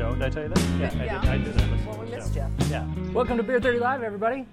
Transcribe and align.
show. 0.00 0.14
Did 0.14 0.22
I 0.22 0.30
tell 0.30 0.42
you 0.44 0.48
that? 0.48 0.96
Yeah, 0.96 1.20
I 1.20 1.20
did. 1.20 1.28
I 1.28 1.36
did 1.36 1.54
that. 1.54 1.86
Well, 1.86 1.98
we 1.98 2.10
missed 2.10 2.34
you. 2.34 2.46
Yeah. 2.70 2.86
Welcome 3.12 3.36
to 3.36 3.42
Beer 3.42 3.60
30 3.60 3.80
Live, 3.80 4.02
everybody. 4.02 4.46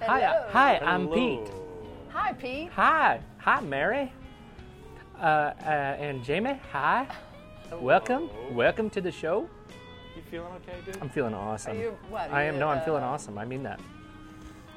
Hi, 0.00 0.20
Hello. 0.20 0.32
uh, 0.32 0.50
hi, 0.50 0.78
I'm 0.78 1.06
Hello. 1.06 1.14
Pete. 1.14 1.54
Hi, 2.08 2.32
Pete. 2.32 2.70
Hi, 2.72 3.20
hi, 3.38 3.60
Mary. 3.60 4.12
Uh, 5.20 5.22
uh, 5.22 5.68
and 6.00 6.24
Jamie, 6.24 6.58
hi. 6.72 7.06
Hello. 7.70 7.80
Welcome, 7.80 8.28
welcome 8.52 8.90
to 8.90 9.00
the 9.00 9.12
show. 9.12 9.48
You 10.16 10.22
feeling 10.28 10.52
okay, 10.54 10.76
dude? 10.84 10.98
I'm 11.00 11.10
feeling 11.10 11.34
awesome. 11.34 11.76
Are 11.76 11.80
you 11.80 11.96
what? 12.10 12.28
Are 12.30 12.34
I 12.34 12.42
am. 12.42 12.54
you, 12.54 12.60
No, 12.60 12.68
I'm 12.68 12.84
feeling 12.84 13.04
awesome. 13.04 13.38
I 13.38 13.44
mean 13.44 13.62
that. 13.62 13.78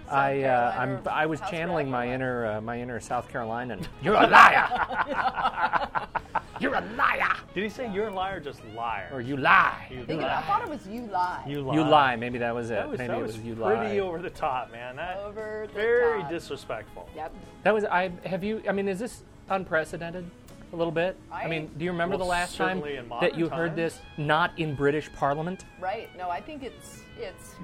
I, 0.08 0.44
uh, 0.44 0.76
I'm. 0.78 1.00
I 1.10 1.26
was 1.26 1.42
channeling 1.50 1.90
my 1.90 2.08
inner, 2.08 2.46
uh, 2.46 2.62
my 2.62 2.80
inner 2.80 3.00
South 3.00 3.28
Carolinian. 3.28 3.80
You're 4.04 4.14
a 4.14 4.28
liar. 4.28 6.08
You're 6.60 6.76
a 6.76 6.82
liar. 6.96 7.36
Did 7.54 7.64
he 7.64 7.70
say 7.70 7.92
you're 7.92 8.08
a 8.08 8.14
liar 8.14 8.38
or 8.38 8.40
just 8.40 8.62
liar? 8.76 9.10
Or 9.12 9.20
you 9.22 9.36
lie. 9.38 9.88
You 9.90 10.02
I 10.02 10.06
think 10.06 10.22
it- 10.22 10.28
I 10.28 10.42
thought 10.44 10.62
it 10.64 10.70
was 10.70 10.88
you 10.88 11.02
lie. 11.08 11.44
You 11.46 11.62
lie. 11.62 11.74
You 11.76 11.84
lie. 11.84 12.16
Maybe 12.16 12.38
that 12.40 12.56
was 12.56 12.70
it. 12.72 12.76
That 12.76 12.90
was, 12.90 12.98
Maybe 12.98 13.08
that 13.10 13.18
it 13.20 13.22
was, 13.22 13.36
was 13.38 13.46
you 13.46 13.56
pretty 13.56 14.00
over 14.00 14.20
the 14.22 14.30
top, 14.30 14.72
man. 14.72 14.96
That, 14.96 15.18
Over 15.18 15.66
the 15.68 15.74
very 15.74 16.22
top. 16.22 16.30
disrespectful. 16.32 17.10
Yep. 17.16 17.34
That 17.64 17.74
was. 17.74 17.84
I 17.86 18.12
have 18.26 18.44
you. 18.44 18.62
I 18.68 18.72
mean, 18.72 18.88
is 18.88 19.00
this 19.00 19.24
unprecedented? 19.50 20.30
A 20.74 20.76
little 20.76 20.92
bit. 20.92 21.16
I, 21.32 21.44
I- 21.44 21.48
mean, 21.48 21.70
do 21.78 21.86
you 21.86 21.92
remember 21.92 22.18
Well, 22.18 22.26
the 22.26 22.32
last 22.32 22.56
time 22.58 22.82
that 22.82 23.36
you 23.38 23.46
modern 23.46 23.50
heard 23.52 23.76
this 23.76 24.00
not 24.18 24.52
in 24.58 24.76
British 24.76 25.12
Parliament? 25.14 25.66
Right. 25.80 26.10
No, 26.18 26.30
I 26.30 26.42
think 26.42 26.64
it's 26.64 27.02
it's 27.20 27.56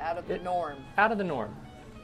out 0.00 0.16
of 0.18 0.28
the 0.28 0.34
It- 0.34 0.44
norm. 0.44 0.76
Out 0.98 1.12
of 1.12 1.18
the 1.18 1.24
norm. 1.24 1.54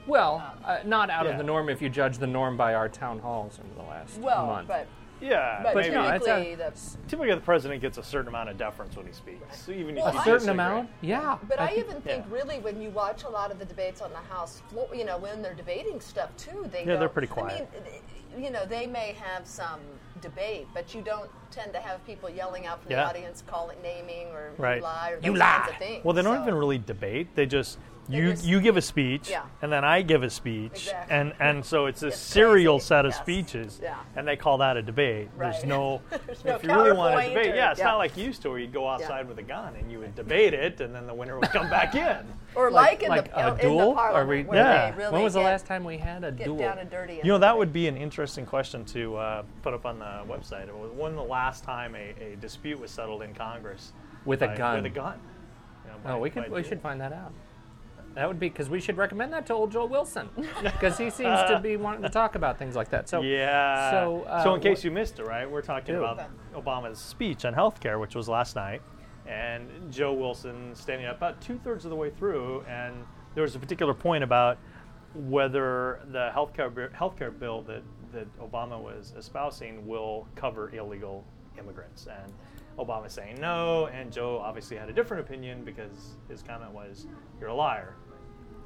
Well, 0.07 0.43
uh, 0.65 0.79
not 0.87 1.11
out 1.11 1.27
Yeah. 1.27 1.33
of 1.33 1.39
the 1.39 1.45
norm 1.45 1.69
if 1.69 1.83
you 1.83 1.89
judge 1.91 2.17
the 2.19 2.27
norm 2.27 2.57
by 2.57 2.73
our 2.75 2.89
town 2.89 3.19
halls 3.19 3.59
over 3.61 3.75
the 3.75 3.89
last 3.89 4.19
Well, 4.19 4.47
month. 4.47 4.69
Well, 4.69 4.79
but 4.81 4.87
Yeah, 5.21 5.61
but 5.63 5.75
maybe. 5.77 5.95
no, 5.95 6.09
it's 6.09 6.25
typically 6.25 6.53
a- 6.53 6.57
the 6.57 6.73
Typically, 7.09 7.35
the 7.35 7.41
president 7.41 7.81
gets 7.83 7.99
a 7.99 8.03
certain 8.03 8.29
amount 8.29 8.49
of 8.51 8.57
deference 8.59 8.97
when 8.97 9.07
he 9.07 9.13
speaks. 9.13 9.59
So 9.65 9.73
even 9.73 9.97
if 9.99 10.05
Well, 10.05 10.13
you 10.13 10.19
a 10.19 10.23
I- 10.23 10.25
certain 10.25 10.49
amount, 10.51 10.91
yeah. 11.01 11.39
But 11.49 11.59
I, 11.61 11.69
think- 11.69 11.79
even 11.89 12.01
think 12.03 12.25
yeah. 12.29 12.35
really 12.35 12.59
when 12.61 12.81
you 12.81 12.91
watch 12.91 13.25
a 13.25 13.29
lot 13.29 13.51
of 13.51 13.59
the 13.59 13.65
debates 13.65 14.01
on 14.01 14.11
the 14.11 14.17
House 14.35 14.63
floor, 14.69 14.89
you 14.95 15.05
know, 15.05 15.19
when 15.19 15.43
they're 15.43 15.55
debating 15.55 16.01
stuff 16.01 16.37
too, 16.37 16.67
they 16.71 16.85
Yeah, 16.85 16.97
they're 16.97 17.09
pretty 17.09 17.29
quiet. 17.29 17.69
I 17.77 17.91
mean, 18.37 18.45
you 18.45 18.51
know, 18.51 18.65
they 18.67 18.87
may 18.87 19.13
have 19.21 19.47
some 19.47 19.81
debate, 20.21 20.67
but 20.75 20.95
you 20.95 21.01
don't 21.03 21.31
tend 21.51 21.73
to 21.73 21.81
have 21.81 22.05
people 22.07 22.29
yelling 22.29 22.67
out 22.67 22.83
from 22.83 22.93
Yeah. 22.93 23.05
the 23.05 23.09
audience, 23.11 23.43
calling, 23.47 23.81
naming, 23.83 24.29
or 24.29 24.51
Right. 24.59 24.77
you 24.79 24.83
lie, 24.83 25.11
or 25.13 25.19
You 25.23 25.35
lie. 25.35 25.47
kinds 25.59 25.71
of 25.71 25.77
things. 25.79 26.05
Well, 26.05 26.15
they 26.15 26.23
don't 26.23 26.37
So- 26.37 26.43
even 26.43 26.55
really 26.55 26.79
debate. 26.79 27.35
They 27.35 27.47
just 27.47 27.79
you 28.09 28.31
just 28.31 28.45
you 28.45 28.61
give 28.61 28.77
a 28.77 28.83
speech, 28.83 29.29
Yeah. 29.31 29.43
and 29.63 29.71
then 29.73 29.85
I 29.85 30.03
give 30.03 30.23
a 30.23 30.31
speech, 30.31 30.73
Exactly. 30.87 31.17
and 31.17 31.33
and 31.41 31.65
so 31.65 31.87
it's 31.87 32.03
a 32.03 32.09
It's 32.09 32.17
serial 32.17 32.77
crazy. 32.77 32.87
set 32.87 33.05
of 33.07 33.11
Yes. 33.13 33.21
speeches, 33.21 33.81
Yeah. 33.83 33.97
and 34.17 34.27
they 34.27 34.37
call 34.37 34.59
that 34.59 34.77
a 34.77 34.83
debate. 34.83 35.29
There's 35.39 35.65
no, 35.65 36.01
There's 36.27 36.45
no 36.45 36.55
if 36.57 36.63
you 36.65 36.71
really 36.71 36.93
want 36.93 37.21
to 37.23 37.29
debate, 37.29 37.53
or- 37.53 37.57
yeah, 37.57 37.71
it's 37.71 37.79
yeah. 37.81 37.87
not 37.87 37.99
like 37.99 38.17
you 38.17 38.25
used 38.25 38.43
to 38.43 38.51
where 38.51 38.59
you'd 38.59 38.73
go 38.73 38.89
outside 38.89 39.29
with 39.29 39.39
a 39.39 39.43
gun 39.43 39.75
and 39.77 39.91
you 39.93 39.99
would 40.01 40.15
debate 40.15 40.55
it, 40.55 40.81
and 40.81 40.95
then 40.95 41.07
the 41.07 41.15
winner 41.15 41.39
would 41.39 41.51
come 41.51 41.69
back 41.69 41.95
in. 41.95 42.17
or 42.55 42.71
like, 42.71 43.03
like, 43.03 43.03
in 43.03 43.09
like 43.11 43.25
the 43.35 43.47
a 43.49 43.53
in 43.55 43.59
duel? 43.61 43.95
the 43.95 44.01
Are 44.01 44.25
we- 44.27 44.43
where 44.45 44.59
Yeah. 44.59 44.91
they 44.91 44.97
really 44.97 45.13
when 45.13 45.23
was 45.23 45.35
the 45.35 45.41
get, 45.41 45.45
last 45.47 45.67
time 45.67 45.85
we 45.85 45.99
had 45.99 46.25
a 46.25 46.33
get 46.33 46.45
duel? 46.47 46.59
down 46.59 46.79
and 46.79 46.91
dirty? 46.91 47.21
You 47.23 47.33
know, 47.33 47.39
that 47.39 47.49
debate. 47.49 47.59
would 47.59 47.73
be 47.73 47.89
an 47.89 47.97
interesting 47.97 48.47
question 48.47 48.85
to 48.87 49.17
uh, 49.17 49.43
put 49.63 49.75
up 49.75 49.85
on 49.87 49.99
the 49.99 50.23
website. 50.27 50.67
When 50.97 51.15
the 51.15 51.23
last 51.23 51.63
time 51.65 51.95
a, 51.95 52.15
a 52.33 52.37
dispute 52.37 52.81
was 52.81 52.91
settled 52.91 53.23
in 53.23 53.35
Congress 53.35 53.93
With 54.25 54.43
a 54.43 54.49
gun. 54.57 54.83
With 54.83 54.87
a 54.93 54.95
gun. 54.95 55.21
You 55.85 55.91
know, 55.93 55.99
by- 56.03 56.11
Oh, 56.13 56.19
we 56.19 56.31
could. 56.31 56.51
We 56.51 56.63
should 56.65 56.81
find 56.81 57.01
that 57.01 57.13
out. 57.13 57.33
That 58.19 58.27
would 58.27 58.41
be 58.41 58.49
because 58.49 58.69
we 58.69 58.81
should 58.81 58.97
recommend 58.97 59.33
that 59.33 59.47
to 59.47 59.55
old 59.55 59.71
Joe 59.71 59.87
Wilson 59.87 60.29
because 60.65 60.99
he 60.99 61.09
seems 61.09 61.39
to 61.49 61.61
be 61.63 61.77
wanting 61.77 62.03
to 62.03 62.09
talk 62.09 62.35
about 62.35 62.59
things 62.59 62.75
like 62.75 62.89
that. 62.91 63.09
So 63.09 63.21
Yeah. 63.23 63.93
So, 63.93 64.23
uh, 64.23 64.43
so 64.43 64.55
in 64.57 64.61
case 64.61 64.79
what- 64.79 64.85
you 64.87 64.91
missed 64.91 65.21
it, 65.21 65.25
right? 65.25 65.49
We're 65.49 65.63
talking 65.63 65.95
Do. 65.95 66.05
about 66.05 66.29
Obama's 66.53 66.99
speech 66.99 67.45
on 67.45 67.55
healthcare, 67.55 68.01
which 68.01 68.17
was 68.17 68.29
last 68.29 68.57
night, 68.57 68.83
and 69.29 69.69
Joe 69.93 70.13
Wilson 70.13 70.75
standing 70.75 71.07
up 71.07 71.19
about 71.19 71.41
two 71.41 71.59
thirds 71.59 71.85
of 71.85 71.91
the 71.91 71.97
way 71.97 72.11
through, 72.11 72.63
and 72.63 72.93
there 73.37 73.43
was 73.43 73.55
a 73.55 73.59
particular 73.61 73.95
point 73.95 74.25
about 74.25 74.59
whether 75.15 76.01
the 76.11 76.33
healthcare 76.35 76.93
healthcare 76.93 77.39
bill 77.39 77.63
that 77.63 77.85
that 78.11 78.27
Obama 78.41 78.83
was 78.83 79.15
espousing 79.17 79.87
will 79.87 80.27
cover 80.35 80.75
illegal 80.75 81.25
immigrants, 81.57 82.09
and 82.09 82.33
Obama 82.81 83.09
saying 83.09 83.39
no, 83.41 83.87
and 83.87 84.13
Joe 84.13 84.39
obviously 84.45 84.77
had 84.77 84.89
a 84.89 84.93
different 84.93 85.25
opinion 85.25 85.65
because 85.65 86.17
his 86.29 86.43
comment 86.43 86.73
was, 86.73 87.07
"You're 87.39 87.51
a 87.51 87.55
liar." 87.55 87.95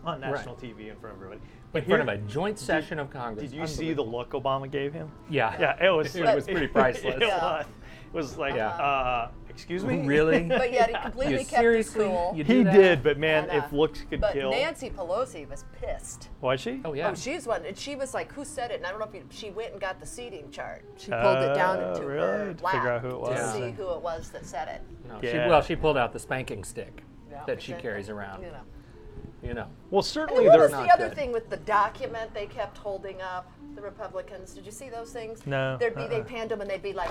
On 0.04 0.20
national 0.20 0.56
TV 0.56 0.90
in 0.90 0.96
front 0.96 1.16
of 1.16 1.22
everybody. 1.22 1.40
But 1.70 1.84
in 1.84 1.88
front 1.88 2.02
of 2.02 2.08
a 2.08 2.18
joint 2.18 2.58
session 2.58 2.98
of 2.98 3.08
Congress. 3.10 3.50
did 3.50 3.56
you 3.56 3.66
see 3.66 3.92
the 3.92 4.02
look 4.02 4.30
Obama 4.30 4.70
gave 4.70 4.92
him? 4.92 5.10
Yeah. 5.30 5.56
Yeah, 5.60 5.86
it 5.86 5.90
was. 5.90 6.14
It 6.16 6.24
was 6.34 6.44
pretty 6.46 6.66
priceless. 6.68 7.14
it, 7.16 7.20
Yeah. 7.22 7.40
was, 7.58 7.66
it 7.66 8.12
was 8.16 8.36
like, 8.36 8.54
Yeah. 8.56 8.68
uh, 8.70 9.30
excuse 9.48 9.84
me. 9.84 10.04
Really? 10.04 10.42
But 10.48 10.72
yet 10.72 10.90
he 10.90 10.96
completely 11.00 11.32
You 11.34 11.38
kept 11.38 11.50
seriously? 11.50 12.04
it 12.04 12.08
cool. 12.08 12.32
You 12.36 12.42
He 12.44 12.62
that? 12.64 12.72
did, 12.74 13.02
but 13.04 13.16
man, 13.18 13.44
And, 13.48 13.62
uh, 13.62 13.64
if 13.64 13.72
looks 13.72 14.02
could 14.10 14.20
but 14.20 14.32
kill. 14.32 14.50
Nancy 14.50 14.90
Pelosi 14.90 15.48
was 15.48 15.64
pissed. 15.80 16.28
was 16.40 16.60
she? 16.60 16.80
Oh 16.84 16.94
yeah. 16.94 17.10
Oh, 17.10 17.14
she's 17.14 17.46
one. 17.46 17.64
And 17.64 17.78
she 17.78 17.94
was 17.94 18.12
like, 18.12 18.32
"Who 18.32 18.44
said 18.44 18.70
it?" 18.72 18.78
And 18.78 18.86
I 18.86 18.90
don't 18.90 18.98
know 18.98 19.06
if 19.06 19.14
you, 19.14 19.24
she 19.30 19.50
went 19.50 19.70
and 19.72 19.80
got 19.80 20.00
the 20.00 20.06
seating 20.06 20.50
chart. 20.50 20.84
She 20.98 21.10
pulled 21.12 21.38
it 21.38 21.54
down 21.54 21.78
Uh, 21.82 21.88
into 21.92 22.04
really? 22.06 22.26
her 22.26 22.54
To 22.54 22.64
lap 22.64 22.74
figure 22.74 22.90
out 22.90 23.00
who 23.02 23.08
it 23.08 23.12
to 23.12 23.18
was 23.18 23.52
see 23.52 23.70
who 23.70 23.88
it 23.94 24.02
was 24.02 24.30
that 24.30 24.44
said 24.44 24.66
it. 24.68 24.82
No, 25.08 25.20
she, 25.22 25.36
well, 25.38 25.62
she 25.62 25.76
pulled 25.76 25.96
out 25.96 26.12
the 26.12 26.18
spanking 26.18 26.64
stick 26.64 27.02
Yeah, 27.30 27.44
that 27.46 27.62
she 27.62 27.72
carries 27.74 28.08
around. 28.10 28.42
You 28.42 28.48
know. 28.50 28.60
You 29.42 29.54
know. 29.54 29.66
Well, 29.90 30.00
And 30.00 30.06
certainly 30.06 30.44
then 30.44 30.50
what 30.50 30.52
they're 30.58 30.62
was 30.62 30.72
not 30.72 30.86
the 30.86 30.92
other 30.94 31.08
good. 31.08 31.16
thing 31.18 31.32
with 31.32 31.50
the 31.50 31.56
document 31.58 32.32
they 32.32 32.46
kept 32.46 32.78
holding 32.78 33.20
up? 33.20 33.50
The 33.74 33.82
Republicans. 33.82 34.52
Did 34.52 34.64
you 34.66 34.70
see 34.72 34.88
those 34.88 35.12
things? 35.12 35.46
No, 35.46 35.76
There'd 35.78 35.94
be 35.96 36.06
they 36.06 36.16
uh-uh. 36.20 36.24
panned 36.24 36.50
them 36.50 36.60
and 36.60 36.68
they'd 36.70 36.82
be 36.82 36.92
like, 36.92 37.10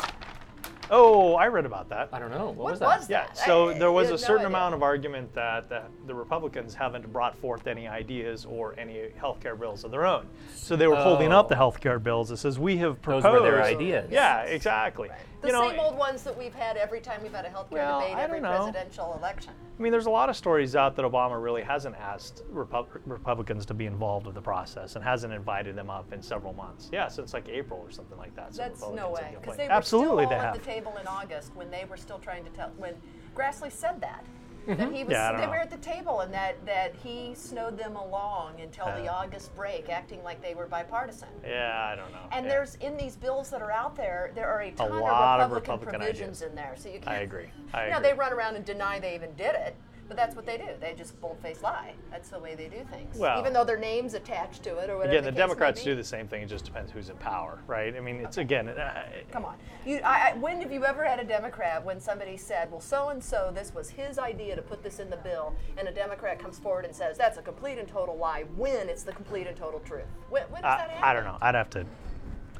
Oh, 0.93 1.35
I 1.35 1.47
read 1.47 1.65
about 1.65 1.87
that. 1.89 2.09
I 2.11 2.19
don't 2.19 2.31
know. 2.31 2.47
What, 2.47 2.57
"What 2.57 2.71
was 2.71 2.79
that? 2.79 2.99
was 2.99 3.09
Yeah, 3.09 3.31
so 3.33 3.69
I- 3.69 3.77
there 3.79 3.91
was 3.91 4.07
a 4.09 4.11
had 4.11 4.21
no 4.21 4.27
certain 4.27 4.45
amount 4.45 4.75
of 4.75 4.83
argument 4.83 5.33
that 5.33 5.69
the, 5.69 5.83
the 6.05 6.13
Republicans 6.13 6.73
haven't 6.75 7.11
brought 7.13 7.35
forth 7.37 7.65
any 7.67 7.87
ideas 7.87 8.45
or 8.45 8.75
any 8.77 9.09
healthcare 9.19 9.57
bills 9.57 9.83
of 9.85 9.91
their 9.91 10.05
own. 10.05 10.27
So 10.53 10.75
they 10.75 10.87
were 10.87 10.97
holding 10.97 11.31
up 11.31 11.47
the 11.49 11.57
Oh. 11.57 11.71
healthcare 11.71 12.01
bills. 12.01 12.29
It 12.31 12.37
says 12.37 12.59
we 12.59 12.77
have 12.77 13.01
proposed. 13.01 13.25
Those 13.25 13.39
were 13.41 13.51
their 13.51 13.63
ideas. 13.63 14.09
Yeah, 14.11 14.41
exactly. 14.43 15.09
The 15.41 15.47
you 15.47 15.53
know, 15.53 15.69
same 15.69 15.79
old 15.79 15.97
ones 15.97 16.21
that 16.23 16.37
we've 16.37 16.53
had 16.53 16.77
every 16.77 17.01
time 17.01 17.23
we've 17.23 17.33
had 17.33 17.45
a 17.45 17.49
healthcare 17.49 17.71
Well, 17.71 18.01
debate, 18.01 18.17
every 18.17 18.39
presidential 18.39 19.15
election. 19.17 19.53
I 19.77 19.81
mean, 19.81 19.91
there's 19.91 20.05
a 20.05 20.11
lot 20.11 20.29
of 20.29 20.35
stories 20.35 20.75
out 20.75 20.95
that 20.97 21.03
Obama 21.03 21.41
really 21.41 21.63
hasn't 21.63 21.95
asked 21.95 22.43
Repu- 22.53 22.85
Republicans 23.05 23.65
to 23.65 23.73
be 23.73 23.87
involved 23.87 24.27
with 24.27 24.35
the 24.35 24.41
process 24.41 24.95
and 24.95 25.03
hasn't 25.03 25.33
invited 25.33 25.75
them 25.75 25.89
up 25.89 26.13
in 26.13 26.21
several 26.21 26.53
months. 26.53 26.89
Yeah, 26.91 27.07
since 27.07 27.33
like 27.33 27.49
April 27.49 27.79
or 27.79 27.89
something 27.89 28.19
like 28.19 28.35
that. 28.35 28.53
some 28.53 28.65
That's 28.67 28.81
no 28.81 29.09
way. 29.09 29.35
Because 29.41 29.57
they 29.57 29.65
were 29.65 29.71
Absolutely 29.73 30.25
still 30.25 30.29
they 30.29 30.35
all 30.35 30.41
have. 30.41 30.55
at 30.55 30.63
the 30.63 30.71
table 30.71 30.95
in 31.01 31.07
August 31.07 31.55
when 31.55 31.71
they 31.71 31.85
were 31.89 31.97
still 31.97 32.19
trying 32.19 32.43
to 32.43 32.51
tell 32.51 32.69
when 32.77 32.93
Grassley 33.35 33.71
said 33.71 33.99
that. 34.01 34.23
Mm-hmm. 34.67 34.79
That 34.79 34.93
he 34.93 35.03
was 35.03 35.11
Yeah, 35.11 35.31
they 35.37 35.45
know. 35.45 35.49
were 35.49 35.57
at 35.57 35.69
the 35.71 35.77
table 35.77 36.19
and 36.21 36.33
that, 36.33 36.63
that 36.65 36.93
he 37.03 37.33
snowed 37.33 37.77
them 37.77 37.95
along 37.95 38.61
until 38.61 38.85
the 38.85 39.07
August 39.07 39.55
break, 39.55 39.89
acting 39.89 40.23
like 40.23 40.41
they 40.41 40.53
were 40.53 40.67
bipartisan. 40.67 41.29
Yeah, 41.43 41.89
I 41.91 41.95
don't 41.95 42.11
know. 42.11 42.19
And 42.31 42.45
Yeah. 42.45 42.51
there's 42.51 42.75
in 42.75 42.95
these 42.97 43.15
bills 43.15 43.49
that 43.49 43.61
are 43.61 43.71
out 43.71 43.95
there, 43.95 44.31
there 44.35 44.47
are 44.49 44.61
a 44.61 44.71
ton 44.71 44.99
lot 44.99 45.39
of 45.39 45.47
of 45.47 45.55
Republican, 45.55 45.85
Republican 45.87 45.99
provisions 45.99 46.41
ideas. 46.41 46.49
in 46.49 46.55
there. 46.55 46.73
So 46.77 46.89
you 46.89 46.99
can't. 46.99 47.07
I 47.09 47.15
agree. 47.21 47.49
I 47.73 47.85
you 47.85 47.91
know, 47.91 47.97
agree. 47.97 48.11
they 48.11 48.15
run 48.17 48.33
around 48.33 48.55
and 48.55 48.63
deny 48.65 48.99
they 48.99 49.15
even 49.15 49.33
did 49.35 49.55
it, 49.55 49.75
but 50.11 50.17
that's 50.17 50.35
what 50.35 50.45
they 50.45 50.57
do. 50.57 50.67
They 50.81 50.93
just 50.93 51.19
bold-faced 51.21 51.63
lie. 51.63 51.93
That's 52.11 52.27
the 52.27 52.37
way 52.37 52.53
they 52.53 52.67
do 52.67 52.83
things. 52.91 53.17
Well- 53.17 53.39
even 53.39 53.53
though 53.53 53.63
their 53.63 53.77
names 53.77 54.13
attached 54.13 54.61
to 54.63 54.77
it 54.79 54.89
or 54.89 54.97
whatever. 54.97 55.03
Again, 55.03 55.23
the 55.23 55.31
may 55.31 55.37
Democrats 55.37 55.85
do 55.85 55.95
the 55.95 56.03
same 56.03 56.27
thing. 56.27 56.43
It 56.43 56.49
just 56.49 56.65
depends 56.65 56.91
who's 56.91 57.07
in 57.07 57.15
power, 57.15 57.59
right? 57.65 57.95
I 57.95 58.01
mean, 58.01 58.17
it's 58.17 58.37
again. 58.37 58.67
Uh, 58.67 59.03
Come 59.31 59.45
on. 59.45 59.55
You, 59.85 60.01
I, 60.03 60.31
I, 60.31 60.33
when 60.37 60.59
have 60.59 60.69
you 60.69 60.83
ever 60.83 61.05
had 61.05 61.21
a 61.21 61.23
Democrat 61.23 61.85
when 61.85 62.01
somebody 62.01 62.35
said, 62.35 62.69
well, 62.69 62.81
so 62.81 63.07
and 63.07 63.23
so, 63.23 63.53
this 63.55 63.73
was 63.73 63.89
his 63.89 64.19
idea 64.19 64.53
to 64.57 64.61
put 64.61 64.83
this 64.83 64.99
in 64.99 65.09
the 65.09 65.15
bill, 65.15 65.55
and 65.77 65.87
a 65.87 65.93
Democrat 65.93 66.37
comes 66.37 66.59
forward 66.59 66.83
and 66.83 66.93
says, 66.93 67.17
that's 67.17 67.37
a 67.37 67.41
complete 67.41 67.77
and 67.77 67.87
total 67.87 68.17
lie, 68.17 68.43
when 68.57 68.89
it's 68.89 69.03
the 69.03 69.13
complete 69.13 69.47
and 69.47 69.55
total 69.55 69.79
truth? 69.79 70.03
When, 70.29 70.43
when 70.49 70.61
does 70.61 70.77
that 70.77 70.89
happen? 70.89 71.03
I 71.05 71.13
don't 71.13 71.23
know. 71.23 71.37
I'd 71.41 71.55
have 71.55 71.69
to. 71.69 71.85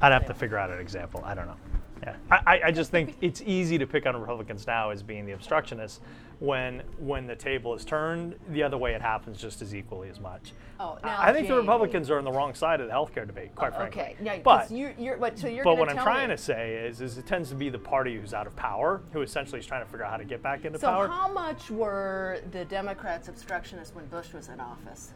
I'd 0.00 0.12
have 0.12 0.26
to 0.26 0.34
figure 0.34 0.56
out 0.56 0.70
an 0.70 0.80
example. 0.80 1.22
I 1.22 1.34
don't 1.34 1.46
know. 1.46 1.56
Yeah, 2.02 2.16
I, 2.30 2.36
I- 2.46 2.60
I 2.66 2.70
just 2.72 2.90
think 2.90 3.16
it's 3.20 3.42
easy 3.42 3.78
to 3.78 3.86
pick 3.86 4.06
on 4.06 4.16
Republicans 4.20 4.66
now 4.66 4.90
as 4.90 5.02
being 5.02 5.24
the 5.24 5.32
obstructionists 5.32 6.00
when 6.40 6.82
when 6.98 7.26
the 7.28 7.36
table 7.36 7.72
is 7.74 7.84
turned 7.84 8.34
the 8.48 8.62
other 8.64 8.76
way, 8.76 8.94
it 8.94 9.00
happens 9.02 9.40
just 9.40 9.62
as 9.62 9.72
equally 9.74 10.08
as 10.08 10.18
much. 10.18 10.52
Oh, 10.80 10.98
I- 11.02 11.06
now, 11.06 11.16
I 11.20 11.32
think 11.32 11.46
the 11.46 11.54
Republicans 11.54 12.10
are 12.10 12.18
on 12.18 12.24
the 12.24 12.32
wrong 12.32 12.54
side 12.54 12.80
of 12.80 12.88
the 12.88 12.92
healthcare 12.92 13.24
debate, 13.26 13.54
quite 13.54 13.72
oh, 13.72 13.76
frankly. 13.76 14.02
Okay, 14.02 14.16
yeah, 14.20 14.34
'cause 14.38 14.42
but 14.42 14.70
you're, 14.72 14.92
you're, 14.98 15.16
what, 15.18 15.38
so 15.38 15.46
you're 15.46 15.62
but 15.62 15.78
what 15.78 15.88
I'm 15.88 15.96
trying 15.96 16.30
me, 16.30 16.34
to 16.36 16.42
say 16.42 16.74
is, 16.74 17.00
is 17.00 17.18
it 17.18 17.26
tends 17.26 17.50
to 17.50 17.54
be 17.54 17.68
the 17.68 17.78
party 17.78 18.16
who's 18.16 18.34
out 18.34 18.48
of 18.48 18.56
power, 18.56 19.02
who 19.12 19.22
essentially 19.22 19.60
is 19.60 19.66
trying 19.66 19.84
to 19.84 19.90
figure 19.90 20.04
out 20.04 20.10
how 20.10 20.16
to 20.16 20.24
get 20.24 20.42
back 20.42 20.64
into 20.64 20.80
So 20.80 20.88
power. 20.88 21.06
how 21.06 21.28
much 21.32 21.70
were 21.70 22.40
the 22.50 22.64
Democrats 22.64 23.28
obstructionists 23.28 23.94
when 23.94 24.06
Bush 24.06 24.32
was 24.32 24.48
in 24.48 24.58
office? 24.58 25.12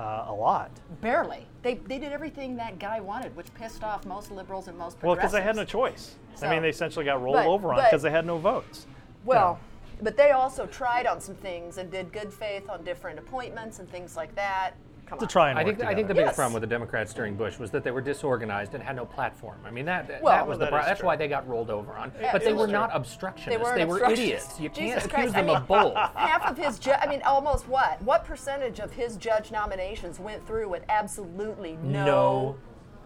Uh, 0.00 0.24
a 0.28 0.32
lot. 0.32 0.70
Barely. 1.00 1.46
They, 1.62 1.74
they 1.74 1.98
did 1.98 2.12
everything 2.12 2.56
that 2.56 2.78
guy 2.78 3.00
wanted, 3.00 3.36
which 3.36 3.52
pissed 3.54 3.84
off 3.84 4.06
most 4.06 4.30
liberals 4.30 4.68
and 4.68 4.78
most 4.78 5.02
Well, 5.02 5.14
because 5.14 5.32
they 5.32 5.42
had 5.42 5.56
no 5.56 5.64
choice. 5.64 6.14
I 6.42 6.48
mean, 6.48 6.62
they 6.62 6.70
essentially 6.70 7.04
got 7.04 7.22
rolled 7.22 7.36
but- 7.36 7.46
over 7.46 7.74
on 7.74 7.84
because 7.84 8.02
they 8.02 8.10
had 8.10 8.24
no 8.24 8.38
votes. 8.38 8.86
Well, 9.24 9.60
but 10.00 10.16
they 10.16 10.30
also 10.30 10.64
tried 10.64 11.06
on 11.06 11.20
some 11.20 11.34
things 11.34 11.76
and 11.76 11.90
did 11.90 12.10
good 12.10 12.32
faith 12.32 12.70
on 12.70 12.82
different 12.84 13.18
appointments 13.18 13.78
and 13.78 13.90
things 13.90 14.16
like 14.16 14.34
that. 14.36 14.72
Come 15.10 15.18
to 15.18 15.24
on. 15.24 15.28
try 15.28 15.50
and 15.50 15.58
I 15.58 15.64
work 15.64 15.76
think 15.76 15.88
I 15.88 15.94
think 15.94 16.06
the 16.08 16.14
together. 16.14 16.14
biggest 16.14 16.28
Yes. 16.30 16.36
problem 16.36 16.52
with 16.54 16.60
the 16.62 16.66
Democrats 16.68 17.12
during 17.12 17.34
Bush 17.34 17.58
was 17.58 17.70
that 17.72 17.82
they 17.84 17.90
were 17.90 18.00
disorganized 18.00 18.74
and 18.74 18.82
had 18.82 18.94
no 18.96 19.04
platform. 19.04 19.58
I 19.66 19.70
mean 19.70 19.84
that 19.86 20.06
that, 20.08 20.22
Well, 20.22 20.32
that 20.34 20.46
was 20.46 20.58
the 20.58 20.66
that 20.66 20.70
pro- 20.70 20.82
that's 20.84 21.00
true. 21.00 21.06
why 21.08 21.16
they 21.16 21.26
got 21.28 21.46
rolled 21.48 21.68
over 21.68 21.92
on. 21.94 22.12
Yeah, 22.20 22.30
but 22.32 22.42
they 22.42 22.50
it 22.50 22.52
were 22.56 22.62
was 22.62 22.70
not 22.70 22.90
true. 22.90 22.96
obstructionists. 23.00 23.62
weren't 23.64 23.76
They 23.76 23.84
were 23.84 23.96
obstructionists. 23.98 24.54
idiots. 24.54 24.60
You 24.60 24.68
Jesus 24.68 25.02
can't 25.02 25.12
Christ, 25.12 25.28
accuse 25.30 25.34
I 25.34 25.46
them 25.54 25.62
of 25.62 25.68
both. 25.68 25.94
half 26.14 26.46
of 26.48 26.56
his 26.56 26.78
ju- 26.78 26.92
I 26.92 27.06
mean 27.08 27.22
almost 27.22 27.66
what? 27.68 28.00
What 28.02 28.24
percentage 28.24 28.78
of 28.78 28.92
his 28.92 29.16
judge 29.16 29.50
nominations 29.50 30.20
went 30.20 30.46
through 30.46 30.68
with 30.68 30.84
absolutely 30.88 31.76
no, 31.82 32.56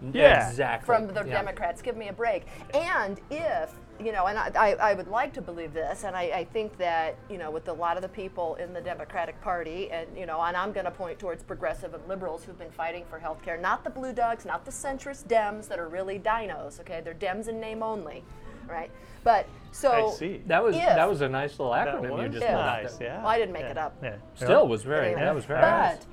No. 0.01 0.11
Yeah. 0.13 0.47
Exactly. 0.49 0.85
from 0.85 1.07
the 1.07 1.13
Yeah. 1.25 1.33
Democrats? 1.33 1.81
Give 1.81 1.97
me 1.97 2.09
a 2.09 2.13
break. 2.13 2.45
And 2.75 3.19
if 3.31 3.71
you 3.99 4.11
know, 4.11 4.27
and 4.27 4.37
I, 4.37 4.51
I, 4.55 4.71
I 4.91 4.93
would 4.93 5.07
like 5.07 5.33
to 5.33 5.41
believe 5.41 5.73
this, 5.73 6.03
and 6.03 6.15
I, 6.15 6.23
I 6.23 6.43
think 6.45 6.77
that 6.77 7.17
you 7.29 7.37
know, 7.37 7.51
with 7.51 7.67
a 7.67 7.73
lot 7.73 7.95
of 7.95 8.01
the 8.01 8.09
people 8.09 8.55
in 8.55 8.73
the 8.73 8.81
Democratic 8.81 9.39
Party, 9.41 9.91
and 9.91 10.07
you 10.17 10.25
know, 10.25 10.41
and 10.41 10.55
I'm 10.55 10.71
going 10.71 10.85
to 10.85 10.91
point 10.91 11.19
towards 11.19 11.43
progressive 11.43 11.93
and 11.93 12.05
liberals 12.07 12.43
who've 12.43 12.57
been 12.57 12.71
fighting 12.71 13.05
for 13.09 13.19
health 13.19 13.41
care, 13.41 13.57
not 13.57 13.83
the 13.83 13.89
blue 13.89 14.13
dogs, 14.13 14.45
not 14.45 14.65
the 14.65 14.71
centrist 14.71 15.27
Dems 15.27 15.67
that 15.67 15.79
are 15.79 15.87
really 15.87 16.19
dinos. 16.19 16.79
Okay, 16.81 17.01
they're 17.03 17.13
Dems 17.13 17.47
in 17.47 17.59
name 17.59 17.83
only, 17.83 18.23
right? 18.67 18.91
But 19.23 19.47
so 19.71 19.91
I 19.91 20.11
see. 20.11 20.41
That 20.45 20.63
was 20.63 20.75
If- 20.75 20.83
that 20.83 21.09
was 21.09 21.21
a 21.21 21.29
nice 21.29 21.59
little 21.59 21.73
That 21.73 21.87
acronym 21.87 22.21
you 22.21 22.29
just 22.29 22.43
Yeah. 22.43 22.53
pulled 22.53 22.83
nice. 22.83 23.01
Yeah. 23.01 23.17
Well, 23.17 23.27
I 23.27 23.37
didn't 23.39 23.53
make 23.53 23.63
yeah. 23.63 23.71
it 23.71 23.77
up. 23.77 23.95
Yeah. 24.03 24.15
Still 24.35 24.67
was 24.67 24.83
very 24.83 25.07
Anyway, 25.07 25.21
that 25.21 25.35
was 25.35 25.45
very 25.45 25.61
but, 25.61 25.69
nice. 25.69 26.07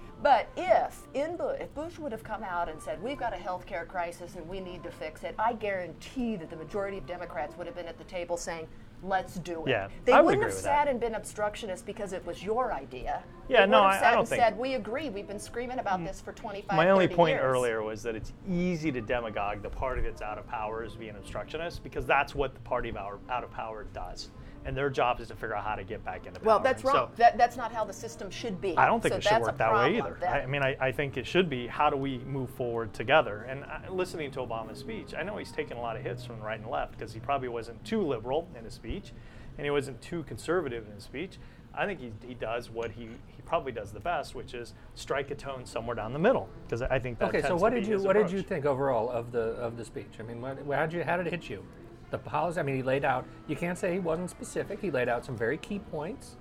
In 1.14 1.36
Bush, 1.36 1.58
if 1.60 1.74
Bush 1.74 1.98
would 1.98 2.10
have 2.12 2.24
come 2.24 2.42
out 2.42 2.68
and 2.70 2.80
said 2.80 3.02
we've 3.02 3.18
got 3.18 3.34
a 3.34 3.36
health 3.36 3.66
care 3.66 3.84
crisis 3.84 4.34
and 4.36 4.48
we 4.48 4.60
need 4.60 4.82
to 4.82 4.90
fix 4.90 5.24
it, 5.24 5.34
I 5.38 5.52
guarantee 5.52 6.36
that 6.36 6.48
the 6.48 6.56
majority 6.56 6.96
of 6.98 7.06
Democrats 7.06 7.56
would 7.58 7.66
have 7.66 7.76
been 7.76 7.86
at 7.86 7.98
the 7.98 8.04
table 8.04 8.38
saying, 8.38 8.66
"Let's 9.02 9.34
do 9.34 9.62
it." 9.66 9.68
Yeah, 9.70 9.88
they 10.06 10.12
I 10.12 10.20
would 10.22 10.36
wouldn't 10.36 10.44
have 10.44 10.54
sat 10.54 10.84
that. 10.86 10.88
and 10.88 10.98
been 10.98 11.14
obstructionist 11.14 11.84
because 11.84 12.14
it 12.14 12.24
was 12.24 12.42
your 12.42 12.72
idea. 12.72 13.22
Yeah, 13.48 13.66
they 13.66 13.70
no, 13.72 13.82
have 13.82 13.90
I- 13.92 13.96
I 13.96 14.00
sat 14.00 14.10
don't 14.12 14.18
and 14.20 14.28
think- 14.28 14.40
Mm. 14.40 14.44
said, 14.46 14.58
"We 14.58 14.74
agree. 14.74 15.10
We've 15.10 15.26
been 15.28 15.38
screaming 15.38 15.80
about 15.80 16.02
this 16.02 16.18
for 16.22 16.32
25, 16.32 16.76
My 16.78 16.88
only 16.88 17.08
point 17.08 17.34
years." 17.34 17.42
earlier 17.44 17.82
was 17.82 18.02
that 18.04 18.14
it's 18.14 18.32
easy 18.48 18.90
to 18.92 19.02
demagogue 19.02 19.60
the 19.60 19.70
party 19.70 20.00
that's 20.00 20.22
out 20.22 20.38
of 20.38 20.46
power 20.48 20.82
as 20.82 20.96
being 20.96 21.16
obstructionist 21.16 21.82
because 21.82 22.06
that's 22.06 22.34
what 22.34 22.54
the 22.54 22.60
party 22.60 22.88
of 22.88 22.96
our, 22.96 23.18
out 23.28 23.44
of 23.44 23.50
power 23.50 23.84
does. 23.92 24.30
And 24.64 24.76
their 24.76 24.90
job 24.90 25.20
is 25.20 25.28
to 25.28 25.34
figure 25.34 25.56
out 25.56 25.64
how 25.64 25.74
to 25.74 25.84
get 25.84 26.04
back 26.04 26.26
into 26.26 26.38
power. 26.40 26.46
Well, 26.46 26.58
that's 26.60 26.82
And 26.84 26.94
wrong. 26.94 27.08
so 27.08 27.16
that, 27.16 27.36
that's 27.36 27.56
not 27.56 27.72
how 27.72 27.84
the 27.84 27.92
system 27.92 28.30
should 28.30 28.60
be. 28.60 28.76
I 28.76 28.86
don't 28.86 29.00
think 29.00 29.14
So 29.14 29.18
it 29.18 29.24
should 29.24 29.40
work 29.42 29.58
that 29.58 29.72
way 29.72 29.98
either. 29.98 30.16
That- 30.20 30.32
I, 30.32 30.40
I 30.42 30.46
mean, 30.46 30.62
I, 30.62 30.76
I 30.80 30.92
think 30.92 31.16
it 31.16 31.26
should 31.26 31.50
be 31.50 31.66
how 31.66 31.90
do 31.90 31.96
we 31.96 32.18
move 32.18 32.50
forward 32.50 32.92
together? 32.94 33.42
And 33.48 33.64
uh, 33.64 33.92
listening 33.92 34.30
to 34.32 34.40
Obama's 34.40 34.78
speech, 34.78 35.14
I 35.18 35.22
know 35.22 35.36
he's 35.36 35.52
taken 35.52 35.76
a 35.76 35.80
lot 35.80 35.96
of 35.96 36.02
hits 36.02 36.24
from 36.24 36.38
the 36.38 36.44
right 36.44 36.60
and 36.60 36.68
left 36.70 36.92
because 36.92 37.12
he 37.12 37.20
probably 37.20 37.48
wasn't 37.48 37.84
too 37.84 38.02
liberal 38.02 38.48
in 38.56 38.64
his 38.64 38.74
speech 38.74 39.12
and 39.58 39.64
he 39.64 39.70
wasn't 39.70 40.00
too 40.00 40.22
conservative 40.24 40.86
in 40.86 40.94
his 40.94 41.04
speech. 41.04 41.38
I 41.74 41.86
think 41.86 42.00
he, 42.00 42.12
he 42.26 42.34
does 42.34 42.70
what 42.70 42.90
he, 42.90 43.08
he 43.26 43.42
probably 43.46 43.72
does 43.72 43.92
the 43.92 44.00
best, 44.00 44.34
which 44.34 44.54
is 44.54 44.74
strike 44.94 45.30
a 45.30 45.34
tone 45.34 45.64
somewhere 45.64 45.96
down 45.96 46.12
the 46.12 46.18
middle 46.18 46.48
because 46.64 46.82
I 46.82 46.98
think 46.98 47.18
that 47.18 47.30
Okay, 47.30 47.42
so 47.42 47.56
what 47.56 47.72
did 47.72 47.86
you 47.86 47.94
his 47.94 48.02
what 48.02 48.14
did 48.14 48.30
you 48.30 48.42
think 48.42 48.66
overall 48.66 49.10
of 49.10 49.32
the 49.32 49.52
of 49.54 49.76
the 49.76 49.84
speech? 49.84 50.18
I 50.20 50.22
mean, 50.22 50.40
what, 50.40 50.58
how 50.70 50.86
did 50.86 50.92
you 50.92 51.04
how 51.04 51.16
did 51.16 51.26
it 51.26 51.30
hit 51.30 51.48
you? 51.48 51.64
The 52.12 52.18
policy. 52.18 52.60
I 52.60 52.62
mean, 52.62 52.76
he 52.76 52.82
laid 52.82 53.04
out. 53.06 53.24
You 53.48 53.56
can't 53.56 53.76
say 53.78 53.94
he 53.94 53.98
wasn't 53.98 54.28
specific. 54.30 54.80
He 54.80 54.90
laid 54.90 55.08
out 55.08 55.24
some 55.24 55.36
very 55.36 55.56
key 55.56 55.78
points. 55.80 56.36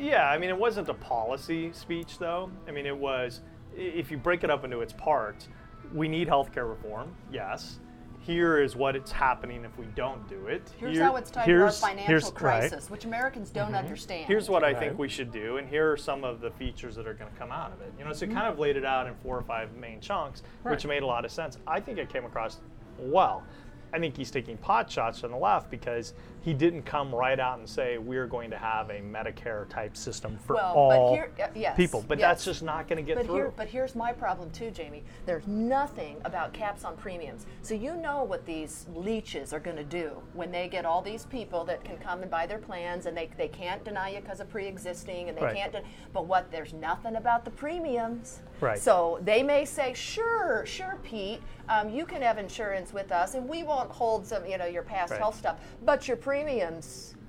Yeah, 0.00 0.28
I 0.28 0.38
mean, 0.38 0.48
it 0.50 0.56
wasn't 0.58 0.88
a 0.88 0.94
policy 0.94 1.70
speech, 1.72 2.18
though. 2.18 2.50
I 2.66 2.70
mean, 2.72 2.86
it 2.86 2.96
was. 2.96 3.42
If 3.76 4.10
you 4.10 4.16
break 4.16 4.42
it 4.42 4.50
up 4.50 4.64
into 4.64 4.80
its 4.80 4.92
parts, 4.94 5.48
we 5.92 6.08
need 6.08 6.28
healthcare 6.28 6.68
reform, 6.68 7.14
yes. 7.30 7.78
Here 8.20 8.58
is 8.58 8.74
what 8.74 8.96
it's 8.96 9.12
happening 9.12 9.66
if 9.66 9.76
we 9.76 9.84
don't 9.94 10.26
do 10.28 10.46
it. 10.46 10.72
Here's 10.78 10.94
Here- 10.96 11.04
how 11.04 11.16
it's 11.16 11.30
tied 11.30 11.44
to 11.44 11.62
our 11.62 11.70
financial 11.70 12.06
here's- 12.06 12.24
right. 12.24 12.34
crisis, 12.34 12.88
which 12.88 13.04
Americans 13.04 13.50
don't 13.50 13.74
understand. 13.74 14.24
Here's 14.26 14.48
what 14.48 14.64
I 14.64 14.72
think 14.72 14.98
we 14.98 15.08
should 15.10 15.30
do, 15.30 15.58
and 15.58 15.68
here 15.68 15.92
are 15.92 15.96
some 15.98 16.24
of 16.24 16.40
the 16.40 16.50
features 16.52 16.96
that 16.96 17.06
are 17.06 17.12
going 17.12 17.30
to 17.30 17.38
come 17.38 17.52
out 17.52 17.70
of 17.72 17.82
it. 17.82 17.92
You 17.98 18.04
know, 18.06 18.12
so 18.14 18.24
it 18.24 18.28
Mm-hmm. 18.30 18.38
kind 18.38 18.50
of 18.50 18.58
laid 18.58 18.78
it 18.78 18.84
out 18.86 19.06
in 19.06 19.14
four 19.16 19.36
or 19.36 19.42
five 19.42 19.74
main 19.76 20.00
chunks, 20.00 20.42
which 20.62 20.86
made 20.86 21.02
a 21.02 21.06
lot 21.06 21.26
of 21.26 21.30
sense. 21.32 21.58
I 21.66 21.80
think 21.80 21.98
it 21.98 22.08
came 22.08 22.24
across 22.24 22.60
well. 22.98 23.42
I 23.92 23.98
think 23.98 24.16
he's 24.16 24.30
taking 24.30 24.56
pot 24.56 24.90
shots 24.90 25.20
from 25.20 25.30
the 25.30 25.36
left 25.36 25.70
because 25.70 26.14
he 26.44 26.52
didn't 26.52 26.82
come 26.82 27.14
right 27.14 27.40
out 27.40 27.58
and 27.58 27.66
say 27.66 27.96
we're 27.96 28.26
going 28.26 28.50
to 28.50 28.58
have 28.58 28.90
a 28.90 29.00
Medicare 29.00 29.66
type 29.70 29.96
system 29.96 30.38
for 30.46 30.56
Well, 30.56 30.74
all 30.74 30.90
but 30.90 31.14
here, 31.14 31.30
uh, 31.42 31.46
yes, 31.54 31.74
people. 31.74 32.04
But 32.06 32.18
yes. 32.18 32.28
that's 32.28 32.44
just 32.44 32.62
not 32.62 32.86
going 32.86 32.98
to 32.98 33.02
get 33.02 33.16
But 33.16 33.24
through. 33.24 33.34
here, 33.36 33.52
but 33.56 33.66
here's 33.66 33.94
my 33.94 34.12
problem 34.12 34.50
too, 34.50 34.70
Jamie. 34.70 35.04
There's 35.24 35.46
nothing 35.46 36.18
about 36.26 36.52
caps 36.52 36.84
on 36.84 36.98
premiums. 36.98 37.46
So 37.62 37.72
you 37.72 37.96
know 37.96 38.24
what 38.24 38.44
these 38.44 38.84
leeches 38.94 39.54
are 39.54 39.58
going 39.60 39.78
to 39.78 39.84
do 39.84 40.10
when 40.34 40.52
they 40.52 40.68
get 40.68 40.84
all 40.84 41.00
these 41.00 41.24
people 41.24 41.64
that 41.64 41.82
can 41.82 41.96
come 41.96 42.20
and 42.20 42.30
buy 42.30 42.44
their 42.46 42.58
plans, 42.58 43.06
and 43.06 43.16
they, 43.16 43.30
they 43.38 43.48
can't 43.48 43.82
deny 43.82 44.10
you 44.10 44.20
because 44.20 44.40
of 44.40 44.50
pre-existing, 44.50 45.30
and 45.30 45.38
they 45.38 45.42
Right. 45.42 45.56
can't. 45.56 45.72
De- 45.72 45.82
but 46.12 46.26
what? 46.26 46.50
There's 46.50 46.74
nothing 46.74 47.16
about 47.16 47.46
the 47.46 47.50
premiums. 47.52 48.40
Right. 48.60 48.78
So 48.78 49.18
they 49.22 49.42
may 49.42 49.64
say, 49.64 49.94
sure, 49.94 50.64
sure, 50.66 50.98
Pete, 51.02 51.40
um, 51.70 51.88
you 51.88 52.04
can 52.04 52.20
have 52.20 52.36
insurance 52.36 52.92
with 52.92 53.12
us, 53.12 53.34
and 53.34 53.48
we 53.48 53.62
won't 53.62 53.90
hold 53.90 54.26
some, 54.26 54.44
you 54.44 54.58
know, 54.58 54.66
your 54.66 54.82
past 54.82 55.12
Right. 55.12 55.20
health 55.20 55.38
stuff, 55.38 55.58
but 55.86 56.06
your 56.06 56.18
premiums. 56.18 56.33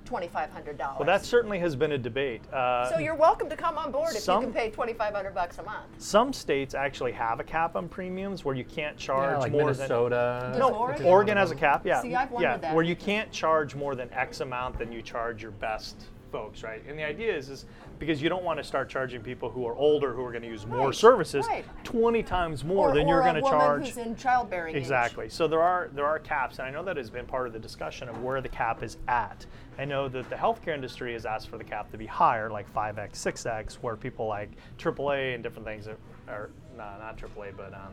Twenty-five 0.04 0.50
hundred 0.52 0.78
dollars. 0.78 1.00
well, 1.00 1.06
that 1.06 1.24
certainly 1.24 1.58
has 1.58 1.74
been 1.74 1.90
a 1.92 1.98
debate. 1.98 2.40
Uh, 2.52 2.88
so 2.90 2.98
you're 2.98 3.16
welcome 3.16 3.48
to 3.50 3.56
come 3.56 3.76
on 3.76 3.90
board 3.90 4.10
if 4.14 4.20
some- 4.20 4.40
you 4.40 4.46
can 4.46 4.54
pay 4.54 4.70
twenty-five 4.70 5.12
hundred 5.12 5.34
bucks 5.34 5.58
a 5.58 5.64
month. 5.64 5.86
some 5.98 6.32
states 6.32 6.74
actually 6.74 7.10
have 7.10 7.40
a 7.40 7.44
cap 7.44 7.74
on 7.74 7.88
premiums 7.88 8.44
where 8.44 8.54
you 8.54 8.64
can't 8.64 8.96
charge 8.96 9.32
Yeah, 9.32 9.38
like 9.38 9.50
more 9.50 9.62
Minnesota. 9.62 10.50
Does 10.52 10.58
than. 10.58 10.62
Oregon? 10.74 11.06
Oregon 11.06 11.36
has 11.36 11.50
a 11.50 11.56
cap, 11.56 11.84
yeah. 11.84 12.02
See, 12.02 12.14
I've 12.14 12.28
yeah, 12.30 12.34
wondered 12.34 12.60
that. 12.62 12.74
where 12.76 12.84
you 12.84 12.94
can't 12.94 13.32
charge 13.32 13.74
more 13.74 13.96
than 13.96 14.08
X 14.12 14.40
amount 14.40 14.78
than 14.78 14.92
you 14.92 15.02
charge 15.02 15.42
your 15.42 15.50
best 15.50 16.04
folks, 16.30 16.62
right? 16.62 16.82
And 16.88 16.98
the 16.98 17.04
idea 17.04 17.34
is, 17.36 17.48
is 17.48 17.64
because 17.98 18.20
you 18.22 18.28
don't 18.28 18.44
want 18.44 18.58
to 18.58 18.64
start 18.64 18.88
charging 18.88 19.20
people 19.20 19.48
who 19.50 19.66
are 19.66 19.74
older 19.74 20.12
who 20.12 20.22
are 20.24 20.30
going 20.30 20.42
to 20.42 20.48
use 20.48 20.66
more 20.66 20.86
Right, 20.86 20.94
services 20.94 21.46
right. 21.46 21.64
20 21.84 22.22
times 22.22 22.64
more 22.64 22.90
or, 22.90 22.94
than 22.94 23.08
you're 23.08 23.22
going 23.22 23.36
to 23.36 23.40
charge. 23.42 23.86
who's 23.88 23.96
in 23.96 24.16
childbearing 24.16 24.74
age. 24.74 24.80
Exactly. 24.80 25.28
So 25.28 25.48
there 25.48 25.62
are 25.62 25.90
there 25.94 26.06
are 26.06 26.18
caps, 26.18 26.58
and 26.58 26.68
I 26.68 26.70
know 26.70 26.84
that 26.84 26.96
has 26.96 27.10
been 27.10 27.26
part 27.26 27.46
of 27.46 27.52
the 27.52 27.58
discussion 27.58 28.08
of 28.08 28.22
where 28.22 28.40
the 28.40 28.48
cap 28.48 28.82
is 28.82 28.98
at. 29.08 29.46
I 29.78 29.84
know 29.84 30.08
that 30.08 30.28
the 30.30 30.36
healthcare 30.36 30.74
industry 30.74 31.12
has 31.12 31.26
asked 31.26 31.48
for 31.48 31.58
the 31.58 31.64
cap 31.64 31.90
to 31.92 31.98
be 31.98 32.06
higher, 32.06 32.50
like 32.50 32.72
5x, 32.74 33.12
6x, 33.12 33.74
where 33.74 33.94
people 33.96 34.26
like 34.26 34.50
AAA 34.78 35.34
and 35.34 35.42
different 35.42 35.66
things, 35.66 35.86
are, 35.86 35.98
are 36.28 36.50
no, 36.76 36.84
not 36.98 37.18
AAA, 37.18 37.56
but 37.56 37.74
um, 37.74 37.92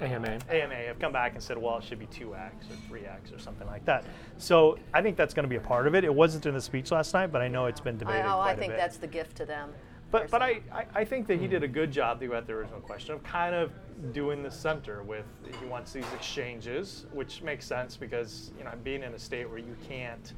AMA. 0.00 0.38
AMA 0.50 0.74
have 0.74 0.98
come 0.98 1.12
back 1.12 1.34
and 1.34 1.42
said, 1.42 1.58
well, 1.58 1.78
it 1.78 1.84
should 1.84 1.98
be 1.98 2.06
2x 2.06 2.32
or 2.32 2.94
3x 2.94 3.34
or 3.34 3.38
something 3.38 3.66
like 3.66 3.84
that. 3.84 4.04
So 4.38 4.78
I 4.94 5.02
think 5.02 5.16
that's 5.16 5.34
going 5.34 5.44
to 5.44 5.48
be 5.48 5.56
a 5.56 5.60
part 5.60 5.86
of 5.86 5.94
it. 5.94 6.04
It 6.04 6.14
wasn't 6.14 6.46
in 6.46 6.54
the 6.54 6.60
speech 6.60 6.90
last 6.90 7.12
night, 7.14 7.28
but 7.32 7.42
I 7.42 7.48
know 7.48 7.66
it's 7.66 7.80
been 7.80 7.98
debated 7.98 8.20
I, 8.20 8.32
oh, 8.32 8.36
quite 8.36 8.48
I 8.50 8.52
a 8.52 8.56
think 8.56 8.72
bit. 8.72 8.78
that's 8.78 8.96
the 8.96 9.06
gift 9.06 9.36
to 9.38 9.44
them. 9.46 9.70
But 10.10 10.28
but 10.28 10.42
I. 10.42 10.60
I, 10.72 10.86
I 10.92 11.04
think 11.04 11.28
that 11.28 11.38
he 11.38 11.46
did 11.46 11.62
a 11.62 11.68
good 11.68 11.92
job 11.92 12.18
to 12.18 12.26
go 12.26 12.34
at 12.34 12.44
the 12.46 12.52
original 12.54 12.80
question 12.80 13.14
of 13.14 13.22
kind 13.22 13.54
of 13.54 13.70
doing 14.12 14.42
the 14.42 14.50
center 14.50 15.04
with 15.04 15.24
he 15.60 15.66
wants 15.66 15.92
these 15.92 16.04
exchanges, 16.14 17.06
which 17.12 17.42
makes 17.42 17.64
sense 17.64 17.96
because 17.96 18.50
you 18.58 18.64
know 18.64 18.72
being 18.82 19.04
in 19.04 19.14
a 19.14 19.18
state 19.20 19.48
where 19.48 19.58
you 19.60 19.76
can't 19.88 20.32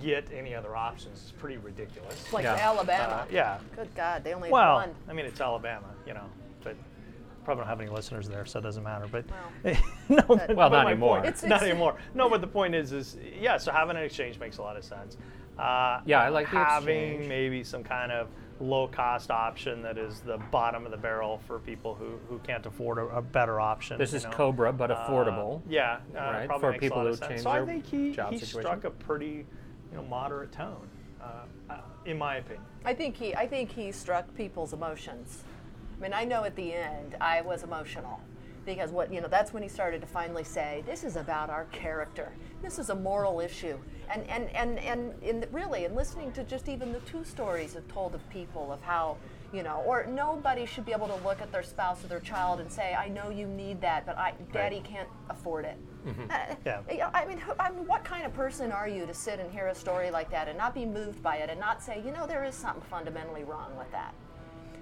get 0.00 0.28
any 0.32 0.54
other 0.54 0.76
options 0.76 1.24
is 1.24 1.32
pretty 1.32 1.56
ridiculous. 1.56 2.32
Like 2.32 2.44
Yeah. 2.44 2.54
Alabama. 2.54 3.14
Uh, 3.14 3.24
yeah. 3.30 3.58
Good 3.74 3.92
God, 3.96 4.22
they 4.22 4.32
only 4.32 4.48
Well, 4.50 4.78
have 4.78 4.88
one. 4.90 4.96
I 5.08 5.12
mean 5.12 5.26
it's 5.26 5.40
Alabama, 5.40 5.88
you 6.06 6.14
know, 6.14 6.26
but 6.62 6.76
probably 7.46 7.62
don't 7.62 7.68
have 7.70 7.80
any 7.80 7.88
listeners 7.90 8.28
there, 8.28 8.44
so 8.44 8.58
it 8.58 8.62
doesn't 8.62 8.82
matter. 8.82 9.06
But 9.10 9.24
Well. 9.64 9.74
no, 10.10 10.22
but, 10.26 10.48
Well, 10.54 10.68
but 10.68 10.76
not 10.82 10.86
anymore. 10.88 11.16
point- 11.20 11.26
It's- 11.28 11.42
not 11.48 11.62
anymore. 11.62 11.96
No, 12.14 12.28
but 12.28 12.40
the 12.42 12.46
point 12.46 12.74
is, 12.74 12.92
is 12.92 13.16
yeah. 13.40 13.56
So 13.56 13.72
having 13.72 13.96
an 13.96 14.02
exchange 14.02 14.38
makes 14.38 14.58
a 14.58 14.62
lot 14.62 14.76
of 14.76 14.84
sense. 14.84 15.16
Uh, 15.58 16.00
Yeah, 16.04 16.20
I 16.20 16.28
like 16.28 16.48
having 16.48 16.96
exchange. 17.14 17.28
maybe 17.28 17.64
some 17.64 17.82
kind 17.82 18.12
of 18.12 18.28
low 18.60 18.88
cost 18.88 19.30
option 19.30 19.80
that 19.82 19.96
is 19.98 20.20
the 20.20 20.38
bottom 20.50 20.84
of 20.84 20.90
the 20.90 20.96
barrel 20.96 21.40
for 21.46 21.58
people 21.58 21.94
who, 21.94 22.18
who 22.28 22.38
can't 22.40 22.64
afford 22.66 22.98
a, 22.98 23.02
a 23.08 23.22
better 23.22 23.60
option. 23.60 23.96
This 23.98 24.12
is 24.12 24.24
know. 24.24 24.30
Cobra, 24.30 24.72
but 24.72 24.90
Uh, 24.90 24.96
affordable. 25.06 25.62
yeah, 25.68 25.98
uh, 26.14 26.18
right, 26.18 26.46
probably 26.48 26.60
for 26.66 26.70
makes 26.72 26.80
people 26.80 26.96
a 26.96 26.98
lot 26.98 27.06
who 27.06 27.12
of 27.12 27.18
sense. 27.18 27.28
change 27.30 27.42
So 27.42 27.50
I 27.50 27.64
think 27.64 27.86
he, 27.86 28.12
job 28.12 28.32
he 28.32 28.38
situation. 28.38 28.66
struck 28.68 28.84
a 28.84 28.90
pretty 28.90 29.46
you 29.92 29.96
know 29.96 30.02
moderate 30.04 30.52
tone, 30.52 30.88
uh, 31.22 31.26
uh, 31.70 31.76
in 32.06 32.18
my 32.18 32.36
opinion. 32.36 32.64
I 32.84 32.92
think 32.94 33.16
he, 33.16 33.34
I 33.34 33.46
think 33.46 33.70
he 33.70 33.92
struck 33.92 34.34
people's 34.34 34.72
emotions. 34.72 35.44
I 35.98 36.02
mean, 36.02 36.12
I 36.12 36.24
know 36.24 36.44
at 36.44 36.54
the 36.56 36.72
end 36.74 37.16
I 37.20 37.40
was 37.40 37.62
emotional 37.62 38.20
because 38.66 38.90
what 38.90 39.12
you 39.12 39.20
know 39.20 39.28
that's 39.28 39.52
when 39.52 39.62
he 39.62 39.68
started 39.68 40.00
to 40.00 40.06
finally 40.06 40.44
say, 40.44 40.82
"This 40.86 41.04
is 41.04 41.16
about 41.16 41.50
our 41.50 41.64
character. 41.66 42.32
This 42.62 42.78
is 42.78 42.90
a 42.90 42.94
moral 42.94 43.40
issue." 43.40 43.78
And 44.12 44.28
and 44.28 44.48
and 44.50 44.78
and 44.80 45.14
in 45.22 45.40
the, 45.40 45.46
really, 45.48 45.84
in 45.84 45.94
listening 45.94 46.32
to 46.32 46.44
just 46.44 46.68
even 46.68 46.92
the 46.92 47.00
two 47.00 47.24
stories 47.24 47.76
of 47.76 47.86
told 47.88 48.14
of 48.14 48.28
people 48.28 48.72
of 48.72 48.82
how 48.82 49.16
you 49.52 49.62
know, 49.62 49.82
or 49.86 50.04
nobody 50.06 50.66
should 50.66 50.84
be 50.84 50.92
able 50.92 51.06
to 51.06 51.14
look 51.24 51.40
at 51.40 51.52
their 51.52 51.62
spouse 51.62 52.02
or 52.04 52.08
their 52.08 52.20
child 52.20 52.58
and 52.60 52.70
say, 52.70 52.94
"I 52.94 53.08
know 53.08 53.30
you 53.30 53.46
need 53.46 53.80
that, 53.80 54.04
but 54.04 54.18
I, 54.18 54.34
Daddy 54.52 54.80
can't 54.80 55.08
afford 55.30 55.64
it." 55.64 55.76
Uh, 56.30 56.54
Yeah. 56.90 57.10
I 57.14 57.24
mean, 57.24 57.38
who- 57.38 57.54
I 57.58 57.70
mean, 57.70 57.86
what 57.86 58.04
kind 58.04 58.26
of 58.26 58.34
person 58.34 58.70
are 58.72 58.88
you 58.88 59.06
to 59.06 59.14
sit 59.14 59.38
and 59.40 59.50
hear 59.50 59.68
a 59.68 59.74
story 59.74 60.10
like 60.10 60.30
that 60.30 60.48
and 60.48 60.58
not 60.58 60.74
be 60.74 60.84
moved 60.84 61.22
by 61.22 61.36
it 61.36 61.48
and 61.50 61.58
not 61.60 61.82
say, 61.82 62.00
you 62.04 62.10
know, 62.12 62.26
there 62.26 62.44
is 62.44 62.54
something 62.54 62.82
fundamentally 62.90 63.44
wrong 63.44 63.76
with 63.76 63.90
that? 63.92 64.14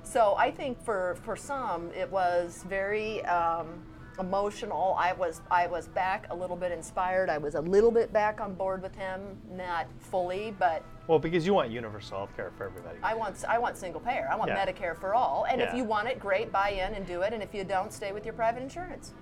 So 0.04 0.34
I 0.38 0.50
think 0.50 0.80
for 0.84 1.16
for 1.22 1.36
some, 1.36 1.90
it 1.92 2.10
was 2.10 2.64
very, 2.68 3.24
um, 3.24 3.82
emotional. 4.18 4.96
I 4.98 5.12
was 5.12 5.40
I 5.50 5.66
was 5.66 5.88
back 5.88 6.26
a 6.30 6.34
little 6.34 6.56
bit 6.56 6.72
inspired. 6.72 7.28
I 7.28 7.38
was 7.38 7.54
a 7.54 7.60
little 7.60 7.90
bit 7.90 8.12
back 8.12 8.40
on 8.40 8.54
board 8.54 8.82
with 8.82 8.94
him, 8.94 9.36
not 9.50 9.86
fully, 9.98 10.54
but 10.58 10.84
Well, 11.06 11.18
because 11.18 11.46
you 11.46 11.54
want 11.54 11.70
universal 11.70 12.18
health 12.18 12.36
care 12.36 12.52
for 12.56 12.64
everybody. 12.64 12.98
I 13.02 13.14
want 13.14 13.44
I 13.48 13.58
want 13.58 13.76
single 13.76 14.00
payer. 14.00 14.28
I 14.30 14.36
want 14.36 14.50
Yeah. 14.50 14.64
Medicare 14.64 14.96
for 14.98 15.14
all. 15.14 15.46
And 15.48 15.60
if 15.60 15.74
you 15.74 15.84
want 15.84 16.08
it, 16.08 16.18
great, 16.18 16.52
buy 16.52 16.70
in 16.70 16.94
and 16.94 17.06
do 17.06 17.22
it. 17.22 17.32
And 17.32 17.42
if 17.42 17.54
you 17.54 17.64
don't, 17.64 17.92
stay 17.92 18.12
with 18.12 18.24
your 18.24 18.34
private 18.34 18.62
insurance. 18.62 19.14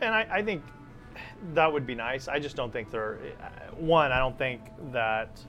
And 0.00 0.14
I, 0.14 0.26
I 0.30 0.42
think 0.42 0.62
that 1.54 1.72
would 1.72 1.86
be 1.86 1.94
nice. 1.94 2.28
I 2.28 2.38
just 2.38 2.56
don't 2.56 2.72
think 2.72 2.90
they're. 2.90 3.18
One, 3.76 4.12
I 4.12 4.18
don't 4.18 4.38
think 4.38 4.60
that 4.92 5.40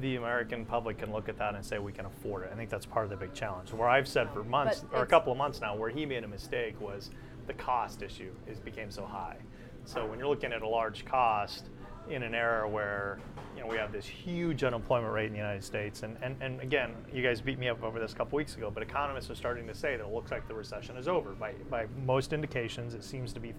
the 0.00 0.16
American 0.16 0.64
public 0.64 0.98
can 0.98 1.12
look 1.12 1.28
at 1.28 1.38
that 1.38 1.54
and 1.54 1.64
say 1.64 1.78
we 1.78 1.92
can 1.92 2.06
afford 2.06 2.44
it. 2.44 2.50
I 2.52 2.56
think 2.56 2.70
that's 2.70 2.86
part 2.86 3.04
of 3.04 3.10
the 3.10 3.16
big 3.16 3.34
challenge. 3.34 3.72
Where 3.72 3.88
I've 3.88 4.08
said 4.08 4.30
for 4.32 4.44
months 4.44 4.84
But 4.90 4.98
or 4.98 5.02
a 5.02 5.06
couple 5.06 5.32
of 5.32 5.38
months 5.38 5.60
now, 5.60 5.76
where 5.76 5.90
he 5.90 6.06
made 6.06 6.24
a 6.24 6.28
mistake 6.28 6.80
was 6.80 7.10
the 7.46 7.54
cost 7.54 8.02
issue 8.02 8.32
is 8.46 8.58
became 8.58 8.90
so 8.90 9.04
high. 9.04 9.36
So 9.84 10.04
when 10.06 10.18
you're 10.18 10.28
looking 10.28 10.52
at 10.52 10.62
a 10.62 10.68
large 10.68 11.04
cost 11.04 11.66
in 12.08 12.22
an 12.22 12.34
era 12.34 12.68
where 12.68 13.18
you 13.56 13.62
know 13.62 13.68
we 13.68 13.76
have 13.76 13.90
this 13.90 14.06
huge 14.06 14.62
unemployment 14.62 15.12
rate 15.12 15.26
in 15.26 15.32
the 15.32 15.38
United 15.38 15.64
States, 15.64 16.02
and, 16.02 16.16
and, 16.22 16.36
and 16.40 16.60
again, 16.60 16.92
you 17.12 17.22
guys 17.22 17.40
beat 17.40 17.58
me 17.58 17.68
up 17.68 17.82
over 17.82 17.98
this 17.98 18.12
a 18.12 18.16
couple 18.16 18.36
weeks 18.36 18.56
ago, 18.56 18.70
but 18.70 18.82
economists 18.82 19.30
are 19.30 19.34
starting 19.34 19.66
to 19.66 19.74
say 19.74 19.96
that 19.96 20.04
it 20.04 20.12
looks 20.12 20.30
like 20.30 20.46
the 20.48 20.54
recession 20.54 20.96
is 20.96 21.08
over. 21.08 21.32
By 21.32 21.52
by 21.70 21.86
most 22.04 22.32
indications, 22.32 22.94
it 22.94 23.04
seems 23.04 23.32
to 23.32 23.40
be 23.40 23.54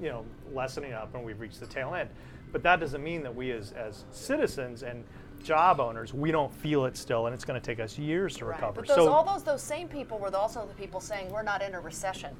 you 0.00 0.08
know 0.08 0.24
lessening 0.52 0.92
up, 0.92 1.14
and 1.14 1.24
we've 1.24 1.40
reached 1.40 1.60
the 1.60 1.66
tail 1.66 1.94
end. 1.94 2.10
But 2.52 2.62
that 2.62 2.80
doesn't 2.80 3.02
mean 3.02 3.22
that 3.22 3.34
we 3.34 3.52
as 3.52 3.72
as 3.72 4.04
citizens 4.10 4.82
and 4.82 5.04
job 5.42 5.80
owners 5.80 6.12
we 6.14 6.30
don't 6.30 6.52
feel 6.52 6.84
it 6.84 6.96
still, 6.96 7.26
and 7.26 7.34
it's 7.34 7.44
going 7.44 7.60
to 7.60 7.64
take 7.64 7.80
us 7.80 7.98
years 7.98 8.36
to 8.36 8.44
recover. 8.44 8.80
But 8.82 8.88
those, 8.88 8.96
so 8.96 9.08
all 9.12 9.24
those 9.24 9.42
those 9.42 9.62
same 9.62 9.88
people 9.88 10.18
were 10.18 10.34
also 10.34 10.66
the 10.66 10.74
people 10.74 11.00
saying 11.00 11.30
we're 11.30 11.42
not 11.42 11.62
in 11.62 11.74
a 11.74 11.80
recession. 11.80 12.34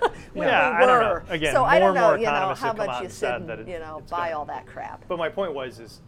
When 0.34 0.48
Yeah, 0.48 0.70
we 0.70 0.76
I 0.84 0.86
don't 0.86 1.00
know. 1.02 1.08
were. 1.10 1.24
Again, 1.28 1.54
so 1.54 1.60
more 1.60 1.68
I 1.68 1.78
don't 1.78 1.88
and 1.90 1.94
know, 1.96 2.08
more 2.08 2.18
you 2.18 2.24
know, 2.26 2.30
economists 2.32 2.60
how 2.62 2.72
much 2.72 2.88
you 2.98 3.04
and 3.04 3.10
sit 3.12 3.18
said 3.18 3.46
that 3.46 3.58
it- 3.60 3.68
you 3.68 3.78
know 3.78 4.02
buy 4.10 4.32
all 4.32 4.44
that 4.46 4.66
crap. 4.66 5.04
But 5.08 5.18
my 5.18 5.28
point 5.28 5.54
was 5.54 5.78
is 5.78 6.00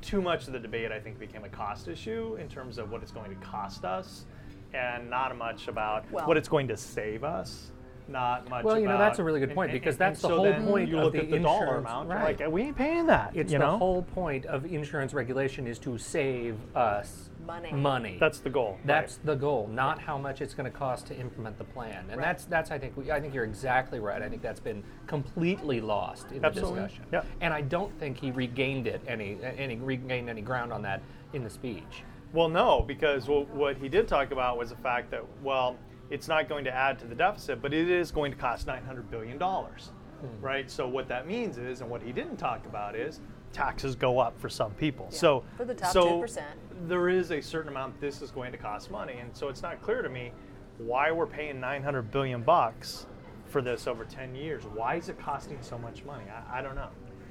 too 0.00 0.20
much 0.22 0.46
of 0.46 0.52
the 0.52 0.58
debate 0.58 0.90
I 0.90 0.98
think 1.00 1.18
became 1.18 1.44
a 1.44 1.48
cost 1.48 1.86
issue 1.88 2.36
in 2.40 2.48
terms 2.48 2.78
of 2.78 2.90
what 2.90 3.02
it's 3.02 3.12
going 3.12 3.30
to 3.30 3.36
cost 3.46 3.84
us, 3.84 4.24
and 4.72 5.08
not 5.10 5.36
much 5.36 5.68
about 5.68 6.10
Well- 6.10 6.26
what 6.26 6.36
it's 6.36 6.48
going 6.48 6.66
to 6.68 6.76
save 6.76 7.22
us. 7.24 7.70
Not 8.06 8.48
much. 8.50 8.64
Well, 8.64 8.78
you 8.78 8.86
know, 8.86 8.98
that's 8.98 9.18
a 9.18 9.24
really 9.24 9.40
good 9.40 9.48
and- 9.50 9.56
point, 9.56 9.72
because 9.72 9.94
and 9.94 10.00
that's 10.00 10.20
the 10.20 10.28
so 10.28 10.36
whole 10.36 10.52
point 10.66 10.88
You 10.90 10.98
of 10.98 11.04
look 11.04 11.12
the 11.14 11.20
at 11.20 11.30
the 11.30 11.38
dollar 11.38 11.62
insurance, 11.62 11.86
amount, 11.88 12.08
right. 12.10 12.40
like 12.40 12.50
we 12.52 12.62
ain't 12.62 12.76
paying 12.76 13.06
that. 13.06 13.32
It's 13.34 13.50
you 13.52 13.58
the 13.58 13.64
know, 13.64 13.78
whole 13.78 14.02
point 14.02 14.44
of 14.46 14.66
insurance 14.66 15.14
regulation 15.14 15.66
is 15.66 15.78
to 15.80 15.96
save 15.96 16.56
us 16.76 17.30
Money. 17.46 17.72
Money. 17.72 18.16
that's 18.20 18.38
the 18.40 18.50
goal. 18.50 18.78
That's 18.84 19.16
right. 19.18 19.26
the 19.26 19.34
goal, 19.36 19.68
not 19.72 19.98
how 19.98 20.16
much 20.18 20.40
it's 20.40 20.54
going 20.54 20.70
to 20.70 20.76
cost 20.76 21.06
to 21.08 21.16
implement 21.16 21.58
the 21.58 21.64
plan. 21.64 22.04
And 22.10 22.16
Right. 22.18 22.20
that's 22.20 22.44
that's 22.46 22.70
I 22.70 22.78
think 22.78 22.96
we, 22.96 23.10
I 23.10 23.20
think 23.20 23.34
you're 23.34 23.44
exactly 23.44 24.00
right. 24.00 24.22
I 24.22 24.28
think 24.28 24.42
that's 24.42 24.60
been 24.60 24.82
completely 25.06 25.80
lost 25.80 26.32
in 26.32 26.44
Absolutely. 26.44 26.80
the 26.80 26.86
discussion. 26.86 27.06
Yeah. 27.12 27.22
And 27.40 27.52
I 27.54 27.60
don't 27.62 27.96
think 27.98 28.18
he 28.18 28.30
regained 28.30 28.86
it 28.86 29.00
any 29.06 29.38
any 29.42 29.76
regained 29.76 30.28
any 30.28 30.42
ground 30.42 30.72
on 30.72 30.82
that 30.82 31.02
in 31.32 31.42
the 31.44 31.50
speech. 31.50 32.02
Well, 32.32 32.48
no, 32.48 32.80
because 32.82 33.28
what, 33.28 33.48
what 33.50 33.76
he 33.76 33.88
did 33.88 34.08
talk 34.08 34.32
about 34.32 34.58
was 34.58 34.70
the 34.70 34.76
fact 34.76 35.10
that, 35.12 35.22
well, 35.42 35.76
it's 36.10 36.28
not 36.28 36.48
going 36.48 36.64
to 36.64 36.74
add 36.74 36.98
to 37.00 37.06
the 37.06 37.14
deficit, 37.14 37.62
but 37.62 37.72
it 37.72 37.90
is 37.90 38.10
going 38.10 38.32
to 38.32 38.38
cost 38.38 38.66
$900 38.66 39.10
billion, 39.10 39.38
hmm. 39.38 40.40
right? 40.40 40.70
So 40.70 40.86
what 40.86 41.08
that 41.08 41.26
means 41.26 41.58
is, 41.58 41.80
and 41.80 41.90
what 41.90 42.02
he 42.02 42.12
didn't 42.12 42.36
talk 42.36 42.66
about 42.66 42.94
is, 42.94 43.20
taxes 43.52 43.94
go 43.94 44.18
up 44.18 44.38
for 44.38 44.48
some 44.48 44.72
people. 44.72 45.06
So 45.10 45.44
For 45.56 45.64
the 45.64 45.74
top 45.74 45.92
so 45.92 46.20
2%. 46.22 46.42
there 46.86 47.08
is 47.08 47.30
a 47.30 47.40
certain 47.40 47.68
amount 47.68 48.00
this 48.00 48.20
is 48.20 48.30
going 48.30 48.52
to 48.52 48.58
cost 48.58 48.90
money, 48.90 49.14
and 49.20 49.34
so 49.34 49.48
it's 49.48 49.62
not 49.62 49.80
clear 49.80 50.02
to 50.02 50.08
me 50.08 50.32
why 50.78 51.10
we're 51.12 51.26
paying 51.26 51.60
900 51.60 52.10
billion 52.10 52.42
bucks 52.42 53.06
for 53.46 53.62
this 53.62 53.86
over 53.86 54.04
10 54.04 54.34
years. 54.34 54.64
Why 54.64 54.96
is 54.96 55.08
it 55.08 55.18
costing 55.18 55.58
so 55.60 55.78
much 55.78 56.04
money? 56.04 56.24
I, 56.28 56.58
I 56.58 56.62
don't 56.62 56.74
know. 56.74 56.88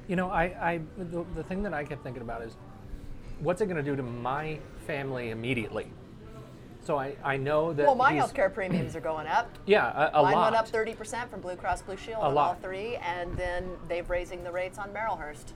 You 0.07 0.15
know, 0.15 0.29
I, 0.29 0.43
I 0.43 0.81
the, 0.97 1.25
the 1.35 1.43
thing 1.43 1.63
that 1.63 1.73
I 1.73 1.83
kept 1.83 2.03
thinking 2.03 2.21
about 2.21 2.41
is, 2.41 2.55
what's 3.39 3.61
it 3.61 3.65
going 3.65 3.77
to 3.77 3.83
do 3.83 3.95
to 3.95 4.03
my 4.03 4.59
family 4.87 5.31
immediately? 5.31 5.91
So 6.83 6.97
I, 6.99 7.15
I 7.23 7.37
know 7.37 7.71
that 7.73 7.85
well, 7.85 7.95
my 7.95 8.13
health 8.13 8.33
care 8.33 8.49
premiums 8.49 8.95
are 8.95 9.01
going 9.01 9.27
up. 9.27 9.49
yeah 9.65 10.09
a, 10.13 10.19
a 10.19 10.23
Mine 10.23 10.33
lot 10.33 10.53
went 10.53 10.55
up 10.55 10.69
30% 10.69 11.29
from 11.29 11.39
Blue 11.41 11.55
Cross 11.55 11.83
Blue 11.83 11.95
Shield 11.97 12.17
A 12.21 12.25
on 12.25 12.37
all 12.37 12.55
three, 12.55 12.97
and 12.97 13.35
then 13.37 13.69
they're 13.87 14.03
raising 14.03 14.43
the 14.43 14.51
rates 14.51 14.77
on 14.77 14.89
Merrillhurst. 14.89 15.53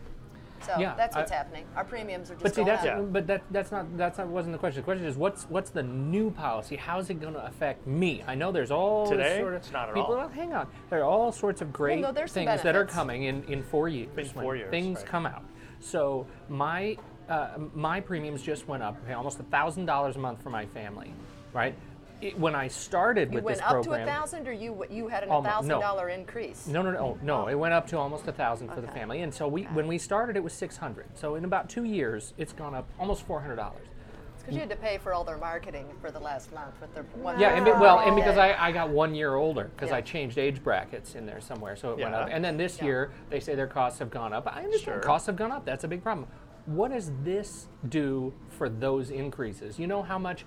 So 0.65 0.73
Yeah, 0.79 0.95
that's 0.95 1.15
what's 1.15 1.31
I- 1.31 1.35
happening. 1.35 1.65
Our 1.75 1.83
premiums 1.83 2.31
are 2.31 2.33
just 2.33 2.43
But 2.43 2.55
see, 2.55 2.63
going 2.63 2.67
that's 2.67 2.85
up. 2.87 3.13
But 3.13 3.27
that 3.27 3.43
that's 3.51 3.71
not 3.71 3.95
that's 3.97 4.17
not 4.17 4.27
wasn't 4.27 4.53
the 4.53 4.57
question. 4.57 4.81
The 4.81 4.85
question 4.85 5.05
is 5.05 5.15
what's 5.15 5.43
what's 5.49 5.69
the 5.69 5.83
new 5.83 6.31
policy? 6.31 6.77
How's 6.77 7.09
it 7.09 7.19
going 7.19 7.33
to 7.33 7.45
affect 7.45 7.85
me? 7.85 8.23
I 8.25 8.33
know 8.35 8.51
there's 8.51 8.71
all 8.71 9.07
Today? 9.09 9.39
sort 9.39 9.53
of 9.53 9.61
It's 9.61 9.71
not 9.71 9.89
at 9.89 9.95
people. 9.95 10.13
all. 10.13 10.17
Well, 10.17 10.29
hang 10.29 10.53
on, 10.53 10.67
there 10.89 11.01
are 11.01 11.05
all 11.05 11.31
sorts 11.31 11.61
of 11.61 11.71
great 11.71 11.99
no, 11.99 12.11
things 12.11 12.63
that 12.63 12.75
are 12.75 12.85
coming 12.85 13.23
in 13.23 13.43
in 13.43 13.61
four 13.61 13.87
years. 13.87 14.09
In 14.17 14.25
four 14.29 14.55
years, 14.55 14.71
things 14.71 14.99
right. 14.99 15.05
come 15.05 15.25
out. 15.25 15.43
So 15.79 16.25
my 16.49 16.97
uh, 17.29 17.49
my 17.73 17.99
premiums 17.99 18.41
just 18.41 18.67
went 18.67 18.83
up. 18.83 18.97
I 19.03 19.07
pay 19.07 19.13
almost 19.13 19.37
thousand 19.39 19.85
dollars 19.85 20.15
a 20.15 20.19
month 20.19 20.41
for 20.41 20.49
my 20.49 20.65
family, 20.65 21.13
right? 21.53 21.75
It, 22.19 22.37
when 22.39 22.55
I 22.55 22.67
started 22.67 23.29
you 23.29 23.35
with 23.35 23.43
went 23.43 23.61
up 23.61 23.83
to 23.83 23.91
a 23.91 24.05
thousand, 24.05 24.47
or 24.47 24.51
you 24.51 24.85
you 24.89 25.07
had 25.07 25.23
an 25.23 25.29
Almo- 25.29 25.47
thousand 25.47 25.69
no. 25.69 25.79
dollar 25.79 26.09
increase. 26.09 26.65
No, 26.65 26.81
no, 26.81 26.91
no, 26.91 27.17
no. 27.21 27.43
Oh. 27.43 27.47
It 27.47 27.55
went 27.55 27.73
up 27.73 27.85
to 27.89 27.97
almost 27.97 28.27
a 28.27 28.31
thousand 28.31 28.69
for 28.69 28.81
the 28.81 28.87
family, 28.87 29.21
and 29.21 29.31
so 29.33 29.47
we, 29.47 29.63
when 29.65 29.87
we 29.87 29.97
started, 29.99 30.35
it 30.35 30.43
was 30.43 30.53
six 30.53 30.77
hundred. 30.77 31.05
So 31.15 31.35
in 31.35 31.45
about 31.45 31.69
two 31.69 31.83
years, 31.83 32.33
it's 32.37 32.53
gone 32.53 32.73
up 32.73 32.87
almost 32.99 33.23
four 33.23 33.39
hundred 33.39 33.57
dollars. 33.57 33.85
It's 34.33 34.41
because 34.41 34.55
you 34.55 34.61
had 34.61 34.69
to 34.71 34.75
pay 34.77 34.97
for 34.97 35.13
all 35.13 35.23
their 35.23 35.37
marketing 35.37 35.85
for 36.01 36.09
the 36.09 36.19
last 36.19 36.51
month 36.53 36.73
with 36.81 36.91
their 36.95 37.03
one. 37.21 37.39
Yeah, 37.39 37.55
and 37.55 37.65
be, 37.65 37.71
well, 37.71 37.99
and 37.99 38.15
because 38.15 38.37
I, 38.39 38.53
I 38.53 38.71
got 38.71 38.89
one 38.89 39.13
year 39.13 39.35
older 39.35 39.69
because 39.75 39.91
I 39.91 40.01
changed 40.01 40.39
age 40.39 40.63
brackets 40.63 41.13
in 41.13 41.27
there 41.27 41.39
somewhere, 41.41 41.75
so 41.75 41.91
it 41.91 41.99
went 41.99 42.15
up. 42.15 42.29
And 42.31 42.43
then 42.43 42.57
this 42.57 42.79
Yeah. 42.79 42.85
year 42.85 43.11
they 43.29 43.39
say 43.39 43.53
their 43.53 43.67
costs 43.67 43.99
have 43.99 44.09
gone 44.09 44.33
up. 44.33 44.47
I 44.47 44.63
understand 44.63 44.95
Sure. 44.95 44.99
costs 45.01 45.27
have 45.27 45.35
gone 45.35 45.51
up. 45.51 45.65
That's 45.65 45.83
a 45.83 45.87
big 45.87 46.01
problem. 46.01 46.27
What 46.67 46.91
does 46.91 47.11
this 47.23 47.67
do 47.89 48.33
for 48.49 48.69
those 48.69 49.09
increases? 49.09 49.79
You 49.79 49.87
know 49.87 50.03
how 50.03 50.19
much? 50.19 50.45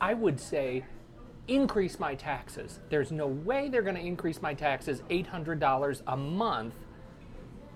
I 0.00 0.14
would 0.14 0.38
say 0.38 0.84
increase 1.48 1.98
my 1.98 2.14
taxes. 2.14 2.80
There's 2.90 3.10
no 3.10 3.26
way 3.26 3.68
they're 3.68 3.82
going 3.82 3.96
to 3.96 4.00
increase 4.06 4.40
my 4.40 4.54
taxes 4.54 5.02
eight 5.10 5.26
hundred 5.26 5.58
dollars 5.60 6.02
a 6.06 6.16
month. 6.16 6.74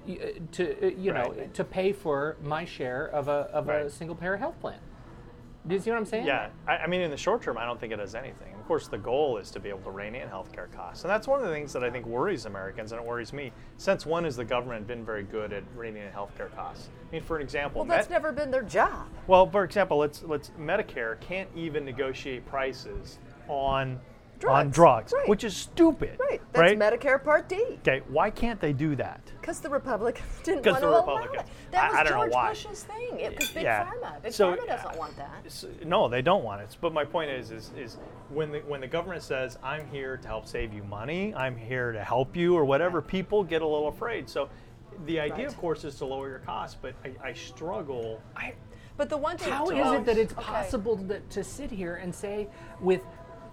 uh, 0.09 0.12
To 0.52 0.87
uh, 0.87 0.90
you 0.99 1.12
know 1.12 1.33
Right. 1.37 1.52
to 1.54 1.64
pay 1.64 1.92
for 1.92 2.37
my 2.42 2.64
share 2.64 3.07
of 3.09 3.28
a 3.28 3.49
of 3.52 3.68
a 3.68 3.90
single 3.90 4.14
payer 4.16 4.37
health 4.37 4.61
plan. 4.61 4.78
Do 5.66 5.75
you 5.75 5.80
see 5.80 5.90
what 5.90 5.99
I'm 5.99 6.07
saying? 6.07 6.26
Yeah, 6.26 6.49
I, 6.66 6.76
I 6.78 6.87
mean, 6.87 7.00
in 7.02 7.11
the 7.11 7.16
short 7.16 7.42
term, 7.42 7.59
I 7.59 7.64
don't 7.66 7.78
think 7.80 7.92
it 7.92 7.97
does 7.97 8.14
anything. 8.14 8.54
Of 8.68 8.70
course, 8.70 8.88
the 8.88 8.98
goal 8.98 9.38
is 9.38 9.50
to 9.52 9.60
be 9.60 9.70
able 9.70 9.78
to 9.80 9.90
rein 9.90 10.14
in 10.14 10.28
healthcare 10.28 10.70
costs, 10.76 11.02
and 11.02 11.10
that's 11.10 11.26
one 11.26 11.40
of 11.40 11.46
the 11.46 11.50
things 11.54 11.72
that 11.72 11.82
I 11.82 11.88
think 11.88 12.04
worries 12.04 12.44
Americans, 12.44 12.92
and 12.92 13.00
it 13.00 13.06
worries 13.06 13.32
me. 13.32 13.50
Since 13.78 14.04
when 14.04 14.25
has 14.25 14.37
the 14.37 14.44
government 14.44 14.87
been 14.87 15.06
very 15.06 15.22
good 15.22 15.54
at 15.54 15.62
reining 15.75 16.02
in 16.02 16.12
healthcare 16.12 16.54
costs? 16.54 16.90
I 17.08 17.12
mean, 17.14 17.22
for 17.22 17.37
an 17.37 17.42
example, 17.42 17.80
Well, 17.80 17.88
that's 17.88 18.10
Med- 18.10 18.22
never 18.22 18.30
been 18.30 18.50
their 18.50 18.60
job. 18.64 19.06
well, 19.26 19.48
for 19.50 19.64
example, 19.64 19.96
let's 19.96 20.22
let's 20.22 20.50
Medicare 20.60 21.18
can't 21.18 21.48
even 21.56 21.87
negotiate 21.87 22.44
prices 22.44 23.18
on 23.48 23.98
on 24.47 24.71
Drugs, 24.71 24.75
drugs, 25.11 25.12
right. 25.12 25.28
which 25.28 25.45
is 25.45 25.57
stupid. 25.57 26.18
Right. 26.21 26.40
That's 26.52 26.73
Medicare 26.75 27.23
Part 27.23 27.49
D. 27.49 27.57
Okay, 27.83 28.02
why 28.09 28.30
can't 28.30 28.61
they 28.61 28.73
do 28.73 28.95
that? 28.97 29.21
Because 29.40 29.61
the 29.61 29.68
Republicans 29.68 30.25
didn't 30.45 30.64
want 30.66 30.76
to 30.78 30.80
the 30.83 30.88
allow 30.88 30.99
Republicans- 31.16 31.49
it. 31.49 31.71
That 31.73 31.85
I- 31.85 31.88
was 31.90 31.97
I 31.99 32.02
don't 32.04 32.12
know 32.12 32.18
George 32.25 32.33
why. 32.33 32.49
Bush's 32.50 32.83
thing. 32.85 33.21
It 33.21 33.38
was 33.38 33.49
Big 33.50 33.62
Yeah. 33.64 33.87
Pharma. 33.87 34.23
Big 34.23 34.33
So, 34.33 34.52
Pharma 34.52 34.66
doesn't 34.66 34.87
uh, 34.95 34.99
want 34.99 35.16
that. 35.16 35.42
S- 35.47 35.66
No, 35.85 36.09
they 36.09 36.23
don't 36.23 36.45
want 36.45 36.61
it. 36.62 36.76
But 36.80 36.92
my 36.92 37.04
point 37.04 37.30
is, 37.30 37.50
is, 37.50 37.71
is 37.76 37.97
when 38.30 38.52
the 38.52 38.61
when 38.61 38.80
the 38.80 38.87
government 38.88 39.23
says 39.23 39.59
I'm 39.62 39.87
here 39.88 40.16
to 40.16 40.28
help 40.28 40.47
save 40.47 40.73
you 40.73 40.85
money, 40.85 41.35
I'm 41.35 41.57
here 41.57 41.92
to 41.92 42.02
help 42.04 42.37
you, 42.37 42.54
or 42.57 42.64
whatever, 42.64 43.02
people 43.02 43.42
get 43.45 43.62
a 43.62 43.66
little 43.66 43.88
afraid. 43.88 44.28
So, 44.28 44.49
the 45.07 45.21
idea, 45.21 45.37
Right. 45.37 45.47
of 45.47 45.57
course, 45.59 45.85
is 45.85 45.95
to 45.97 46.04
lower 46.04 46.28
your 46.28 46.38
costs. 46.40 46.76
But 46.80 46.95
I, 47.04 47.28
I 47.28 47.33
struggle. 47.33 48.21
I, 48.37 48.54
But 48.97 49.09
the 49.09 49.16
one 49.16 49.38
thing. 49.38 49.52
How 49.52 49.66
to 49.66 49.76
is 49.76 49.92
it 49.92 50.04
that 50.07 50.18
it's 50.18 50.33
okay. 50.33 50.42
possible 50.42 50.97
that, 50.97 51.28
to 51.30 51.45
sit 51.45 51.71
here 51.71 51.97
and 51.97 52.12
say 52.14 52.49
with 52.80 53.02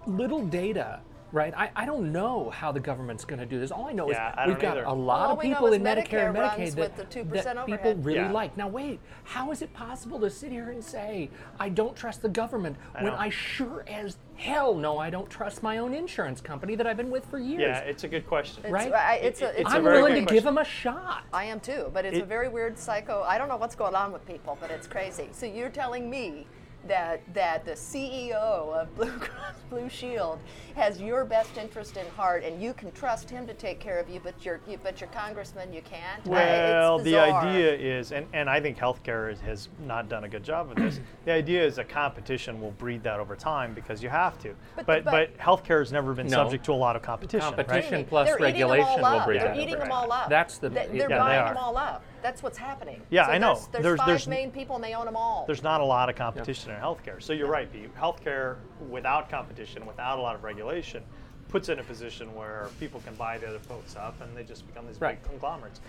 little 0.06 0.44
data, 0.46 1.00
right? 1.32 1.52
I, 1.56 1.70
I 1.76 1.86
don't 1.86 2.12
know 2.12 2.50
how 2.50 2.72
the 2.72 2.80
government's 2.80 3.24
going 3.24 3.40
to 3.40 3.46
do 3.46 3.58
this. 3.58 3.70
All 3.70 3.86
I 3.86 3.92
know 3.92 4.08
Yeah, 4.10 4.30
is 4.30 4.34
I 4.38 4.46
we've 4.46 4.58
got 4.58 4.76
either. 4.78 4.84
a 4.84 4.92
lot 4.92 5.28
All 5.28 5.34
of 5.34 5.40
people 5.40 5.66
in 5.72 5.82
Medicare, 5.82 6.28
and 6.28 6.36
Medicaid 6.36 6.74
that, 6.74 6.96
with 6.96 6.96
the 6.96 7.24
2% 7.24 7.42
that 7.44 7.66
people 7.66 7.94
really 7.96 8.20
Yeah. 8.20 8.30
like. 8.30 8.56
Now 8.56 8.68
wait, 8.68 9.00
how 9.24 9.50
is 9.50 9.62
it 9.62 9.72
possible 9.74 10.20
to 10.20 10.30
sit 10.30 10.52
here 10.52 10.70
and 10.70 10.82
say 10.82 11.30
I 11.58 11.68
don't 11.68 11.96
trust 11.96 12.22
the 12.22 12.28
government 12.28 12.76
when 12.94 13.06
know. 13.06 13.16
I 13.18 13.28
sure 13.28 13.84
as 13.88 14.16
hell 14.36 14.74
know 14.74 14.98
I 14.98 15.08
don't 15.10 15.30
trust 15.30 15.62
my 15.62 15.78
own 15.78 15.94
insurance 15.94 16.40
company 16.40 16.74
that 16.76 16.86
I've 16.86 16.96
been 16.96 17.10
with 17.10 17.24
for 17.26 17.38
years? 17.38 17.62
Yeah, 17.62 17.78
it's 17.78 18.04
a 18.04 18.08
good 18.08 18.26
question. 18.26 18.62
It's, 18.64 18.72
Right? 18.72 18.92
I, 18.92 19.16
it's 19.16 19.42
a, 19.42 19.58
it's 19.60 19.72
a 19.72 19.76
I'm 19.76 19.86
a 19.86 19.90
willing 19.90 20.14
good 20.14 20.28
to 20.28 20.34
give 20.34 20.44
them 20.44 20.58
a 20.58 20.64
shot. 20.64 21.24
I 21.32 21.44
am 21.46 21.58
too, 21.60 21.90
but 21.92 22.04
it's 22.04 22.18
a 22.18 22.24
very 22.24 22.48
weird 22.48 22.78
psycho. 22.78 23.22
I 23.22 23.38
don't 23.38 23.48
know 23.48 23.56
what's 23.56 23.74
going 23.74 23.94
on 23.94 24.12
with 24.12 24.24
people, 24.26 24.56
but 24.60 24.70
it's 24.70 24.86
crazy. 24.86 25.28
So 25.32 25.46
you're 25.46 25.70
telling 25.70 26.08
me 26.08 26.46
that 26.88 27.20
that 27.34 27.64
the 27.64 27.72
CEO 27.72 28.32
of 28.34 28.94
Blue 28.94 29.10
Cross 29.18 29.54
Blue 29.70 29.88
Shield 29.88 30.38
has 30.74 31.00
your 31.00 31.24
best 31.24 31.56
interest 31.58 31.96
in 31.96 32.06
heart, 32.10 32.44
and 32.44 32.60
you 32.62 32.72
can 32.74 32.92
trust 32.92 33.28
him 33.30 33.46
to 33.46 33.54
take 33.54 33.80
care 33.80 33.98
of 33.98 34.08
you, 34.08 34.20
but 34.22 34.44
your 34.44 34.60
you, 34.68 34.78
but 34.82 35.00
your 35.00 35.08
congressman 35.10 35.72
you 35.72 35.82
can't. 35.82 36.24
Well, 36.26 36.96
it's 36.96 37.04
the 37.04 37.16
idea 37.18 37.74
is, 37.74 38.12
and, 38.12 38.26
and 38.32 38.48
I 38.48 38.60
think 38.60 38.76
healthcare 38.78 39.32
is, 39.32 39.40
has 39.40 39.68
not 39.86 40.08
done 40.08 40.24
a 40.24 40.28
good 40.28 40.42
job 40.44 40.70
of 40.70 40.76
this. 40.76 41.00
the 41.24 41.32
idea 41.32 41.64
is 41.64 41.76
that 41.76 41.88
competition 41.88 42.60
will 42.60 42.72
breed 42.72 43.02
that 43.02 43.20
over 43.20 43.34
time 43.36 43.74
because 43.74 44.02
you 44.02 44.08
have 44.08 44.38
to. 44.40 44.54
But- 44.76 44.86
But 44.86 45.04
but- 45.04 45.10
but, 45.10 45.38
healthcare 45.38 45.78
has 45.80 45.92
never 45.92 46.12
been 46.14 46.26
No. 46.26 46.36
subject 46.36 46.64
to 46.66 46.72
a 46.72 46.74
lot 46.74 46.96
of 46.96 47.02
competition. 47.02 47.40
right? 47.54 47.66
Competition 47.66 48.04
plus 48.04 48.28
They're 48.28 48.48
eating 48.48 48.60
them 48.60 48.68
all 48.68 48.74
regulation 48.76 48.98
will 49.00 49.06
up. 49.06 49.26
breed 49.26 49.40
They're 49.40 49.48
that. 49.48 49.58
eating 49.58 49.78
them 49.78 49.92
all 49.92 50.12
up. 50.12 50.28
That's 50.28 50.58
the- 50.58 50.68
They- 50.68 50.82
yeah, 50.92 50.98
They're 50.98 51.08
they 51.08 51.14
buying 51.16 51.40
are. 51.40 51.48
them 51.54 51.56
all 51.62 51.76
up. 51.76 52.02
That's 52.26 52.42
what's 52.42 52.58
happening. 52.58 53.00
Yeah, 53.08 53.26
So 53.26 53.32
I 53.32 53.38
know. 53.38 53.54
There's, 53.54 53.66
there's, 53.68 53.82
There's- 53.84 53.98
five 53.98 54.06
there's- 54.08 54.26
main 54.26 54.50
people, 54.50 54.74
and 54.74 54.84
they 54.84 54.94
own 54.94 55.04
them 55.04 55.14
all. 55.14 55.44
There's 55.46 55.62
not 55.62 55.80
a 55.80 55.84
lot 55.84 56.10
of 56.10 56.16
competition 56.16 56.72
in 56.72 56.76
healthcare. 56.80 57.22
So 57.22 57.32
you're 57.32 57.46
right, 57.46 57.72
Pete. 57.72 57.94
Healthcare 57.94 58.56
without 58.90 59.30
competition, 59.30 59.86
without 59.86 60.18
a 60.18 60.20
lot 60.22 60.34
of 60.34 60.42
regulation, 60.42 61.04
puts 61.48 61.68
in 61.68 61.78
a 61.78 61.84
position 61.84 62.34
where 62.34 62.68
people 62.80 63.00
can 63.02 63.14
buy 63.14 63.38
the 63.38 63.46
other 63.46 63.60
folks 63.60 63.94
up 63.94 64.20
and 64.20 64.36
they 64.36 64.42
just 64.42 64.66
become 64.66 64.88
these 64.88 65.00
Right. 65.00 65.22
big 65.22 65.30
conglomerates. 65.30 65.80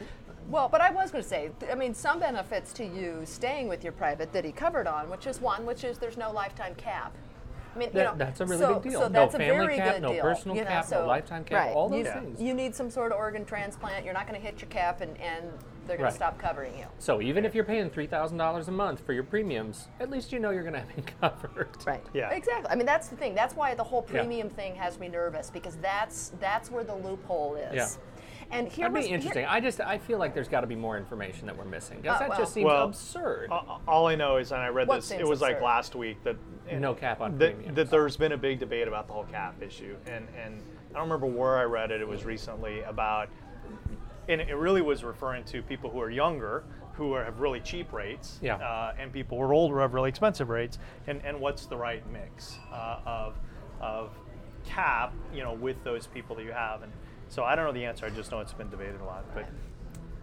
Well, 0.47 0.69
but 0.69 0.79
I 0.79 0.91
was 0.91 1.09
going 1.09 1.23
to 1.23 1.27
say, 1.27 1.49
I 1.71 1.73
mean, 1.73 1.95
some 1.95 2.19
benefits 2.19 2.71
to 2.73 2.85
you 2.85 3.23
staying 3.25 3.67
with 3.67 3.83
your 3.83 3.93
private 3.93 4.31
that 4.33 4.45
he 4.45 4.51
covered 4.51 4.85
on, 4.85 5.09
which 5.09 5.25
is 5.25 5.41
one, 5.41 5.65
which 5.65 5.83
is 5.83 5.97
there's 5.97 6.17
no 6.17 6.31
lifetime 6.31 6.75
cap. 6.75 7.15
I 7.75 7.79
mean, 7.79 7.89
you 7.95 8.03
know, 8.03 8.13
that's 8.15 8.41
a 8.41 8.45
really 8.45 8.61
so, 8.61 8.75
big 8.75 8.91
deal. 8.91 9.01
So 9.01 9.07
No 9.07 9.21
that's 9.21 9.33
a 9.33 9.37
family 9.39 9.55
very 9.57 9.77
cap, 9.77 9.93
good 9.93 10.01
no 10.03 10.13
deal, 10.13 10.21
personal 10.21 10.55
you 10.55 10.63
know, 10.63 10.69
cap, 10.69 10.91
no 10.91 11.07
lifetime 11.07 11.43
cap, 11.43 11.65
right. 11.65 11.75
all 11.75 11.89
those 11.89 12.05
you, 12.05 12.11
things. 12.11 12.41
You 12.41 12.53
need 12.53 12.75
some 12.75 12.91
sort 12.91 13.11
of 13.11 13.17
organ 13.17 13.43
transplant. 13.43 14.05
You're 14.05 14.13
not 14.13 14.27
going 14.27 14.39
to 14.39 14.45
hit 14.45 14.61
your 14.61 14.69
cap, 14.69 15.01
and, 15.01 15.19
and 15.19 15.51
they're 15.87 15.97
going 15.97 16.05
Right. 16.05 16.09
to 16.11 16.15
stop 16.15 16.37
covering 16.37 16.77
you. 16.77 16.85
So 16.99 17.21
even 17.21 17.45
if 17.45 17.55
you're 17.55 17.63
paying 17.63 17.89
three 17.89 18.07
thousand 18.07 18.37
dollars 18.37 18.67
a 18.67 18.71
month 18.71 18.99
for 19.05 19.13
your 19.13 19.23
premiums, 19.23 19.87
at 19.99 20.09
least 20.09 20.31
you 20.31 20.39
know 20.39 20.51
you're 20.51 20.63
going 20.63 20.73
to 20.73 20.79
have 20.81 20.89
it 20.97 21.11
covered. 21.21 21.69
Right. 21.85 22.03
Yeah. 22.13 22.29
Exactly. 22.31 22.69
I 22.69 22.75
mean, 22.75 22.85
that's 22.85 23.07
the 23.07 23.15
thing. 23.15 23.33
That's 23.33 23.55
why 23.55 23.73
the 23.75 23.83
whole 23.83 24.05
Yeah. 24.11 24.19
premium 24.19 24.49
thing 24.49 24.75
has 24.75 24.99
me 24.99 25.07
nervous 25.07 25.49
because 25.49 25.77
that's 25.77 26.33
that's 26.39 26.69
where 26.69 26.83
the 26.83 26.95
loophole 26.95 27.55
is. 27.55 27.73
Yeah. 27.75 27.87
And 28.49 28.69
here 28.69 28.83
That'd 28.85 28.93
was 28.95 29.03
be 29.03 29.07
here- 29.09 29.15
interesting. 29.17 29.45
I 29.45 29.59
just 29.59 29.81
I 29.81 29.97
feel 29.97 30.19
like 30.19 30.33
there's 30.33 30.47
got 30.47 30.61
to 30.61 30.67
be 30.67 30.75
more 30.75 30.97
information 30.97 31.47
that 31.47 31.57
we're 31.57 31.65
missing 31.65 31.99
because 32.01 32.15
Uh, 32.15 32.19
that 32.19 32.29
well- 32.29 32.37
just 32.39 32.53
seems 32.53 32.65
Well, 32.65 32.85
absurd. 32.85 33.49
A- 33.51 33.77
All 33.87 34.07
I 34.07 34.15
know 34.15 34.37
is, 34.37 34.51
and 34.53 34.61
I 34.61 34.69
read 34.69 34.87
What 34.87 34.95
this, 34.97 35.11
it 35.11 35.17
seems 35.17 35.29
was 35.29 35.41
like 35.41 35.61
last 35.61 35.95
week 35.95 36.23
that 36.23 36.37
No 36.71 36.93
cap 36.93 37.19
on 37.21 37.37
that, 37.39 37.53
premiums. 37.55 37.75
that 37.75 37.89
there's 37.89 38.15
been 38.15 38.31
a 38.31 38.37
big 38.37 38.59
debate 38.59 38.87
about 38.87 39.07
the 39.07 39.13
whole 39.13 39.25
cap 39.25 39.61
issue, 39.61 39.97
and 40.05 40.27
and 40.41 40.61
I 40.91 40.99
don't 40.99 41.09
remember 41.09 41.27
where 41.27 41.57
I 41.57 41.63
read 41.63 41.91
it. 41.91 41.99
It 42.01 42.07
was 42.07 42.23
recently 42.23 42.81
about, 42.83 43.27
and 44.27 44.41
it 44.41 44.55
really 44.55 44.81
was 44.81 45.03
referring 45.03 45.43
to 45.45 45.61
people 45.61 45.89
who 45.89 45.99
are 46.01 46.09
younger 46.09 46.63
who 46.93 47.13
are, 47.13 47.23
have 47.23 47.39
really 47.39 47.59
cheap 47.59 47.93
rates, 47.93 48.39
Yeah. 48.41 48.55
uh, 48.55 48.93
and 48.97 49.13
people 49.13 49.37
who 49.37 49.43
are 49.43 49.53
older 49.53 49.79
have 49.81 49.93
really 49.93 50.09
expensive 50.09 50.49
rates, 50.49 50.79
and 51.05 51.21
and 51.23 51.39
what's 51.39 51.67
the 51.67 51.77
right 51.77 52.03
mix 52.11 52.57
uh, 52.73 52.99
of 53.05 53.35
of 53.79 54.11
cap, 54.65 55.13
you 55.33 55.43
know, 55.43 55.53
with 55.53 55.81
those 55.83 56.07
people 56.07 56.35
that 56.35 56.43
you 56.43 56.51
have, 56.51 56.81
and 56.81 56.91
so 57.29 57.43
I 57.43 57.55
don't 57.55 57.65
know 57.65 57.71
the 57.71 57.85
answer. 57.85 58.05
I 58.05 58.09
just 58.09 58.31
know 58.31 58.39
it's 58.39 58.53
been 58.53 58.69
debated 58.69 58.99
a 59.01 59.05
lot, 59.05 59.25
but. 59.35 59.45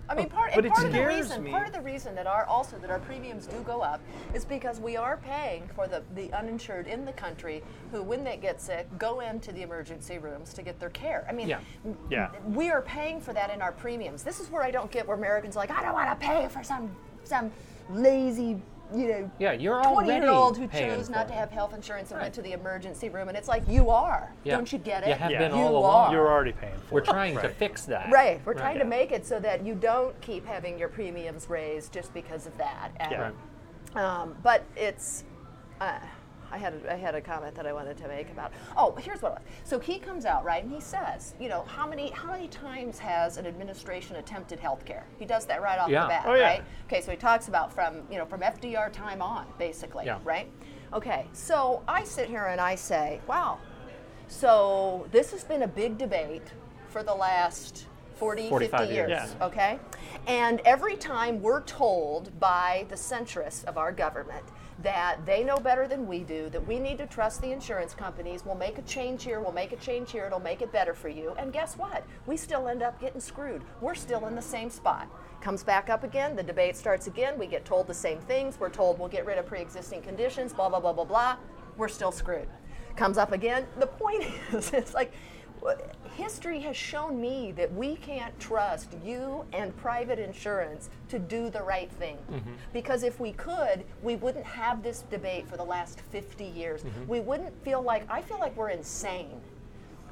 I 0.08 0.14
mean, 0.14 0.26
oh, 0.30 0.34
part, 0.34 0.52
But 0.54 0.66
part 0.66 0.86
of 0.86 0.92
the 0.92 1.06
reason, 1.06 1.42
me. 1.44 1.50
part 1.50 1.66
of 1.66 1.72
the 1.72 1.80
reason 1.80 2.14
that 2.14 2.26
our 2.26 2.44
also 2.44 2.78
that 2.78 2.90
our 2.90 2.98
premiums 2.98 3.46
do 3.46 3.58
go 3.60 3.80
up 3.80 4.00
is 4.34 4.44
because 4.44 4.80
we 4.80 4.96
are 4.96 5.16
paying 5.16 5.68
for 5.74 5.86
the, 5.86 6.02
the 6.14 6.32
uninsured 6.32 6.86
in 6.86 7.04
the 7.04 7.12
country 7.12 7.62
who, 7.90 8.02
when 8.02 8.22
they 8.24 8.36
get 8.36 8.60
sick, 8.60 8.86
go 8.98 9.20
into 9.20 9.52
the 9.52 9.62
emergency 9.62 10.18
rooms 10.18 10.52
to 10.54 10.62
get 10.62 10.78
their 10.78 10.90
care. 10.90 11.26
I 11.28 11.32
mean, 11.32 11.48
Yeah. 11.48 11.60
Yeah. 12.10 12.30
we 12.48 12.70
are 12.70 12.82
paying 12.82 13.20
for 13.20 13.32
that 13.32 13.50
in 13.50 13.62
our 13.62 13.72
premiums. 13.72 14.22
This 14.22 14.40
is 14.40 14.50
where 14.50 14.62
I 14.62 14.70
don't 14.70 14.90
get 14.90 15.06
where 15.06 15.16
Americans 15.16 15.56
are 15.56 15.60
like, 15.60 15.70
I 15.70 15.82
don't 15.82 15.94
want 15.94 16.20
to 16.20 16.26
pay 16.26 16.48
for 16.48 16.62
some 16.62 16.94
some 17.24 17.50
lazy, 17.90 18.60
you 18.92 19.08
know, 19.08 19.30
Yeah, 19.38 19.52
you're 19.52 19.82
20 19.82 20.12
year 20.12 20.28
old 20.28 20.58
who 20.58 20.66
chose 20.68 21.08
not 21.08 21.26
to 21.28 21.34
have 21.34 21.50
health 21.50 21.74
insurance 21.74 22.10
and 22.10 22.18
Right. 22.18 22.24
went 22.24 22.34
to 22.34 22.42
the 22.42 22.52
emergency 22.52 23.08
room, 23.08 23.28
and 23.28 23.36
it's 23.36 23.48
like 23.48 23.66
you 23.68 23.90
are. 23.90 24.32
Yeah. 24.44 24.56
Don't 24.56 24.72
you 24.72 24.78
get 24.78 25.02
it? 25.04 25.08
You 25.08 25.14
have 25.14 25.30
Yeah. 25.30 25.38
been 25.38 25.56
You 25.56 25.62
all 25.64 25.76
along. 25.78 26.08
are. 26.08 26.12
You're 26.12 26.30
already 26.30 26.52
paying 26.52 26.74
for 26.88 26.94
We're 26.94 27.00
it. 27.00 27.06
trying 27.06 27.34
to 27.38 27.48
fix 27.48 27.84
that. 27.86 28.10
Right. 28.12 28.40
We're 28.44 28.54
trying 28.54 28.78
to 28.78 28.84
make 28.84 29.12
it 29.12 29.26
so 29.26 29.38
that 29.40 29.64
you 29.64 29.74
don't 29.74 30.18
keep 30.20 30.46
having 30.46 30.78
your 30.78 30.88
premiums 30.88 31.48
raised 31.48 31.92
just 31.92 32.12
because 32.12 32.46
of 32.46 32.56
that. 32.58 32.90
And, 32.98 33.10
Yeah. 33.12 33.30
Um, 33.94 34.36
but 34.42 34.62
it's. 34.76 35.24
Uh, 35.80 35.98
I 36.54 36.56
had 36.56 36.72
a, 36.74 36.92
I 36.92 36.96
had 36.96 37.16
a 37.16 37.20
comment 37.20 37.56
that 37.56 37.66
I 37.66 37.72
wanted 37.72 37.96
to 37.98 38.06
make 38.06 38.30
about. 38.30 38.52
Oh, 38.76 38.94
here's 38.94 39.20
what. 39.20 39.32
It 39.32 39.34
was. 39.34 39.42
So 39.64 39.80
he 39.80 39.98
comes 39.98 40.24
out 40.24 40.44
right, 40.44 40.62
and 40.62 40.72
he 40.72 40.80
says, 40.80 41.34
you 41.40 41.48
know, 41.48 41.62
how 41.66 41.84
many 41.88 42.10
how 42.10 42.30
many 42.30 42.46
times 42.46 42.96
has 43.00 43.38
an 43.38 43.46
administration 43.46 44.16
attempted 44.16 44.60
health 44.60 44.84
care? 44.84 45.04
He 45.18 45.24
does 45.24 45.46
that 45.46 45.60
right 45.60 45.80
off 45.80 45.88
Yeah. 45.90 46.02
the 46.02 46.08
bat, 46.08 46.22
Oh, 46.26 46.34
yeah. 46.34 46.42
right? 46.44 46.64
Okay, 46.86 47.00
so 47.00 47.10
he 47.10 47.16
talks 47.16 47.48
about 47.48 47.72
from 47.72 48.02
you 48.08 48.18
know 48.18 48.24
from 48.24 48.40
FDR 48.42 48.92
time 48.92 49.20
on, 49.20 49.46
basically, 49.58 50.06
Yeah. 50.06 50.20
right? 50.22 50.48
Okay, 50.92 51.26
so 51.32 51.82
I 51.88 52.04
sit 52.04 52.28
here 52.28 52.44
and 52.44 52.60
I 52.60 52.76
say, 52.76 53.20
wow, 53.26 53.58
so 54.28 55.08
this 55.10 55.32
has 55.32 55.42
been 55.42 55.62
a 55.62 55.68
big 55.68 55.98
debate 55.98 56.46
for 56.88 57.02
the 57.02 57.14
last 57.14 57.86
40, 58.14 58.48
45 58.48 58.80
50 58.80 58.94
years, 58.94 59.08
years. 59.10 59.34
Yeah. 59.40 59.46
okay? 59.46 59.78
And 60.28 60.60
every 60.64 60.94
time 60.96 61.42
we're 61.42 61.62
told 61.62 62.38
by 62.38 62.86
the 62.88 62.94
centrists 62.94 63.64
of 63.64 63.76
our 63.76 63.90
government 63.90 64.44
that 64.82 65.24
they 65.24 65.44
know 65.44 65.56
better 65.56 65.86
than 65.86 66.06
we 66.06 66.20
do, 66.20 66.48
that 66.50 66.66
we 66.66 66.78
need 66.78 66.98
to 66.98 67.06
trust 67.06 67.40
the 67.40 67.52
insurance 67.52 67.94
companies, 67.94 68.44
we'll 68.44 68.54
make 68.54 68.78
a 68.78 68.82
change 68.82 69.24
here, 69.24 69.40
we'll 69.40 69.52
make 69.52 69.72
a 69.72 69.76
change 69.76 70.10
here, 70.10 70.26
it'll 70.26 70.40
make 70.40 70.62
it 70.62 70.72
better 70.72 70.94
for 70.94 71.08
you. 71.08 71.34
And 71.38 71.52
guess 71.52 71.76
what? 71.76 72.04
We 72.26 72.36
still 72.36 72.68
end 72.68 72.82
up 72.82 73.00
getting 73.00 73.20
screwed. 73.20 73.62
We're 73.80 73.94
still 73.94 74.26
in 74.26 74.34
the 74.34 74.42
same 74.42 74.70
spot. 74.70 75.08
Comes 75.40 75.62
back 75.62 75.90
up 75.90 76.04
again, 76.04 76.36
the 76.36 76.42
debate 76.42 76.76
starts 76.76 77.06
again, 77.06 77.38
we 77.38 77.46
get 77.46 77.64
told 77.64 77.86
the 77.86 77.94
same 77.94 78.18
things, 78.20 78.58
we're 78.58 78.70
told 78.70 78.98
we'll 78.98 79.08
get 79.08 79.26
rid 79.26 79.38
of 79.38 79.46
pre 79.46 79.60
existing 79.60 80.02
conditions, 80.02 80.52
blah, 80.52 80.68
blah, 80.68 80.80
blah, 80.80 80.92
blah, 80.92 81.04
blah. 81.04 81.36
We're 81.76 81.88
still 81.88 82.12
screwed. 82.12 82.48
Comes 82.96 83.18
up 83.18 83.32
again. 83.32 83.66
The 83.78 83.86
point 83.86 84.24
is, 84.52 84.72
it's 84.72 84.94
like, 84.94 85.12
history 86.16 86.60
has 86.60 86.76
shown 86.76 87.20
me 87.20 87.52
that 87.52 87.72
we 87.72 87.96
can't 87.96 88.38
trust 88.38 88.94
you 89.04 89.44
and 89.52 89.76
private 89.76 90.18
insurance 90.18 90.90
to 91.08 91.18
do 91.18 91.50
the 91.50 91.62
right 91.62 91.90
thing. 91.92 92.18
Mm-hmm. 92.30 92.52
Because 92.72 93.02
if 93.02 93.18
we 93.20 93.32
could, 93.32 93.84
we 94.02 94.16
wouldn't 94.16 94.44
have 94.44 94.82
this 94.82 95.04
debate 95.10 95.48
for 95.48 95.56
the 95.56 95.64
last 95.64 96.00
50 96.00 96.44
years. 96.44 96.82
Mm-hmm. 96.82 97.06
We 97.08 97.20
wouldn't 97.20 97.64
feel 97.64 97.82
like, 97.82 98.08
I 98.10 98.22
feel 98.22 98.38
like 98.38 98.56
we're 98.56 98.70
insane. 98.70 99.40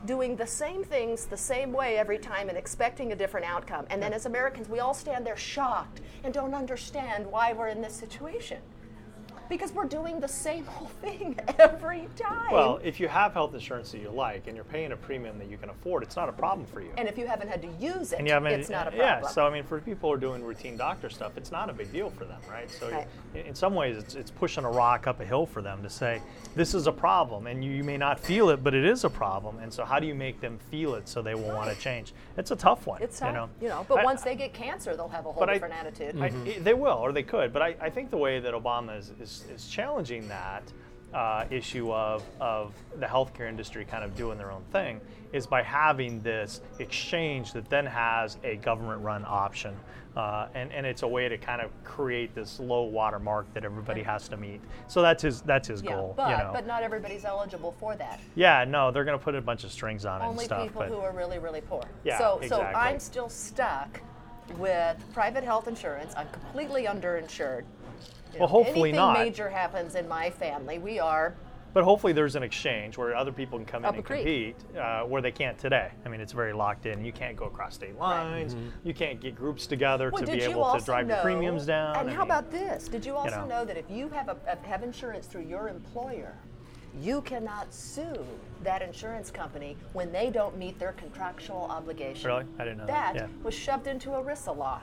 Doing 0.05 0.35
the 0.35 0.47
same 0.47 0.83
things 0.83 1.27
the 1.27 1.37
same 1.37 1.73
way 1.73 1.97
every 1.97 2.19
time 2.19 2.49
and 2.49 2.59
expecting 2.59 3.13
a 3.13 3.17
different 3.17 3.47
outcome. 3.47 3.87
And 3.91 4.03
then 4.03 4.13
as 4.13 4.27
Americans, 4.27 4.69
we 4.69 4.81
all 4.81 4.95
stand 4.95 5.25
there 5.25 5.37
shocked 5.37 6.01
and 6.25 6.35
don't 6.35 6.55
understand 6.55 7.27
why 7.27 7.53
we're 7.53 7.69
in 7.69 7.81
this 7.81 7.95
situation. 7.95 8.59
Because 9.49 9.73
we're 9.73 9.85
doing 9.85 10.19
the 10.21 10.29
same 10.29 10.65
whole 10.67 10.89
thing 11.03 11.39
every 11.59 12.09
time. 12.17 12.53
Well, 12.53 12.81
if 12.83 12.99
you 13.01 13.09
have 13.09 13.33
health 13.33 13.55
insurance 13.55 13.93
that 13.93 13.99
you 14.01 14.11
like 14.11 14.47
and 14.47 14.55
you're 14.57 14.65
paying 14.65 14.93
a 14.93 14.97
premium 14.97 15.39
that 15.39 15.49
you 15.51 15.57
can 15.59 15.69
afford, 15.71 16.03
it's 16.03 16.17
not 16.17 16.29
a 16.29 16.33
problem 16.33 16.67
for 16.67 16.81
you. 16.81 16.91
and 16.97 17.09
if 17.09 17.19
you 17.19 17.27
haven't 17.27 17.49
had 17.49 17.61
to 17.63 17.69
use 17.81 18.13
it, 18.13 18.19
and 18.19 18.27
you 18.27 18.33
haven't, 18.33 18.53
it's 18.53 18.71
not 18.71 18.87
a 18.89 18.91
problem. 18.91 19.23
yeah. 19.23 19.29
So 19.29 19.47
I 19.47 19.51
mean, 19.53 19.65
for 19.65 19.81
people 19.81 20.09
who 20.09 20.15
are 20.15 20.19
doing 20.19 20.43
routine 20.43 20.77
doctor 20.77 21.11
stuff, 21.11 21.37
it's 21.37 21.51
not 21.53 21.69
a 21.69 21.73
big 21.73 21.93
deal 21.93 22.11
for 22.11 22.25
them, 22.25 22.41
right? 22.51 22.71
So 22.71 22.91
Right. 22.91 23.07
in, 23.35 23.55
some 23.55 23.75
ways, 23.75 23.97
it's, 23.97 24.15
it's 24.15 24.31
pushing 24.31 24.65
a 24.65 24.71
rock 24.71 25.07
up 25.07 25.21
a 25.21 25.25
hill 25.25 25.47
for 25.47 25.63
them 25.63 25.83
to 25.83 25.91
say 25.91 26.21
this 26.55 26.75
is 26.75 26.87
a 26.87 26.93
problem, 26.93 27.47
and 27.47 27.65
you, 27.65 27.71
you 27.71 27.85
may 27.85 27.97
not 27.97 28.19
feel 28.21 28.49
it, 28.51 28.63
but 28.63 28.75
it 28.75 28.85
is 28.85 29.05
a 29.05 29.11
problem. 29.11 29.59
And 29.59 29.73
so 29.73 29.85
how 29.85 29.99
do 29.99 30.07
you 30.07 30.15
make 30.15 30.41
them 30.41 30.59
feel 30.71 30.95
it 30.95 31.09
so 31.09 31.23
they 31.23 31.35
will 31.35 31.49
want 31.55 31.71
to 31.73 31.79
change? 31.81 32.13
It's 32.37 32.51
a 32.51 32.57
tough 32.57 32.87
one. 32.87 33.03
It's 33.03 33.21
you 33.21 33.27
tough, 33.27 33.35
know. 33.35 33.49
you 33.61 33.69
know. 33.69 33.85
But 33.89 33.99
I- 34.01 34.05
once 34.05 34.23
they 34.23 34.35
get 34.35 34.53
cancer, 34.53 34.95
they'll 34.97 35.09
have 35.09 35.27
a 35.27 35.33
whole 35.33 35.41
but 35.41 35.49
I- 35.51 35.55
different 35.55 35.75
attitude. 35.75 36.21
I, 36.21 36.27
i- 36.27 36.59
they 36.61 36.75
will, 36.75 36.99
or 36.99 37.13
they 37.13 37.23
could. 37.23 37.53
But 37.53 37.63
I, 37.63 37.77
I 37.81 37.91
think 37.91 38.11
the 38.11 38.17
way 38.19 38.39
that 38.41 38.55
Obama 38.55 38.99
is, 38.99 39.13
is, 39.21 39.42
is 39.45 39.69
challenging 39.69 40.29
that 40.29 40.63
uh, 41.15 41.45
issue 41.51 41.93
of, 41.93 42.23
of 42.41 42.75
the 42.99 43.07
healthcare 43.07 43.49
industry 43.49 43.85
kind 43.85 44.05
of 44.05 44.17
doing 44.17 44.39
their 44.39 44.51
own 44.51 44.63
thing 44.73 45.01
is 45.33 45.47
by 45.47 45.63
having 45.63 46.21
this 46.21 46.61
exchange 46.79 47.53
that 47.53 47.69
then 47.69 47.87
has 47.87 48.39
a 48.45 48.57
government 48.57 49.03
run 49.03 49.25
option. 49.27 49.75
Uh, 50.17 50.47
and, 50.55 50.71
and 50.73 50.85
it's 50.85 51.03
a 51.03 51.09
way 51.09 51.27
to 51.27 51.39
kind 51.39 51.63
of 51.63 51.71
create 51.85 52.35
this 52.35 52.61
low 52.61 52.83
watermark 52.83 53.53
that 53.55 53.65
everybody 53.65 54.03
has 54.03 54.29
to 54.29 54.37
meet. 54.37 54.61
So 54.87 55.01
that's 55.01 55.23
his 55.23 55.41
that's 55.41 55.69
his 55.69 55.83
yeah, 55.83 55.93
goal. 55.93 56.13
but 56.15 56.31
you 56.31 56.37
know. 56.37 56.51
but 56.53 56.67
not 56.67 56.83
everybody's 56.83 57.25
eligible 57.25 57.75
for 57.81 57.97
that. 57.97 58.21
yeah, 58.35 58.65
no, 58.69 58.91
they're 58.91 59.05
going 59.05 59.19
to 59.19 59.25
put 59.25 59.35
a 59.35 59.41
bunch 59.41 59.65
of 59.65 59.73
strings 59.73 60.05
on 60.05 60.21
it 60.21 60.25
Only 60.25 60.41
and 60.41 60.45
stuff. 60.45 60.63
people 60.65 60.83
but 60.83 60.91
who 60.91 60.99
are 60.99 61.13
really 61.13 61.39
really 61.39 61.63
poor. 61.63 61.83
Yeah, 62.05 62.19
so 62.19 62.41
so. 62.47 62.61
I'm 62.61 63.01
still 63.01 63.31
stuck 63.31 64.03
with 64.59 65.03
private 65.15 65.45
health 65.45 65.67
insurance. 65.67 66.13
I'm 66.15 66.29
completely 66.29 66.85
underinsured. 66.85 67.65
You 68.33 68.41
Well, 68.41 68.49
know, 68.49 68.53
hopefully 68.53 68.91
anything 68.91 68.97
not. 68.97 69.19
major 69.19 69.49
happens 69.49 69.95
in 69.95 70.09
my 70.09 70.31
family, 70.31 70.79
we 70.79 70.99
are 70.99 71.35
But 71.75 71.85
hopefully 71.85 72.13
there's 72.13 72.37
an 72.37 72.43
exchange 72.43 72.97
where 72.99 73.15
other 73.17 73.33
people 73.33 73.59
can 73.59 73.65
come 73.67 73.85
in 73.85 73.95
and 73.95 74.05
creek. 74.05 74.21
compete 74.21 74.57
uh, 74.79 75.03
where 75.03 75.23
they 75.23 75.33
can't 75.33 75.59
today. 75.59 75.91
I 76.05 76.09
mean, 76.09 76.21
it's 76.21 76.33
very 76.33 76.53
locked 76.53 76.85
in. 76.87 77.03
You 77.05 77.13
can't 77.13 77.37
go 77.37 77.47
across 77.47 77.75
state 77.75 77.97
lines. 77.99 78.55
You 78.85 78.93
can't 78.95 79.21
get 79.21 79.35
groups 79.35 79.67
together 79.67 80.11
Well, 80.11 80.21
to 80.21 80.27
did 80.27 80.39
be 80.39 80.45
you 80.45 80.51
able 80.51 80.61
to 80.63 80.67
also 80.67 80.85
drive 80.87 81.09
your 81.09 81.17
know- 81.17 81.23
premiums 81.23 81.65
down. 81.67 81.97
And 81.97 82.11
I 82.11 82.13
how 82.13 82.21
mean, 82.23 82.31
about 82.31 82.51
this? 82.51 82.89
Did 82.89 83.05
you 83.07 83.15
also 83.17 83.41
know. 83.43 83.47
know 83.47 83.65
that 83.65 83.77
if 83.77 83.91
you 83.91 84.09
have 84.11 84.29
a, 84.29 84.37
a- 84.47 84.67
have 84.67 84.83
insurance 84.83 85.27
through 85.27 85.43
your 85.47 85.69
employer, 85.69 86.35
you 87.01 87.23
cannot 87.23 87.73
sue 87.73 88.23
that 88.63 88.83
insurance 88.83 89.31
company 89.31 89.79
when 89.95 90.13
they 90.13 90.29
don't 90.29 90.59
meet 90.59 90.79
their 90.79 90.93
contractual 90.93 91.63
obligation. 91.71 92.29
Really? 92.29 92.45
I 92.59 92.65
didn't 92.65 92.79
know 92.79 92.87
that. 92.87 93.15
that. 93.15 93.29
Yeah. 93.31 93.43
was 93.43 93.55
shoved 93.55 93.87
into 93.87 94.11
ERISA 94.11 94.55
law. 94.57 94.81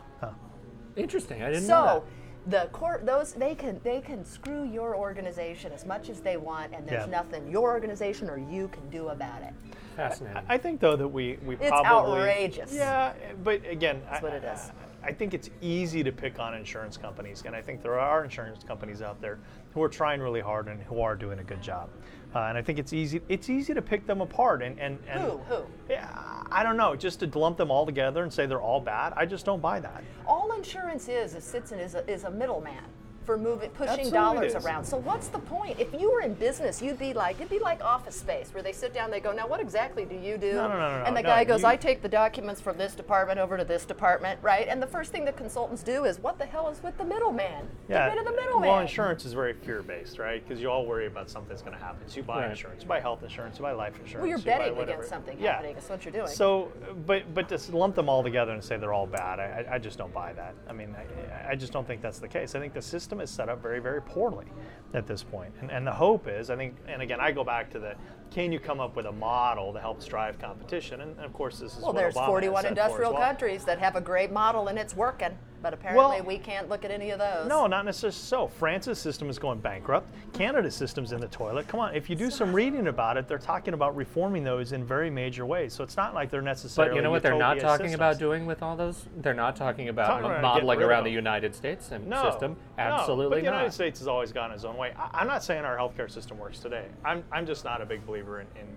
Interesting. 0.95 1.43
I 1.43 1.49
didn't 1.51 1.67
know 1.67 2.03
So 2.03 2.03
the 2.49 2.67
court 2.71 3.05
those 3.05 3.33
they 3.33 3.53
can 3.53 3.79
they 3.83 4.01
can 4.01 4.25
screw 4.25 4.63
your 4.63 4.95
organization 4.95 5.71
as 5.71 5.85
much 5.85 6.09
as 6.09 6.19
they 6.21 6.37
want 6.37 6.73
and 6.73 6.87
there's 6.87 7.05
Yeah. 7.05 7.11
nothing 7.11 7.47
your 7.49 7.69
organization 7.71 8.29
or 8.29 8.37
you 8.37 8.67
can 8.69 8.89
do 8.89 9.09
about 9.09 9.41
it 9.41 9.53
Fascinating. 9.95 10.43
I 10.47 10.57
think 10.57 10.79
though 10.79 10.95
that 10.95 11.07
we 11.07 11.37
we 11.45 11.55
It's 11.55 11.67
probably 11.69 12.19
outrageous. 12.21 12.73
Yeah, 12.73 13.13
but 13.43 13.61
again, 13.69 14.01
That's 14.09 14.21
I, 14.23 14.25
what 14.25 14.33
it 14.33 14.43
is. 14.45 14.71
I 15.03 15.11
think 15.11 15.33
it's 15.33 15.49
easy 15.61 16.03
to 16.03 16.11
pick 16.13 16.39
on 16.39 16.53
insurance 16.53 16.95
companies, 16.95 17.43
and 17.45 17.53
I 17.53 17.61
think 17.61 17.81
there 17.83 17.99
are 17.99 18.23
insurance 18.23 18.63
companies 18.63 19.01
out 19.01 19.19
there 19.19 19.39
who 19.73 19.83
are 19.83 19.89
trying 19.89 20.21
really 20.21 20.39
hard 20.39 20.67
and 20.69 20.81
who 20.83 21.01
are 21.01 21.15
doing 21.17 21.39
a 21.39 21.43
good 21.43 21.61
job. 21.61 21.89
Uh, 22.35 22.39
and 22.41 22.57
I 22.57 22.61
think 22.61 22.77
it's 22.77 22.93
easy 22.93 23.21
it's 23.27 23.49
easy 23.49 23.73
to 23.73 23.81
pick 23.81 24.05
them 24.05 24.21
apart 24.21 24.61
and 24.61 24.79
and, 24.79 24.99
and 25.07 25.21
Who? 25.21 25.37
Who? 25.49 25.63
Yeah, 25.89 26.43
I 26.51 26.61
don't 26.63 26.77
know. 26.77 26.95
Just 26.95 27.19
to 27.21 27.39
lump 27.39 27.57
them 27.57 27.71
all 27.71 27.85
together 27.85 28.21
and 28.23 28.31
say 28.31 28.45
they're 28.45 28.61
all 28.61 28.79
bad, 28.79 29.13
I 29.15 29.25
just 29.25 29.45
don't 29.45 29.61
buy 29.61 29.79
that. 29.79 30.03
all 30.27 30.51
insurance 30.53 31.07
is 31.07 31.33
is 31.33 31.43
sits 31.43 31.71
in 31.71 31.79
is 31.79 31.95
a, 31.95 32.07
is 32.09 32.25
a 32.25 32.29
middleman 32.31 32.83
for 33.29 33.37
moving 33.37 33.69
pushing 33.69 33.91
Absolutely 34.07 34.11
dollars 34.17 34.55
around. 34.55 34.83
So 34.83 34.97
what's 34.97 35.27
the 35.27 35.37
point? 35.37 35.79
If 35.79 35.93
you 35.93 36.11
were 36.11 36.21
in 36.21 36.33
business, 36.33 36.81
you'd 36.81 36.97
be 36.97 37.13
like 37.13 37.35
it'd 37.35 37.47
be 37.47 37.59
like 37.59 37.79
office 37.83 38.15
space 38.15 38.51
where 38.55 38.63
they 38.63 38.71
sit 38.71 38.91
down, 38.91 39.11
they 39.11 39.19
go, 39.19 39.31
now 39.31 39.47
what 39.47 39.59
exactly 39.59 40.03
do 40.03 40.15
you 40.15 40.35
do? 40.35 40.53
No, 40.53 40.67
no, 40.67 40.73
no, 40.79 40.97
no, 40.97 41.05
And 41.05 41.15
the 41.15 41.21
no, 41.21 41.29
guy 41.29 41.43
goes, 41.43 41.61
you- 41.61 41.67
I 41.67 41.75
take 41.75 42.01
the 42.01 42.09
documents 42.09 42.59
from 42.59 42.79
this 42.79 42.95
department 42.95 43.37
over 43.37 43.55
to 43.55 43.63
this 43.63 43.85
department, 43.85 44.39
right? 44.41 44.67
And 44.67 44.81
the 44.81 44.87
first 44.87 45.11
thing 45.11 45.25
the 45.25 45.31
consultants 45.31 45.83
do 45.83 46.05
is, 46.05 46.17
what 46.17 46.39
the 46.39 46.45
hell 46.47 46.69
is 46.69 46.81
with 46.81 46.97
the 46.97 47.03
middleman? 47.05 47.67
Get 47.87 48.07
rid 48.09 48.17
of 48.17 48.25
the 48.25 48.31
middleman. 48.31 48.67
Well, 48.67 48.79
insurance 48.79 49.25
is 49.25 49.33
very 49.33 49.53
fear-based, 49.53 50.17
right? 50.17 50.41
Because 50.47 50.59
you 50.59 50.71
all 50.71 50.87
worry 50.87 51.05
about 51.05 51.29
something's 51.29 51.61
going 51.61 51.77
to 51.77 51.83
happen. 51.83 52.07
So 52.07 52.17
you 52.17 52.23
buy 52.23 52.41
Right. 52.41 52.49
insurance, 52.49 52.81
you 52.81 52.87
buy 52.87 52.99
health 52.99 53.21
insurance, 53.21 53.59
you 53.59 53.61
buy 53.61 53.73
life 53.73 53.93
insurance. 53.99 54.15
Well, 54.21 54.27
you're 54.27 54.39
you 54.39 54.43
betting 54.43 54.75
against 54.75 55.07
something 55.07 55.37
yeah. 55.39 55.51
happening. 55.51 55.75
That's 55.75 55.87
what 55.87 56.03
you're 56.03 56.11
doing. 56.13 56.27
So, 56.27 56.71
but 57.05 57.31
but 57.35 57.47
to 57.49 57.77
lump 57.77 57.93
them 57.93 58.09
all 58.09 58.23
together 58.23 58.53
and 58.53 58.63
say 58.63 58.77
they're 58.77 58.93
all 58.93 59.05
bad, 59.05 59.39
I, 59.39 59.43
I- 59.69 59.75
I 59.75 59.77
just 59.77 59.99
don't 59.99 60.13
buy 60.13 60.33
that. 60.33 60.55
I 60.67 60.73
mean, 60.73 60.95
I, 60.97 61.51
I 61.51 61.55
just 61.55 61.71
don't 61.71 61.85
think 61.85 62.01
that's 62.01 62.17
the 62.17 62.27
case. 62.27 62.55
I 62.55 62.59
think 62.59 62.73
the 62.73 62.81
system 62.81 63.18
is 63.21 63.29
set 63.29 63.49
up 63.49 63.61
very, 63.61 63.79
very 63.79 64.01
poorly 64.01 64.47
at 64.93 65.07
this 65.07 65.23
point. 65.23 65.53
And, 65.61 65.71
and 65.71 65.85
the 65.85 65.91
hope 65.91 66.27
is, 66.27 66.49
I 66.49 66.55
think, 66.55 66.75
and 66.87 67.01
again, 67.01 67.19
I 67.19 67.31
go 67.31 67.43
back 67.43 67.69
to 67.71 67.79
the, 67.79 67.95
can 68.31 68.51
you 68.51 68.59
come 68.59 68.79
up 68.79 68.95
with 68.95 69.05
a 69.05 69.11
model 69.11 69.73
that 69.73 69.81
helps 69.81 70.05
drive 70.05 70.39
competition? 70.39 71.01
And, 71.01 71.19
of 71.19 71.33
course, 71.33 71.59
this 71.59 71.73
is 71.73 71.77
well, 71.79 71.87
what 71.93 71.95
there's 71.95 72.15
Obama 72.15 72.25
41 72.27 72.65
industrial 72.65 73.13
well. 73.13 73.21
countries 73.21 73.65
that 73.65 73.79
have 73.79 73.95
a 73.95 74.01
great 74.01 74.31
model 74.31 74.67
and 74.67 74.77
it's 74.77 74.95
working, 74.95 75.37
but 75.61 75.73
apparently 75.73 76.17
Well- 76.17 76.23
we 76.25 76.37
can't 76.37 76.69
look 76.69 76.85
at 76.85 76.91
any 76.91 77.09
of 77.09 77.19
those. 77.19 77.47
No, 77.47 77.65
not 77.67 77.85
necessarily 77.85 78.13
so. 78.13 78.47
France's 78.47 78.97
system 78.99 79.29
is 79.29 79.37
going 79.39 79.59
bankrupt. 79.59 80.09
Canada's 80.33 80.75
system's 80.75 81.11
in 81.11 81.19
the 81.19 81.27
toilet. 81.27 81.67
Come 81.67 81.79
on, 81.79 81.95
if 81.95 82.09
you 82.09 82.15
do 82.15 82.29
some 82.29 82.53
reading 82.53 82.87
about 82.87 83.17
it, 83.17 83.27
they're 83.27 83.37
talking 83.37 83.73
about 83.73 83.95
reforming 83.95 84.43
those 84.43 84.71
in 84.71 84.85
very 84.85 85.09
major 85.09 85.45
ways. 85.45 85.73
So 85.73 85.83
it's 85.83 85.97
not 85.97 86.13
like 86.13 86.29
they're 86.29 86.41
necessarily. 86.41 86.91
But 86.91 86.95
you 86.95 87.01
know 87.01 87.11
what 87.11 87.23
they're 87.23 87.35
not 87.35 87.55
utopia 87.57 87.77
talking 87.77 87.93
about 87.95 88.19
doing 88.19 88.45
with 88.45 88.61
all 88.63 88.75
those? 88.75 89.05
They're 89.17 89.33
not 89.33 89.55
talking 89.55 89.89
about 89.89 90.07
Talking 90.07 90.23
mo- 90.23 90.29
about 90.29 90.41
modeling 90.41 90.77
getting 90.77 90.79
rid 90.79 90.85
of 90.85 90.89
around 90.91 91.03
the. 91.05 91.09
United 91.11 91.55
States 91.55 91.91
and 91.91 92.07
No, 92.07 92.29
system. 92.29 92.55
no, 92.77 92.83
Absolutely 92.83 93.29
but 93.37 93.39
the 93.41 93.45
United 93.45 93.63
not. 93.65 93.73
States 93.73 93.99
has 93.99 94.07
always 94.07 94.31
gone 94.31 94.51
its 94.51 94.63
own 94.63 94.77
way. 94.77 94.93
I, 94.97 95.09
I'm 95.13 95.27
not 95.27 95.43
saying 95.43 95.65
our 95.65 95.75
healthcare 95.75 96.09
system 96.09 96.37
works 96.37 96.59
today. 96.59 96.85
I'm, 97.03 97.23
I'm 97.31 97.45
just 97.45 97.65
not 97.65 97.81
a 97.81 97.85
big 97.85 98.05
believer 98.05 98.18
in, 98.27 98.47
in 98.59 98.67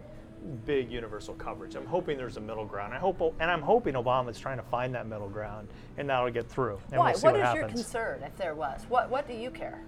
big 0.65 0.91
universal 0.91 1.35
coverage. 1.35 1.75
I'm 1.77 1.87
hoping 1.87 2.17
there's 2.17 2.37
a 2.37 2.41
middle 2.41 2.65
ground. 2.65 2.93
I 2.93 2.99
hope, 2.99 3.21
and 3.41 3.51
I'm 3.51 3.63
hoping 3.63 3.95
Obama's 3.95 4.39
trying 4.39 4.57
to 4.59 4.63
find 4.65 4.95
that 4.95 5.07
middle 5.07 5.29
ground, 5.29 5.69
and 5.99 6.09
that'll 6.09 6.31
get 6.31 6.49
through. 6.49 6.79
And 6.91 6.99
Why? 6.99 7.11
We'll 7.11 7.19
see 7.19 7.27
what 7.27 7.35
what, 7.35 7.41
is 7.41 7.47
happens. 7.47 7.61
your 7.61 7.69
concern 7.69 8.23
if 8.25 8.37
there 8.37 8.55
was? 8.55 8.85
What 8.89 9.11
What 9.11 9.27
do 9.29 9.35
you 9.35 9.51
care? 9.51 9.81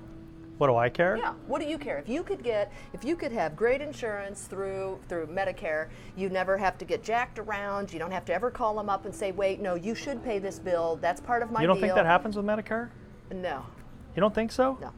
What 0.59 0.69
do 0.69 0.77
I 0.77 0.89
care? 0.89 1.17
Yeah. 1.17 1.35
What 1.49 1.61
do 1.61 1.67
you 1.67 1.77
care? 1.79 1.99
If 1.99 2.09
you 2.09 2.23
could 2.23 2.45
get, 2.45 2.73
if 2.93 3.05
you 3.05 3.17
could 3.17 3.33
have 3.33 3.57
great 3.57 3.81
insurance 3.81 4.45
through 4.45 5.01
through 5.09 5.27
Medicare, 5.27 5.89
you 6.17 6.29
never 6.29 6.57
have 6.57 6.79
to 6.79 6.85
get 6.85 7.03
jacked 7.03 7.41
around. 7.41 7.93
You 7.93 7.99
don't 7.99 8.13
have 8.13 8.25
to 8.27 8.35
ever 8.35 8.53
call 8.53 8.77
them 8.77 8.89
up 8.89 9.05
and 9.05 9.13
say, 9.13 9.33
"Wait, 9.33 9.61
no, 9.61 9.75
you 9.75 9.97
should 9.97 10.23
pay 10.23 10.39
this 10.39 10.61
bill. 10.61 10.97
That's 11.03 11.21
part 11.21 11.43
of 11.43 11.51
my 11.51 11.61
You 11.61 11.67
don't 11.67 11.77
deal." 11.77 11.83
think 11.87 11.95
that 11.97 12.07
happens 12.07 12.37
with 12.37 12.47
Medicare? 12.47 12.91
No, 13.33 13.65
You 14.15 14.21
don't 14.21 14.35
think 14.35 14.53
so? 14.53 14.79
no. 14.81 14.93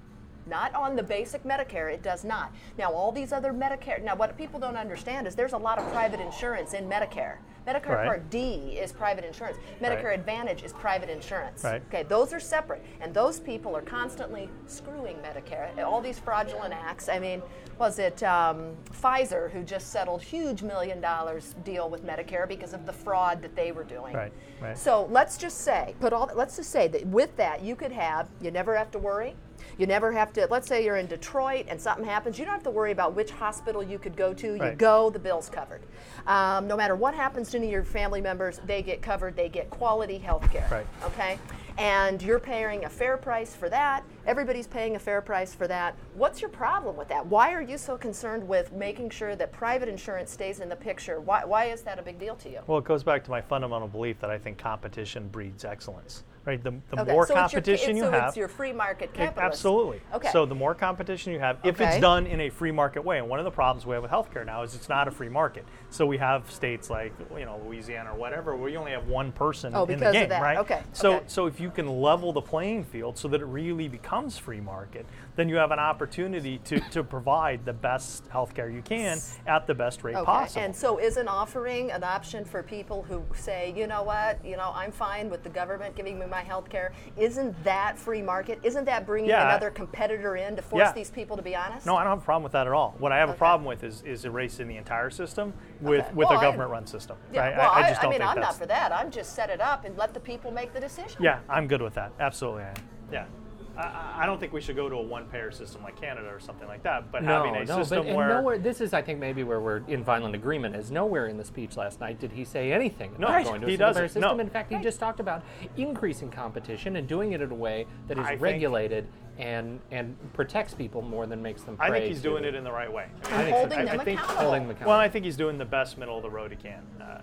Not 0.47 0.75
on 0.75 0.97
the 0.97 1.03
basic 1.03 1.43
Medicare, 1.45 1.93
it 1.93 2.03
does 2.03 2.25
not. 2.25 2.53
Now, 2.79 2.93
all 2.93 3.11
these 3.11 3.33
other 3.33 3.53
Medicare, 3.53 4.03
now 4.03 4.15
what 4.15 4.37
people 4.37 4.61
don't 4.61 4.77
understand 4.77 5.27
is 5.27 5.35
there's 5.35 5.53
a 5.55 5.59
lot 5.59 5.79
of 5.79 5.91
private 5.93 6.21
insurance 6.21 6.73
in 6.73 6.89
Medicare. 6.89 7.39
Medicare 7.67 7.97
Right. 7.97 8.07
Part 8.07 8.31
D 8.31 8.79
is 8.81 8.93
private 8.93 9.25
insurance. 9.25 9.59
Medicare 9.81 10.05
Right. 10.05 10.19
Advantage 10.21 10.63
is 10.63 10.73
private 10.73 11.11
insurance. 11.11 11.65
Right. 11.65 11.83
Okay, 11.89 12.05
those 12.05 12.33
are 12.33 12.39
separate. 12.39 12.85
And 13.01 13.13
those 13.13 13.41
people 13.41 13.77
are 13.77 13.83
constantly 13.83 14.49
screwing 14.67 15.17
Medicare. 15.17 15.77
All 15.85 16.01
these 16.01 16.19
fraudulent 16.19 16.73
acts. 16.73 17.09
I 17.09 17.19
mean, 17.19 17.43
was 17.79 17.99
it 17.99 18.23
um, 18.23 18.77
Pfizer 18.93 19.51
who 19.51 19.65
just 19.65 19.91
settled 19.91 20.23
huge 20.23 20.63
million 20.63 21.01
dollars 21.01 21.57
deal 21.65 21.91
with 21.91 22.07
Medicare 22.07 22.47
because 22.47 22.73
of 22.73 22.87
the 22.87 22.93
fraud 22.93 23.43
that 23.43 23.57
they 23.57 23.73
were 23.73 23.85
doing? 23.85 24.15
Right, 24.15 24.33
right. 24.61 24.79
So 24.79 25.09
let's 25.11 25.37
just 25.37 25.59
say, 25.59 25.97
put 26.01 26.13
all. 26.13 26.31
Let's 26.35 26.57
just 26.57 26.71
say 26.71 26.87
that 26.89 27.05
with 27.07 27.37
that, 27.37 27.63
you 27.63 27.75
could 27.75 27.93
have. 27.93 28.29
You 28.41 28.53
never 28.53 28.77
have 28.77 28.91
to 28.93 28.99
worry. 28.99 29.35
You 29.79 29.87
never 29.87 30.11
have 30.13 30.33
to. 30.35 30.47
Let's 30.51 30.67
say 30.69 30.85
you're 30.85 30.97
in 30.97 31.07
Detroit 31.07 31.67
and 31.69 31.81
something 31.81 32.05
happens. 32.05 32.39
You 32.39 32.45
don't 32.47 32.55
have 32.55 32.63
to 32.63 32.71
worry 32.71 32.93
about 32.93 33.15
which 33.15 33.31
hospital 33.31 33.83
you 33.83 33.99
could 33.99 34.17
go 34.17 34.33
to. 34.33 34.55
You 34.55 34.61
Right. 34.61 34.79
go, 34.79 35.11
the 35.11 35.19
bill's 35.19 35.51
covered. 35.51 35.83
Um, 36.27 36.67
no 36.67 36.77
matter 36.77 36.97
what 36.97 37.15
happens 37.15 37.51
to 37.51 37.59
any 37.59 37.67
of 37.67 37.73
your 37.73 37.85
family 37.85 38.21
members, 38.23 38.61
they 38.65 38.83
get 38.83 39.03
covered. 39.03 39.37
They 39.37 39.49
get 39.51 39.69
quality 39.69 40.19
health 40.19 40.51
care. 40.51 40.67
Right. 40.71 40.87
Okay. 41.05 41.39
And 41.79 42.23
you're 42.23 42.39
paying 42.39 42.87
a 42.87 42.89
fair 42.89 43.19
price 43.19 43.55
for 43.55 43.69
that. 43.69 44.03
Everybody's 44.27 44.67
paying 44.67 44.97
a 44.97 44.99
fair 44.99 45.21
price 45.21 45.55
for 45.55 45.69
that. 45.69 45.95
What's 46.15 46.41
your 46.41 46.49
problem 46.49 46.97
with 46.97 47.09
that? 47.09 47.27
Why 47.27 47.53
are 47.53 47.61
you 47.61 47.77
so 47.77 47.99
concerned 47.99 48.49
with 48.49 48.73
making 48.73 49.11
sure 49.11 49.37
that 49.37 49.53
private 49.53 49.91
insurance 49.91 50.31
stays 50.31 50.61
in 50.61 50.71
the 50.71 50.77
picture? 50.77 51.21
Why, 51.21 51.45
why 51.45 51.67
is 51.67 51.83
that 51.83 51.99
a 51.99 52.03
big 52.03 52.19
deal 52.19 52.35
to 52.37 52.49
you? 52.51 52.61
Well, 52.67 52.79
it 52.79 52.85
goes 52.85 53.05
back 53.05 53.23
to 53.25 53.31
my 53.31 53.43
fundamental 53.43 53.89
belief 53.89 54.19
that 54.21 54.31
I 54.31 54.39
think 54.39 54.57
competition 54.57 55.29
breeds 55.29 55.67
excellence. 55.67 56.25
Right? 56.47 56.63
The, 56.63 56.71
the 56.91 57.01
Okay, 57.03 57.13
more 57.13 57.27
so 57.27 57.35
your- 57.35 57.43
competition 57.43 57.91
it's- 57.91 57.97
you 57.97 58.03
so 58.05 58.11
have, 58.13 58.29
it's 58.29 58.37
your 58.37 58.47
free 58.47 58.73
market 58.73 59.13
capitalism. 59.13 59.45
absolutely. 59.51 60.01
Okay. 60.15 60.31
So 60.31 60.47
the 60.47 60.55
more 60.55 60.77
competition 60.77 61.33
you 61.33 61.41
have, 61.41 61.59
if 61.65 61.75
Okay. 61.81 61.91
it's 61.91 62.01
done 62.01 62.25
in 62.27 62.41
a 62.41 62.51
free 62.51 62.71
market 62.71 63.05
way, 63.05 63.19
and 63.19 63.29
one 63.29 63.41
of 63.41 63.45
the 63.45 63.51
problems 63.51 63.85
we 63.85 63.95
have 63.95 64.03
with 64.03 64.13
healthcare 64.13 64.47
now 64.47 64.63
is 64.63 64.77
it's 64.77 64.89
not 64.89 65.09
a 65.09 65.11
free 65.11 65.29
market. 65.29 65.65
So 65.97 66.05
we 66.05 66.19
have 66.19 66.51
states 66.51 66.91
like 66.91 67.15
you 67.39 67.47
know 67.47 67.59
Louisiana 67.67 68.13
or 68.13 68.19
whatever 68.19 68.55
where 68.55 68.69
you 68.69 68.77
only 68.77 68.91
have 68.93 69.09
one 69.09 69.33
person 69.33 69.73
Oh, 69.75 69.87
in 69.87 69.99
the 69.99 70.13
game, 70.13 70.29
right? 70.31 70.59
Okay, 70.59 70.83
So 70.93 71.15
okay. 71.15 71.25
so 71.27 71.47
if 71.47 71.59
you 71.59 71.71
can 71.71 71.89
level 71.89 72.35
the 72.35 72.43
playing 72.43 72.85
field 72.85 73.17
so 73.17 73.29
that 73.29 73.41
it 73.41 73.47
really 73.47 73.89
becomes 73.89 74.37
free 74.37 74.61
market, 74.61 75.07
then 75.37 75.49
you 75.49 75.57
have 75.57 75.71
an 75.71 75.79
opportunity 75.79 76.59
to, 76.65 76.81
to 76.91 77.03
provide 77.03 77.65
the 77.65 77.73
best 77.73 78.29
healthcare 78.29 78.71
you 78.71 78.83
can 78.83 79.19
at 79.47 79.67
the 79.67 79.75
best 79.75 80.05
rate 80.05 80.17
Okay, 80.17 80.25
possible. 80.27 80.63
and 80.65 80.77
so 80.77 80.99
is 80.99 81.17
an 81.17 81.29
offering 81.29 81.91
an 81.91 82.05
option 82.05 82.45
for 82.45 82.63
people 82.63 83.03
who 83.03 83.25
say, 83.35 83.73
you 83.75 83.87
know 83.87 84.03
what, 84.03 84.45
you 84.45 84.59
know, 84.59 84.73
I'm 84.75 84.93
fine 84.93 85.31
with 85.31 85.43
the 85.45 85.49
government 85.49 85.97
giving 85.97 86.19
me 86.19 86.27
my 86.27 86.43
health 86.43 86.69
care, 86.69 86.93
isn't 87.17 87.65
that 87.65 87.99
free 87.99 88.21
market? 88.21 88.59
Isn't 88.63 88.85
that 88.85 89.07
bringing 89.07 89.31
Yeah, 89.31 89.47
another 89.49 89.71
competitor 89.71 90.37
in 90.37 90.57
to 90.57 90.63
force 90.63 90.81
Yeah. 90.89 90.93
these 90.93 91.09
people 91.11 91.39
to 91.39 91.43
be 91.43 91.57
honest? 91.57 91.87
No, 91.87 91.97
I 91.97 92.05
don't 92.05 92.13
have 92.13 92.23
a 92.23 92.25
problem 92.25 92.43
with 92.43 92.53
that 92.53 92.67
at 92.67 92.75
all. 92.75 92.95
What 92.99 93.13
I 93.13 93.17
have 93.17 93.31
a 93.31 93.35
problem 93.35 93.67
with 93.67 93.83
is, 93.83 94.03
is 94.03 94.27
erasing 94.27 94.69
the 94.69 94.77
entire 94.77 95.09
system 95.09 95.55
with, 95.87 96.07
with 96.15 96.29
Well, 96.29 96.37
a 96.37 96.41
I- 96.41 96.43
government-run 96.43 96.87
system. 96.87 97.17
Yeah, 97.33 97.41
right? 97.41 97.57
well, 97.57 97.71
I, 97.71 97.81
I, 97.81 97.85
I 97.85 97.89
just 97.89 98.03
don't 98.03 98.11
mean, 98.11 98.21
think 98.21 98.31
I'm 98.31 98.41
not 98.41 98.57
for 98.57 98.67
that. 98.67 98.93
I'm 98.93 99.11
just 99.11 99.35
set 99.35 99.51
it 99.51 99.61
up 99.61 99.85
and 99.85 99.97
let 99.97 100.13
the 100.13 100.21
people 100.21 100.51
make 100.51 100.73
the 100.73 100.81
decision. 100.81 101.23
Yeah, 101.23 101.39
I'm 101.49 101.67
good 101.67 101.81
with 101.83 101.95
that. 101.95 102.13
Absolutely, 102.21 102.65
I 102.65 102.69
am. 102.71 102.75
Yeah. 103.13 103.27
I- 103.77 103.83
I, 103.83 104.23
I 104.23 104.27
don't 104.27 104.39
think 104.41 104.53
we 104.53 104.61
should 104.61 104.77
go 104.77 104.89
to 104.89 104.97
a 104.97 105.03
one-payer 105.03 105.51
system 105.51 105.83
like 105.83 106.01
Canada 106.01 106.29
or 106.29 106.41
something 106.41 106.67
like 106.67 106.83
that. 106.85 107.11
But 107.13 107.23
No, 107.23 107.45
having 107.45 107.57
a 107.57 107.65
no, 107.65 107.79
system 107.83 108.07
but 108.07 108.15
where 108.15 108.29
nowhere. 108.29 108.59
This 108.59 108.81
is, 108.81 108.93
I 108.93 109.03
think, 109.03 109.19
maybe 109.19 109.43
where 109.45 109.61
we're 109.61 109.83
in 109.89 110.03
violent 110.03 110.35
agreement. 110.35 110.75
Is 110.77 110.91
nowhere 110.91 111.27
in 111.27 111.37
the 111.37 111.45
speech 111.45 111.77
last 111.77 112.01
night 112.01 112.19
did 112.19 112.33
he 112.33 112.45
say 112.45 112.73
anything 112.73 113.13
No, 113.19 113.27
about 113.27 113.35
Right. 113.37 113.45
going 113.45 113.61
to 113.61 113.67
he 113.67 113.75
a 113.75 113.77
single 113.77 113.89
doesn't. 113.89 114.01
payer 114.01 114.09
system. 114.09 114.37
No. 114.37 114.41
In 114.41 114.51
fact, 114.51 114.73
he 114.73 114.79
just 114.81 114.99
talked 115.01 115.21
about 115.21 115.43
increasing 115.77 116.31
competition 116.31 116.97
and 116.97 117.07
doing 117.07 117.33
it 117.33 117.41
in 117.41 117.51
a 117.51 117.55
way 117.55 117.87
that 118.09 118.19
is 118.19 118.25
I 118.25 118.31
think- 118.31 118.43
regulated 118.43 119.07
and 119.39 119.81
and 119.91 120.17
protects 120.33 120.73
people 120.73 121.03
more 121.03 121.27
than 121.27 121.43
makes 121.43 121.61
them. 121.63 121.77
I 121.79 121.91
think 121.91 122.07
he's 122.07 122.23
to 122.23 122.29
doing 122.31 122.45
it 122.45 122.55
in 122.55 122.65
the 122.65 122.73
right 122.73 122.91
way. 122.91 123.09
I 123.25 123.29
think 123.45 123.57
holding 123.57 123.79
I- 123.81 123.85
them 123.85 124.01
I 124.01 124.05
think 124.05 124.21
accountable. 124.21 124.43
holding 124.51 124.69
them 124.69 124.77
Well. 124.87 124.99
I 124.99 125.09
think 125.11 125.25
he's 125.27 125.37
doing 125.37 125.59
the 125.59 125.65
best 125.67 125.99
middle 125.99 126.17
of 126.17 126.23
the 126.23 126.31
road 126.31 126.51
he 126.53 126.57
can. 126.57 126.83
Uh, 126.99 127.21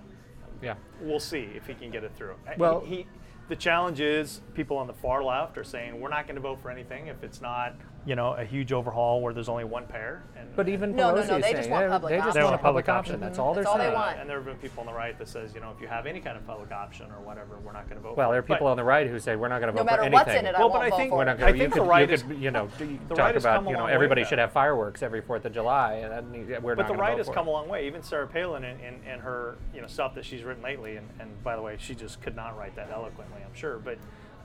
yeah. 0.62 0.76
we'll 1.02 1.20
see 1.20 1.50
if 1.56 1.66
he 1.66 1.74
can 1.74 1.90
get 1.90 2.04
it 2.04 2.12
through. 2.16 2.36
Uh, 2.48 2.52
Well- 2.58 2.82
he, 2.82 2.98
he, 2.98 3.08
the 3.50 3.56
challenge 3.56 4.00
is 4.00 4.42
people 4.54 4.78
on 4.78 4.88
the 4.88 4.94
far 4.94 5.24
left 5.24 5.58
are 5.58 5.64
saying 5.64 6.00
we're 6.00 6.10
not 6.10 6.26
going 6.28 6.36
to 6.36 6.42
vote 6.42 6.62
for 6.62 6.70
anything 6.70 7.08
if 7.08 7.24
it's 7.24 7.42
not, 7.42 7.76
you 8.06 8.16
know, 8.16 8.34
a 8.34 8.44
huge 8.44 8.74
overhaul 8.74 9.22
where 9.22 9.34
there's 9.34 9.48
only 9.48 9.64
one 9.64 9.86
payer. 9.86 10.22
And, 10.38 10.54
But 10.58 10.68
even 10.68 10.94
No, 10.96 11.16
no, 11.16 11.22
Pelosi 11.22 11.28
no, 11.30 11.38
is 11.38 11.44
they 11.44 11.54
just 11.54 11.70
want 11.70 11.90
public 11.90 12.10
they 12.12 12.18
just 12.18 12.26
want 12.26 12.36
a 12.36 12.40
They 12.40 12.44
want 12.44 12.62
public 12.62 12.86
public 12.86 12.90
option. 12.90 13.16
option. 13.16 13.20
That's 13.22 13.40
all 13.40 13.54
they're 13.54 13.66
all 13.68 13.78
they 13.78 13.90
want. 13.94 14.20
and 14.20 14.30
there 14.30 14.38
have 14.38 14.46
been 14.46 14.58
people 14.58 14.82
on 14.82 14.88
the 14.88 14.94
right 14.94 15.18
that 15.18 15.28
says, 15.30 15.54
you 15.56 15.62
know, 15.62 15.72
if 15.74 15.82
you 15.82 15.88
have 15.88 16.06
any 16.06 16.20
kind 16.20 16.36
of 16.36 16.46
public 16.46 16.72
option 16.74 17.06
or 17.12 17.22
whatever, 17.24 17.58
we're 17.64 17.72
not 17.72 17.88
going 17.90 17.96
to 18.02 18.04
vote. 18.06 18.18
Well, 18.18 18.30
there 18.30 18.38
are 18.38 18.40
it. 18.40 18.48
But- 18.48 18.56
people 18.56 18.68
on 18.68 18.76
the 18.76 18.84
right 18.84 19.08
who 19.08 19.20
say 19.20 19.38
we're 19.38 19.48
not 19.48 19.62
going 19.62 19.74
to 19.74 19.78
No 19.78 19.84
vote 19.84 19.90
for 19.90 19.92
matter 19.96 20.02
anything. 20.04 20.26
what's 20.28 20.40
in 20.40 20.46
it, 20.46 20.56
I 20.56 20.60
Well, 20.60 20.70
won't 20.70 20.74
but 20.82 20.86
I 20.86 20.90
vote 20.90 20.98
think- 20.98 21.10
for 21.12 21.18
We're 21.18 21.24
not 21.24 21.36
I 21.36 21.40
going 21.40 21.54
to. 21.54 21.60
think 21.60 21.62
You 21.64 21.76
the 21.76 21.82
could, 21.82 21.90
right 21.90 22.08
you 22.10 22.14
is- 22.14 22.24
could, 22.24 22.38
you 22.38 22.52
know, 22.52 22.68
the 22.78 22.98
talk 23.16 23.18
right 23.20 23.38
about, 23.38 23.66
you 23.70 23.74
know, 23.74 23.86
everybody 23.86 24.24
should 24.26 24.40
have 24.40 24.52
fireworks 24.52 25.02
every 25.02 25.22
Fourth 25.22 25.46
of 25.46 25.54
July, 25.54 25.94
and 25.94 26.34
we're 26.62 26.76
But 26.76 26.82
not 26.84 26.88
the 26.90 26.94
gonna 26.96 27.02
right 27.02 27.18
has 27.18 27.30
come 27.30 27.48
a 27.48 27.52
long 27.52 27.70
way. 27.70 27.88
Even 27.88 28.04
Sarah 28.04 28.28
Palin 28.28 28.66
and, 28.66 28.82
and, 28.82 29.00
and 29.08 29.22
her 29.22 29.56
you 29.74 29.80
know 29.82 29.88
stuff 29.88 30.14
that 30.16 30.26
she's 30.26 30.44
written 30.44 30.62
lately, 30.62 30.98
and, 30.98 31.08
and 31.20 31.42
by 31.44 31.56
the 31.56 31.62
way, 31.62 31.78
she 31.80 31.96
just 31.96 32.22
could 32.22 32.36
not 32.36 32.58
write 32.58 32.76
that 32.76 32.90
eloquently, 32.92 33.38
I'm 33.46 33.54
sure, 33.56 33.78
but 33.78 33.98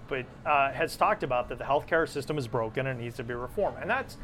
but 0.09 0.25
uh, 0.47 0.73
has 0.73 0.97
talked 0.97 1.23
about 1.23 1.49
that 1.51 1.59
the 1.59 1.65
healthcare 1.65 2.09
system 2.09 2.39
is 2.39 2.47
broken 2.49 2.87
and 2.87 2.99
needs 3.01 3.17
to 3.17 3.25
be 3.25 3.35
reformed, 3.35 3.77
and 3.81 3.89
that's 3.91 4.17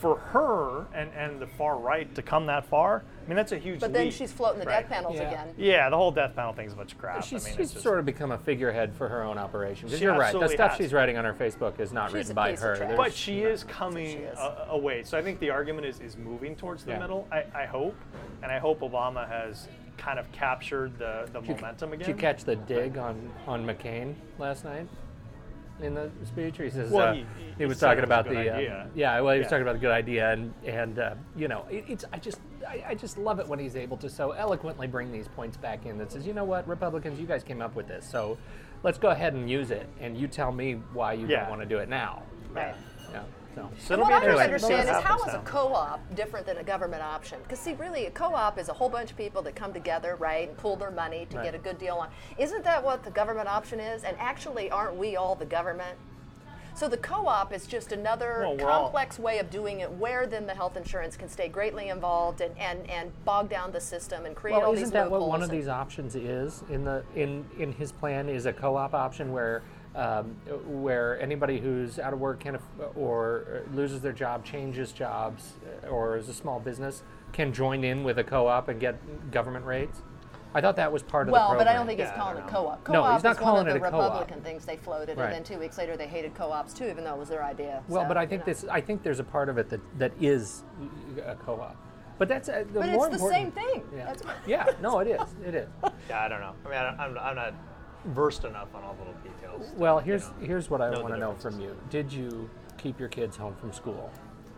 for 0.00 0.16
her 0.18 0.86
and, 0.94 1.10
and 1.16 1.40
the 1.40 1.46
far 1.46 1.78
right 1.78 2.14
to 2.14 2.20
come 2.20 2.46
that 2.46 2.66
far, 2.66 3.02
I 3.24 3.28
mean, 3.28 3.36
that's 3.36 3.52
a 3.52 3.58
huge 3.58 3.80
But 3.80 3.92
then 3.94 4.06
leap. 4.06 4.12
she's 4.12 4.30
floating 4.32 4.60
the 4.60 4.66
Right. 4.66 4.82
death 4.82 4.90
panels 4.90 5.14
Yeah. 5.16 5.28
again. 5.28 5.54
Yeah, 5.56 5.88
the 5.88 5.96
whole 5.96 6.10
death 6.10 6.36
panel 6.36 6.52
thing's 6.52 6.74
a 6.74 6.76
bunch 6.76 6.92
of 6.92 6.98
crap. 6.98 7.22
She's, 7.22 7.44
I 7.44 7.48
mean, 7.48 7.56
she's 7.56 7.66
it's 7.66 7.72
just, 7.74 7.82
sort 7.84 7.98
of 7.98 8.04
become 8.04 8.30
a 8.32 8.36
figurehead 8.38 8.92
for 8.94 9.08
her 9.08 9.22
own 9.22 9.38
operation. 9.38 9.86
Because 9.88 10.02
you're 10.02 10.16
right, 10.18 10.38
the 10.38 10.48
stuff 10.48 10.72
has. 10.72 10.78
she's 10.78 10.92
writing 10.92 11.16
on 11.16 11.24
her 11.24 11.32
Facebook 11.32 11.80
is 11.80 11.92
not 11.92 12.08
She's 12.10 12.14
written 12.14 12.34
by 12.34 12.54
her. 12.54 12.94
but 12.96 13.14
she 13.14 13.42
is 13.42 13.64
coming 13.64 14.06
she 14.06 14.12
is. 14.24 14.38
Away. 14.68 15.04
So 15.04 15.16
I 15.16 15.22
think 15.22 15.38
the 15.38 15.50
argument 15.50 15.86
is, 15.86 16.00
is 16.00 16.18
moving 16.18 16.54
towards 16.54 16.84
the 16.84 16.92
Yeah. 16.92 16.98
middle. 16.98 17.26
I, 17.32 17.44
I 17.54 17.64
hope, 17.64 17.96
and 18.42 18.52
I 18.52 18.58
hope 18.58 18.80
Obama 18.80 19.26
has 19.26 19.68
kind 19.96 20.18
of 20.18 20.30
captured 20.32 20.98
the, 20.98 21.28
the 21.32 21.40
momentum 21.40 21.92
again. 21.92 22.00
Did 22.06 22.08
you 22.08 22.14
catch 22.20 22.44
the 22.44 22.56
dig 22.56 22.98
on, 22.98 23.30
on 23.46 23.64
McCain 23.64 24.14
last 24.38 24.64
night 24.64 24.86
in 25.80 25.94
the 25.94 26.10
speech? 26.24 26.56
He 26.58 26.70
says 26.70 26.90
Well, 26.90 27.08
uh, 27.08 27.12
he- 27.14 27.20
he, 27.38 27.54
he 27.58 27.66
was 27.66 27.78
talking 27.78 27.98
it 27.98 28.00
was 28.02 28.04
about 28.08 28.28
the 28.28 28.38
uh, 28.54 28.86
yeah. 28.94 29.20
Well, 29.20 29.32
he 29.34 29.38
was 29.38 29.46
Yeah. 29.46 29.50
talking 29.50 29.62
about 29.62 29.76
a 29.76 29.78
good 29.78 29.90
idea, 29.92 30.32
and 30.32 30.52
and 30.64 30.98
uh, 30.98 31.14
you 31.36 31.48
know, 31.48 31.64
it, 31.70 31.84
it's 31.88 32.04
I 32.12 32.18
just 32.18 32.40
I, 32.68 32.84
I 32.88 32.94
just 32.94 33.18
love 33.18 33.38
it 33.40 33.46
when 33.48 33.58
he's 33.58 33.76
able 33.76 33.96
to 33.98 34.08
so 34.10 34.32
eloquently 34.32 34.86
bring 34.86 35.12
these 35.12 35.28
points 35.28 35.56
back 35.56 35.86
in. 35.86 35.98
That 35.98 36.12
says, 36.12 36.26
you 36.26 36.32
know 36.32 36.44
what, 36.44 36.66
Republicans, 36.68 37.18
you 37.20 37.26
guys 37.26 37.42
came 37.44 37.60
up 37.62 37.74
with 37.74 37.88
this, 37.88 38.08
so 38.08 38.38
let's 38.82 38.98
go 38.98 39.08
ahead 39.08 39.34
and 39.34 39.48
use 39.50 39.70
it, 39.70 39.88
and 40.00 40.16
you 40.16 40.28
tell 40.28 40.52
me 40.52 40.74
why 40.92 41.12
you 41.14 41.26
Yeah. 41.26 41.40
don't 41.40 41.50
want 41.50 41.62
to 41.62 41.66
do 41.68 41.78
it 41.78 41.88
now. 41.88 42.22
Right. 42.52 42.74
Yeah. 43.56 43.62
So. 43.62 43.70
So 43.78 43.94
And 43.94 44.02
what 44.02 44.12
I 44.12 44.20
don't 44.24 44.40
interesting 44.40 44.70
to 44.70 44.82
see 44.82 44.88
understand 44.88 44.98
is 44.98 45.04
how 45.04 45.22
is 45.24 45.34
a 45.34 45.38
co-op 45.44 46.14
different 46.14 46.46
than 46.46 46.56
a 46.58 46.64
government 46.64 47.02
option? 47.02 47.38
Because 47.42 47.58
see, 47.58 47.74
really, 47.74 48.06
a 48.06 48.10
co-op 48.10 48.58
is 48.58 48.68
a 48.68 48.72
whole 48.72 48.88
bunch 48.88 49.10
of 49.10 49.16
people 49.16 49.42
that 49.42 49.54
come 49.54 49.72
together, 49.72 50.16
right, 50.16 50.48
and 50.48 50.56
pool 50.56 50.76
their 50.76 50.90
money 50.90 51.26
to 51.30 51.36
Right. 51.36 51.44
get 51.44 51.54
a 51.54 51.58
good 51.58 51.78
deal 51.78 51.96
on. 51.96 52.08
Isn't 52.38 52.64
that 52.64 52.82
what 52.82 53.02
the 53.04 53.10
government 53.10 53.48
option 53.48 53.80
is? 53.80 54.04
And 54.04 54.16
actually, 54.18 54.70
aren't 54.70 54.96
we 54.96 55.16
all 55.16 55.34
the 55.34 55.46
government? 55.46 55.98
So 56.76 56.88
the 56.88 56.96
co-op 56.96 57.52
is 57.52 57.68
just 57.68 57.92
another 57.92 58.40
Well, 58.40 58.56
we're 58.56 58.68
all- 58.68 58.82
complex 58.84 59.16
way 59.16 59.38
of 59.38 59.48
doing 59.48 59.78
it, 59.78 59.92
where 59.92 60.26
then 60.26 60.44
the 60.46 60.54
health 60.54 60.76
insurance 60.76 61.16
can 61.16 61.28
stay 61.28 61.46
greatly 61.46 61.88
involved 61.88 62.40
and, 62.40 62.58
and, 62.58 62.90
and 62.90 63.12
bog 63.24 63.48
down 63.48 63.70
the 63.70 63.80
system 63.80 64.26
and 64.26 64.34
create 64.34 64.54
all 64.54 64.58
these 64.58 64.64
problems. 64.64 64.64
Well, 64.64 64.70
all 64.70 64.74
isn't 64.74 64.84
these 64.86 64.92
that 64.92 65.10
what 65.10 65.28
one 65.28 65.42
of 65.44 65.50
and- 65.50 65.56
these 65.60 65.68
options 65.68 66.16
is 66.16 66.64
in 66.70 66.84
the 66.84 67.04
in 67.14 67.44
in 67.58 67.70
his 67.72 67.92
plan? 67.92 68.28
Is 68.28 68.46
a 68.46 68.52
co-op 68.52 68.92
option 68.92 69.32
where 69.32 69.62
um, 69.96 70.36
where 70.66 71.20
anybody 71.20 71.58
who's 71.60 71.98
out 71.98 72.12
of 72.12 72.18
work 72.20 72.40
can 72.40 72.56
aff- 72.56 72.96
or 72.96 73.62
loses 73.72 74.00
their 74.00 74.12
job, 74.12 74.44
changes 74.44 74.92
jobs, 74.92 75.52
uh, 75.84 75.88
or 75.88 76.16
is 76.16 76.28
a 76.28 76.34
small 76.34 76.58
business 76.60 77.02
can 77.32 77.52
join 77.52 77.82
in 77.84 78.04
with 78.04 78.18
a 78.18 78.24
co-op 78.24 78.68
and 78.68 78.78
get 78.80 79.30
government 79.30 79.64
rates. 79.64 80.02
I 80.56 80.60
thought 80.60 80.76
that 80.76 80.92
was 80.92 81.02
part 81.02 81.26
of 81.26 81.32
Well, 81.32 81.48
the 81.50 81.54
but 81.54 81.64
program. 81.64 81.74
I 81.74 81.78
don't 81.78 81.86
think 81.88 81.98
he's 81.98 82.08
Yeah, 82.08 82.14
I 82.14 82.18
calling 82.18 82.36
don't 82.36 82.46
it 82.48 82.50
co-op. 82.52 82.88
No, 82.88 83.02
Co-op 83.02 83.14
he's 83.14 83.24
not 83.24 83.32
is 83.32 83.38
calling 83.38 83.54
one 83.66 83.68
of 83.68 83.76
it 83.76 83.80
the 83.82 83.88
a 83.88 83.90
co-op. 83.90 84.12
Republican 84.12 84.40
things 84.44 84.64
they 84.64 84.76
floated, 84.76 85.18
Right. 85.18 85.24
and 85.26 85.34
then 85.34 85.42
two 85.42 85.58
weeks 85.58 85.78
later 85.78 85.96
they 85.96 86.06
hated 86.06 86.34
co-ops 86.36 86.72
too, 86.72 86.84
even 86.86 87.02
though 87.02 87.14
it 87.14 87.18
was 87.18 87.28
their 87.28 87.42
idea. 87.42 87.82
Well, 87.88 88.02
So, 88.02 88.08
but 88.08 88.16
I 88.16 88.22
you 88.22 88.28
think 88.28 88.42
know. 88.46 88.52
this. 88.52 88.64
I 88.70 88.80
think 88.80 89.02
there's 89.02 89.18
a 89.18 89.24
part 89.24 89.48
of 89.48 89.58
it 89.58 89.68
that 89.70 89.80
that 89.98 90.12
is 90.20 90.62
a 91.26 91.34
co-op. 91.34 91.76
But 92.18 92.28
that's 92.28 92.48
uh, 92.48 92.62
the 92.72 92.78
But 92.80 92.90
more 92.90 93.08
it's 93.08 93.18
the 93.18 93.24
important- 93.24 93.32
same 93.32 93.50
thing. 93.50 93.82
Yeah. 93.96 94.04
That's 94.04 94.24
what- 94.24 94.36
yeah. 94.46 94.66
No, 94.80 95.00
it 95.00 95.08
is. 95.08 95.20
It 95.44 95.54
is. 95.56 95.68
Yeah, 96.08 96.22
I 96.24 96.28
don't 96.28 96.40
know. 96.40 96.52
I 96.64 96.68
mean, 96.68 96.78
I 96.78 96.82
don't, 96.84 97.00
I'm, 97.00 97.18
I'm 97.18 97.34
not 97.34 97.54
versed 98.06 98.44
enough 98.44 98.68
on 98.74 98.82
all 98.82 98.94
the 98.94 99.04
little 99.04 99.20
details. 99.22 99.70
to, 99.70 99.76
Well, 99.76 100.00
you 100.00 100.04
here's 100.06 100.22
know. 100.28 100.34
here's 100.46 100.70
what 100.70 100.80
I 100.80 100.90
want 100.90 101.08
to 101.14 101.18
know 101.18 101.34
from 101.34 101.60
you. 101.60 101.76
Did 101.90 102.12
you 102.12 102.48
keep 102.78 102.98
your 103.00 103.08
kids 103.08 103.36
home 103.36 103.54
from 103.56 103.72
school 103.72 104.10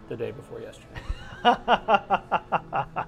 the 0.09 0.17
day 0.17 0.31
before 0.33 0.61
yesterday? 0.61 1.01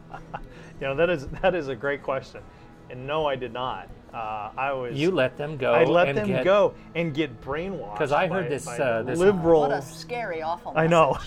You 0.81 0.87
know, 0.87 0.95
that 0.95 1.11
is 1.11 1.27
that 1.43 1.57
is 1.57 1.67
a 1.67 1.75
great 1.75 2.05
question. 2.05 2.41
And 2.89 3.05
no, 3.05 3.27
I 3.27 3.35
did 3.35 3.53
not. 3.53 3.89
Uh, 4.15 4.51
I 4.57 4.73
was. 4.73 4.97
You 4.97 5.11
let 5.11 5.37
them 5.37 5.57
go. 5.57 5.75
I 5.75 5.83
let 5.85 6.09
and 6.09 6.17
them 6.19 6.29
get- 6.29 6.45
go 6.45 6.73
and 6.95 7.13
get 7.13 7.41
brainwashed. 7.41 7.95
Because 7.95 8.13
I 8.13 8.29
heard 8.29 8.45
by- 8.45 8.49
this, 8.49 8.65
by 8.65 8.79
uh, 8.79 9.03
this- 9.03 9.19
liberal. 9.19 9.63
What 9.63 9.73
a 9.73 9.83
scary, 9.83 10.41
awful. 10.41 10.73
I 10.77 10.87
know. 10.87 11.19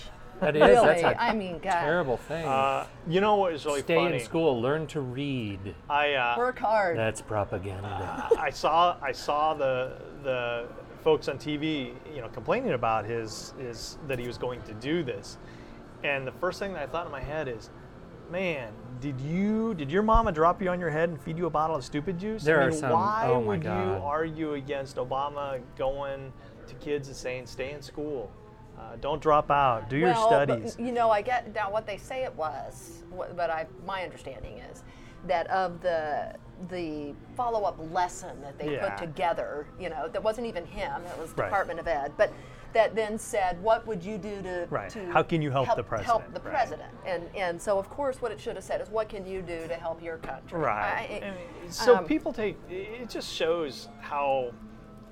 Message. 0.42 0.60
That 0.60 0.70
is. 0.72 0.76
Really, 0.76 1.02
That's 1.02 1.04
a 1.04 1.22
I 1.22 1.34
mean, 1.34 1.60
God. 1.60 1.82
terrible 1.82 2.18
thing. 2.18 2.46
Uh, 2.46 2.86
you 3.08 3.22
know 3.22 3.36
what 3.36 3.54
is 3.54 3.66
really 3.66 3.82
funny? 3.82 3.84
Stay 3.84 3.96
funny? 3.96 4.16
in 4.18 4.26
school. 4.26 4.62
Learn 4.62 4.88
to 4.88 5.02
read. 5.02 5.76
I 5.90 6.14
uh, 6.14 6.36
Work 6.38 6.60
hard. 6.60 6.98
That's 6.98 7.22
propaganda. 7.22 8.30
I 8.40 8.50
saw 8.50 8.98
I 9.02 9.12
saw 9.12 9.54
the 9.54 9.98
the 10.24 10.68
folks 11.04 11.28
on 11.28 11.38
TV, 11.38 11.94
you 12.14 12.22
know, 12.22 12.30
complaining 12.30 12.74
about 12.74 13.06
his 13.06 13.54
his 13.60 13.98
that 14.08 14.20
he 14.20 14.28
was 14.28 14.38
going 14.38 14.62
to 14.64 14.74
do 14.76 15.04
this, 15.04 15.38
and 16.04 16.28
the 16.28 16.32
first 16.34 16.60
thing 16.60 16.74
that 16.74 16.84
I 16.84 16.88
thought 16.88 17.06
in 17.06 17.12
my 17.12 17.22
head 17.22 17.48
is, 17.48 17.70
man, 18.30 18.72
did 19.00 19.20
you 19.20 19.74
did 19.74 19.92
your 19.92 20.04
mama 20.04 20.32
drop 20.32 20.62
you 20.62 20.70
on 20.70 20.80
your 20.80 20.90
head 20.90 21.10
and 21.10 21.22
feed 21.22 21.38
you 21.38 21.48
a 21.48 21.50
bottle 21.50 21.76
of 21.76 21.84
stupid 21.84 22.20
juice? 22.20 22.44
There 22.44 22.62
I 22.62 22.66
are 22.66 22.72
some- 22.72 22.92
Why 22.92 23.26
oh 23.28 23.42
my 23.42 23.48
would 23.48 23.64
you 23.64 23.70
argue 23.70 24.54
against 24.54 24.98
Obama 24.98 25.60
going 25.78 26.32
to 26.68 26.76
kids 26.76 27.08
and 27.08 27.18
saying 27.18 27.48
stay 27.48 27.72
in 27.72 27.82
school, 27.82 28.32
uh, 28.82 28.96
don't 29.00 29.22
drop 29.22 29.52
out, 29.52 29.90
do 29.90 29.98
your 29.98 30.10
well, 30.12 30.30
but, 30.30 30.48
studies? 30.50 30.76
you 30.80 30.92
know, 30.92 31.10
I 31.12 31.22
get 31.22 31.54
now 31.54 31.72
what 31.72 31.86
they 31.86 31.98
say 31.98 32.24
it 32.24 32.36
was, 32.36 33.04
but 33.36 33.50
I 33.50 33.66
my 33.86 34.04
understanding 34.04 34.58
is 34.72 34.84
that 35.28 35.48
of 35.48 35.82
the 35.82 36.34
the 36.70 37.14
follow 37.36 37.64
up 37.64 37.76
lesson 37.92 38.40
that 38.42 38.58
they 38.60 38.74
Yeah. 38.74 38.90
put 38.90 38.98
together, 38.98 39.66
you 39.80 39.90
know, 39.90 40.08
that 40.10 40.24
wasn't 40.24 40.48
even 40.48 40.66
him; 40.66 41.02
it 41.06 41.18
was 41.20 41.30
Right. 41.32 41.46
Department 41.46 41.80
of 41.80 41.88
Ed, 41.88 42.14
but. 42.18 42.32
That 42.74 42.96
then 42.96 43.18
said, 43.18 43.62
"What 43.62 43.86
would 43.86 44.02
you 44.02 44.18
do 44.18 44.42
to, 44.44 44.66
Right. 44.70 44.90
to 44.92 45.06
How 45.12 45.24
can 45.24 45.42
you 45.42 45.52
help 45.52 45.76
the 45.76 45.84
president? 45.84 46.06
Help 46.06 46.34
the 46.34 46.40
Right. 46.40 46.54
president, 46.54 46.94
and 47.06 47.24
and 47.36 47.62
so 47.62 47.78
of 47.78 47.90
course, 47.90 48.22
what 48.22 48.32
it 48.32 48.40
should 48.40 48.56
have 48.56 48.64
said 48.64 48.80
is, 48.80 48.90
"What 48.90 49.10
can 49.10 49.26
you 49.26 49.42
do 49.42 49.68
to 49.68 49.74
help 49.76 50.02
your 50.02 50.20
country?" 50.20 50.58
Right. 50.58 51.06
I- 51.22 51.26
And 51.26 51.74
so 51.74 51.98
um, 51.98 52.06
people 52.06 52.32
take 52.32 52.58
it 52.70 53.10
just 53.10 53.30
shows 53.30 53.90
how 54.00 54.52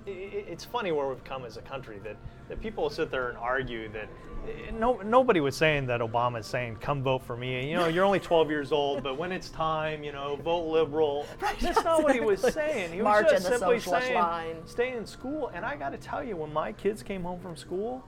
i- 0.08 0.10
i- 0.10 0.46
it's 0.48 0.64
funny 0.64 0.94
where 0.94 1.10
we've 1.10 1.24
come 1.26 1.44
as 1.44 1.58
a 1.58 1.62
country 1.62 2.00
that, 2.06 2.16
that 2.50 2.60
people 2.60 2.90
sit 2.90 3.12
there 3.12 3.30
and 3.30 3.38
argue 3.38 3.88
that 3.90 4.10
eh, 4.48 4.72
no 4.72 5.00
nobody 5.06 5.40
was 5.40 5.56
saying 5.56 5.86
that 5.86 6.02
Obama 6.02 6.40
is 6.40 6.48
saying 6.48 6.78
come 6.82 7.02
vote 7.02 7.24
for 7.24 7.38
me. 7.38 7.70
You 7.70 7.78
know, 7.78 7.88
you're 7.88 8.04
only 8.04 8.20
12 8.20 8.50
years 8.50 8.72
old, 8.72 9.04
but 9.04 9.18
when 9.18 9.32
it's 9.32 9.50
time, 9.50 10.04
you 10.04 10.12
know, 10.12 10.36
vote 10.36 10.66
liberal. 10.66 11.26
That's 11.62 11.84
not 11.84 12.04
what 12.04 12.14
he 12.14 12.20
was 12.20 12.42
saying. 12.42 12.92
He 12.92 12.98
was 12.98 13.04
March 13.04 13.28
in 13.28 13.34
just 13.34 13.48
simply 13.48 13.80
saying 13.80 14.16
line. 14.16 14.56
stay 14.66 14.98
in 14.98 15.06
school. 15.06 15.52
And 15.54 15.64
I 15.64 15.76
got 15.76 15.92
to 15.92 15.98
tell 15.98 16.24
you, 16.24 16.36
when 16.36 16.52
my 16.52 16.74
kids 16.74 17.04
came 17.04 17.24
home 17.24 17.40
from 17.40 17.56
school, 17.56 18.04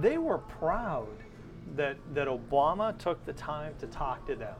they 0.00 0.18
were 0.18 0.38
proud 0.38 1.08
that 1.76 1.96
that 2.14 2.28
Obama 2.28 2.96
took 2.98 3.24
the 3.24 3.32
time 3.32 3.74
to 3.80 3.86
talk 3.86 4.26
to 4.26 4.36
them. 4.36 4.54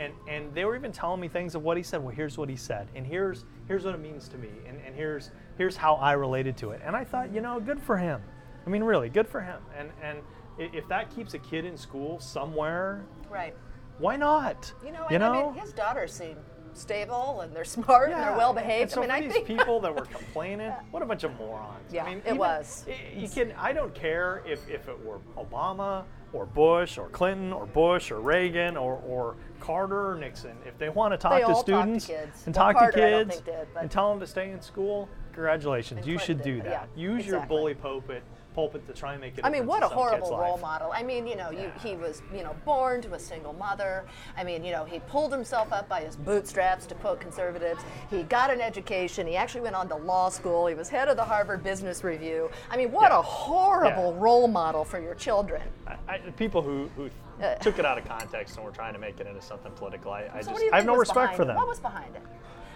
And, 0.00 0.12
and 0.28 0.54
they 0.54 0.64
were 0.64 0.76
even 0.76 0.92
telling 0.92 1.20
me 1.20 1.26
things 1.26 1.56
of 1.56 1.64
what 1.64 1.76
he 1.76 1.82
said. 1.82 2.00
Well, 2.00 2.14
here's 2.14 2.38
what 2.38 2.48
he 2.48 2.54
said, 2.54 2.86
and 2.94 3.04
here's 3.04 3.44
here's 3.66 3.84
what 3.84 3.96
it 3.96 4.00
means 4.00 4.28
to 4.28 4.38
me, 4.38 4.50
and, 4.68 4.78
and 4.86 4.94
here's 4.94 5.32
here's 5.56 5.76
how 5.76 5.96
I 5.96 6.12
related 6.12 6.56
to 6.58 6.70
it. 6.70 6.80
And 6.84 6.94
I 6.94 7.02
thought, 7.02 7.34
you 7.34 7.40
know, 7.40 7.58
good 7.58 7.82
for 7.82 7.96
him. 7.96 8.22
I 8.68 8.70
mean, 8.70 8.84
really, 8.84 9.08
good 9.08 9.26
for 9.26 9.40
him. 9.40 9.62
And 9.74 9.90
and 10.02 10.18
if 10.58 10.86
that 10.88 11.08
keeps 11.14 11.32
a 11.32 11.38
kid 11.38 11.64
in 11.64 11.74
school 11.78 12.20
somewhere, 12.20 13.06
right. 13.30 13.54
why 13.96 14.16
not? 14.16 14.70
You 14.84 14.92
know, 14.92 15.06
you 15.10 15.18
know, 15.18 15.32
I 15.32 15.52
mean, 15.52 15.54
his 15.54 15.72
daughters 15.72 16.12
seem 16.12 16.36
stable 16.74 17.40
and 17.40 17.56
they're 17.56 17.64
smart 17.78 18.10
and 18.10 18.20
they're 18.22 18.36
well 18.36 18.52
behaved. 18.52 18.90
so 18.90 18.98
I 18.98 19.00
mean, 19.02 19.10
I 19.10 19.20
these 19.22 19.32
think 19.32 19.46
people 19.46 19.80
that 19.80 19.94
were 19.94 20.04
complaining, 20.18 20.70
what 20.90 21.02
a 21.02 21.06
bunch 21.06 21.24
of 21.24 21.34
morons. 21.38 21.90
Yeah, 21.90 22.04
I 22.04 22.10
mean, 22.10 22.18
it 22.18 22.24
even- 22.26 22.36
was. 22.38 22.84
You 23.16 23.26
can. 23.26 23.52
I 23.52 23.72
don't 23.72 23.94
care 23.94 24.42
if, 24.46 24.68
if 24.68 24.86
it 24.86 25.02
were 25.02 25.20
Obama 25.38 26.04
or 26.34 26.44
Bush 26.44 26.98
or 26.98 27.08
Clinton 27.08 27.54
or 27.54 27.64
Bush 27.64 28.10
or 28.10 28.20
Reagan 28.20 28.76
or, 28.76 28.96
or 29.08 29.36
Carter 29.60 30.10
or 30.10 30.14
Nixon. 30.16 30.54
If 30.66 30.76
they 30.76 30.90
want 30.90 31.14
to 31.14 31.16
talk 31.16 31.32
They 31.32 31.40
to 31.40 31.46
all 31.46 31.62
talk 31.62 31.86
to 31.86 32.00
students 32.00 32.44
and 32.46 32.54
Well, 32.54 32.66
talk 32.66 32.76
Carter, 32.76 32.92
to 32.92 33.24
kids 33.24 33.40
did, 33.40 33.66
and 33.80 33.90
tell 33.90 34.10
them 34.10 34.20
to 34.20 34.26
stay 34.26 34.50
in 34.50 34.60
school, 34.60 35.08
congratulations. 35.32 36.06
You 36.06 36.18
should 36.18 36.42
do 36.42 36.58
that. 36.58 36.70
yeah, 36.70 36.84
Use 36.94 37.26
your 37.26 37.40
bully 37.46 37.72
pulpit 37.72 38.22
pulpit 38.58 38.84
to 38.88 38.92
try 38.92 39.12
and 39.12 39.20
make 39.20 39.38
it. 39.38 39.44
I 39.44 39.50
mean, 39.50 39.66
what 39.66 39.84
a 39.84 39.88
horrible 39.88 40.36
role 40.36 40.54
life. 40.54 40.60
model. 40.60 40.90
I 40.92 41.04
mean, 41.04 41.28
you 41.28 41.36
know, 41.36 41.50
you, 41.50 41.70
he 41.80 41.94
was, 41.94 42.22
you 42.34 42.42
know, 42.42 42.56
born 42.64 43.00
to 43.02 43.14
a 43.14 43.18
single 43.18 43.52
mother. 43.52 44.04
I 44.36 44.42
mean, 44.42 44.64
you 44.64 44.72
know, 44.72 44.84
he 44.84 44.98
pulled 44.98 45.30
himself 45.30 45.72
up 45.72 45.88
by 45.88 46.00
his 46.00 46.16
bootstraps, 46.16 46.84
to 46.86 46.96
quote 46.96 47.20
conservatives. 47.20 47.80
He 48.10 48.24
got 48.24 48.50
an 48.52 48.60
education. 48.60 49.28
He 49.28 49.36
actually 49.36 49.60
went 49.60 49.76
on 49.76 49.88
to 49.90 49.94
law 49.94 50.28
school. 50.28 50.66
He 50.66 50.74
was 50.74 50.88
head 50.88 51.06
of 51.06 51.16
the 51.16 51.22
Harvard 51.22 51.62
Business 51.62 52.02
Review. 52.02 52.50
I 52.68 52.76
mean, 52.76 52.90
what 52.90 53.12
Yeah. 53.12 53.20
a 53.20 53.22
horrible 53.22 54.12
Yeah. 54.12 54.24
role 54.24 54.48
model 54.48 54.84
for 54.84 54.98
your 55.00 55.14
children. 55.14 55.62
I, 55.86 55.94
I, 56.08 56.18
people 56.36 56.60
who, 56.60 56.90
who 56.96 57.10
Uh, 57.40 57.54
took 57.56 57.78
it 57.78 57.86
out 57.86 57.96
of 57.96 58.04
context 58.08 58.56
and 58.56 58.64
were 58.64 58.72
trying 58.72 58.92
to 58.94 58.98
make 58.98 59.20
it 59.20 59.28
into 59.28 59.40
something 59.40 59.70
political, 59.72 60.10
I, 60.10 60.22
I 60.22 60.26
So 60.26 60.34
just 60.38 60.50
what 60.50 60.58
do 60.58 60.64
you 60.64 60.72
I 60.72 60.76
have 60.78 60.86
no 60.86 60.96
respect 60.96 61.36
for 61.36 61.42
it? 61.42 61.46
them. 61.46 61.54
What 61.56 61.68
was 61.68 61.78
behind 61.78 62.16
it? 62.16 62.22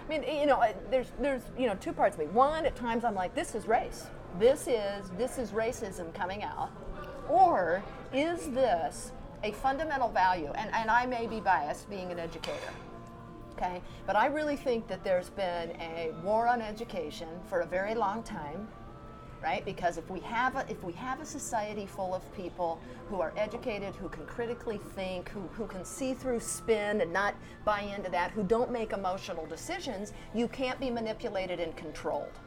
I 0.04 0.08
mean, 0.08 0.22
you 0.40 0.46
know, 0.46 0.62
there's 0.92 1.10
there's 1.18 1.42
you 1.58 1.66
know 1.66 1.74
two 1.80 1.92
parts 1.92 2.14
of 2.16 2.20
me. 2.20 2.26
One, 2.26 2.66
at 2.66 2.76
times 2.76 3.02
I'm 3.04 3.14
like, 3.16 3.34
this 3.34 3.54
is 3.56 3.66
race. 3.66 4.06
This 4.38 4.66
is 4.66 5.10
this 5.18 5.38
is 5.38 5.50
racism 5.50 6.12
coming 6.14 6.42
out, 6.42 6.70
or 7.28 7.82
is 8.12 8.48
this 8.50 9.12
a 9.42 9.52
fundamental 9.52 10.08
value? 10.08 10.52
And 10.54 10.72
and 10.74 10.90
I 10.90 11.06
may 11.06 11.26
be 11.26 11.40
biased, 11.40 11.88
being 11.90 12.10
an 12.10 12.18
educator. 12.18 12.72
Okay, 13.52 13.82
but 14.06 14.16
I 14.16 14.26
really 14.26 14.56
think 14.56 14.88
that 14.88 15.04
there's 15.04 15.28
been 15.30 15.70
a 15.80 16.12
war 16.24 16.48
on 16.48 16.62
education 16.62 17.28
for 17.48 17.60
a 17.60 17.66
very 17.66 17.94
long 17.94 18.22
time 18.22 18.66
right? 19.42 19.64
Because 19.64 19.98
if 19.98 20.08
we 20.08 20.20
have 20.20 20.56
a, 20.56 20.64
if 20.70 20.82
we 20.84 20.92
have 20.92 21.20
a 21.20 21.26
society 21.26 21.84
full 21.84 22.14
of 22.14 22.22
people 22.34 22.80
who 23.08 23.20
are 23.20 23.32
educated, 23.36 23.94
who 23.96 24.08
can 24.08 24.24
critically 24.24 24.78
think, 24.94 25.28
who, 25.30 25.40
who 25.52 25.66
can 25.66 25.84
see 25.84 26.14
through 26.14 26.40
spin 26.40 27.00
and 27.00 27.12
not 27.12 27.34
buy 27.64 27.80
into 27.80 28.10
that, 28.10 28.30
who 28.30 28.44
don't 28.44 28.70
make 28.70 28.92
emotional 28.92 29.44
decisions, 29.46 30.12
you 30.34 30.48
can't 30.48 30.78
be 30.78 30.90
manipulated 30.90 31.60
and 31.60 31.76
controlled. 31.76 32.38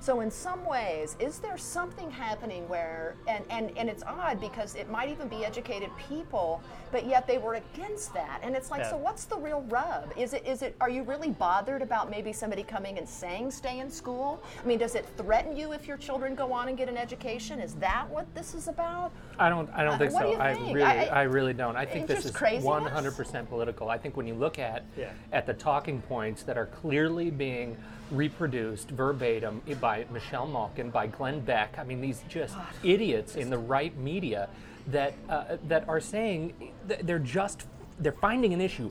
So 0.00 0.20
in 0.20 0.30
some 0.30 0.64
ways, 0.64 1.14
is 1.20 1.38
there 1.40 1.58
something 1.58 2.10
happening 2.10 2.66
where 2.70 3.16
and, 3.28 3.44
and, 3.50 3.76
and 3.76 3.86
it's 3.88 4.02
odd 4.02 4.40
because 4.40 4.74
it 4.74 4.88
might 4.90 5.10
even 5.10 5.28
be 5.28 5.44
educated 5.44 5.90
people, 6.08 6.62
but 6.90 7.06
yet 7.06 7.26
they 7.26 7.36
were 7.36 7.54
against 7.54 8.14
that. 8.14 8.40
And 8.42 8.56
it's 8.56 8.70
like, 8.70 8.80
Yeah. 8.80 8.90
so 8.90 8.96
what's 8.96 9.26
the 9.26 9.36
real 9.36 9.62
rub? 9.68 10.12
Is 10.16 10.32
it 10.32 10.46
is 10.46 10.62
it 10.62 10.74
are 10.80 10.88
you 10.88 11.02
really 11.02 11.30
bothered 11.30 11.82
about 11.82 12.10
maybe 12.10 12.32
somebody 12.32 12.62
coming 12.62 12.96
and 12.96 13.06
saying 13.06 13.50
stay 13.50 13.80
in 13.80 13.90
school? 13.90 14.42
I 14.62 14.66
mean, 14.66 14.78
does 14.78 14.94
it 14.94 15.04
threaten 15.18 15.54
you 15.54 15.72
if 15.72 15.86
your 15.86 15.98
children 15.98 16.34
go 16.34 16.50
on 16.50 16.68
and 16.68 16.78
get 16.78 16.88
an 16.88 16.96
education? 16.96 17.60
Is 17.60 17.74
that 17.74 18.08
what 18.08 18.32
this 18.34 18.54
is 18.54 18.68
about? 18.68 19.12
I 19.40 19.48
don't. 19.48 19.70
I 19.74 19.82
don't 19.84 19.94
Uh, 19.94 19.98
think 19.98 20.12
what 20.12 20.22
so. 20.22 20.32
do 20.34 20.40
I 20.40 20.54
think? 20.54 20.74
really, 20.74 20.82
I- 20.84 21.20
I, 21.20 21.22
really 21.22 21.54
don't. 21.54 21.74
I 21.74 21.86
think 21.86 22.06
this 22.06 22.26
is 22.26 22.32
100% 22.32 23.48
political. 23.48 23.88
I 23.88 23.96
think 23.96 24.16
when 24.16 24.26
you 24.26 24.34
look 24.34 24.58
at 24.58 24.84
Yeah. 24.96 25.10
at 25.32 25.46
the 25.46 25.54
talking 25.54 26.02
points 26.02 26.42
that 26.42 26.58
are 26.58 26.66
clearly 26.66 27.30
being 27.30 27.76
reproduced 28.10 28.90
verbatim 28.90 29.62
by 29.80 30.04
Michelle 30.12 30.46
Malkin, 30.46 30.90
by 30.90 31.06
Glenn 31.06 31.40
Beck. 31.40 31.78
I 31.78 31.84
mean, 31.84 32.00
these 32.02 32.22
just 32.28 32.54
idiots 32.84 33.34
in 33.34 33.48
the 33.48 33.58
right 33.58 33.96
media 33.96 34.48
that 34.88 35.14
uh, 35.28 35.56
that 35.68 35.88
are 35.88 36.00
saying 36.00 36.72
th- 36.88 37.00
they're 37.04 37.18
just 37.18 37.66
they're 37.98 38.12
finding 38.12 38.52
an 38.52 38.60
issue, 38.60 38.90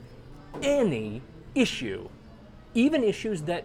any 0.62 1.22
issue, 1.54 2.08
even 2.74 3.04
issues 3.04 3.42
that 3.42 3.64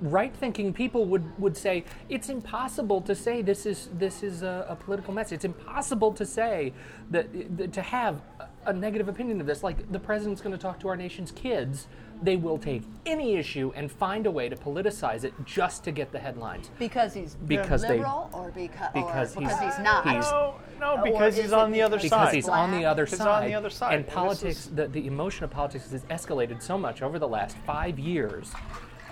right-thinking 0.00 0.72
people 0.72 1.04
would, 1.06 1.24
would 1.40 1.56
say 1.56 1.84
it's 2.08 2.28
impossible 2.28 3.00
to 3.02 3.14
say 3.14 3.42
this 3.42 3.66
is 3.66 3.88
this 3.94 4.22
is 4.22 4.42
a, 4.42 4.66
a 4.68 4.76
political 4.76 5.12
mess. 5.14 5.32
It's 5.32 5.44
impossible 5.44 6.12
to 6.12 6.24
say 6.26 6.72
that, 7.10 7.26
that 7.56 7.72
to 7.72 7.82
have 7.82 8.20
a, 8.40 8.48
a 8.66 8.72
negative 8.72 9.08
opinion 9.08 9.40
of 9.40 9.46
this. 9.46 9.62
Like 9.62 9.90
the 9.90 9.98
president's 9.98 10.40
going 10.40 10.54
to 10.56 10.60
talk 10.60 10.78
to 10.80 10.88
our 10.88 10.96
nation's 10.96 11.30
kids, 11.30 11.86
they 12.22 12.36
will 12.36 12.58
take 12.58 12.82
any 13.06 13.36
issue 13.36 13.72
and 13.76 13.90
find 13.90 14.26
a 14.26 14.30
way 14.30 14.48
to 14.48 14.56
politicize 14.56 15.22
it 15.24 15.32
just 15.44 15.84
to 15.84 15.92
get 15.92 16.10
the 16.10 16.18
headlines. 16.18 16.70
Because 16.78 17.14
he's 17.14 17.36
Because 17.46 17.82
they- 17.82 17.98
liberal 17.98 18.28
or 18.32 18.50
because, 18.50 18.90
because 18.92 19.36
or 19.36 19.40
he's- 19.40 19.52
because 19.54 19.76
he's 19.76 19.84
not? 19.84 20.04
he's- 20.08 20.30
No, 20.30 20.54
no, 20.80 21.02
because 21.04 21.36
he's 21.36 21.52
on 21.52 21.70
the 21.70 21.80
other 21.82 21.96
because 21.96 22.10
side. 22.10 22.34
he's 22.34 22.48
on 22.48 22.72
the 22.72 22.84
other 22.84 23.06
He's 23.06 23.18
side. 23.18 23.42
on 23.44 23.48
the 23.48 23.54
other 23.54 23.70
side. 23.70 23.94
And 23.94 24.04
And 24.04 24.12
politics, 24.12 24.66
is- 24.66 24.70
the, 24.74 24.88
the 24.88 25.06
emotion 25.06 25.44
of 25.44 25.50
politics 25.50 25.90
has 25.92 26.02
escalated 26.04 26.60
so 26.60 26.76
much 26.76 27.02
over 27.02 27.18
the 27.20 27.28
last 27.28 27.56
five 27.58 27.98
years 27.98 28.50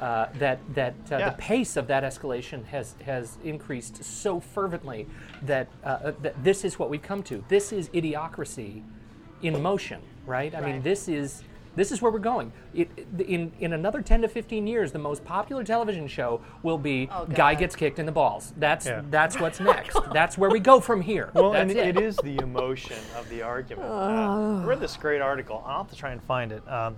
uh, 0.01 0.27
that 0.39 0.59
that 0.75 0.95
uh, 1.11 1.17
Yeah. 1.19 1.31
the 1.31 1.37
pace 1.37 1.77
of 1.77 1.87
that 1.89 2.03
escalation 2.05 2.65
has 2.67 2.95
has 3.05 3.39
increased 3.45 4.03
so 4.05 4.41
fervently 4.41 5.07
that 5.43 5.69
uh, 5.85 6.13
that 6.23 6.43
this 6.45 6.65
is 6.65 6.79
what 6.79 6.91
we've 6.91 7.03
come 7.03 7.23
to. 7.25 7.45
This 7.49 7.73
is 7.73 7.89
idiocracy 7.91 8.83
in 9.43 9.63
motion, 9.63 10.01
right? 10.27 10.55
I 10.55 10.61
mean, 10.61 10.83
this 10.83 11.09
is. 11.09 11.43
This 11.75 11.93
is 11.93 12.01
where 12.01 12.11
we're 12.11 12.21
going. 12.21 12.53
It, 12.73 12.89
in, 13.19 13.53
in 13.61 13.75
another 13.75 14.01
10 14.01 14.23
to 14.23 14.29
15 14.29 14.67
years, 14.67 14.93
the 14.93 14.99
most 14.99 15.23
popular 15.27 15.63
television 15.63 16.09
show 16.09 16.41
will 16.63 16.79
be 16.79 17.07
Oh, 17.13 17.27
Guy 17.27 17.55
Gets 17.55 17.77
Kicked 17.77 17.99
in 17.99 18.07
the 18.07 18.13
Balls. 18.13 18.55
That's, 18.57 18.87
Yeah. 18.87 19.03
that's 19.11 19.39
what's 19.39 19.61
next. 19.75 19.95
That's 20.11 20.39
where 20.39 20.49
we 20.49 20.59
go 20.59 20.81
from 20.81 21.03
here. 21.03 21.31
Well, 21.35 21.51
That's 21.53 21.71
and 21.71 21.79
it. 21.79 21.99
it 21.99 22.03
is 22.03 22.17
the 22.17 22.39
emotion 22.39 22.97
of 23.15 23.29
the 23.29 23.43
argument. 23.43 23.91
Uh, 23.91 24.63
I 24.63 24.65
read 24.65 24.81
this 24.81 24.97
great 24.97 25.21
article. 25.21 25.63
I'll 25.67 25.83
have 25.83 25.91
to 25.91 25.97
try 25.97 26.13
and 26.13 26.23
find 26.23 26.51
it. 26.51 26.67
Um, 26.67 26.97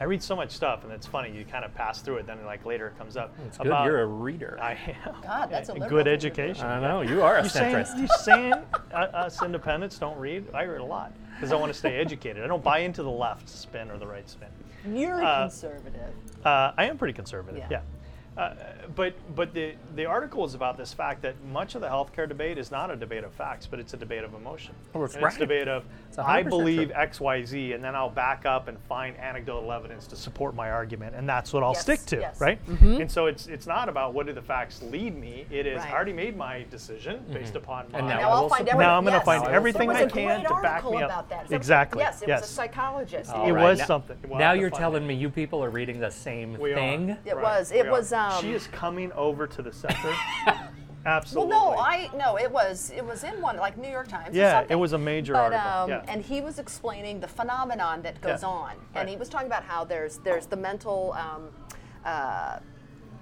I 0.00 0.04
read 0.04 0.22
so 0.22 0.34
much 0.34 0.50
stuff, 0.52 0.82
and 0.82 0.92
it's 0.92 1.06
funny. 1.06 1.30
You 1.30 1.44
kind 1.44 1.62
of 1.62 1.74
pass 1.74 2.00
through 2.00 2.16
it, 2.16 2.26
then 2.26 2.42
like 2.46 2.64
later 2.64 2.86
it 2.88 2.96
comes 2.96 3.18
up. 3.18 3.34
It's 3.46 3.58
good 3.58 3.66
you're 3.66 4.00
a 4.00 4.06
reader. 4.06 4.58
I 4.60 4.72
am. 5.04 5.14
God, 5.22 5.50
that's 5.50 5.68
a 5.68 5.74
good 5.74 5.80
thing 5.82 5.90
to 5.98 6.04
do. 6.04 6.10
education. 6.10 6.64
I 6.64 6.80
know 6.80 7.02
you 7.02 7.22
are 7.22 7.36
a 7.36 7.42
You 7.42 7.48
saying, 7.50 7.76
centrist. 7.76 7.98
you 8.00 8.08
saying 8.20 8.54
uh, 8.92 8.96
us 8.96 9.42
independents 9.42 9.98
don't 9.98 10.18
read? 10.18 10.46
I 10.54 10.64
read 10.64 10.80
a 10.80 10.84
lot 10.84 11.12
because 11.36 11.52
I 11.52 11.56
want 11.56 11.70
to 11.70 11.78
stay 11.78 11.96
educated. 11.98 12.42
I 12.42 12.46
don't 12.46 12.64
buy 12.64 12.78
into 12.78 13.02
the 13.02 13.10
left 13.10 13.46
spin 13.48 13.90
or 13.90 13.98
the 13.98 14.06
right 14.06 14.26
spin. 14.28 14.48
You're 14.88 15.22
Uh, 15.22 15.42
conservative. 15.42 16.14
Uh, 16.46 16.72
I 16.78 16.86
am 16.86 16.96
pretty 16.96 17.12
conservative. 17.12 17.58
Yeah. 17.58 17.68
Yeah. 17.70 17.80
Uh, 18.40 18.54
but 18.96 19.12
but 19.36 19.52
the 19.52 19.74
the 19.96 20.06
article 20.06 20.46
is 20.46 20.54
about 20.54 20.78
this 20.78 20.94
fact 20.94 21.20
that 21.20 21.34
much 21.44 21.74
of 21.74 21.82
the 21.82 21.86
healthcare 21.86 22.26
debate 22.26 22.56
is 22.56 22.70
not 22.70 22.90
a 22.90 22.96
debate 22.96 23.22
of 23.22 23.32
facts, 23.34 23.66
but 23.66 23.78
it's 23.78 23.92
a 23.92 23.98
debate 23.98 24.24
of 24.24 24.32
emotion. 24.32 24.74
Oh, 24.94 25.02
that's 25.02 25.14
And 25.14 25.24
It's 25.26 25.36
a 25.36 25.40
debate 25.40 25.68
of 25.68 25.84
I 26.18 26.42
believe 26.42 26.88
true. 26.88 26.96
X 26.96 27.20
Y 27.20 27.44
Z, 27.44 27.72
and 27.74 27.84
then 27.84 27.94
I'll 27.94 28.08
back 28.08 28.46
up 28.46 28.68
and 28.68 28.78
find 28.88 29.14
anecdotal 29.18 29.70
evidence 29.70 30.06
to 30.06 30.16
support 30.16 30.54
my 30.54 30.70
argument, 30.70 31.14
and 31.16 31.28
that's 31.28 31.52
what 31.52 31.62
I'll 31.62 31.74
Yes, 31.74 31.82
stick 31.82 32.00
to, 32.06 32.16
yes. 32.18 32.40
right? 32.40 32.64
Mm-hmm. 32.66 33.02
And 33.02 33.12
so 33.12 33.26
it's 33.26 33.46
it's 33.46 33.66
not 33.66 33.90
about 33.90 34.14
what 34.14 34.24
do 34.26 34.32
the 34.32 34.40
facts 34.40 34.80
lead 34.84 35.14
me. 35.18 35.44
It 35.50 35.66
is 35.66 35.80
Right. 35.80 35.90
I 35.92 35.94
already 35.94 36.14
made 36.14 36.34
my 36.34 36.64
decision 36.70 37.22
based 37.30 37.56
upon 37.56 37.92
my 37.92 37.98
And 37.98 38.08
Now, 38.08 38.20
now 38.20 38.28
I 38.28 38.32
I'll 38.32 38.42
will 38.44 38.48
find 38.48 38.66
support- 38.66 38.72
everything. 38.74 38.88
Now 38.88 38.96
I'm 38.96 39.04
gonna 39.04 39.16
yes. 39.18 39.24
find 39.26 39.44
There 39.44 39.52
everything 39.54 39.90
I 39.90 40.06
can 40.06 40.42
to 40.44 40.58
back 40.62 40.84
me 40.90 40.96
up. 40.96 41.10
About 41.10 41.28
that. 41.28 41.52
Exactly, 41.52 42.00
Yes, 42.00 42.22
it 42.22 42.28
yes. 42.28 42.40
was 42.40 42.50
a 42.50 42.54
psychologist. 42.54 43.30
All 43.32 43.46
It 43.46 43.52
right, 43.52 43.62
was 43.62 43.78
now- 43.80 43.84
something. 43.84 44.16
We'll 44.26 44.38
now 44.38 44.52
you're 44.52 44.70
telling 44.70 45.02
it. 45.02 45.06
me 45.06 45.14
you 45.14 45.28
people 45.28 45.62
are 45.62 45.68
reading 45.70 46.00
the 46.00 46.10
same 46.10 46.58
We 46.58 46.72
thing. 46.72 47.10
are. 47.10 47.18
It 47.26 47.36
was- 47.36 47.70
it 47.72 47.86
was, 47.90 48.12
are. 48.14 48.29
Um, 48.30 48.42
she 48.42 48.52
is 48.52 48.66
coming 48.68 49.12
over 49.12 49.46
to 49.46 49.62
the 49.62 49.72
center. 49.72 50.14
Absolutely. 51.06 51.50
Well, 51.54 51.72
no, 51.72 51.78
I 51.80 52.10
no. 52.14 52.36
It 52.36 52.50
was 52.50 52.92
it 52.94 53.04
was 53.04 53.24
in 53.24 53.40
one 53.40 53.56
like 53.56 53.78
New 53.78 53.88
York 53.88 54.08
Times. 54.08 54.36
or 54.36 54.38
Yeah, 54.38 54.66
it 54.68 54.74
was 54.74 54.92
a 54.92 54.98
major 54.98 55.32
but, 55.32 55.52
article, 55.54 55.70
Um, 55.70 55.88
yeah. 55.88 56.04
And 56.08 56.22
he 56.22 56.42
was 56.42 56.58
explaining 56.58 57.20
the 57.20 57.28
phenomenon 57.28 58.02
that 58.02 58.20
goes 58.20 58.42
Yeah, 58.42 58.48
on, 58.48 58.72
and 58.72 58.78
right. 58.94 59.08
he 59.08 59.16
was 59.16 59.30
talking 59.30 59.46
about 59.46 59.64
how 59.64 59.82
there's 59.84 60.18
there's 60.18 60.44
the 60.46 60.56
mental 60.56 61.14
um, 61.14 61.48
uh, 62.04 62.58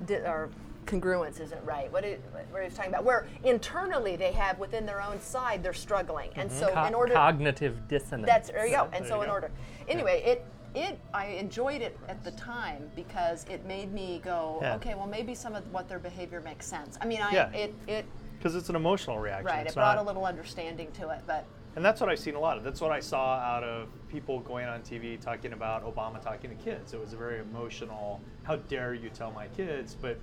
di- 0.06 0.16
or 0.16 0.50
congruence 0.86 1.38
isn't 1.40 1.64
right. 1.64 1.92
What 1.92 2.02
it, 2.02 2.20
where 2.50 2.62
he 2.62 2.66
was 2.68 2.74
talking 2.74 2.90
about 2.90 3.04
where 3.04 3.28
internally 3.44 4.16
they 4.16 4.32
have 4.32 4.58
within 4.58 4.84
their 4.84 5.00
own 5.00 5.20
side 5.20 5.62
they're 5.62 5.72
struggling, 5.72 6.30
and 6.34 6.50
so 6.50 6.72
Co- 6.72 6.84
in 6.86 6.94
order 6.94 7.14
cognitive 7.14 7.86
dissonance. 7.86 8.26
That's 8.26 8.50
there 8.50 8.66
you 8.66 8.74
go. 8.74 8.88
And 8.92 9.04
There 9.04 9.08
so 9.12 9.20
in 9.20 9.28
go. 9.28 9.34
order, 9.34 9.50
anyway, 9.86 10.20
it 10.26 10.44
it 10.74 10.98
I 11.14 11.26
enjoyed 11.26 11.82
it 11.82 11.98
at 12.08 12.22
the 12.24 12.30
time 12.32 12.90
because 12.96 13.44
it 13.50 13.64
made 13.66 13.92
me 13.92 14.20
go, 14.24 14.58
Yeah. 14.60 14.74
okay, 14.76 14.94
well 14.94 15.06
maybe 15.06 15.34
some 15.34 15.54
of 15.54 15.70
what 15.72 15.88
their 15.88 15.98
behavior 15.98 16.40
makes 16.40 16.66
sense. 16.66 16.98
I 17.00 17.06
mean, 17.06 17.20
I 17.20 17.30
Yeah. 17.32 17.50
it 17.52 17.74
it 17.86 18.06
because 18.38 18.54
it's 18.54 18.68
an 18.68 18.76
emotional 18.76 19.18
reaction. 19.18 19.46
right. 19.46 19.66
It's 19.66 19.72
It 19.72 19.74
brought 19.76 19.96
not- 19.96 20.04
a 20.04 20.06
little 20.06 20.24
understanding 20.24 20.90
to 20.92 21.10
it, 21.10 21.20
but 21.26 21.44
and 21.76 21.84
that's 21.84 22.00
what 22.00 22.10
I've 22.10 22.18
seen 22.18 22.34
a 22.34 22.40
lot 22.40 22.56
of. 22.56 22.64
That's 22.64 22.80
what 22.80 22.90
I 22.90 22.98
saw 22.98 23.36
out 23.36 23.62
of 23.62 23.88
people 24.08 24.40
going 24.40 24.66
on 24.66 24.80
TV 24.82 25.16
talking 25.16 25.52
about 25.52 25.84
Obama 25.84 26.20
talking 26.20 26.50
to 26.50 26.56
kids. 26.56 26.92
It 26.92 26.98
was 27.00 27.12
a 27.12 27.16
very 27.16 27.38
emotional. 27.40 28.20
How 28.42 28.56
dare 28.56 28.94
you 28.94 29.10
tell 29.10 29.30
my 29.30 29.46
kids? 29.48 29.94
But 29.94 30.18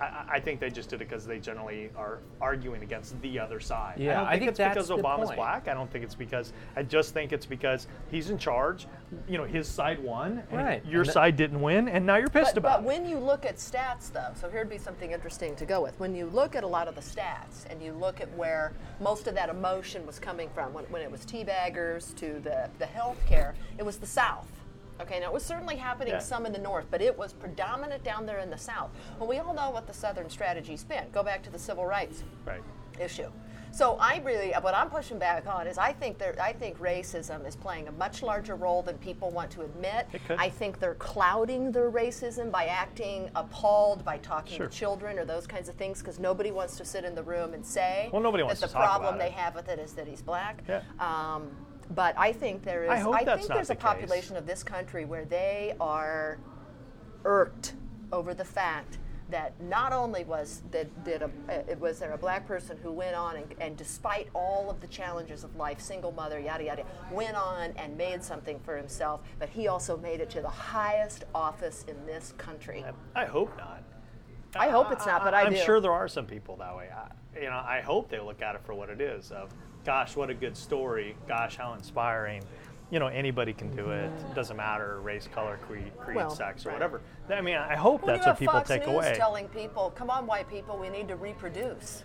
I- 0.00 0.04
I, 0.04 0.24
I 0.34 0.40
think 0.40 0.60
they 0.60 0.70
just 0.70 0.88
did 0.90 0.96
it 1.00 1.08
because 1.08 1.26
they 1.26 1.38
generally 1.38 1.90
are 1.96 2.18
arguing 2.40 2.82
against 2.82 3.20
the 3.20 3.38
other 3.38 3.60
side. 3.60 3.94
I 3.98 4.02
Yeah, 4.02 4.14
don't 4.14 4.26
I 4.26 4.30
think, 4.30 4.40
think 4.40 4.48
it's 4.50 4.58
because 4.58 4.74
that's 4.74 4.88
the 4.88 4.96
Obama's 4.96 5.26
point. 5.26 5.36
black. 5.36 5.68
I 5.68 5.74
don't 5.74 5.90
think 5.90 6.04
it's 6.04 6.14
because. 6.14 6.52
I 6.76 6.82
just 6.82 7.14
think 7.14 7.32
it's 7.32 7.46
because 7.46 7.86
he's 8.10 8.30
in 8.30 8.38
charge. 8.38 8.86
You 9.28 9.38
know, 9.38 9.44
his 9.44 9.66
side 9.66 9.98
won, 10.02 10.42
and 10.50 10.58
Right. 10.60 10.84
your 10.86 11.00
And 11.00 11.08
that- 11.08 11.12
side 11.12 11.36
didn't 11.36 11.60
win, 11.60 11.88
and 11.88 12.04
now 12.06 12.16
you're 12.16 12.28
pissed 12.28 12.54
but, 12.54 12.58
about 12.58 12.84
but 12.84 12.84
it. 12.84 12.86
when 13.00 13.08
you 13.08 13.18
look 13.18 13.44
at 13.44 13.56
stats, 13.56 14.12
though, 14.12 14.30
so 14.34 14.48
here'd 14.48 14.68
be 14.70 14.78
something 14.78 15.10
interesting 15.12 15.56
to 15.56 15.66
go 15.66 15.82
with. 15.82 15.98
When 15.98 16.14
you 16.14 16.26
look 16.26 16.54
at 16.54 16.62
a 16.64 16.66
lot 16.66 16.88
of 16.88 16.94
the 16.94 17.00
stats 17.00 17.66
and 17.70 17.82
you 17.82 17.92
look 17.92 18.20
at 18.20 18.32
where 18.36 18.72
most 19.00 19.26
of 19.26 19.34
that 19.34 19.48
emotion 19.48 20.06
was 20.06 20.18
coming 20.18 20.48
from, 20.54 20.72
when, 20.72 20.84
when 20.86 21.02
it 21.02 21.10
was 21.10 21.24
teabaggers 21.24 22.14
to 22.16 22.38
the, 22.40 22.68
the 22.78 22.86
health 22.86 23.18
care, 23.26 23.54
it 23.78 23.84
was 23.84 23.96
the 23.98 24.06
South. 24.06 24.46
Okay, 25.00 25.20
now 25.20 25.26
it 25.26 25.32
was 25.32 25.44
certainly 25.44 25.76
happening 25.76 26.14
Yeah. 26.14 26.18
some 26.18 26.44
in 26.46 26.52
the 26.52 26.58
North, 26.58 26.86
but 26.90 27.00
it 27.00 27.16
was 27.16 27.32
predominant 27.32 28.02
down 28.04 28.26
there 28.26 28.38
in 28.38 28.50
the 28.50 28.58
South. 28.58 28.90
Well, 29.18 29.28
we 29.28 29.38
all 29.38 29.54
know 29.54 29.70
what 29.70 29.86
the 29.86 29.92
Southern 29.92 30.28
strategy's 30.28 30.84
been. 30.84 31.08
Go 31.12 31.22
back 31.22 31.42
to 31.44 31.50
the 31.50 31.58
civil 31.58 31.86
rights 31.86 32.24
right. 32.44 32.62
issue. 32.98 33.30
So 33.70 33.98
I 34.00 34.20
really, 34.24 34.52
what 34.62 34.74
I'm 34.74 34.88
pushing 34.88 35.18
back 35.18 35.46
on 35.46 35.66
is 35.66 35.76
I 35.76 35.92
think 35.92 36.16
there, 36.18 36.34
I 36.40 36.54
think 36.54 36.78
racism 36.78 37.46
is 37.46 37.54
playing 37.54 37.86
a 37.86 37.92
much 37.92 38.22
larger 38.22 38.56
role 38.56 38.82
than 38.82 38.96
people 38.98 39.30
want 39.30 39.50
to 39.52 39.60
admit. 39.60 40.08
I 40.38 40.48
think 40.48 40.80
they're 40.80 40.94
clouding 40.94 41.70
their 41.70 41.90
racism 41.90 42.50
by 42.50 42.64
acting 42.64 43.28
appalled 43.36 44.04
by 44.06 44.16
talking 44.18 44.56
Sure. 44.56 44.66
to 44.68 44.72
children 44.74 45.18
or 45.18 45.26
those 45.26 45.46
kinds 45.46 45.68
of 45.68 45.74
things 45.76 46.00
because 46.00 46.18
nobody 46.18 46.50
wants 46.50 46.76
to 46.78 46.84
sit 46.84 47.04
in 47.04 47.14
the 47.14 47.22
room 47.22 47.52
and 47.52 47.64
say 47.64 48.08
Well, 48.10 48.22
nobody 48.22 48.40
that 48.42 48.46
wants 48.46 48.60
the 48.62 48.68
to 48.68 48.72
talk 48.72 48.84
problem 48.84 49.18
they 49.18 49.30
have 49.30 49.54
with 49.54 49.68
it 49.68 49.78
is 49.78 49.92
that 49.92 50.08
he's 50.08 50.22
black. 50.22 50.62
Yeah. 50.66 50.80
Um, 50.98 51.50
but 51.94 52.14
I 52.18 52.32
think 52.32 52.64
there 52.64 52.84
is. 52.84 52.90
I 52.90 52.98
hope 52.98 53.14
that's 53.24 53.40
think 53.40 53.48
not 53.48 53.54
there's 53.56 53.68
the 53.68 53.74
a 53.74 53.76
case. 53.76 53.82
population 53.82 54.36
of 54.36 54.46
this 54.46 54.62
country 54.62 55.04
where 55.04 55.24
they 55.24 55.74
are 55.80 56.38
irked 57.24 57.74
over 58.12 58.34
the 58.34 58.44
fact 58.44 58.98
that 59.30 59.60
not 59.62 59.92
only 59.92 60.24
was 60.24 60.62
that 60.70 61.04
did 61.04 61.20
a, 61.20 61.26
uh, 61.26 61.62
it 61.68 61.78
was 61.78 61.98
there 61.98 62.12
a 62.12 62.18
black 62.18 62.46
person 62.46 62.78
who 62.82 62.90
went 62.90 63.14
on 63.14 63.36
and, 63.36 63.54
and 63.60 63.76
despite 63.76 64.28
all 64.32 64.70
of 64.70 64.80
the 64.80 64.86
challenges 64.86 65.44
of 65.44 65.54
life, 65.56 65.80
single 65.80 66.12
mother, 66.12 66.38
yada 66.38 66.64
yada, 66.64 66.84
went 67.12 67.36
on 67.36 67.72
and 67.76 67.96
made 67.96 68.22
something 68.24 68.58
for 68.60 68.76
himself, 68.76 69.20
but 69.38 69.48
he 69.50 69.68
also 69.68 69.98
made 69.98 70.20
it 70.20 70.30
to 70.30 70.40
the 70.40 70.48
highest 70.48 71.24
office 71.34 71.84
in 71.88 72.06
this 72.06 72.32
country. 72.38 72.84
I 73.14 73.26
hope 73.26 73.54
not. 73.58 73.82
I 74.56 74.70
hope 74.70 74.90
it's 74.92 75.04
not, 75.04 75.22
but 75.24 75.34
I 75.34 75.42
I'm 75.42 75.52
do. 75.52 75.58
sure 75.58 75.78
there 75.80 75.92
are 75.92 76.08
some 76.08 76.24
people 76.24 76.56
that 76.56 76.74
way. 76.74 76.88
I, 76.90 77.38
you 77.38 77.50
know, 77.50 77.62
I 77.62 77.82
hope 77.82 78.08
they 78.08 78.20
look 78.20 78.40
at 78.40 78.54
it 78.54 78.62
for 78.64 78.72
what 78.74 78.88
it 78.88 79.00
is. 79.00 79.30
Of, 79.30 79.50
gosh, 79.84 80.16
what 80.16 80.30
a 80.30 80.34
good 80.34 80.56
story. 80.56 81.16
Gosh, 81.26 81.56
how 81.56 81.74
inspiring. 81.74 82.42
You 82.90 82.98
know, 82.98 83.08
anybody 83.08 83.52
can 83.52 83.74
do 83.76 83.90
it. 83.90 84.10
It 84.30 84.34
doesn't 84.34 84.56
matter 84.56 85.00
race, 85.02 85.28
color, 85.30 85.58
creed, 85.66 85.92
creed 85.98 86.16
Well, 86.16 86.30
sex, 86.30 86.64
or 86.64 86.70
right. 86.70 86.74
whatever. 86.76 87.02
I 87.28 87.42
mean, 87.42 87.56
I 87.56 87.76
hope 87.76 88.00
that's 88.06 88.18
you 88.18 88.20
what 88.20 88.26
have 88.26 88.38
people 88.38 88.54
Fox 88.54 88.68
take 88.68 88.86
News 88.86 88.94
away. 88.94 89.14
telling 89.14 89.48
people, 89.48 89.90
"Come 89.90 90.08
on, 90.08 90.26
white 90.26 90.48
people, 90.48 90.78
we 90.78 90.88
need 90.88 91.06
to 91.08 91.16
reproduce." 91.16 92.04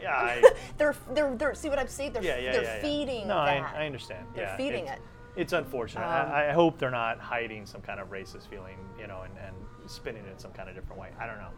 yeah, 0.00 0.14
I, 0.14 0.42
they're, 0.78 0.94
they're, 1.12 1.34
they're, 1.36 1.54
see 1.54 1.68
what 1.68 1.78
I'm 1.78 1.88
saying? 1.88 2.12
They're, 2.12 2.22
yeah, 2.22 2.38
yeah, 2.38 2.52
they're 2.52 2.62
yeah, 2.62 2.82
feeding 2.82 3.28
No. 3.28 3.36
I, 3.36 3.64
I 3.74 3.86
understand. 3.86 4.26
They're 4.34 4.44
yeah, 4.44 4.56
feeding 4.56 4.86
it. 4.86 5.00
It's 5.36 5.52
unfortunate. 5.52 6.04
Um, 6.04 6.32
I, 6.32 6.48
I 6.48 6.52
hope 6.52 6.78
they're 6.78 6.90
not 6.90 7.20
hiding 7.20 7.66
some 7.66 7.82
kind 7.82 8.00
of 8.00 8.10
racist 8.10 8.48
feeling, 8.48 8.78
you 8.98 9.06
know, 9.06 9.22
and, 9.22 9.32
and 9.46 9.54
spinning 9.90 10.24
it 10.24 10.32
in 10.32 10.38
some 10.38 10.52
kind 10.52 10.68
of 10.68 10.74
different 10.74 11.00
way. 11.00 11.10
I 11.20 11.26
don't 11.26 11.38
know. 11.38 11.50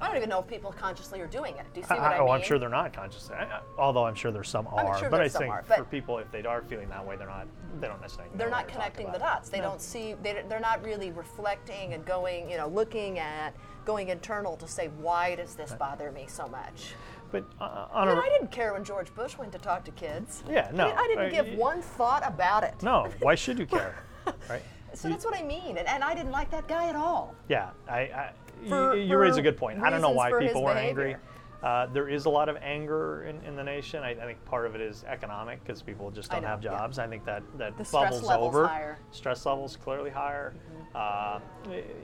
I 0.00 0.08
don't 0.08 0.16
even 0.16 0.28
know 0.28 0.40
if 0.40 0.46
people 0.46 0.72
consciously 0.72 1.20
are 1.20 1.26
doing 1.26 1.56
it. 1.56 1.66
Do 1.74 1.80
you 1.80 1.86
see 1.86 1.94
what 1.94 2.00
I, 2.00 2.06
I, 2.14 2.18
mean? 2.18 2.28
oh, 2.28 2.32
I'm 2.32 2.42
sure 2.42 2.58
they're 2.58 2.68
not 2.68 2.92
conscious. 2.92 3.30
I, 3.30 3.44
I- 3.44 3.60
although 3.78 4.06
I'm 4.06 4.14
sure 4.14 4.32
there's 4.32 4.48
some 4.48 4.66
I'm 4.68 4.86
are. 4.86 4.98
sure 4.98 5.10
but 5.10 5.20
I 5.20 5.28
think 5.28 5.50
are, 5.50 5.62
for 5.62 5.84
people, 5.84 6.18
if 6.18 6.30
they 6.32 6.42
are 6.42 6.62
feeling 6.62 6.88
that 6.88 7.04
way, 7.06 7.16
they're 7.16 7.26
not. 7.26 7.46
They 7.80 7.86
don't 7.86 8.00
necessarily. 8.00 8.32
they're 8.36 8.50
not 8.50 8.68
connecting 8.68 9.10
the 9.12 9.18
dots. 9.18 9.48
They 9.48 9.60
don't 9.60 9.80
see. 9.80 10.14
They, 10.22 10.42
they're 10.48 10.60
not 10.60 10.82
really 10.84 11.10
reflecting 11.10 11.94
and 11.94 12.04
going, 12.04 12.50
you 12.50 12.56
know, 12.56 12.68
looking 12.68 13.18
at, 13.18 13.54
going 13.84 14.08
internal 14.08 14.56
to 14.56 14.68
say, 14.68 14.88
why 14.98 15.34
does 15.34 15.54
this 15.54 15.72
bother 15.74 16.10
me 16.12 16.24
so 16.28 16.48
much? 16.48 16.94
But 17.30 17.44
uh, 17.60 17.86
on 17.92 18.08
I 18.08 18.12
a 18.12 18.14
mean, 18.14 18.24
I 18.24 18.28
didn't 18.28 18.50
care 18.50 18.72
when 18.72 18.84
George 18.84 19.14
Bush 19.14 19.38
went 19.38 19.52
to 19.52 19.58
talk 19.58 19.84
to 19.84 19.92
kids. 19.92 20.42
Yeah, 20.48 20.68
I 20.68 20.72
no, 20.76 20.86
didn't, 20.86 20.98
I 20.98 21.06
didn't 21.06 21.26
uh, 21.26 21.42
give 21.42 21.58
one 21.58 21.80
thought 21.80 22.26
about 22.26 22.64
it. 22.64 22.74
no, 22.82 23.08
why 23.20 23.34
should 23.36 23.58
you 23.58 23.66
care, 23.66 24.02
right? 24.48 24.62
So 24.94 25.08
that's 25.08 25.24
what 25.24 25.36
I 25.36 25.42
mean, 25.44 25.78
and, 25.78 25.86
and 25.86 26.02
I 26.02 26.14
didn't 26.14 26.32
like 26.32 26.50
that 26.50 26.66
guy 26.66 26.88
at 26.88 26.96
all. 26.96 27.34
Yeah, 27.48 27.70
I, 27.88 28.00
I 28.00 28.32
For- 28.68 28.96
you, 28.96 29.02
you 29.02 29.16
raise 29.16 29.36
a 29.36 29.42
good 29.42 29.56
point. 29.56 29.82
I 29.82 29.90
don't 29.90 30.00
know 30.00 30.10
why 30.10 30.32
people 30.38 30.64
were 30.64 30.72
angry. 30.72 31.16
Uh, 31.62 31.86
there 31.92 32.08
is 32.08 32.24
a 32.24 32.30
lot 32.30 32.48
of 32.48 32.56
anger 32.62 33.24
in, 33.24 33.38
in 33.44 33.54
the 33.54 33.62
nation. 33.62 34.02
I, 34.02 34.12
I 34.12 34.24
think 34.24 34.42
part 34.46 34.64
of 34.64 34.74
it 34.74 34.80
is 34.80 35.04
economic 35.06 35.62
because 35.62 35.82
people 35.82 36.10
just 36.10 36.30
don't 36.30 36.40
know, 36.40 36.48
have 36.48 36.64
yeah. 36.64 36.70
jobs. 36.70 36.98
I 36.98 37.06
think 37.06 37.22
that 37.26 37.42
that 37.58 37.76
The 37.76 37.84
bubbles 37.84 38.22
level's 38.22 38.54
over. 38.54 38.66
higher. 38.66 38.98
Stress 39.10 39.44
levels 39.44 39.76
clearly 39.76 40.08
higher. 40.08 40.54
Uh, 40.94 41.38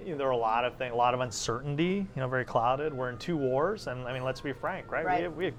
you 0.05 0.13
know, 0.13 0.19
there 0.19 0.27
are 0.27 0.33
a 0.33 0.37
lot 0.37 0.67
of 0.67 0.77
things, 0.77 0.93
a 0.93 0.97
lot 0.97 1.15
of 1.15 1.21
uncertainty. 1.21 2.07
You 2.15 2.21
know, 2.21 2.29
very 2.29 2.45
clouded. 2.45 2.93
We're 2.93 3.09
in 3.09 3.17
two 3.17 3.39
wars, 3.39 3.87
and 3.87 4.07
I 4.07 4.13
mean, 4.13 4.25
let's 4.25 4.43
be 4.43 4.53
frank, 4.53 4.93
right? 4.93 5.07
Right. 5.07 5.19
We 5.21 5.25
have, 5.25 5.37
we 5.37 5.45
have 5.47 5.55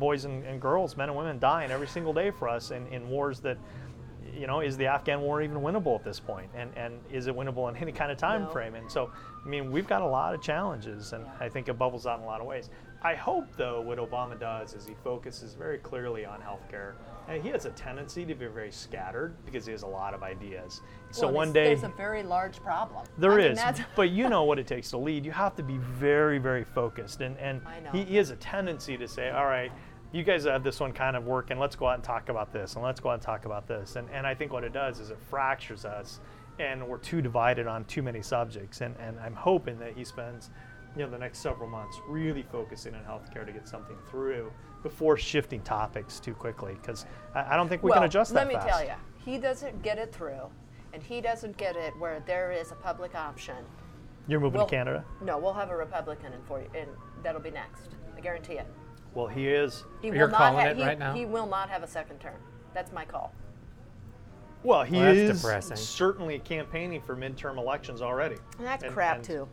boys 0.00 0.24
and, 0.24 0.44
and 0.44 0.60
girls, 0.60 0.96
men 0.96 1.08
and 1.08 1.16
women 1.16 1.38
dying 1.38 1.70
every 1.70 1.86
single 1.86 2.12
day 2.12 2.32
for 2.32 2.48
us 2.48 2.72
in, 2.72 2.88
in 2.88 3.08
wars 3.08 3.38
that 3.40 3.56
you 4.32 4.46
know, 4.46 4.60
is 4.60 4.76
the 4.76 4.86
Afghan 4.86 5.20
war 5.20 5.42
even 5.42 5.58
winnable 5.58 5.94
at 5.98 6.04
this 6.04 6.20
point? 6.20 6.50
And 6.54 6.70
and 6.76 6.98
is 7.10 7.26
it 7.26 7.34
winnable 7.34 7.68
in 7.68 7.76
any 7.82 7.92
kind 7.92 8.10
of 8.10 8.18
time 8.18 8.42
No. 8.44 8.50
frame? 8.50 8.74
And 8.74 8.90
so, 8.90 9.10
I 9.44 9.48
mean, 9.48 9.70
we've 9.70 9.86
got 9.86 10.02
a 10.02 10.06
lot 10.06 10.34
of 10.34 10.40
challenges, 10.42 11.12
and 11.12 11.24
I 11.40 11.48
think 11.48 11.68
it 11.68 11.78
bubbles 11.78 12.06
out 12.06 12.18
in 12.18 12.24
a 12.24 12.26
lot 12.26 12.40
of 12.40 12.46
ways. 12.46 12.70
I 13.04 13.14
hope, 13.16 13.56
though, 13.56 13.80
what 13.80 13.98
Obama 13.98 14.38
does 14.38 14.74
is 14.74 14.86
he 14.86 14.94
focuses 15.02 15.54
very 15.54 15.78
clearly 15.78 16.24
on 16.24 16.40
healthcare. 16.40 16.92
And 17.28 17.42
he 17.42 17.48
has 17.50 17.64
a 17.66 17.70
tendency 17.70 18.24
to 18.24 18.34
be 18.34 18.46
very 18.46 18.70
scattered 18.70 19.34
because 19.44 19.64
he 19.66 19.72
has 19.72 19.82
a 19.82 19.86
lot 19.88 20.14
of 20.14 20.22
ideas. 20.22 20.80
So 21.10 21.26
Well, 21.26 21.34
one 21.36 21.52
day 21.52 21.64
there's 21.66 21.82
a 21.82 21.88
very 21.96 22.22
large 22.22 22.60
problem. 22.62 23.04
there 23.18 23.40
I 23.40 23.44
is, 23.44 23.64
mean, 23.64 23.86
but 23.96 24.10
you 24.10 24.28
know 24.28 24.44
what 24.44 24.58
it 24.60 24.66
takes 24.68 24.90
to 24.90 24.98
lead. 24.98 25.24
You 25.24 25.32
have 25.32 25.54
to 25.56 25.62
be 25.64 25.78
very, 25.78 26.38
very 26.38 26.62
focused, 26.64 27.20
and 27.20 27.36
and 27.38 27.60
I 27.66 27.80
know. 27.80 27.90
he, 27.90 28.04
he 28.04 28.16
has 28.16 28.30
a 28.30 28.36
tendency 28.36 28.96
to 28.96 29.06
say, 29.08 29.30
"All 29.30 29.46
right, 29.46 29.70
you 30.12 30.22
guys 30.22 30.44
have 30.44 30.62
this 30.62 30.78
one 30.78 30.92
kind 30.92 31.16
of 31.16 31.24
working. 31.24 31.58
Let's 31.58 31.76
go 31.76 31.88
out 31.88 31.94
and 31.94 32.04
talk 32.04 32.28
about 32.28 32.52
this, 32.52 32.74
and 32.74 32.84
let's 32.84 33.00
go 33.00 33.10
out 33.10 33.14
and 33.14 33.22
talk 33.22 33.44
about 33.44 33.66
this." 33.66 33.96
And 33.96 34.08
and 34.10 34.26
I 34.26 34.34
think 34.34 34.52
what 34.52 34.64
it 34.64 34.72
does 34.72 35.00
is 35.00 35.10
it 35.10 35.18
fractures 35.18 35.84
us, 35.84 36.20
and 36.58 36.86
we're 36.86 36.98
too 36.98 37.22
divided 37.22 37.66
on 37.66 37.84
too 37.86 38.02
many 38.02 38.22
subjects. 38.22 38.80
And 38.80 38.94
and 39.00 39.18
I'm 39.20 39.34
hoping 39.34 39.78
that 39.78 39.96
he 39.96 40.04
spends, 40.04 40.50
you 40.96 41.02
know, 41.02 41.10
the 41.10 41.18
next 41.18 41.38
several 41.38 41.68
months 41.68 41.98
really 42.06 42.42
focusing 42.42 42.94
on 42.94 43.02
healthcare 43.04 43.46
to 43.46 43.52
get 43.52 43.66
something 43.66 43.96
through 44.10 44.52
before 44.82 45.16
shifting 45.16 45.62
topics 45.62 46.20
too 46.20 46.34
quickly, 46.34 46.74
because 46.74 47.06
I, 47.34 47.54
I 47.54 47.56
don't 47.56 47.68
think 47.68 47.82
we 47.82 47.90
well, 47.90 48.00
can 48.00 48.06
adjust 48.08 48.32
that. 48.32 48.40
let 48.40 48.48
me 48.48 48.54
fast. 48.54 48.68
tell 48.68 48.84
you, 48.84 48.94
he 49.24 49.38
doesn't 49.38 49.82
get 49.82 49.96
it 49.98 50.12
through, 50.12 50.50
and 50.92 51.02
he 51.02 51.20
doesn't 51.20 51.56
get 51.56 51.76
it 51.76 51.96
where 51.98 52.20
there 52.26 52.52
is 52.52 52.72
a 52.72 52.74
public 52.74 53.14
option. 53.14 53.56
You're 54.28 54.40
moving 54.40 54.58
Well, 54.58 54.66
to 54.66 54.70
Canada. 54.76 55.04
No, 55.20 55.38
we'll 55.38 55.52
have 55.52 55.70
a 55.70 55.76
Republican 55.76 56.32
in 56.32 56.42
for 56.42 56.60
you, 56.60 56.68
and 56.76 56.88
that'll 57.22 57.40
be 57.40 57.50
next. 57.50 57.88
I 58.16 58.20
guarantee 58.20 58.54
it. 58.54 58.66
Well, 59.14 59.26
he 59.26 59.48
is. 59.48 59.84
He 60.00 60.08
You're 60.08 60.26
will 60.26 60.28
not 60.32 60.38
calling 60.38 60.64
ha- 60.64 60.70
it 60.70 60.76
he, 60.76 60.82
right 60.82 60.98
now? 60.98 61.14
He 61.14 61.26
will 61.26 61.46
not 61.46 61.68
have 61.68 61.82
a 61.82 61.86
second 61.86 62.18
term. 62.20 62.36
That's 62.74 62.92
my 62.92 63.04
call. 63.04 63.32
Well, 64.62 64.84
he 64.84 64.96
Well, 64.96 65.04
that's 65.06 65.18
is 65.18 65.42
depressing. 65.42 65.76
certainly 65.76 66.38
campaigning 66.38 67.02
for 67.02 67.16
midterm 67.16 67.58
elections 67.58 68.00
already. 68.00 68.36
And 68.58 68.66
that's 68.66 68.84
And- 68.84 68.92
crap 68.92 69.16
and- 69.16 69.24
too. 69.24 69.48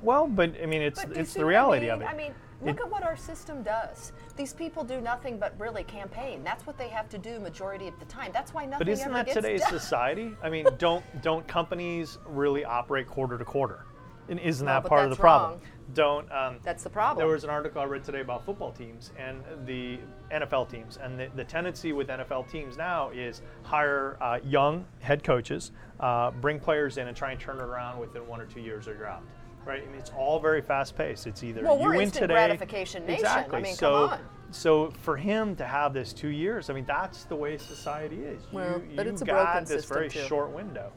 Well, 0.00 0.26
but 0.26 0.54
I 0.60 0.66
mean, 0.66 0.82
it's 0.82 1.04
But 1.04 1.16
it's 1.16 1.34
the 1.34 1.44
reality 1.44 1.88
I 1.90 1.94
mean? 1.94 2.02
of 2.02 2.08
it. 2.08 2.12
I 2.12 2.16
mean, 2.16 2.34
look 2.60 2.78
It- 2.80 2.82
at 2.86 2.90
what 2.90 3.04
our 3.04 3.14
system 3.16 3.62
does. 3.62 4.12
These 4.34 4.52
people 4.52 4.82
do 4.82 5.00
nothing 5.00 5.38
but 5.38 5.54
really 5.60 5.84
campaign. 5.84 6.42
That's 6.42 6.66
what 6.66 6.76
they 6.76 6.88
have 6.88 7.08
to 7.10 7.18
do 7.18 7.38
majority 7.38 7.86
of 7.86 7.96
the 8.00 8.06
time. 8.06 8.32
That's 8.32 8.52
why 8.52 8.64
nothing 8.64 8.78
but 8.78 8.88
isn't 8.88 9.04
ever 9.04 9.14
that 9.14 9.26
gets 9.26 9.36
today's 9.36 9.60
done. 9.60 9.70
society? 9.70 10.34
I 10.42 10.48
mean, 10.50 10.66
don't 10.78 11.04
don't 11.22 11.46
companies 11.46 12.18
really 12.26 12.64
operate 12.64 13.06
quarter 13.06 13.38
to 13.38 13.44
quarter? 13.44 13.84
And 14.28 14.38
isn't 14.40 14.64
No, 14.66 14.72
that 14.74 14.84
part 14.88 15.04
of 15.04 15.10
the 15.10 15.16
problem? 15.16 15.52
wrong. 15.52 15.60
Don't. 15.94 16.32
Um, 16.32 16.56
That's 16.62 16.84
the 16.84 16.88
problem. 16.90 17.18
There 17.18 17.32
was 17.34 17.44
an 17.44 17.50
article 17.50 17.82
I 17.82 17.84
read 17.84 18.02
today 18.04 18.20
about 18.20 18.46
football 18.46 18.72
teams 18.72 19.10
and 19.18 19.42
the 19.66 19.98
NFL 20.30 20.70
teams, 20.70 20.96
and 21.02 21.18
the, 21.18 21.28
the 21.36 21.44
tendency 21.44 21.92
with 21.92 22.08
NFL 22.08 22.50
teams 22.50 22.78
now 22.78 23.10
is 23.10 23.42
hire 23.62 24.16
uh, 24.22 24.38
young 24.44 24.86
head 25.00 25.22
coaches, 25.22 25.72
uh, 26.00 26.30
bring 26.30 26.58
players 26.58 26.96
in, 26.96 27.08
and 27.08 27.16
try 27.16 27.32
and 27.32 27.40
turn 27.40 27.56
it 27.58 27.62
around 27.62 27.98
within 27.98 28.26
one 28.26 28.40
or 28.40 28.46
two 28.46 28.60
years, 28.60 28.88
or 28.88 28.94
you're 28.94 29.06
out. 29.08 29.22
Right? 29.66 29.82
I 29.82 29.86
mean, 29.90 29.98
it's 29.98 30.10
all 30.16 30.40
very 30.40 30.62
fast 30.62 30.96
paced. 30.96 31.26
It's 31.26 31.42
either 31.44 31.62
Well, 31.62 31.76
you 31.76 31.82
we're 31.82 31.90
win 31.90 32.02
instant 32.02 32.22
today. 32.22 32.34
gratification 32.34 33.04
nation. 33.06 33.26
I 33.26 33.28
Exactly. 33.40 33.62
mean, 33.62 33.74
so, 33.74 33.90
come 34.08 34.18
on. 34.18 34.20
so 34.50 34.90
for 35.02 35.16
him 35.16 35.54
to 35.56 35.64
have 35.66 35.92
this 35.92 36.12
two 36.14 36.28
years, 36.30 36.70
I 36.70 36.72
mean, 36.72 36.86
that's 36.86 37.24
the 37.24 37.36
way 37.36 37.58
society 37.58 38.20
is. 38.24 38.42
Well, 38.50 38.80
you, 38.80 38.96
but 38.96 39.06
you 39.06 39.12
it's 39.12 39.22
a 39.22 39.24
got 39.26 39.44
broken 39.44 39.64
this 39.64 39.82
system, 39.82 39.94
very 39.94 40.08
too. 40.08 40.20
short 40.20 40.50
window. 40.50 40.90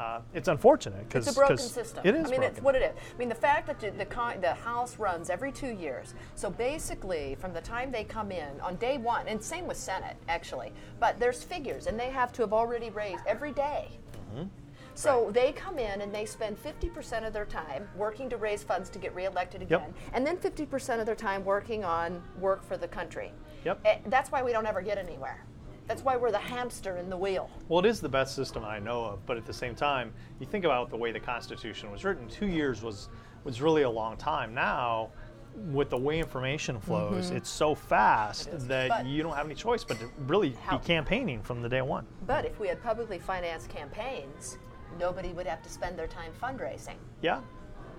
Uh, 0.00 0.22
it's 0.32 0.48
unfortunate 0.48 1.06
because 1.06 1.28
It's 1.28 1.36
a 1.36 1.38
broken 1.38 1.58
system. 1.58 2.00
It 2.06 2.14
is 2.14 2.26
I 2.26 2.30
mean, 2.30 2.40
broken. 2.40 2.56
it's 2.56 2.62
what 2.62 2.74
it 2.74 2.82
is. 2.82 2.92
I 3.14 3.18
mean, 3.18 3.28
the 3.28 3.34
fact 3.34 3.66
that 3.66 3.80
the, 3.80 3.90
the, 3.90 4.38
the 4.40 4.54
House 4.54 4.98
runs 4.98 5.28
every 5.28 5.52
two 5.52 5.68
years. 5.68 6.14
So 6.36 6.48
basically, 6.48 7.36
from 7.38 7.52
the 7.52 7.60
time 7.60 7.92
they 7.92 8.04
come 8.04 8.32
in 8.32 8.58
on 8.62 8.76
day 8.76 8.96
one, 8.96 9.28
and 9.28 9.42
same 9.42 9.66
with 9.66 9.76
Senate 9.76 10.16
actually, 10.26 10.72
but 11.00 11.18
there's 11.20 11.42
figures, 11.42 11.86
and 11.86 12.00
they 12.00 12.08
have 12.08 12.32
to 12.32 12.42
have 12.42 12.54
already 12.54 12.88
raised 12.88 13.20
every 13.26 13.52
day. 13.52 13.88
Mm-hmm. 14.32 14.44
So 14.94 15.30
they 15.32 15.52
come 15.52 15.78
in 15.78 16.00
and 16.00 16.14
they 16.14 16.24
spend 16.24 16.62
50% 16.62 17.26
of 17.26 17.34
their 17.34 17.44
time 17.44 17.86
working 17.94 18.30
to 18.30 18.38
raise 18.38 18.62
funds 18.62 18.88
to 18.90 18.98
get 18.98 19.14
reelected 19.14 19.60
again, 19.60 19.92
and 20.14 20.26
then 20.26 20.38
50% 20.38 21.00
of 21.00 21.04
their 21.04 21.14
time 21.14 21.44
working 21.44 21.84
on 21.84 22.22
work 22.38 22.64
for 22.64 22.78
the 22.78 22.88
country. 22.88 23.32
Yep. 23.66 23.80
Eh, 23.84 23.98
That's 24.06 24.32
why 24.32 24.42
we 24.42 24.52
don't 24.52 24.66
ever 24.66 24.80
get 24.80 24.96
anywhere. 24.96 25.44
That's 25.90 26.04
why 26.04 26.16
we're 26.16 26.30
the 26.30 26.38
hamster 26.38 26.98
in 26.98 27.10
the 27.10 27.16
wheel. 27.16 27.50
Well, 27.68 27.80
it 27.84 27.88
is 27.88 28.00
the 28.00 28.08
best 28.08 28.36
system 28.36 28.64
I 28.64 28.78
know 28.78 29.02
of, 29.06 29.26
but 29.26 29.36
at 29.36 29.44
the 29.44 29.52
same 29.52 29.74
time, 29.74 30.12
you 30.38 30.46
think 30.46 30.64
about 30.64 30.88
the 30.88 30.96
way 30.96 31.10
the 31.10 31.18
Constitution 31.18 31.90
was 31.90 32.04
written. 32.04 32.28
Two 32.28 32.46
years 32.46 32.80
was 32.80 33.08
was 33.42 33.60
really 33.60 33.82
a 33.82 33.90
long 33.90 34.16
time. 34.16 34.54
Now, 34.54 35.10
with 35.72 35.90
the 35.90 35.96
way 35.96 36.20
information 36.20 36.78
flows, 36.78 37.30
it's 37.30 37.50
so 37.50 37.74
fast 37.74 38.46
Mm-hmm. 38.50 38.56
It 38.56 38.68
that 38.68 38.88
But- 38.88 39.06
you 39.06 39.24
don't 39.24 39.34
have 39.34 39.46
any 39.46 39.56
choice 39.56 39.82
but 39.82 39.98
to 39.98 40.08
really 40.28 40.50
How- 40.64 40.78
be 40.78 40.84
campaigning 40.84 41.42
from 41.42 41.60
the 41.60 41.68
day 41.68 41.82
one. 41.82 42.06
But 42.24 42.44
if 42.44 42.60
we 42.60 42.68
had 42.68 42.80
publicly 42.80 43.18
financed 43.18 43.68
campaigns, 43.68 44.58
nobody 44.96 45.32
would 45.32 45.48
have 45.48 45.60
to 45.64 45.68
spend 45.68 45.98
their 45.98 46.06
time 46.06 46.30
fundraising. 46.40 46.98
Yeah, 47.20 47.40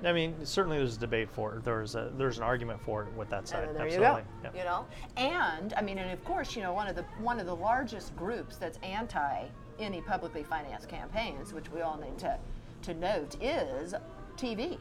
I 0.03 0.13
mean, 0.13 0.35
certainly 0.45 0.77
there's 0.77 0.97
a 0.97 0.99
debate 0.99 1.29
for 1.29 1.55
it. 1.55 1.63
There's 1.63 1.95
a 1.95 2.11
there's 2.17 2.37
an 2.37 2.43
argument 2.43 2.81
for 2.81 3.03
it 3.03 3.13
with 3.13 3.29
that 3.29 3.47
side. 3.47 3.67
And 3.67 3.75
there 3.75 3.85
Absolutely. 3.85 4.21
you 4.43 4.49
go. 4.49 4.49
Yeah. 4.55 4.59
You 4.59 4.65
know, 4.65 4.85
and 5.17 5.73
I 5.75 5.81
mean, 5.81 5.97
and 5.97 6.11
of 6.11 6.23
course, 6.25 6.55
you 6.55 6.63
know, 6.63 6.73
one 6.73 6.87
of 6.87 6.95
the 6.95 7.03
one 7.19 7.39
of 7.39 7.45
the 7.45 7.55
largest 7.55 8.15
groups 8.15 8.57
that's 8.57 8.79
anti 8.83 9.45
any 9.79 10.01
publicly 10.01 10.43
financed 10.43 10.89
campaigns, 10.89 11.53
which 11.53 11.71
we 11.71 11.81
all 11.81 11.97
need 11.97 12.17
to 12.19 12.37
to 12.83 12.93
note, 12.93 13.35
is 13.41 13.93
TV, 14.37 14.77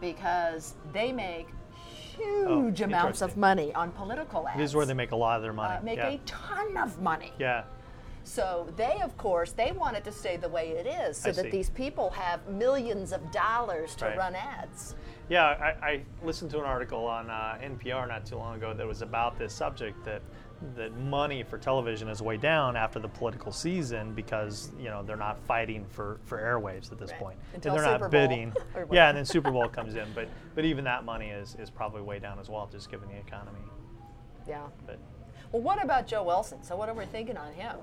because 0.00 0.74
they 0.92 1.12
make 1.12 1.48
huge 2.16 2.80
amounts 2.80 3.22
of 3.22 3.32
Oh, 3.36 3.40
money 3.40 3.74
on 3.74 3.92
political 3.92 4.46
ads. 4.48 4.58
This 4.58 4.70
is 4.70 4.76
where 4.76 4.86
they 4.86 4.94
make 4.94 5.12
a 5.12 5.16
lot 5.16 5.36
of 5.36 5.42
their 5.42 5.52
money. 5.52 5.76
uh, 5.76 5.82
make 5.82 5.98
yeah. 5.98 6.08
a 6.08 6.18
ton 6.26 6.76
of 6.76 7.00
money. 7.00 7.32
yeah. 7.38 7.64
So 8.24 8.72
they, 8.76 9.00
of 9.02 9.16
course, 9.16 9.52
they 9.52 9.72
want 9.72 9.96
it 9.96 10.04
to 10.04 10.12
stay 10.12 10.36
the 10.36 10.48
way 10.48 10.70
it 10.70 10.86
is, 10.86 11.16
so 11.16 11.30
I 11.30 11.32
that 11.32 11.44
see. 11.46 11.50
these 11.50 11.70
people 11.70 12.10
have 12.10 12.46
millions 12.48 13.12
of 13.12 13.32
dollars 13.32 13.94
to 13.96 14.06
Right. 14.06 14.16
run 14.18 14.34
ads. 14.34 14.94
Yeah, 15.28 15.44
I, 15.46 15.86
I 15.86 16.02
listened 16.24 16.50
to 16.52 16.58
an 16.58 16.64
article 16.64 17.06
on 17.06 17.30
uh, 17.30 17.58
NPR 17.62 18.06
not 18.08 18.26
too 18.26 18.36
long 18.36 18.56
ago 18.56 18.74
that 18.74 18.86
was 18.86 19.02
about 19.02 19.38
this 19.38 19.52
subject 19.52 20.04
that 20.04 20.22
that 20.76 20.94
money 20.98 21.42
for 21.42 21.56
television 21.56 22.06
is 22.08 22.20
way 22.20 22.36
down 22.36 22.76
after 22.76 22.98
the 22.98 23.08
political 23.08 23.50
season 23.50 24.12
because 24.12 24.70
you 24.78 24.90
know 24.90 25.02
they're 25.02 25.16
not 25.16 25.40
fighting 25.46 25.86
for, 25.88 26.20
for 26.26 26.36
airwaves 26.38 26.92
at 26.92 26.98
this 26.98 27.10
Right. 27.12 27.18
point. 27.20 27.38
Until 27.54 27.72
and 27.72 27.80
they're 27.80 27.86
Super 27.88 27.98
not 28.04 28.10
Bowl 28.10 28.20
bidding. 28.28 28.52
yeah, 28.92 29.08
and 29.08 29.16
then 29.16 29.24
Super 29.24 29.50
Bowl 29.50 29.68
comes 29.68 29.94
in, 29.94 30.06
but 30.14 30.28
but 30.54 30.64
even 30.66 30.84
that 30.84 31.04
money 31.06 31.28
is, 31.30 31.56
is 31.58 31.70
probably 31.70 32.02
way 32.02 32.18
down 32.18 32.38
as 32.38 32.50
well, 32.50 32.68
just 32.70 32.90
given 32.90 33.08
the 33.08 33.16
economy. 33.16 33.60
Yeah. 34.46 34.66
But 34.86 34.98
Well, 35.52 35.62
what 35.62 35.82
about 35.82 36.06
Joe 36.06 36.24
Wilson? 36.24 36.62
So 36.62 36.76
what 36.76 36.88
are 36.90 36.94
we 36.94 37.06
thinking 37.06 37.38
on 37.38 37.52
him? 37.54 37.76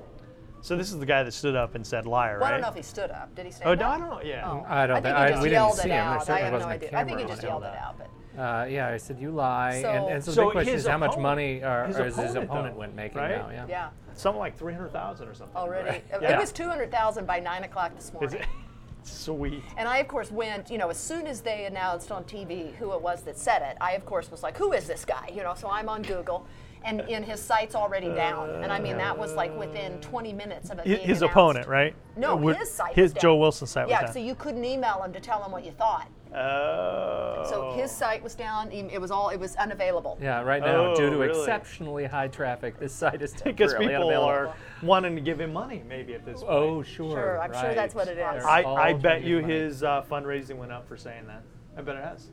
So 0.68 0.76
this 0.76 0.92
is 0.92 1.00
the 1.00 1.06
guy 1.06 1.24
that 1.24 1.32
stood 1.32 1.56
up 1.56 1.76
and 1.76 1.88
said 1.88 2.06
liar, 2.06 2.40
Well, 2.40 2.50
I 2.50 2.52
don't 2.52 2.60
know 2.60 2.68
if 2.68 2.76
he 2.76 2.82
stood 2.82 3.10
up. 3.10 3.34
Did 3.36 3.46
he 3.46 3.52
stand 3.54 3.70
oh, 3.70 3.72
up? 3.72 3.80
no, 3.80 3.88
I 3.88 3.98
don't 3.98 4.10
know. 4.10 4.22
Yeah. 4.30 4.52
Oh. 4.52 4.66
I 4.68 4.86
don't 4.86 4.98
I 4.98 5.02
think 5.02 5.06
think- 5.06 5.18
he 5.18 5.24
I- 5.24 5.30
just 5.30 5.42
we 5.42 5.48
didn't 5.48 5.54
yelled 5.62 5.76
see 5.78 5.88
it 5.88 5.92
him. 5.94 6.04
Out. 6.06 6.16
I 6.16 6.20
certainly 6.20 6.42
have 6.42 6.52
no 6.52 6.58
wasn't 6.58 6.72
a 6.72 6.76
idea. 6.76 7.00
I 7.00 7.04
think 7.06 7.20
he 7.22 7.26
just 7.26 7.44
yelled 7.44 7.64
it 7.64 7.74
out. 7.78 7.96
But 7.98 8.42
Uh, 8.42 8.66
yeah, 8.66 8.90
I 8.90 8.98
said 8.98 9.18
you 9.18 9.32
lie, 9.32 9.82
So- 9.82 9.90
and, 9.90 10.14
and 10.16 10.24
so, 10.26 10.32
So 10.34 10.42
the 10.42 10.46
big 10.48 10.52
question 10.52 10.74
his 10.74 10.82
is 10.84 10.88
how 10.90 10.98
much 10.98 11.18
money 11.18 11.64
are, 11.64 11.86
his 11.86 11.98
or 11.98 12.06
is 12.08 12.16
his 12.18 12.32
opponent, 12.32 12.44
opponent 12.52 12.74
though, 12.76 12.80
went 12.82 12.96
making 12.96 13.18
right? 13.18 13.38
now? 13.38 13.50
Yeah. 13.50 13.66
yeah, 13.70 13.90
Something 14.14 14.40
like 14.40 14.58
three 14.58 14.74
hundred 14.74 14.92
thousand 14.92 15.30
or 15.30 15.34
something. 15.34 15.56
already. 15.56 15.90
Right? 15.90 16.04
It, 16.12 16.22
Yeah. 16.22 16.32
it 16.36 16.40
was 16.40 16.52
two 16.52 16.68
hundred 16.68 16.92
thousand 16.92 17.26
by 17.26 17.40
nine 17.40 17.64
o'clock 17.64 17.96
this 17.96 18.08
Is 18.08 18.14
morning. 18.14 18.34
it- 18.42 18.48
Sweet. 19.04 19.64
And 19.78 19.88
I, 19.88 20.00
of 20.00 20.10
course, 20.10 20.30
went, 20.32 20.70
you 20.70 20.78
know, 20.78 20.90
as 20.90 20.98
soon 20.98 21.28
as 21.28 21.40
they 21.40 21.64
announced 21.64 22.12
on 22.12 22.26
TV 22.26 22.76
who 22.76 22.92
it 22.92 23.02
was 23.02 23.22
that 23.22 23.38
said 23.38 23.62
it, 23.62 23.78
I, 23.80 23.94
of 23.94 24.06
course, 24.06 24.30
was 24.30 24.44
like, 24.44 24.58
who 24.58 24.74
is 24.74 24.86
this 24.86 25.06
guy? 25.06 25.30
You 25.34 25.44
know, 25.44 25.54
so 25.56 25.70
I'm 25.70 25.88
on 25.88 26.02
Google. 26.02 26.46
And, 26.88 27.02
and 27.02 27.26
his 27.26 27.40
site's 27.42 27.76
already 27.76 28.08
down. 28.10 28.50
And 28.64 28.72
I 28.72 28.80
mean, 28.80 28.98
that 28.98 29.18
was 29.18 29.34
like 29.34 29.56
within 29.58 30.00
20 30.00 30.34
minutes 30.34 30.70
of 30.70 30.80
it 30.80 30.86
His, 30.88 30.98
being 30.98 31.08
his 31.10 31.18
announced. 31.22 31.32
opponent, 31.34 31.68
right? 31.68 31.94
No, 32.16 32.36
Would- 32.38 32.58
his 32.58 32.72
site 32.72 32.96
His 32.96 33.14
was 33.14 33.22
Joe 33.22 33.32
down. 33.34 33.40
Wilson 33.40 33.68
site 33.68 33.90
Yeah, 33.90 34.04
was 34.04 34.14
so 34.14 34.20
you 34.20 34.36
couldn't 34.36 34.64
email 34.66 35.04
him 35.04 35.12
to 35.14 35.20
tell 35.20 35.44
him 35.44 35.52
what 35.52 35.66
you 35.66 35.72
thought. 35.72 36.08
Oh. 36.36 37.46
So 37.50 37.72
his 37.72 37.90
site 37.92 38.22
was 38.22 38.36
down. 38.36 38.72
It 38.72 39.00
was 39.00 39.12
all. 39.12 39.30
It 39.30 39.38
was 39.40 39.56
unavailable. 39.56 40.18
Yeah, 40.22 40.42
right 40.42 40.62
now, 40.62 40.94
due 40.94 41.06
Oh, 41.06 41.10
to 41.12 41.18
really? 41.18 41.40
exceptionally 41.40 42.06
high 42.06 42.28
traffic, 42.28 42.80
this 42.80 42.92
site 42.94 43.22
is 43.22 43.32
because 43.44 43.72
temporarily 43.72 43.88
people 43.88 44.10
unavailable. 44.10 44.30
are 44.52 44.54
wanting 44.84 45.16
to 45.16 45.22
give 45.22 45.40
him 45.40 45.54
money, 45.54 45.84
maybe 45.88 46.14
at 46.16 46.26
this 46.26 46.40
point. 46.42 46.52
Oh, 46.52 46.84
sure. 46.84 47.12
Sure, 47.12 47.42
I'm 47.42 47.54
sure 47.54 47.74
that's 47.74 47.96
what 47.96 48.08
it 48.10 48.18
is. 48.18 48.44
I, 48.44 48.64
I 48.64 48.94
bet 48.94 49.24
you 49.24 49.42
money. 49.42 49.54
his 49.54 49.84
uh, 49.84 50.04
fundraising 50.12 50.58
went 50.58 50.72
up 50.74 50.88
for 50.88 50.98
saying 50.98 51.26
that. 51.28 51.44
I 51.78 51.82
bet 51.82 51.96
it 51.96 52.04
has. 52.04 52.28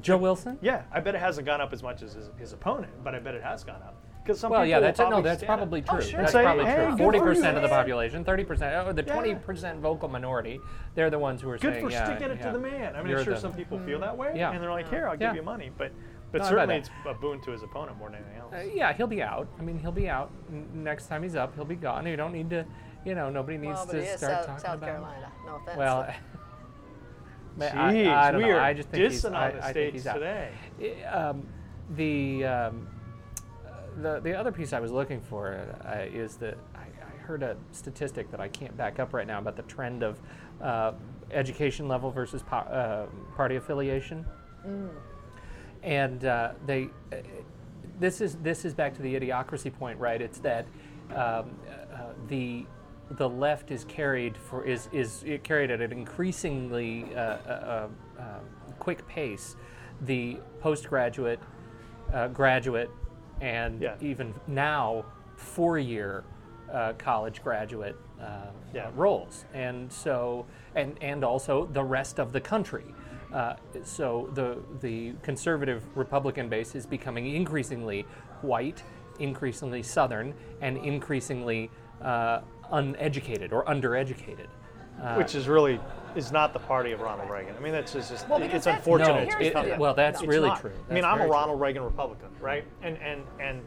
Joe 0.00 0.16
Wilson? 0.16 0.58
Yeah, 0.62 0.82
I 0.90 1.00
bet 1.00 1.14
it 1.14 1.20
hasn't 1.20 1.46
gone 1.46 1.60
up 1.60 1.72
as 1.72 1.82
much 1.82 2.02
as 2.02 2.14
his, 2.14 2.30
his 2.38 2.52
opponent, 2.52 2.92
but 3.04 3.14
I 3.14 3.18
bet 3.18 3.34
it 3.34 3.42
has 3.42 3.62
gone 3.64 3.82
up. 3.82 3.94
Because 4.22 4.38
some 4.38 4.52
Well, 4.52 4.60
people 4.60 4.70
yeah, 4.70 4.76
will 4.76 4.82
that's 4.84 4.98
no, 5.00 5.20
that's 5.20 5.38
stand 5.40 5.50
up. 5.52 5.58
probably 5.58 5.82
true. 5.82 6.00
sure. 6.00 6.20
That's 6.20 6.32
Say, 6.32 6.42
probably 6.44 6.64
hey, 6.66 6.86
true. 6.86 6.96
Forty 6.96 7.18
percent 7.18 7.56
of 7.56 7.62
the 7.62 7.68
population, 7.68 8.24
thirty 8.24 8.44
percent, 8.44 8.74
oh, 8.86 8.92
the 8.92 9.02
Yeah. 9.04 9.12
twenty 9.12 9.34
percent 9.34 9.80
vocal 9.80 10.08
minority, 10.08 10.60
they're 10.94 11.10
the 11.10 11.18
ones 11.18 11.42
who 11.42 11.50
are 11.50 11.58
saying. 11.58 11.72
Good 11.72 11.74
saying, 11.74 11.86
for 11.86 11.92
yeah, 11.92 12.04
sticking 12.04 12.30
it 12.30 12.38
yeah, 12.38 12.46
to 12.46 12.52
the 12.52 12.58
man. 12.60 12.94
I 12.96 13.02
mean, 13.02 13.16
I'm 13.16 13.24
sure 13.24 13.34
the- 13.34 13.40
some 13.40 13.52
people 13.52 13.78
feel 13.80 13.98
that 13.98 14.16
way, 14.16 14.32
Yeah. 14.36 14.52
and 14.52 14.62
they're 14.62 14.70
like, 14.70 14.88
"Here, 14.88 15.08
I'll 15.08 15.16
Yeah. 15.20 15.28
give 15.30 15.36
you 15.36 15.42
money," 15.42 15.70
but 15.76 15.90
but 16.30 16.40
No, 16.42 16.48
certainly 16.48 16.76
it's 16.76 16.88
a 17.06 17.12
boon 17.14 17.40
to 17.42 17.50
his 17.50 17.62
opponent 17.62 17.98
more 17.98 18.08
than 18.10 18.20
anything 18.22 18.38
else. 18.40 18.54
Uh, 18.54 18.60
yeah, 18.72 18.92
he'll 18.94 19.06
be 19.08 19.22
out. 19.22 19.48
I 19.58 19.62
mean, 19.62 19.78
he'll 19.78 19.92
be 19.92 20.08
out 20.08 20.30
N- 20.50 20.66
next 20.72 21.08
time 21.08 21.22
he's 21.24 21.34
up. 21.36 21.54
He'll 21.56 21.66
be 21.66 21.74
gone. 21.76 22.06
You 22.06 22.16
don't 22.16 22.32
need 22.32 22.48
to, 22.50 22.64
you 23.04 23.14
know, 23.14 23.28
nobody 23.28 23.58
needs 23.58 23.74
Well, 23.74 23.86
to 23.88 24.00
he 24.00 24.06
start 24.06 24.18
South, 24.20 24.46
talking 24.46 24.58
South 24.64 24.74
about. 24.78 24.86
Carolina. 24.86 25.32
No 25.44 25.56
offense. 25.56 25.76
Well, 25.76 26.06
but 27.56 27.72
Jeez, 27.72 28.08
I, 28.08 28.28
I 28.28 28.30
don't 28.30 28.42
we 28.42 28.48
know. 28.48 28.54
are 28.54 28.60
I 28.60 28.72
just 28.74 28.88
think 28.88 29.10
he's, 29.10 29.22
dissing 29.22 29.34
I, 29.34 29.50
on 29.50 29.56
the 29.56 29.64
I 29.64 29.72
think 29.72 29.72
stage 29.72 29.92
he's 29.92 30.04
today. 30.04 31.04
Um, 31.04 31.46
the 31.96 32.44
um, 32.44 32.88
the 34.00 34.20
the 34.20 34.34
other 34.38 34.52
piece 34.52 34.72
I 34.72 34.80
was 34.80 34.90
looking 34.90 35.20
for 35.20 35.58
uh, 35.84 36.04
is 36.12 36.36
that 36.36 36.56
I, 36.74 36.80
I 36.80 37.16
heard 37.22 37.42
a 37.42 37.56
statistic 37.72 38.30
that 38.30 38.40
I 38.40 38.48
can't 38.48 38.76
back 38.76 38.98
up 38.98 39.12
right 39.12 39.26
now 39.26 39.38
about 39.38 39.56
the 39.56 39.62
trend 39.62 40.02
of 40.02 40.20
uh, 40.60 40.92
education 41.30 41.88
level 41.88 42.10
versus 42.10 42.42
po- 42.42 42.56
uh, 42.56 43.06
party 43.36 43.56
affiliation, 43.56 44.24
and 45.82 46.24
uh, 46.24 46.52
they. 46.66 46.88
Uh, 47.12 47.16
this 48.00 48.20
is 48.20 48.36
this 48.36 48.64
is 48.64 48.74
back 48.74 48.94
to 48.94 49.02
the 49.02 49.14
idiocracy 49.14 49.72
point, 49.72 49.98
right? 49.98 50.20
It's 50.20 50.38
that 50.38 50.66
um, 51.10 51.16
uh, 51.16 51.44
the 52.28 52.66
the 53.16 53.28
left 53.28 53.70
is 53.70 53.84
carried 53.84 54.36
for 54.36 54.64
is 54.64 54.88
is 54.92 55.24
carried 55.42 55.70
at 55.70 55.80
an 55.80 55.92
increasingly 55.92 57.04
uh, 57.14 57.18
uh, 57.18 57.88
uh, 58.18 58.38
quick 58.78 59.06
pace. 59.06 59.56
The 60.02 60.38
postgraduate, 60.60 61.38
uh, 62.12 62.28
graduate, 62.28 62.90
and 63.40 63.80
Yeah. 63.80 63.94
even 64.00 64.34
now 64.46 65.04
four-year 65.36 66.24
uh, 66.72 66.94
college 66.94 67.42
graduate 67.42 67.96
uh, 68.20 68.46
Yeah. 68.72 68.86
uh, 68.88 68.90
roles, 68.92 69.44
and 69.52 69.92
so 69.92 70.46
and 70.74 70.96
and 71.02 71.24
also 71.24 71.66
the 71.66 71.84
rest 71.84 72.18
of 72.18 72.32
the 72.32 72.40
country. 72.40 72.84
Uh, 73.32 73.54
so 73.82 74.30
the 74.34 74.58
the 74.80 75.14
conservative 75.22 75.84
Republican 75.96 76.48
base 76.48 76.74
is 76.74 76.86
becoming 76.86 77.26
increasingly 77.34 78.06
white, 78.42 78.82
increasingly 79.18 79.82
Southern, 79.82 80.34
and 80.60 80.76
increasingly 80.78 81.70
uh, 82.00 82.40
uneducated 82.72 83.52
or 83.52 83.64
undereducated. 83.66 84.46
Uh, 85.00 85.14
Which 85.16 85.34
is 85.34 85.48
really 85.48 85.80
is 86.14 86.30
not 86.32 86.52
the 86.52 86.58
party 86.58 86.92
of 86.92 87.00
Ronald 87.00 87.30
Reagan. 87.30 87.54
I 87.56 87.60
mean, 87.60 87.72
that's 87.72 87.92
just, 87.92 88.10
just 88.10 88.28
Well, 88.28 88.42
it's 88.42 88.66
unfortunate. 88.66 89.08
no, 89.08 89.18
it's 89.20 89.34
here's 89.34 89.48
become 89.48 89.66
the 89.66 89.72
it- 89.74 89.78
well, 89.78 89.94
that's 89.94 90.20
It's 90.20 90.28
really 90.28 90.48
not. 90.48 90.60
true. 90.60 90.72
I 90.90 90.92
mean, 90.92 91.04
I'm 91.04 91.14
a 91.14 91.16
very 91.18 91.28
true. 91.28 91.34
Ronald 91.34 91.60
Reagan 91.60 91.82
Republican, 91.82 92.28
right? 92.40 92.64
And 92.82 92.98
and 92.98 93.22
and 93.40 93.62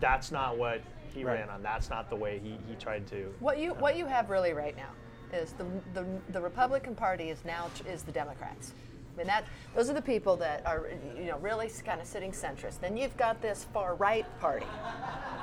that's 0.00 0.30
not 0.30 0.58
what 0.58 0.82
he 1.14 1.24
Right. 1.24 1.40
ran 1.40 1.48
on. 1.48 1.62
That's 1.62 1.88
not 1.90 2.08
the 2.10 2.16
way 2.16 2.38
he, 2.38 2.58
he 2.68 2.74
tried 2.76 3.06
to. 3.08 3.32
What 3.40 3.58
you 3.58 3.72
what 3.74 3.96
you 3.96 4.06
have 4.06 4.28
really 4.30 4.52
right 4.52 4.76
now 4.76 4.90
is 5.36 5.52
the 5.54 5.64
the, 5.94 6.04
the 6.30 6.40
Republican 6.40 6.94
Party 6.94 7.30
is 7.30 7.42
now 7.44 7.68
is 7.88 8.02
the 8.02 8.12
Democrats. 8.12 8.74
Mean 9.20 9.26
that 9.26 9.44
those 9.76 9.90
are 9.90 9.92
the 9.92 10.00
people 10.02 10.34
that 10.36 10.66
are 10.66 10.86
you 11.16 11.26
know 11.26 11.36
really 11.38 11.70
kind 11.84 12.00
of 12.00 12.06
sitting 12.06 12.32
centrist. 12.32 12.80
Then 12.80 12.96
you've 12.96 13.16
got 13.18 13.42
this 13.42 13.66
far 13.72 13.94
right 13.96 14.24
party 14.40 14.66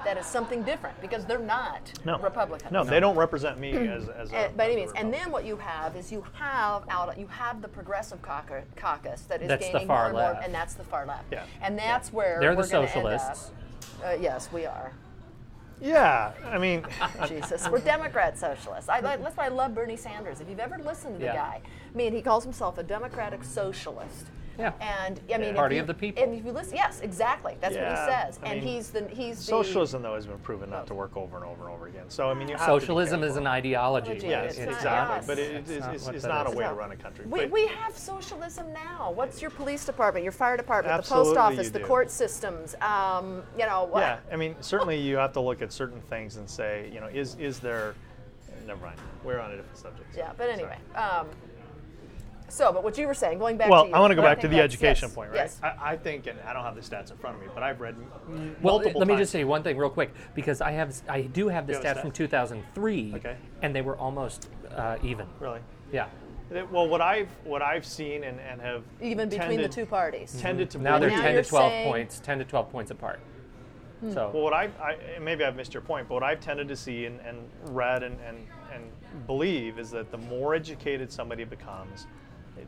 that 0.04 0.18
is 0.18 0.26
something 0.26 0.64
different 0.64 1.00
because 1.00 1.26
they're 1.26 1.38
not 1.38 1.92
No, 2.04 2.18
Republicans. 2.18 2.72
No, 2.72 2.84
they 2.84 3.00
don't 3.00 3.16
represent 3.16 3.60
me 3.60 3.72
as 3.78 4.10
as 4.10 4.32
a, 4.34 4.50
by 4.58 4.66
any 4.66 4.78
means. 4.78 4.92
And 4.96 5.14
then 5.14 5.32
what 5.32 5.46
you 5.46 5.58
have 5.58 5.96
is 5.96 6.12
you 6.12 6.24
have 6.34 6.84
out 6.90 7.16
you 7.20 7.28
have 7.28 7.62
the 7.62 7.68
progressive 7.68 8.20
caucus, 8.24 8.66
caucus 8.76 9.22
that 9.22 9.42
is 9.44 9.48
That's 9.48 9.68
the 9.68 9.74
gaining 9.74 9.88
far 9.88 9.98
more 9.98 10.06
and 10.06 10.14
more, 10.14 10.24
left. 10.34 10.46
and 10.46 10.54
that's 10.54 10.74
the 10.74 10.84
far 10.84 11.06
left. 11.06 11.26
Yeah. 11.32 11.44
And 11.62 11.78
that's 11.78 12.12
where 12.12 12.40
They're 12.40 12.56
the 12.56 12.58
we're 12.62 12.68
gonna 12.68 12.88
end 12.88 12.88
up. 12.88 13.20
socialists. 13.22 13.52
Uh, 14.04 14.18
yes, 14.20 14.50
we 14.52 14.66
are. 14.66 14.92
Yeah, 15.80 16.32
I 16.46 16.58
mean, 16.58 16.84
Jesus, 17.28 17.68
we're 17.70 17.80
Democrat 17.80 18.38
socialists. 18.38 18.90
I, 18.90 19.00
like- 19.00 19.22
that's 19.22 19.38
why 19.38 19.46
I 19.46 19.50
love 19.50 19.76
Bernie 19.76 19.96
Sanders. 19.96 20.42
If 20.42 20.50
you've 20.50 20.60
ever 20.60 20.78
listened 20.80 21.16
to 21.16 21.20
the 21.20 21.26
Yeah. 21.26 21.36
guy, 21.36 21.62
I 21.64 21.98
mean, 21.98 22.14
he 22.14 22.22
calls 22.22 22.44
himself 22.44 22.78
a 22.78 22.84
democratic 22.84 23.44
socialist. 23.44 24.26
Yeah. 24.58 24.74
And 24.82 25.20
I 25.34 25.38
mean, 25.38 25.50
if 25.50 25.56
Party 25.56 25.76
you- 25.76 25.82
of 25.82 25.88
the 25.88 25.94
people. 25.94 26.24
And 26.24 26.34
if 26.34 26.46
you 26.46 26.52
listen, 26.52 26.76
yes, 26.76 27.02
exactly. 27.02 27.56
That's 27.62 27.76
what 27.76 27.84
he 27.90 27.96
says. 27.96 28.40
I 28.44 28.54
and 28.54 28.64
mean, 28.64 28.76
he's 28.76 28.90
the 28.90 29.08
he's 29.10 29.38
the 29.38 29.44
socialism 29.44 30.02
though 30.02 30.16
has 30.16 30.26
been 30.26 30.40
proven 30.40 30.70
not 30.70 30.88
to 30.88 30.94
work 30.94 31.16
over 31.16 31.38
and 31.38 31.46
over 31.46 31.66
and 31.66 31.74
over 31.74 31.88
again. 31.88 32.06
So 32.10 32.30
I 32.30 32.34
mean, 32.34 32.48
you 32.48 32.56
have 32.56 32.66
Socialism 32.66 33.22
to 33.22 33.28
be 33.28 33.32
is 33.32 33.38
an 33.38 33.48
ideology. 33.48 34.14
Legit. 34.14 34.30
Yes, 34.30 34.58
It's 34.58 34.66
not- 34.66 34.74
exactly. 34.76 35.16
yes. 35.18 35.28
But 35.28 35.40
it, 35.40 35.42
it, 35.42 35.54
That's 35.54 35.70
it's, 35.70 35.80
not 35.86 35.96
it's, 35.96 36.08
it's 36.08 36.26
not 36.26 36.48
a 36.48 36.50
is. 36.52 36.56
way 36.56 36.64
to 36.66 36.74
run 36.74 36.92
a 36.92 36.96
country. 36.96 37.26
We, 37.26 37.40
But- 37.42 37.52
we 37.52 37.68
have 37.68 37.98
socialism 37.98 38.74
now. 38.74 39.12
What's 39.12 39.42
your 39.42 39.52
police 39.52 39.86
department, 39.86 40.24
your 40.24 40.32
fire 40.32 40.58
department, 40.58 41.04
the 41.04 41.10
post 41.10 41.38
office, 41.38 41.70
the 41.70 41.80
court 41.80 42.10
systems? 42.10 42.76
Um, 42.82 43.44
you 43.58 43.66
know 43.66 43.86
what? 43.86 44.02
Yeah, 44.02 44.20
I 44.32 44.36
mean, 44.36 44.56
certainly 44.62 45.00
you 45.00 45.18
have 45.18 45.34
to 45.34 45.40
look 45.40 45.62
at 45.62 45.72
certain 45.72 46.02
things 46.10 46.38
and 46.38 46.50
say, 46.50 46.90
you 46.94 47.00
know, 47.00 47.08
is 47.08 47.36
is 47.36 47.60
there? 47.60 47.94
Never 48.66 48.86
mind. 48.86 49.00
We're 49.24 49.40
on 49.40 49.52
a 49.52 49.56
different 49.56 49.78
subject. 49.78 50.16
Yeah, 50.18 50.32
but 50.38 50.50
anyway. 50.50 50.78
Um, 50.96 51.28
so, 52.50 52.72
but 52.72 52.84
what 52.84 52.98
you 52.98 53.08
were 53.08 53.14
saying, 53.14 53.40
going 53.40 53.58
back 53.58 53.70
Well, 53.70 53.84
to 53.84 53.90
you, 53.90 53.96
I 53.96 54.00
want 54.00 54.12
to 54.12 54.16
go 54.16 54.22
back 54.22 54.40
to 54.42 54.48
the 54.48 54.60
education 54.60 55.08
yes, 55.10 55.16
point, 55.16 55.32
right? 55.32 55.38
Yes. 55.38 55.60
I, 55.62 55.92
I 55.94 55.98
think, 55.98 56.28
and 56.28 56.40
I 56.42 56.54
don't 56.54 56.64
have 56.64 56.76
the 56.76 56.82
stats 56.82 57.12
in 57.12 57.18
front 57.18 57.36
of 57.36 57.42
me, 57.42 57.48
but 57.54 57.62
I've 57.64 57.82
read 57.82 57.96
m- 57.96 58.56
Well, 58.62 58.76
multiple 58.76 59.00
let 59.00 59.08
me 59.08 59.16
just 59.18 59.32
say 59.32 59.44
one 59.44 59.64
thing 59.64 59.78
real 59.78 59.90
quick 59.90 60.14
because 60.34 60.62
I 60.62 60.72
have 60.72 60.96
I 61.10 61.22
do 61.22 61.50
have 61.50 61.68
the 61.68 61.74
You 61.74 61.80
have 61.82 61.98
stats 61.98 62.02
from 62.02 62.12
2003, 62.12 63.14
Okay. 63.16 63.36
and 63.62 63.76
they 63.76 63.82
were 63.82 63.98
almost 63.98 64.50
uh, 64.76 64.98
even. 65.04 65.28
Really? 65.40 65.60
Yeah. 65.92 66.08
That- 66.50 66.72
Well, 66.72 66.88
what 66.88 67.02
I've 67.02 67.30
what 67.44 67.62
I've 67.62 67.86
seen 67.86 68.24
and, 68.24 68.40
and 68.40 68.62
have 68.62 68.84
Even 69.02 69.28
between 69.28 69.62
the 69.62 69.68
two 69.68 69.86
parties. 69.86 70.40
tended 70.40 70.70
to 70.72 70.78
Now 70.78 71.00
they're 71.00 71.10
now 71.10 71.22
10 71.22 71.36
to 71.36 71.44
12 71.44 71.72
saying- 71.72 71.92
points, 71.92 72.20
10 72.20 72.40
to 72.40 72.46
12 72.46 72.70
points 72.72 72.92
apart. 72.92 73.20
So 74.14 74.30
Well, 74.32 74.44
what 74.44 74.54
I've, 74.54 74.80
I 74.80 74.96
maybe 75.20 75.44
I've 75.44 75.56
missed 75.56 75.74
your 75.74 75.82
point, 75.82 76.08
but 76.08 76.14
what 76.14 76.24
I've 76.24 76.40
tended 76.40 76.68
to 76.68 76.76
see 76.76 77.06
and, 77.08 77.20
and 77.22 77.40
read 77.64 78.04
and, 78.04 78.16
and, 78.28 78.38
and 78.72 78.84
believe 79.26 79.80
is 79.80 79.90
that 79.92 80.12
the 80.12 80.18
more 80.20 80.54
educated 80.54 81.12
somebody 81.12 81.44
becomes, 81.46 82.06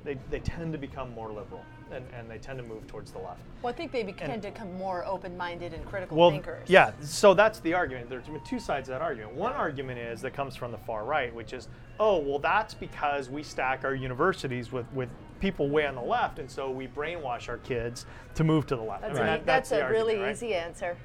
they, 0.03 0.17
they, 0.29 0.39
tend 0.39 0.71
to 0.73 0.77
become 0.77 1.13
more 1.13 1.31
liberal 1.31 1.63
and, 1.91 2.05
and 2.13 2.29
they 2.29 2.37
tend 2.37 2.57
to 2.59 2.63
move 2.63 2.85
towards 2.87 3.11
the 3.11 3.19
left. 3.19 3.41
Well, 3.61 3.73
I 3.73 3.75
think 3.75 3.91
they 3.91 4.03
tend 4.03 4.41
to 4.43 4.49
become 4.51 4.77
more 4.77 5.05
open-minded 5.05 5.73
and 5.73 5.85
critical 5.85 6.17
Well, 6.17 6.31
thinkers. 6.31 6.69
yeah. 6.69 6.91
So 7.01 7.33
that's 7.33 7.59
the 7.59 7.73
argument. 7.73 8.09
There's 8.09 8.25
two 8.45 8.59
sides 8.59 8.87
to 8.87 8.91
that 8.91 9.01
argument. 9.01 9.35
One 9.35 9.53
argument 9.53 9.99
is 9.99 10.21
that 10.21 10.33
comes 10.33 10.55
from 10.55 10.71
the 10.71 10.77
far 10.77 11.03
right, 11.05 11.33
which 11.33 11.53
is, 11.53 11.67
oh, 11.99 12.17
well, 12.19 12.39
that's 12.39 12.73
because 12.73 13.29
we 13.29 13.43
stack 13.43 13.83
our 13.83 13.95
universities 13.95 14.71
with, 14.71 14.91
with 14.93 15.09
people 15.39 15.69
way 15.69 15.85
on 15.85 15.95
the 15.95 16.01
left, 16.01 16.39
and 16.39 16.49
so 16.49 16.69
we 16.69 16.87
brainwash 16.87 17.49
our 17.49 17.57
kids 17.59 18.05
to 18.35 18.43
move 18.43 18.67
to 18.67 18.75
the 18.75 18.81
left. 18.81 19.01
That's, 19.01 19.17
I 19.19 19.23
mean, 19.23 19.33
a, 19.33 19.37
that- 19.37 19.45
that's, 19.45 19.69
the 19.69 19.87
a 19.87 19.89
really 19.89 20.17
right? 20.17 20.31
easy 20.31 20.53
answer. 20.53 20.97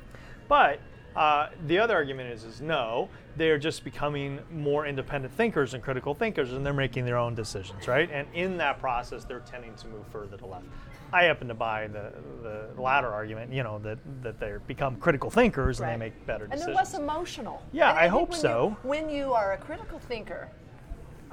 But 0.48 0.80
uh, 1.16 1.48
the 1.66 1.78
other 1.78 1.94
argument 1.94 2.30
is, 2.32 2.44
is 2.44 2.60
no, 2.60 3.08
they're 3.36 3.58
just 3.58 3.84
becoming 3.84 4.40
more 4.52 4.86
independent 4.86 5.32
thinkers 5.34 5.74
and 5.74 5.82
critical 5.82 6.14
thinkers, 6.14 6.52
and 6.52 6.64
they're 6.64 6.72
making 6.72 7.04
their 7.04 7.16
own 7.18 7.34
decisions, 7.34 7.86
right? 7.88 8.08
And 8.12 8.26
in 8.34 8.56
that 8.58 8.78
process, 8.80 9.24
they're 9.24 9.40
tending 9.40 9.74
to 9.76 9.86
move 9.88 10.06
further 10.08 10.36
to 10.36 10.46
left. 10.46 10.64
I 11.12 11.24
happen 11.24 11.46
to 11.48 11.54
buy 11.54 11.86
the, 11.86 12.12
the 12.42 12.80
latter 12.80 13.08
argument, 13.12 13.52
you 13.52 13.62
know, 13.62 13.78
that, 13.80 13.98
that 14.22 14.40
they 14.40 14.54
become 14.66 14.96
critical 14.96 15.30
thinkers 15.30 15.78
and 15.80 15.88
they 15.88 15.96
make 15.96 16.26
better 16.26 16.44
And 16.44 16.52
decisions. 16.54 16.66
they're 16.66 16.74
less 16.74 16.94
emotional. 16.94 17.62
Yeah, 17.72 17.90
And 17.90 17.98
I 17.98 18.02
think 18.02 18.12
hope 18.12 18.30
when 18.30 18.40
so. 18.40 18.76
You, 18.82 18.88
when 18.88 19.08
you 19.10 19.32
are 19.32 19.52
a 19.52 19.58
critical 19.58 20.00
thinker, 20.00 20.48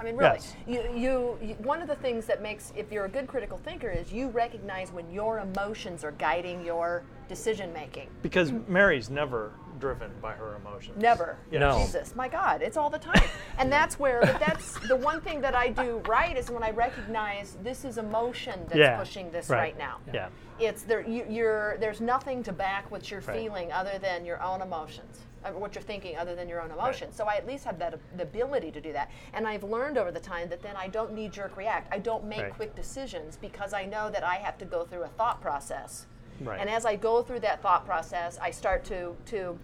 I 0.01 0.03
mean, 0.03 0.17
really, 0.17 0.33
Yes. 0.33 0.55
you, 0.67 0.81
you, 0.95 1.37
you, 1.41 1.53
one 1.59 1.79
of 1.81 1.87
the 1.87 1.95
things 1.95 2.25
that 2.25 2.41
makes, 2.41 2.73
if 2.75 2.91
you're 2.91 3.05
a 3.05 3.09
good 3.09 3.27
critical 3.27 3.57
thinker, 3.59 3.89
is 3.89 4.11
you 4.11 4.29
recognize 4.29 4.91
when 4.91 5.09
your 5.11 5.39
emotions 5.39 6.03
are 6.03 6.11
guiding 6.13 6.65
your 6.65 7.03
decision 7.29 7.71
making. 7.71 8.09
because 8.23 8.51
Mary's 8.67 9.09
never 9.11 9.53
driven 9.79 10.11
by 10.21 10.33
her 10.33 10.55
emotions. 10.55 10.97
Never. 10.99 11.37
No. 11.51 11.77
Jesus, 11.79 12.15
my 12.15 12.27
God, 12.27 12.61
it's 12.61 12.77
all 12.77 12.89
the 12.89 12.99
time. 12.99 13.23
and 13.59 13.71
that's 13.71 13.99
where, 13.99 14.19
but 14.21 14.39
that's 14.39 14.73
the 14.87 14.95
one 14.95 15.21
thing 15.21 15.39
that 15.41 15.55
I 15.55 15.69
do 15.69 16.01
right 16.07 16.35
is 16.35 16.49
when 16.51 16.63
I 16.63 16.71
recognize 16.71 17.57
this 17.63 17.85
is 17.85 17.97
emotion 17.97 18.59
that's 18.65 18.75
Yeah, 18.75 18.97
pushing 18.97 19.31
this 19.31 19.49
right. 19.49 19.57
right, 19.59 19.77
now. 19.77 19.97
Yeah. 20.07 20.29
yeah. 20.59 20.67
It's 20.69 20.83
there. 20.83 21.01
You, 21.07 21.25
you're 21.29 21.77
there's 21.79 22.01
nothing 22.01 22.43
to 22.43 22.51
back 22.51 22.89
what 22.91 23.09
you're 23.09 23.21
Right. 23.21 23.37
feeling 23.39 23.71
other 23.71 23.97
than 23.99 24.25
your 24.25 24.41
own 24.43 24.61
emotions, 24.61 25.21
what 25.53 25.75
you're 25.75 25.81
thinking 25.81 26.17
other 26.17 26.35
than 26.35 26.47
your 26.47 26.61
own 26.61 26.71
emotions. 26.71 27.15
So 27.15 27.25
I 27.25 27.35
at 27.35 27.47
least 27.47 27.65
have 27.65 27.79
that 27.79 27.97
the 28.15 28.23
ability 28.23 28.71
to 28.71 28.81
do 28.81 28.93
that. 28.93 29.09
And 29.33 29.47
I've 29.47 29.63
learned 29.63 29.97
over 29.97 30.11
the 30.11 30.19
time 30.19 30.49
that 30.49 30.61
then 30.61 30.75
I 30.75 30.87
don't 30.87 31.13
knee 31.13 31.29
jerk 31.29 31.57
react. 31.57 31.91
I 31.93 31.99
don't 31.99 32.23
make 32.25 32.41
Right. 32.41 32.53
quick 32.53 32.75
decisions 32.75 33.37
because 33.37 33.73
I 33.73 33.85
know 33.85 34.09
that 34.09 34.23
I 34.23 34.35
have 34.35 34.57
to 34.59 34.65
go 34.65 34.85
through 34.85 35.03
a 35.03 35.07
thought 35.09 35.41
process. 35.41 36.05
Right. 36.39 36.59
And 36.59 36.69
as 36.69 36.85
I 36.85 36.95
go 36.95 37.21
through 37.21 37.41
that 37.41 37.61
thought 37.61 37.85
process, 37.85 38.37
I 38.39 38.51
start 38.51 38.83
to 38.85 39.15
to 39.27 39.57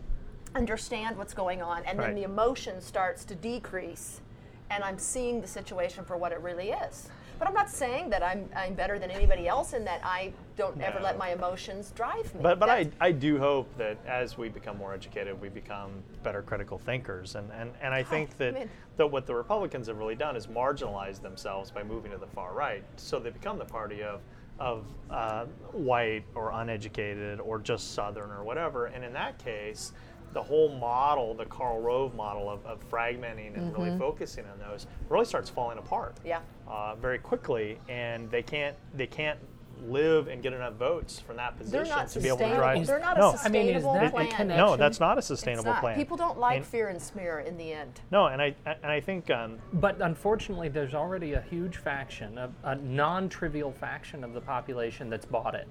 understand 0.55 1.17
what's 1.17 1.33
going 1.33 1.61
on, 1.61 1.83
and 1.85 1.99
then 1.99 2.07
Right. 2.07 2.15
the 2.15 2.23
emotion 2.23 2.81
starts 2.81 3.25
to 3.25 3.35
decrease, 3.35 4.21
and 4.69 4.83
I'm 4.83 4.97
seeing 4.97 5.41
the 5.41 5.47
situation 5.47 6.03
for 6.05 6.17
what 6.17 6.31
it 6.31 6.39
really 6.39 6.71
is. 6.71 7.09
But 7.39 7.47
I'm 7.47 7.53
not 7.53 7.69
saying 7.69 8.09
that 8.09 8.23
I'm, 8.23 8.49
I'm 8.55 8.73
better 8.73 8.97
than 8.97 9.11
anybody 9.11 9.47
else 9.47 9.73
and 9.73 9.85
that 9.85 10.01
I 10.03 10.31
don't 10.55 10.79
ever 10.81 10.99
let 10.99 11.17
my 11.17 11.29
emotions 11.31 11.91
drive 11.95 12.33
me. 12.33 12.41
But 12.41 12.59
but 12.59 12.69
I, 12.69 12.83
That's- 12.85 12.97
I 12.99 13.11
do 13.11 13.37
hope 13.37 13.75
that 13.77 13.97
as 14.07 14.37
we 14.37 14.49
become 14.49 14.77
more 14.77 14.93
educated, 14.93 15.39
we 15.39 15.49
become 15.49 15.91
better 16.23 16.41
critical 16.41 16.77
thinkers, 16.77 17.35
and 17.35 17.51
and, 17.51 17.71
and 17.81 17.93
I 17.93 18.03
think 18.03 18.37
that 18.37 18.53
mean- 18.53 18.69
that 18.97 19.07
what 19.07 19.27
the 19.27 19.35
Republicans 19.35 19.87
have 19.87 19.97
really 19.97 20.15
done 20.15 20.35
is 20.35 20.47
marginalize 20.47 21.21
themselves 21.21 21.69
by 21.69 21.83
moving 21.83 22.11
to 22.11 22.17
the 22.17 22.27
far 22.27 22.53
right, 22.53 22.83
so 22.95 23.19
they 23.19 23.29
become 23.29 23.57
the 23.59 23.65
party 23.65 24.01
of 24.03 24.21
of 24.59 24.85
uh, 25.11 25.45
white 25.71 26.23
or 26.33 26.49
uneducated 26.51 27.39
or 27.39 27.59
just 27.59 27.93
Southern 27.93 28.31
or 28.31 28.43
whatever, 28.43 28.87
and 28.87 29.03
in 29.05 29.13
that 29.13 29.37
case. 29.37 29.93
The 30.33 30.43
whole 30.43 30.69
model, 30.77 31.33
the 31.33 31.45
Karl 31.45 31.79
Rove 31.79 32.13
model 32.13 32.49
of, 32.49 32.63
of 32.65 32.87
fragmenting 32.91 33.55
and 33.57 33.75
really 33.75 33.97
focusing 33.97 34.43
on 34.45 34.59
those, 34.59 34.85
really 35.09 35.23
starts 35.25 35.49
falling 35.49 35.77
apart 35.79 36.15
Mm-hmm. 36.17 36.27
Yeah. 36.27 36.39
Uh, 36.67 36.95
very 36.95 37.17
quickly, 37.19 37.79
and 37.89 38.29
they 38.31 38.41
can't 38.43 38.75
they 38.93 39.07
can't 39.07 39.39
live 39.85 40.27
and 40.27 40.41
get 40.41 40.53
enough 40.53 40.73
votes 40.73 41.19
from 41.19 41.35
that 41.37 41.53
they're 41.59 41.81
position 41.81 41.95
not 41.95 42.07
to 42.07 42.19
be 42.19 42.27
able 42.27 42.37
to 42.39 42.55
drive. 42.55 42.87
They're 42.87 42.99
not 42.99 43.15
no, 43.15 43.29
a 43.33 43.37
I 43.43 43.49
mean, 43.49 43.67
is 43.67 43.83
sustainable 43.83 43.93
that 43.93 44.05
a 44.05 44.09
plan. 44.09 44.27
connection? 44.31 44.65
no, 44.65 44.75
that's 44.75 44.99
not 44.99 45.19
a 45.19 45.21
sustainable 45.21 45.71
not. 45.71 45.81
plan. 45.81 45.95
People 45.95 46.17
don't 46.17 46.39
like 46.39 46.57
And- 46.57 46.65
fear 46.65 46.87
and 46.87 46.99
smear 47.01 47.39
in 47.41 47.57
the 47.57 47.73
end. 47.73 48.01
No, 48.11 48.25
and 48.27 48.41
I 48.41 48.55
and 48.65 48.91
I 48.91 48.99
think 48.99 49.29
um, 49.29 49.59
But 49.73 50.01
unfortunately, 50.01 50.69
there's 50.69 50.95
already 50.95 51.33
a 51.33 51.41
huge 51.41 51.77
faction, 51.77 52.37
a, 52.39 52.49
a 52.63 52.75
non-trivial 52.75 53.71
faction 53.71 54.23
of 54.23 54.33
the 54.33 54.41
population 54.41 55.09
that's 55.11 55.25
bought 55.27 55.53
it, 55.53 55.67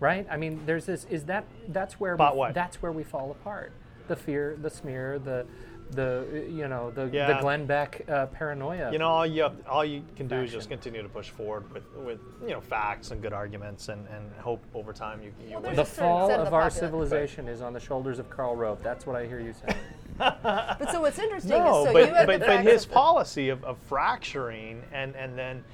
right? 0.00 0.26
I 0.30 0.36
mean, 0.36 0.60
there's 0.66 0.84
this. 0.84 1.06
Is 1.08 1.24
that 1.24 1.44
that's 1.68 1.98
where 1.98 2.16
Bought 2.16 2.34
we, 2.34 2.38
what? 2.40 2.54
that's 2.54 2.82
where 2.82 2.92
we 2.92 3.04
fall 3.04 3.30
apart. 3.30 3.72
The 4.08 4.16
fear, 4.16 4.58
the 4.60 4.70
smear, 4.70 5.18
the 5.18 5.46
the 5.92 6.46
you 6.48 6.68
know 6.68 6.90
the 6.90 7.06
the 7.06 7.38
Glenn 7.40 7.66
Beck 7.66 8.02
uh, 8.08 8.26
paranoia. 8.26 8.92
you 8.92 8.98
know 8.98 9.08
all 9.08 9.26
you 9.26 9.42
have, 9.42 9.54
all 9.68 9.84
you 9.84 10.02
can 10.16 10.28
do 10.28 10.36
is 10.36 10.52
just 10.52 10.68
continue 10.68 11.02
to 11.02 11.08
push 11.08 11.30
forward 11.30 11.72
with, 11.72 11.82
with 11.96 12.20
you 12.42 12.50
know 12.50 12.60
facts 12.60 13.10
and 13.10 13.20
good 13.20 13.32
arguments, 13.32 13.88
and, 13.88 14.06
and 14.08 14.30
hope 14.38 14.62
over 14.74 14.92
time 14.92 15.22
you, 15.22 15.32
you 15.46 15.52
Well, 15.52 15.60
the 15.60 15.66
there's 15.68 15.78
a 15.78 15.84
certain 15.90 16.04
fall 16.08 16.30
of 16.30 16.40
of 16.40 16.50
the 16.50 16.56
our 16.56 16.68
popula- 16.68 16.72
civilization 16.72 17.48
is 17.48 17.60
on 17.62 17.72
the 17.72 17.80
shoulders 17.80 18.18
of 18.18 18.30
Karl 18.30 18.56
Rove. 18.56 18.82
That's 18.82 19.06
what 19.06 19.16
I 19.16 19.26
hear 19.26 19.40
you 19.40 19.52
saying. 19.66 19.78
But 20.18 20.90
so 20.92 21.00
what's 21.00 21.18
interesting 21.18 21.50
No, 21.52 21.80
is 21.80 21.86
so 21.86 21.92
but, 21.94 22.08
you 22.08 22.14
have 22.14 22.26
but, 22.26 22.40
the 22.40 22.46
but 22.46 22.60
his 22.64 22.84
that- 22.84 22.92
policy 22.92 23.48
of, 23.48 23.64
of 23.64 23.78
fracturing 23.78 24.82
and, 24.92 25.16
and 25.16 25.38
then 25.38 25.64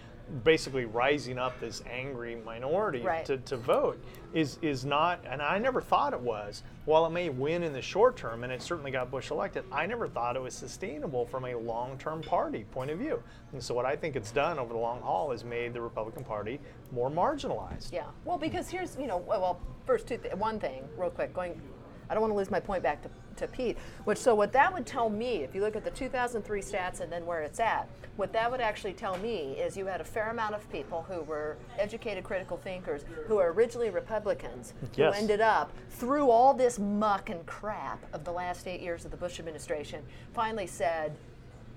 basically 0.45 0.85
rising 0.85 1.39
up 1.39 1.59
this 1.61 1.83
angry 1.91 2.37
minority 2.45 3.01
Right. 3.03 3.25
to, 3.27 3.37
to 3.39 3.57
vote 3.57 4.03
is 4.35 4.59
is 4.61 4.85
not 4.85 5.21
and 5.29 5.41
I 5.41 5.59
never 5.59 5.81
thought 5.81 6.13
it 6.13 6.21
was. 6.21 6.63
While 6.85 7.07
it 7.07 7.11
may 7.11 7.29
win 7.29 7.63
in 7.63 7.73
the 7.73 7.81
short 7.83 8.17
term 8.17 8.43
and 8.45 8.53
it 8.53 8.61
certainly 8.61 8.91
got 8.91 9.11
Bush 9.11 9.31
elected, 9.31 9.65
I 9.73 9.87
never 9.87 10.09
thought 10.09 10.37
it 10.37 10.43
was 10.43 10.55
sustainable 10.55 11.27
from 11.27 11.45
a 11.45 11.55
long 11.55 11.97
term 11.99 12.23
party 12.23 12.65
point 12.73 12.91
of 12.91 12.99
view. 12.99 13.23
And 13.53 13.63
so 13.63 13.75
what 13.75 13.87
I 13.87 13.95
think 13.97 14.17
it's 14.17 14.33
done 14.33 14.59
over 14.59 14.73
the 14.73 14.79
long 14.79 15.01
haul 15.01 15.31
is 15.33 15.45
made 15.45 15.73
the 15.73 15.81
Republican 15.81 16.25
Party 16.25 16.61
more 16.93 17.11
marginalized. 17.11 17.93
Yeah. 17.93 18.07
Well, 18.25 18.39
because 18.39 18.69
here's 18.69 18.97
you 18.99 19.07
know 19.07 19.19
well, 19.19 19.41
well 19.41 19.61
first 19.87 20.07
two 20.09 20.19
th- 20.19 20.35
one 20.35 20.59
thing 20.59 20.83
real 20.97 21.11
quick 21.11 21.33
going. 21.33 21.61
I 22.09 22.15
don't 22.15 22.21
want 22.21 22.33
to 22.33 22.37
lose 22.37 22.51
my 22.51 22.61
point 22.61 22.83
back 22.83 23.03
to, 23.03 23.09
to 23.37 23.47
Pete. 23.49 23.77
Which 24.05 24.19
so 24.19 24.35
what 24.35 24.53
that 24.53 24.73
would 24.73 24.87
tell 24.87 25.11
me, 25.11 25.43
if 25.43 25.55
you 25.55 25.61
look 25.61 25.77
at 25.77 25.85
the 25.85 25.91
2003 25.91 26.61
stats 26.61 27.01
and 27.01 27.11
then 27.11 27.27
where 27.27 27.43
it's 27.43 27.61
at, 27.61 27.89
what 28.17 28.33
that 28.33 28.51
would 28.51 28.61
actually 28.61 28.93
tell 28.95 29.19
me 29.19 29.53
is 29.59 29.77
you 29.77 29.87
had 29.87 30.01
a 30.01 30.05
fair 30.05 30.31
amount 30.31 30.55
of 30.55 30.71
people 30.71 31.05
who 31.09 31.23
were 31.23 31.57
educated 31.79 32.25
critical 32.25 32.57
thinkers 32.57 33.03
who 33.27 33.37
were 33.37 33.53
originally 33.53 33.91
Republicans 33.91 34.73
Yes. 34.95 35.15
who 35.15 35.21
ended 35.21 35.41
up 35.41 35.71
through 35.91 36.31
all 36.31 36.55
this 36.55 36.79
muck 36.79 37.29
and 37.31 37.45
crap 37.47 38.03
of 38.15 38.25
the 38.25 38.33
last 38.33 38.67
eight 38.67 38.81
years 38.81 39.05
of 39.05 39.11
the 39.11 39.17
Bush 39.17 39.39
administration 39.39 40.03
finally 40.33 40.67
said. 40.67 41.17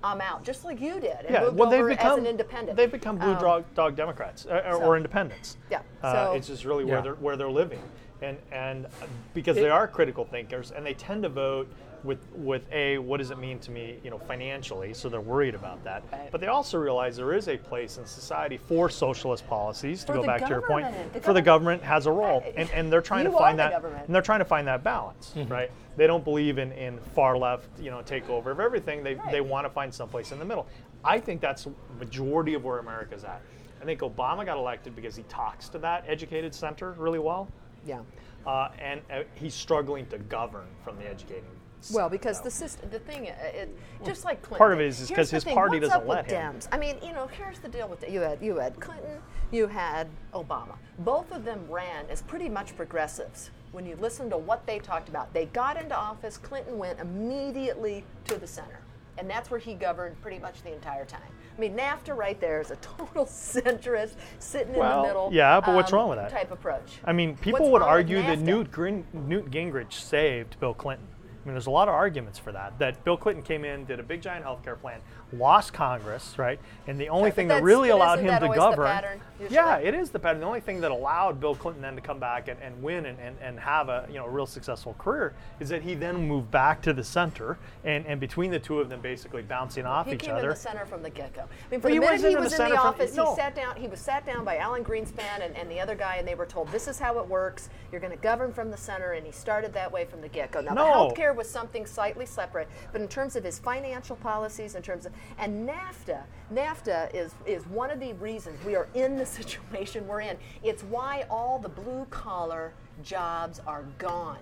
I'm 0.02 0.22
out, 0.22 0.44
just 0.44 0.64
like 0.64 0.80
you 0.80 0.94
did, 0.98 1.12
and 1.26 1.28
Yeah, 1.30 1.40
moved 1.42 1.58
well, 1.58 1.68
they've 1.68 1.80
over 1.80 1.90
become 1.90 2.12
as 2.12 2.18
an 2.20 2.26
independent. 2.26 2.74
They've 2.74 2.90
become 2.90 3.18
blue 3.18 3.32
Um, 3.34 3.38
dog, 3.38 3.64
dog 3.74 3.96
Democrats 3.96 4.46
uh, 4.46 4.62
or, 4.64 4.72
so- 4.72 4.82
or 4.82 4.96
independents. 4.96 5.58
Yeah, 5.70 5.82
uh, 6.02 6.12
so- 6.28 6.32
it's 6.32 6.46
just 6.46 6.64
really 6.64 6.86
where 6.86 7.02
they're 7.02 7.16
where 7.16 7.36
they're 7.36 7.50
living, 7.50 7.80
and 8.22 8.38
and 8.52 8.86
uh, 8.86 8.88
because 9.34 9.56
they 9.56 9.70
are 9.70 9.86
critical 9.88 10.24
thinkers 10.24 10.70
and 10.72 10.84
they 10.84 10.94
tend 10.94 11.22
to 11.22 11.28
vote 11.28 11.68
with 12.02 12.18
with 12.34 12.62
a 12.72 12.96
what 12.98 13.18
does 13.18 13.30
it 13.30 13.38
mean 13.38 13.58
to 13.58 13.70
me, 13.70 13.98
you 14.02 14.10
know, 14.10 14.18
financially. 14.18 14.94
So 14.94 15.08
they're 15.10 15.20
worried 15.20 15.54
about 15.54 15.82
that, 15.84 16.02
Right. 16.10 16.30
but 16.32 16.40
they 16.40 16.46
also 16.46 16.78
realize 16.78 17.16
there 17.16 17.34
is 17.34 17.48
a 17.48 17.58
place 17.58 17.98
in 17.98 18.06
society 18.06 18.56
for 18.56 18.88
socialist 18.88 19.46
policies. 19.48 20.04
To 20.04 20.14
go 20.14 20.22
the 20.22 20.26
back 20.26 20.42
to 20.42 20.48
your 20.48 20.62
point. 20.62 20.86
The 21.12 21.20
for 21.20 21.32
the 21.34 21.42
government- 21.42 21.82
government 21.82 21.82
has 21.82 22.06
a 22.06 22.12
role, 22.12 22.40
Right. 22.40 22.54
and, 22.56 22.70
and 22.70 22.90
they're 22.92 23.02
trying 23.02 23.24
to 23.26 23.32
are 23.32 23.38
find 23.38 23.58
the 23.58 23.64
that, 23.64 23.72
government. 23.72 24.06
and 24.06 24.14
they're 24.14 24.22
trying 24.22 24.38
to 24.38 24.44
find 24.46 24.66
that 24.68 24.82
balance, 24.82 25.32
Mm-hmm. 25.36 25.52
right? 25.52 25.70
They 25.98 26.06
don't 26.06 26.24
believe 26.24 26.56
in, 26.58 26.72
in 26.72 26.98
far 27.14 27.36
left, 27.36 27.68
you 27.78 27.90
know, 27.90 27.98
takeover 27.98 28.46
of 28.46 28.60
everything. 28.60 29.02
They, 29.02 29.18
they 29.30 29.42
want 29.42 29.66
to 29.66 29.70
find 29.70 29.92
someplace 29.92 30.32
in 30.32 30.38
the 30.38 30.44
middle. 30.46 30.66
I 31.04 31.18
think 31.20 31.42
that's 31.42 31.64
the 31.64 31.72
majority 31.98 32.54
of 32.54 32.64
where 32.64 32.78
America's 32.78 33.24
at. 33.24 33.42
I 33.82 33.84
think 33.84 34.00
Obama 34.00 34.46
got 34.46 34.56
elected 34.56 34.96
because 34.96 35.16
he 35.16 35.22
talks 35.24 35.68
to 35.70 35.78
that 35.80 36.04
educated 36.06 36.54
center 36.54 36.92
really 36.92 37.18
well, 37.18 37.48
yeah. 37.86 38.00
uh, 38.46 38.68
and 38.80 39.00
uh, 39.12 39.22
he's 39.34 39.54
struggling 39.54 40.06
to 40.06 40.18
govern 40.18 40.66
from 40.84 40.96
the 40.98 41.08
educating. 41.08 41.44
Well, 41.92 42.10
because 42.10 42.42
the 42.42 42.50
system, 42.50 42.90
the 42.90 42.98
thing, 42.98 43.28
uh, 43.30 43.34
it, 43.54 43.78
just 44.04 44.24
like 44.26 44.42
Clinton. 44.42 44.58
Part 44.58 44.72
of 44.74 44.80
it 44.80 44.86
is- 44.86 45.00
is 45.00 45.08
here's 45.08 45.16
'cause 45.16 45.30
the 45.30 45.36
his 45.36 45.44
thing, 45.44 45.54
party 45.54 45.78
what's 45.78 45.88
doesn't 45.88 46.02
up 46.02 46.08
let 46.08 46.26
with 46.26 46.34
him. 46.34 46.52
Dems? 46.54 46.68
I 46.72 46.76
mean, 46.76 46.96
you 47.02 47.12
know, 47.12 47.26
here's 47.26 47.58
the 47.58 47.68
deal 47.68 47.88
with 47.88 48.00
the, 48.00 48.10
you 48.10 48.20
had 48.20 48.38
you 48.42 48.56
had 48.56 48.78
Clinton, 48.80 49.18
you 49.50 49.66
had 49.66 50.08
Obama. 50.34 50.76
Both 50.98 51.32
of 51.32 51.44
them 51.44 51.64
ran 51.70 52.04
as 52.10 52.20
pretty 52.20 52.50
much 52.50 52.76
progressives. 52.76 53.50
When 53.72 53.86
you 53.86 53.96
listen 53.96 54.28
to 54.28 54.36
what 54.36 54.66
they 54.66 54.78
talked 54.78 55.08
about, 55.08 55.32
they 55.32 55.46
got 55.46 55.80
into 55.80 55.96
office. 55.96 56.36
Clinton 56.36 56.76
went 56.76 57.00
immediately 57.00 58.04
to 58.26 58.36
the 58.36 58.46
center, 58.46 58.80
and 59.16 59.30
that's 59.30 59.50
where 59.50 59.60
he 59.60 59.72
governed 59.74 60.20
pretty 60.20 60.38
much 60.38 60.62
the 60.62 60.74
entire 60.74 61.06
time. 61.06 61.22
I 61.60 61.68
mean, 61.68 61.76
NAFTA 61.76 62.16
right 62.16 62.40
there 62.40 62.62
is 62.62 62.70
a 62.70 62.76
total 62.76 63.26
centrist, 63.26 64.14
sitting 64.38 64.72
in 64.72 64.80
the 64.80 65.02
middle. 65.02 65.28
yeah, 65.30 65.60
but 65.60 65.74
what's 65.74 65.92
um, 65.92 65.98
wrong 65.98 66.08
with 66.08 66.16
that? 66.16 66.30
Type 66.30 66.50
approach. 66.50 67.00
I 67.04 67.12
mean, 67.12 67.36
people 67.36 67.60
What's 67.60 67.72
would 67.72 67.82
argue 67.82 68.22
that 68.22 68.38
Newt, 68.38 68.72
Grin- 68.72 69.04
Newt 69.12 69.50
Gingrich 69.50 69.92
saved 69.92 70.58
Bill 70.58 70.72
Clinton. 70.72 71.06
I 71.12 71.46
mean, 71.46 71.54
there's 71.54 71.66
a 71.66 71.70
lot 71.70 71.88
of 71.88 71.94
arguments 71.94 72.38
for 72.38 72.50
that. 72.52 72.78
That 72.78 73.04
Bill 73.04 73.18
Clinton 73.18 73.42
came 73.42 73.66
in, 73.66 73.84
did 73.84 74.00
a 74.00 74.02
big 74.02 74.22
giant 74.22 74.42
healthcare 74.42 74.80
plan, 74.80 75.00
lost 75.32 75.72
Congress, 75.72 76.34
right? 76.38 76.58
And 76.86 77.00
the 77.00 77.08
only 77.08 77.30
thing 77.30 77.48
that 77.48 77.62
really 77.62 77.90
allowed 77.90 78.18
him 78.20 78.40
to 78.40 78.48
govern. 78.48 78.86
pattern, 78.86 79.20
yeah, 79.48 79.78
it 79.78 79.94
is 79.94 80.10
the 80.10 80.18
pattern. 80.18 80.40
The 80.40 80.46
only 80.46 80.60
thing 80.60 80.80
that 80.80 80.90
allowed 80.90 81.40
Bill 81.40 81.54
Clinton 81.54 81.82
then 81.82 81.94
to 81.94 82.00
come 82.00 82.18
back 82.18 82.48
and, 82.48 82.60
and 82.60 82.82
win 82.82 83.06
and, 83.06 83.18
and, 83.20 83.36
and 83.40 83.58
have 83.58 83.88
a 83.88 84.06
you 84.08 84.16
know 84.16 84.26
a 84.26 84.30
real 84.30 84.46
successful 84.46 84.94
career 84.98 85.34
is 85.60 85.68
that 85.68 85.82
he 85.82 85.94
then 85.94 86.26
moved 86.26 86.50
back 86.50 86.82
to 86.82 86.92
the 86.92 87.04
center 87.04 87.58
and, 87.84 88.04
and 88.06 88.20
between 88.20 88.50
the 88.50 88.58
two 88.58 88.80
of 88.80 88.88
them 88.88 89.00
basically 89.00 89.42
bouncing 89.42 89.86
off 89.86 90.06
He 90.06 90.12
each 90.14 90.20
came 90.20 90.34
other. 90.34 90.48
in 90.50 90.54
the 90.54 90.56
center 90.56 90.84
from 90.86 91.02
the 91.02 91.10
get-go. 91.10 91.42
I 91.42 91.70
mean, 91.70 91.80
for 91.80 91.88
the 91.88 91.94
he 91.94 91.98
minute 92.00 92.20
he 92.20 92.26
in 92.26 92.32
the 92.34 92.40
was 92.40 92.52
in 92.52 92.68
the 92.68 92.76
from- 92.76 92.86
office, 92.86 93.14
no. 93.14 93.30
he 93.30 93.36
sat 93.36 93.54
down. 93.54 93.76
He 93.76 93.88
was 93.88 94.00
sat 94.00 94.26
down 94.26 94.44
by 94.44 94.56
Alan 94.58 94.84
Greenspan 94.84 95.42
and, 95.44 95.56
and 95.56 95.70
the 95.70 95.80
other 95.80 95.94
guy, 95.94 96.16
and 96.16 96.26
they 96.26 96.34
were 96.34 96.46
told, 96.46 96.68
"This 96.72 96.88
is 96.88 96.98
how 96.98 97.18
it 97.18 97.26
works. 97.28 97.68
You're 97.92 98.00
going 98.00 98.12
to 98.12 98.18
govern 98.18 98.52
from 98.52 98.70
the 98.70 98.76
center." 98.76 99.12
And 99.12 99.24
he 99.24 99.32
started 99.32 99.72
that 99.74 99.90
way 99.90 100.04
from 100.04 100.20
the 100.20 100.28
get-go. 100.28 100.60
Now, 100.60 100.74
No. 100.74 100.84
the 101.08 101.14
healthcare 101.14 101.34
was 101.34 101.48
something 101.48 101.86
slightly 101.86 102.26
separate, 102.26 102.68
but 102.92 103.00
in 103.00 103.08
terms 103.08 103.36
of 103.36 103.44
his 103.44 103.58
financial 103.58 104.16
policies, 104.16 104.74
in 104.74 104.82
terms 104.82 105.06
of 105.06 105.12
and 105.38 105.68
NAFTA, 105.68 106.22
NAFTA 106.52 107.14
is 107.14 107.34
is 107.46 107.66
one 107.66 107.90
of 107.90 108.00
the 108.00 108.12
reasons 108.14 108.62
we 108.64 108.76
are 108.76 108.88
in 108.94 109.16
the 109.16 109.26
situation 109.38 110.06
we're 110.06 110.20
in. 110.20 110.36
It's 110.62 110.82
why 110.82 111.24
all 111.30 111.58
the 111.58 111.68
blue-collar 111.68 112.72
jobs 113.02 113.60
are 113.66 113.84
gone. 113.98 114.38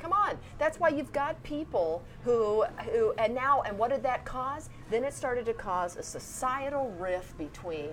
Come 0.00 0.12
on. 0.12 0.36
That's 0.58 0.80
why 0.80 0.88
you've 0.88 1.12
got 1.12 1.40
people 1.44 2.02
who 2.24 2.64
who 2.90 3.12
and 3.18 3.34
now 3.34 3.62
and 3.62 3.78
what 3.78 3.90
did 3.90 4.02
that 4.02 4.24
cause? 4.24 4.68
Then 4.90 5.04
it 5.04 5.14
started 5.14 5.46
to 5.46 5.54
cause 5.54 5.96
a 5.96 6.02
societal 6.02 6.90
rift 6.98 7.38
between 7.38 7.90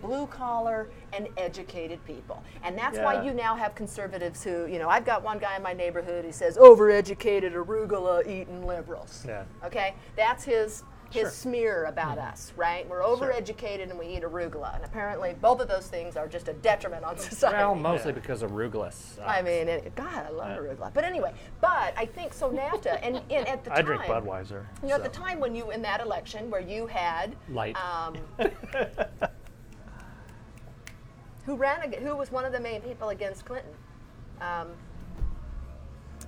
blue 0.00 0.26
collar 0.26 0.88
and 1.12 1.28
educated 1.36 2.04
people. 2.04 2.42
And 2.64 2.76
that's 2.76 2.98
why 2.98 3.22
you 3.24 3.32
now 3.32 3.54
have 3.56 3.74
conservatives 3.74 4.42
who, 4.44 4.66
you 4.66 4.78
know, 4.78 4.88
I've 4.88 5.04
got 5.04 5.22
one 5.22 5.38
guy 5.38 5.56
in 5.56 5.62
my 5.62 5.72
neighborhood 5.72 6.24
who 6.24 6.32
says 6.32 6.56
overeducated 6.56 7.52
arugula 7.54 8.26
eating 8.26 8.66
liberals. 8.66 9.24
Yeah. 9.26 9.44
Okay? 9.64 9.94
That's 10.16 10.44
his 10.44 10.84
his 11.10 11.22
Sure. 11.22 11.30
smear 11.30 11.84
about 11.86 12.18
us, 12.18 12.52
right? 12.54 12.86
We're 12.86 13.00
overeducated 13.00 13.88
and 13.88 13.98
we 13.98 14.08
eat 14.08 14.24
arugula. 14.24 14.76
And 14.76 14.84
apparently 14.84 15.34
both 15.40 15.58
of 15.62 15.66
those 15.66 15.86
things 15.86 16.18
are 16.18 16.28
just 16.28 16.48
a 16.48 16.52
detriment 16.52 17.02
on 17.02 17.16
society. 17.16 17.56
well, 17.56 17.74
mostly 17.74 18.12
because 18.12 18.42
arugula 18.42 18.92
sucks. 18.92 19.26
I 19.26 19.40
mean, 19.40 19.68
it, 19.68 19.94
God, 19.94 20.26
I 20.26 20.28
love 20.28 20.58
arugula. 20.58 20.92
But 20.92 21.04
anyway, 21.04 21.32
but 21.62 21.94
I 21.96 22.04
think 22.04 22.34
so. 22.34 22.50
NAFTA 22.50 22.98
and, 23.02 23.22
and 23.30 23.48
at 23.48 23.64
the 23.64 23.72
I 23.72 23.76
time, 23.80 23.84
I 23.92 23.96
drink 23.96 24.02
Budweiser. 24.02 24.66
You 24.82 24.88
know, 24.90 24.96
at 24.96 25.02
the 25.02 25.08
time 25.08 25.40
when 25.40 25.54
you 25.54 25.70
in 25.70 25.80
that 25.80 26.02
election 26.02 26.50
where 26.50 26.60
you 26.60 26.86
had 26.86 27.34
Light. 27.48 27.74
um, 27.82 28.14
who 31.48 31.56
ran, 31.56 31.90
who 31.94 32.14
was 32.14 32.30
one 32.30 32.44
of 32.44 32.52
the 32.52 32.60
main 32.60 32.82
people 32.82 33.08
against 33.08 33.46
Clinton, 33.46 33.72
um, 34.42 34.68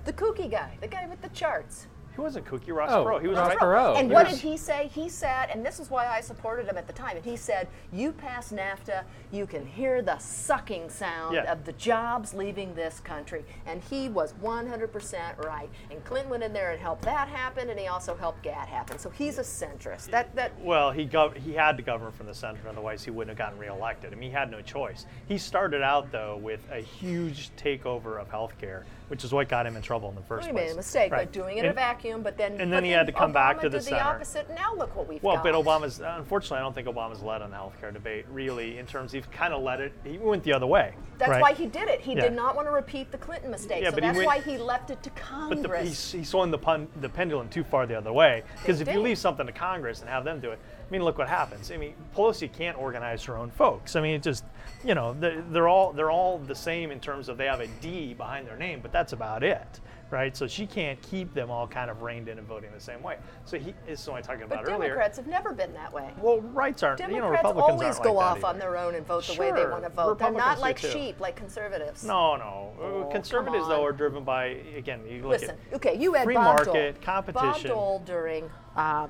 the 0.03 0.11
kooky 0.11 0.49
guy, 0.49 0.75
the 0.81 0.87
guy 0.87 1.05
with 1.05 1.21
the 1.21 1.29
charts. 1.29 1.85
He 2.13 2.19
wasn't 2.21 2.45
kooky. 2.45 2.73
Ross 2.75 2.91
Oh, 2.91 3.05
Perot. 3.05 3.21
He 3.21 3.27
was 3.27 3.37
Ross 3.37 3.47
right. 3.49 3.57
Perot. 3.59 3.95
And 3.97 4.11
what 4.11 4.27
Yes. 4.27 4.41
did 4.41 4.49
he 4.49 4.57
say? 4.57 4.87
He 4.93 5.07
said, 5.07 5.49
and 5.49 5.65
this 5.65 5.79
is 5.79 5.89
why 5.89 6.07
I 6.07 6.19
supported 6.19 6.67
him 6.67 6.77
at 6.77 6.85
the 6.85 6.93
time. 6.93 7.15
And 7.15 7.23
he 7.25 7.37
said, 7.37 7.67
"You 7.93 8.11
pass 8.11 8.51
NAFTA, 8.51 9.03
you 9.31 9.45
can 9.47 9.65
hear 9.65 10.01
the 10.01 10.17
sucking 10.17 10.89
sound 10.89 11.35
Yeah. 11.35 11.51
of 11.51 11.63
the 11.63 11.71
jobs 11.73 12.33
leaving 12.33 12.73
this 12.75 12.99
country." 12.99 13.45
And 13.65 13.81
he 13.81 14.09
was 14.09 14.33
100% 14.41 15.37
right. 15.45 15.69
And 15.89 16.03
Clinton 16.03 16.29
went 16.29 16.43
in 16.43 16.51
there 16.53 16.71
and 16.71 16.79
helped 16.81 17.03
that 17.03 17.29
happen, 17.29 17.69
and 17.69 17.79
he 17.79 17.87
also 17.87 18.15
helped 18.15 18.43
GATT 18.43 18.67
happen. 18.67 18.97
So 18.99 19.09
he's 19.09 19.37
a 19.37 19.43
centrist. 19.43 20.11
That 20.11 20.35
that 20.35 20.51
Well, 20.59 20.91
he 20.91 21.07
gov- 21.07 21.37
he 21.37 21.53
had 21.53 21.77
to 21.77 21.83
govern 21.83 22.11
from 22.11 22.27
the 22.27 22.33
center, 22.35 22.67
otherwise 22.67 23.03
he 23.05 23.11
wouldn't 23.11 23.37
have 23.37 23.45
gotten 23.47 23.59
reelected. 23.59 24.11
I 24.11 24.15
mean, 24.15 24.29
he 24.31 24.35
had 24.35 24.51
no 24.51 24.61
choice. 24.61 25.05
He 25.27 25.37
started 25.37 25.81
out 25.81 26.11
though 26.11 26.37
with 26.37 26.59
a 26.71 26.79
huge 26.81 27.51
takeover 27.55 28.19
of 28.19 28.29
healthcare, 28.29 28.83
which 29.11 29.25
is 29.25 29.33
what 29.33 29.49
got 29.49 29.67
him 29.67 29.75
in 29.75 29.81
trouble 29.81 30.07
in 30.07 30.15
the 30.15 30.21
first 30.21 30.45
he 30.47 30.53
place. 30.53 30.67
made 30.67 30.71
a 30.71 30.75
mistake 30.77 31.11
by 31.11 31.17
Right. 31.17 31.31
doing 31.33 31.57
it 31.57 31.65
in 31.65 31.71
a 31.71 31.73
vacuum, 31.73 32.21
but 32.21 32.37
then 32.37 32.61
and 32.61 32.71
then 32.71 32.85
he 32.85 32.91
had 32.91 33.05
to 33.07 33.11
come 33.11 33.33
back 33.33 33.59
to 33.59 33.67
the 33.67 33.77
did 33.77 33.83
center. 33.83 33.97
the 33.97 34.03
opposite. 34.05 34.49
Now 34.55 34.73
look 34.73 34.95
what 34.95 35.05
we've 35.09 35.21
Well, 35.21 35.35
got. 35.35 35.43
but 35.43 35.53
Obama's 35.53 35.99
unfortunately, 35.99 36.59
I 36.59 36.61
don't 36.61 36.73
think 36.73 36.87
Obama's 36.87 37.21
led 37.21 37.41
on 37.41 37.51
the 37.51 37.57
healthcare 37.57 37.91
debate 37.93 38.25
really. 38.31 38.77
In 38.77 38.85
terms, 38.85 39.11
he 39.11 39.19
kind 39.19 39.53
of 39.53 39.61
led 39.63 39.81
it. 39.81 39.91
He 40.05 40.17
went 40.17 40.43
the 40.45 40.53
other 40.53 40.65
way. 40.65 40.93
That's 41.17 41.29
right? 41.29 41.41
why 41.41 41.51
he 41.51 41.65
did 41.65 41.89
it. 41.89 41.99
He 41.99 42.13
Yeah. 42.13 42.21
did 42.21 42.33
not 42.33 42.55
want 42.55 42.69
to 42.69 42.71
repeat 42.71 43.11
the 43.11 43.17
Clinton 43.17 43.51
mistake. 43.51 43.83
Yeah, 43.83 43.89
so 43.89 43.95
but 43.95 44.03
he 44.03 44.07
that's 44.07 44.17
went- 44.17 44.27
why 44.27 44.39
he 44.39 44.57
left 44.57 44.91
it 44.91 45.03
to 45.03 45.09
But 45.09 45.21
Congress. 45.21 46.11
the, 46.11 46.17
he, 46.17 46.21
he 46.21 46.23
swung 46.25 46.49
the, 46.49 46.57
pun, 46.57 46.87
the 47.01 47.09
pendulum 47.09 47.49
too 47.49 47.65
far 47.65 47.85
the 47.85 47.97
other 47.97 48.13
way. 48.13 48.43
Because 48.61 48.79
if 48.79 48.87
you 48.87 49.01
leave 49.01 49.17
something 49.17 49.45
to 49.45 49.51
Congress 49.51 49.99
and 49.99 50.09
have 50.09 50.23
them 50.23 50.39
do 50.39 50.51
it, 50.51 50.59
I 50.91 50.93
mean, 50.93 51.05
look 51.05 51.17
what 51.17 51.29
happens. 51.29 51.71
I 51.71 51.77
mean, 51.77 51.93
Pelosi 52.13 52.51
can't 52.51 52.77
organize 52.77 53.23
her 53.23 53.37
own 53.37 53.49
folks. 53.49 53.95
I 53.95 54.01
mean, 54.01 54.15
it 54.15 54.23
just, 54.23 54.43
you 54.83 54.93
know, 54.93 55.13
they're, 55.13 55.41
they're 55.49 55.69
all 55.69 55.93
they're 55.93 56.11
all 56.11 56.37
the 56.37 56.53
same 56.53 56.91
in 56.91 56.99
terms 56.99 57.29
of 57.29 57.37
they 57.37 57.45
have 57.45 57.61
a 57.61 57.67
D 57.79 58.13
behind 58.13 58.45
their 58.45 58.57
name, 58.57 58.81
but 58.81 58.91
that's 58.91 59.13
about 59.13 59.41
it, 59.41 59.79
right? 60.09 60.35
So 60.35 60.47
she 60.47 60.67
can't 60.67 61.01
keep 61.01 61.33
them 61.33 61.49
all 61.49 61.65
kind 61.65 61.89
of 61.89 62.01
reined 62.01 62.27
in 62.27 62.39
and 62.39 62.45
voting 62.45 62.71
the 62.73 62.81
same 62.81 63.01
way. 63.01 63.15
So 63.45 63.57
he 63.57 63.73
is 63.87 64.05
what 64.05 64.17
I'm 64.17 64.23
talking 64.23 64.47
but 64.49 64.59
about 64.63 64.65
earlier. 64.67 64.89
Democrats 64.89 65.15
have 65.15 65.27
never 65.27 65.53
been 65.53 65.71
that 65.75 65.93
way. 65.93 66.11
well, 66.21 66.41
rights 66.41 66.83
aren't. 66.83 66.97
Democrats 66.97 67.15
you 67.15 67.21
know, 67.21 67.29
Republicans 67.29 67.81
always 67.81 67.99
go 67.99 68.13
like 68.15 68.25
off 68.25 68.43
on 68.43 68.59
their 68.59 68.75
own 68.75 68.95
and 68.95 69.07
vote 69.07 69.25
the 69.27 69.35
way 69.35 69.53
they 69.53 69.65
want 69.65 69.83
to 69.85 69.89
vote. 69.89 70.19
They're 70.19 70.29
not 70.29 70.59
like 70.59 70.81
too. 70.81 70.89
sheep, 70.89 71.21
like 71.21 71.37
conservatives. 71.37 72.03
No, 72.03 72.35
no. 72.35 72.73
Oh, 72.81 73.09
Conservatives, 73.13 73.69
though, 73.69 73.85
are 73.85 73.93
driven 73.93 74.25
by 74.25 74.57
again. 74.75 74.99
You 75.07 75.21
look 75.21 75.39
Listen, 75.39 75.51
at 75.71 75.75
okay, 75.75 75.97
you 75.97 76.15
had 76.15 76.25
free 76.25 76.35
Bob 76.35 76.65
market 76.65 76.95
Dole. 76.95 77.03
competition. 77.03 77.69
Bob 77.69 77.77
Dole 77.77 77.99
during, 78.05 78.49
uh, 78.75 79.07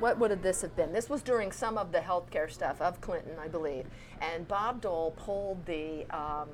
what 0.00 0.18
would 0.18 0.42
this 0.42 0.62
have 0.62 0.76
been? 0.76 0.92
This 0.92 1.08
was 1.08 1.22
during 1.22 1.52
some 1.52 1.78
of 1.78 1.92
the 1.92 1.98
healthcare 1.98 2.50
stuff 2.50 2.80
of 2.80 3.00
Clinton, 3.00 3.32
I 3.40 3.48
believe. 3.48 3.86
And 4.20 4.46
Bob 4.46 4.80
Dole 4.80 5.12
pulled 5.16 5.64
the, 5.66 6.04
um, 6.10 6.48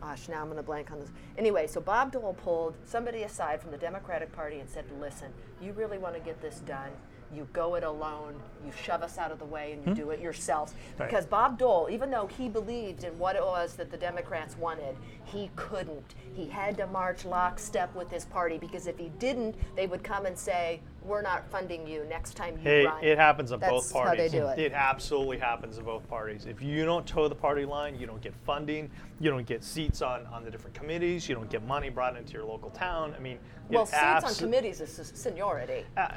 gosh, 0.00 0.28
now 0.28 0.40
I'm 0.40 0.46
going 0.46 0.56
to 0.56 0.62
blank 0.62 0.90
on 0.90 1.00
this. 1.00 1.10
Anyway, 1.36 1.66
so 1.66 1.80
Bob 1.80 2.12
Dole 2.12 2.34
pulled 2.34 2.74
somebody 2.84 3.22
aside 3.22 3.60
from 3.60 3.70
the 3.70 3.78
Democratic 3.78 4.32
Party 4.32 4.60
and 4.60 4.68
said, 4.68 4.84
listen, 5.00 5.32
you 5.60 5.72
really 5.72 5.98
want 5.98 6.14
to 6.14 6.20
get 6.20 6.40
this 6.40 6.60
done. 6.60 6.90
You 7.34 7.48
go 7.52 7.74
it 7.74 7.82
alone, 7.82 8.34
you 8.64 8.70
shove 8.84 9.02
us 9.02 9.18
out 9.18 9.32
of 9.32 9.40
the 9.40 9.44
way, 9.44 9.72
and 9.72 9.84
you 9.84 9.94
do 9.94 10.10
it 10.10 10.20
yourselves. 10.20 10.72
Hmm? 10.72 11.02
Right. 11.02 11.10
Because 11.10 11.26
Bob 11.26 11.58
Dole, 11.58 11.88
even 11.90 12.10
though 12.10 12.28
he 12.28 12.48
believed 12.48 13.02
in 13.02 13.18
what 13.18 13.34
it 13.34 13.42
was 13.42 13.74
that 13.74 13.90
the 13.90 13.96
Democrats 13.96 14.56
wanted, 14.56 14.96
he 15.24 15.50
couldn't. 15.56 16.14
He 16.34 16.46
had 16.46 16.76
to 16.76 16.86
march 16.86 17.24
lockstep 17.24 17.92
with 17.96 18.08
his 18.10 18.24
party 18.24 18.56
because 18.56 18.86
if 18.86 18.98
he 18.98 19.08
didn't, 19.18 19.56
they 19.74 19.88
would 19.88 20.04
come 20.04 20.26
and 20.26 20.38
say, 20.38 20.80
"We're 21.04 21.22
not 21.22 21.48
funding 21.50 21.86
you 21.86 22.04
next 22.08 22.34
time 22.34 22.56
you 22.56 22.62
Hey, 22.62 22.86
run." 22.86 23.02
it 23.04 23.18
happens 23.18 23.52
on 23.52 23.60
That's 23.60 23.70
both 23.72 23.92
how 23.92 24.02
parties. 24.04 24.32
they 24.32 24.38
do 24.38 24.46
it. 24.46 24.58
it 24.58 24.72
absolutely 24.72 25.38
happens 25.38 25.78
in 25.78 25.84
both 25.84 26.08
parties. 26.08 26.46
If 26.46 26.62
you 26.62 26.84
don't 26.84 27.06
toe 27.06 27.28
the 27.28 27.34
party 27.34 27.64
line, 27.64 27.98
you 27.98 28.06
don't 28.06 28.20
get 28.20 28.34
funding, 28.44 28.90
you 29.20 29.30
don't 29.30 29.46
get 29.46 29.62
seats 29.62 30.02
on, 30.02 30.26
on 30.26 30.44
the 30.44 30.50
different 30.50 30.74
committees, 30.74 31.28
you 31.28 31.34
don't 31.34 31.50
get 31.50 31.62
money 31.66 31.90
brought 31.90 32.16
into 32.16 32.32
your 32.32 32.44
local 32.44 32.70
town. 32.70 33.14
I 33.16 33.20
mean, 33.20 33.38
well, 33.68 33.86
seats 33.86 34.24
on 34.24 34.34
committees 34.34 34.80
is 34.80 35.12
seniority. 35.14 35.84
uh, 35.96 36.08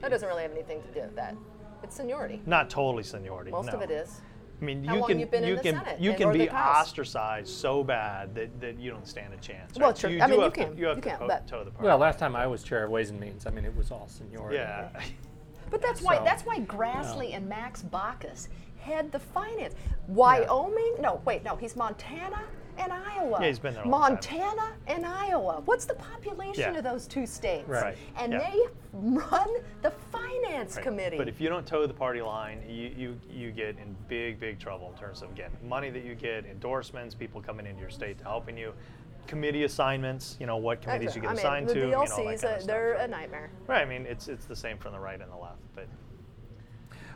That 0.00 0.10
doesn't 0.10 0.28
really 0.28 0.42
have 0.42 0.52
anything 0.52 0.82
to 0.82 0.88
do 0.88 1.00
with 1.00 1.16
that. 1.16 1.34
It's 1.82 1.94
seniority. 1.96 2.42
not 2.44 2.68
totally 2.68 3.04
seniority. 3.04 3.50
Most 3.52 3.66
no. 3.66 3.72
of 3.74 3.82
it 3.82 3.90
is. 3.90 4.20
I 4.60 4.64
mean, 4.64 4.84
How 4.84 4.96
you 4.96 5.04
can 5.06 5.18
you 5.20 5.26
been 5.26 5.44
you 5.44 5.56
the 5.56 5.62
can 5.62 5.76
Senate 5.76 6.00
you 6.00 6.14
can 6.14 6.32
be 6.32 6.50
ostracized 6.50 7.48
so 7.48 7.84
bad 7.84 8.34
that, 8.34 8.60
that 8.60 8.78
you 8.80 8.90
don't 8.90 9.06
stand 9.06 9.32
a 9.32 9.36
chance. 9.36 9.76
Well, 9.78 9.90
right? 9.90 9.96
true. 9.96 10.10
So 10.10 10.16
you 10.16 10.22
I 10.22 10.26
mean, 10.26 10.40
you 10.40 10.50
can. 10.50 10.72
to, 10.74 10.78
you 10.80 10.86
have 10.86 10.96
You 10.96 11.02
to 11.02 11.08
can, 11.08 11.18
co- 11.18 11.28
but- 11.28 11.46
toe 11.46 11.64
the 11.64 11.70
party. 11.70 11.86
Well, 11.86 11.98
last 11.98 12.18
time 12.18 12.34
I 12.34 12.46
was 12.46 12.62
chair 12.62 12.84
of 12.84 12.90
Ways 12.90 13.10
and 13.10 13.20
Means, 13.20 13.46
I 13.46 13.50
mean, 13.50 13.64
it 13.64 13.76
was 13.76 13.90
all 13.90 14.08
seniority. 14.08 14.56
yeah. 14.56 14.88
But 15.70 15.82
that's 15.82 16.00
why 16.00 16.16
So, 16.16 16.24
that's 16.24 16.46
why 16.46 16.60
Grassley 16.60 17.34
and 17.36 17.46
Max 17.46 17.82
Baucus 17.82 18.48
head 18.78 19.12
the 19.12 19.18
finance. 19.18 19.74
Wyoming? 20.06 20.94
No, 20.98 21.20
wait, 21.26 21.44
no, 21.44 21.56
he's 21.56 21.76
Montana 21.76 22.40
and 22.78 22.92
Iowa. 22.92 23.38
Yeah, 23.40 23.46
he's 23.48 23.58
been 23.58 23.74
there 23.74 23.82
a 23.84 23.88
long 23.88 24.18
time. 24.18 24.38
Montana 24.40 24.72
and 24.86 25.04
Iowa. 25.04 25.62
What's 25.64 25.84
the 25.84 25.94
population 25.94 26.72
Yeah. 26.72 26.78
of 26.78 26.84
those 26.84 27.06
two 27.06 27.26
states? 27.26 27.68
Right. 27.68 27.96
And 28.16 28.32
Yeah. 28.32 28.50
they 28.50 28.60
run 28.92 29.48
the 29.82 29.90
finance 29.90 30.76
Right. 30.76 30.84
committee. 30.84 31.16
But 31.18 31.28
if 31.28 31.40
you 31.40 31.48
don't 31.48 31.66
toe 31.66 31.86
the 31.86 31.94
party 31.94 32.22
line, 32.22 32.62
you, 32.68 32.88
you, 32.96 33.20
you 33.28 33.50
get 33.50 33.76
in 33.78 33.94
big, 34.08 34.38
big 34.40 34.58
trouble 34.58 34.90
in 34.92 34.98
terms 34.98 35.22
of, 35.22 35.30
again, 35.30 35.50
money 35.62 35.90
that 35.90 36.04
you 36.04 36.14
get, 36.14 36.46
endorsements, 36.46 37.14
people 37.14 37.40
coming 37.42 37.66
into 37.66 37.80
your 37.80 37.90
state 37.90 38.18
to 38.18 38.24
helping 38.24 38.56
you, 38.56 38.72
committee 39.26 39.64
assignments, 39.64 40.36
you 40.40 40.46
know, 40.46 40.56
what 40.56 40.80
That's 40.80 40.86
committees 40.86 41.16
you 41.16 41.20
it. 41.20 41.24
get 41.24 41.30
I 41.30 41.34
mean, 41.34 41.38
assigned 41.40 41.68
the 41.68 41.74
to, 41.74 41.80
you 41.80 41.86
know, 41.88 41.98
all 41.98 42.06
that 42.06 42.16
kind 42.16 42.28
of 42.60 42.66
they're 42.66 42.94
stuff. 42.94 43.04
a 43.04 43.08
nightmare. 43.08 43.50
Right, 43.66 43.82
I 43.82 43.84
mean, 43.84 44.06
it's, 44.06 44.28
it's 44.28 44.46
the 44.46 44.56
same 44.56 44.78
from 44.78 44.92
the 44.92 44.98
right 45.00 45.20
and 45.20 45.30
the 45.30 45.36
left. 45.36 45.58
But 45.74 45.86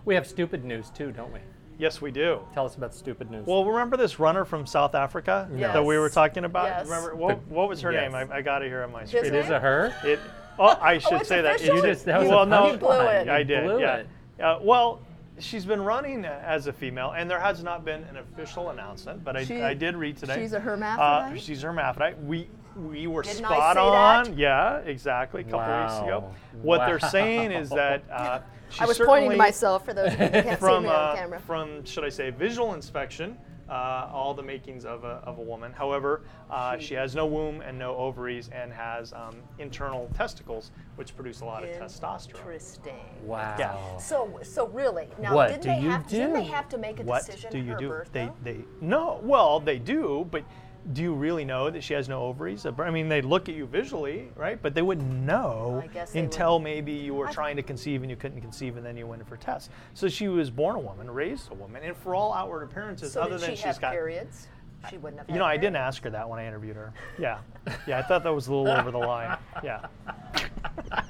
We 0.04 0.14
have 0.16 0.26
stupid 0.26 0.64
news 0.64 0.90
too, 0.90 1.12
don't 1.12 1.32
we? 1.32 1.38
Yes, 1.78 2.00
we 2.00 2.10
do. 2.10 2.40
Tell 2.54 2.66
us 2.66 2.76
about 2.76 2.94
stupid 2.94 3.30
news. 3.30 3.46
Well, 3.46 3.64
remember 3.64 3.96
this 3.96 4.18
runner 4.18 4.44
from 4.44 4.66
South 4.66 4.94
Africa 4.94 5.48
Yes. 5.54 5.72
that 5.74 5.84
we 5.84 5.98
were 5.98 6.08
talking 6.10 6.44
about? 6.44 6.66
Yes. 6.66 6.84
Remember, 6.86 7.14
what, 7.14 7.38
what 7.48 7.68
was 7.68 7.80
her 7.82 7.92
Yes. 7.92 8.12
name? 8.12 8.14
I, 8.14 8.36
I 8.36 8.42
got 8.42 8.62
it 8.62 8.68
here 8.68 8.82
on 8.82 8.92
my 8.92 9.04
screen. 9.04 9.24
it 9.26 9.34
is 9.34 9.50
a 9.50 9.58
her. 9.60 9.94
It, 10.04 10.18
oh, 10.58 10.78
I 10.80 10.98
should 10.98 11.20
it's 11.20 11.28
say 11.28 11.40
that. 11.42 11.62
You 11.64 11.80
just- 11.82 12.04
that 12.06 12.20
was 12.20 12.28
a 12.28 12.30
well, 12.30 12.46
no, 12.46 12.72
You 12.72 12.78
blew 12.78 12.90
it. 13.00 13.28
I 13.28 13.42
did. 13.42 13.64
blew 13.64 13.80
yeah. 13.80 13.96
it. 13.96 14.06
Uh, 14.40 14.58
well, 14.62 15.00
she's 15.38 15.64
been 15.64 15.82
running 15.82 16.24
as 16.24 16.66
a 16.66 16.72
female, 16.72 17.12
and 17.16 17.30
there 17.30 17.40
has 17.40 17.62
not 17.62 17.84
been 17.84 18.02
an 18.04 18.16
official 18.18 18.70
announcement, 18.70 19.24
but 19.24 19.36
I, 19.36 19.44
She- 19.44 19.62
I 19.62 19.74
did 19.74 19.96
read 19.96 20.16
today. 20.16 20.36
she's 20.40 20.52
a 20.52 20.58
Uh, 20.58 20.60
hermaphrodite? 20.60 21.40
she's 21.40 21.62
a 21.64 21.66
hermaphrodite. 21.66 22.18
We 22.22 22.48
we 22.74 23.06
were 23.06 23.22
Didn't 23.22 23.44
I 23.44 23.48
spot 23.54 23.74
say 23.76 23.80
on. 23.82 24.24
that? 24.24 24.36
Yeah, 24.38 24.78
exactly. 24.78 25.42
A 25.42 25.44
couple 25.44 25.78
weeks 25.82 25.98
ago. 25.98 26.20
Wow. 26.20 26.32
What 26.62 26.86
they're 26.86 26.98
saying 27.00 27.52
is 27.52 27.68
that 27.68 28.02
uh, 28.10 28.38
she 28.38 28.42
I 28.80 28.86
was 28.86 28.98
pointing 28.98 29.30
to 29.30 29.36
myself 29.36 29.84
for 29.84 29.92
those 29.94 30.12
who 30.12 30.16
can't 30.28 30.58
from 30.58 30.82
see 30.84 30.88
me 30.88 30.94
on 30.94 31.10
uh, 31.10 31.14
camera. 31.14 31.40
from 31.40 31.84
should 31.84 32.04
I 32.04 32.08
say 32.08 32.30
visual 32.30 32.74
inspection, 32.74 33.36
uh, 33.68 34.08
all 34.12 34.34
the 34.34 34.42
makings 34.42 34.84
of 34.84 35.04
a, 35.04 35.22
of 35.24 35.38
a 35.38 35.42
woman. 35.42 35.72
However, 35.72 36.22
uh, 36.50 36.78
she 36.78 36.94
has 36.94 37.14
no 37.14 37.26
womb 37.26 37.60
and 37.62 37.78
no 37.78 37.96
ovaries 37.96 38.50
and 38.52 38.72
has 38.72 39.12
um, 39.12 39.36
internal 39.58 40.10
testicles, 40.14 40.70
which 40.96 41.14
produce 41.16 41.40
a 41.40 41.44
lot 41.44 41.64
of 41.64 41.70
testosterone. 41.70 42.36
Interesting. 42.38 42.94
Wow. 43.22 43.56
Yeah. 43.58 43.96
So, 43.98 44.40
so 44.42 44.68
really, 44.68 45.08
now 45.20 45.34
What 45.34 45.48
didn't 45.48 45.62
do 45.62 45.68
they 45.70 45.80
you 45.80 45.90
have 45.90 46.06
didn't 46.06 46.32
they 46.34 46.44
have 46.44 46.68
to 46.70 46.78
make 46.78 47.00
a 47.00 47.04
What 47.04 47.24
decision 47.24 47.50
do 47.52 47.58
at 47.58 47.64
you 47.64 47.72
her 47.72 47.78
do? 47.78 47.88
birth? 47.88 48.12
they 48.12 48.26
though? 48.26 48.34
they 48.44 48.56
no. 48.80 49.20
Well, 49.22 49.60
they 49.60 49.78
do, 49.78 50.26
but. 50.30 50.44
Do 50.92 51.02
you 51.02 51.14
really 51.14 51.44
know 51.44 51.70
that 51.70 51.84
she 51.84 51.94
has 51.94 52.08
no 52.08 52.22
ovaries? 52.22 52.66
I 52.66 52.90
mean, 52.90 53.08
they 53.08 53.22
look 53.22 53.48
at 53.48 53.54
you 53.54 53.66
visually, 53.66 54.28
right? 54.34 54.60
But 54.60 54.74
they 54.74 54.82
wouldn't 54.82 55.08
know 55.08 55.80
I 55.84 55.86
guess 55.86 56.12
they 56.12 56.18
until 56.20 56.58
maybe 56.58 56.92
you 56.92 57.14
were 57.14 57.28
trying 57.28 57.54
to 57.56 57.62
conceive 57.62 58.02
and 58.02 58.10
you 58.10 58.16
couldn't 58.16 58.40
conceive, 58.40 58.76
and 58.76 58.84
then 58.84 58.96
you 58.96 59.06
went 59.06 59.22
in 59.22 59.26
for 59.26 59.36
tests. 59.36 59.70
So 59.94 60.08
she 60.08 60.26
was 60.26 60.50
born 60.50 60.74
a 60.74 60.80
woman, 60.80 61.08
raised 61.08 61.50
a 61.52 61.54
woman, 61.54 61.82
and 61.84 61.96
for 61.96 62.16
all 62.16 62.34
outward 62.34 62.64
appearances, 62.64 63.12
so 63.12 63.22
other 63.22 63.38
than 63.38 63.50
she 63.50 63.56
she's 63.56 63.64
have 63.64 63.80
got 63.80 63.92
periods? 63.92 64.48
She 64.90 64.98
wouldn't 64.98 65.20
have. 65.20 65.30
You 65.30 65.38
know, 65.38 65.44
I 65.44 65.56
didn't 65.56 65.76
ask 65.76 66.02
her 66.02 66.10
that 66.10 66.28
when 66.28 66.40
I 66.40 66.46
interviewed 66.46 66.74
her. 66.74 66.92
Yeah. 67.16 67.38
Yeah, 67.86 68.00
I 68.00 68.02
thought 68.02 68.24
that 68.24 68.34
was 68.34 68.48
a 68.48 68.52
little 68.54 68.76
over 68.76 68.90
the 68.90 68.98
line. 68.98 69.38
Yeah. 69.62 69.86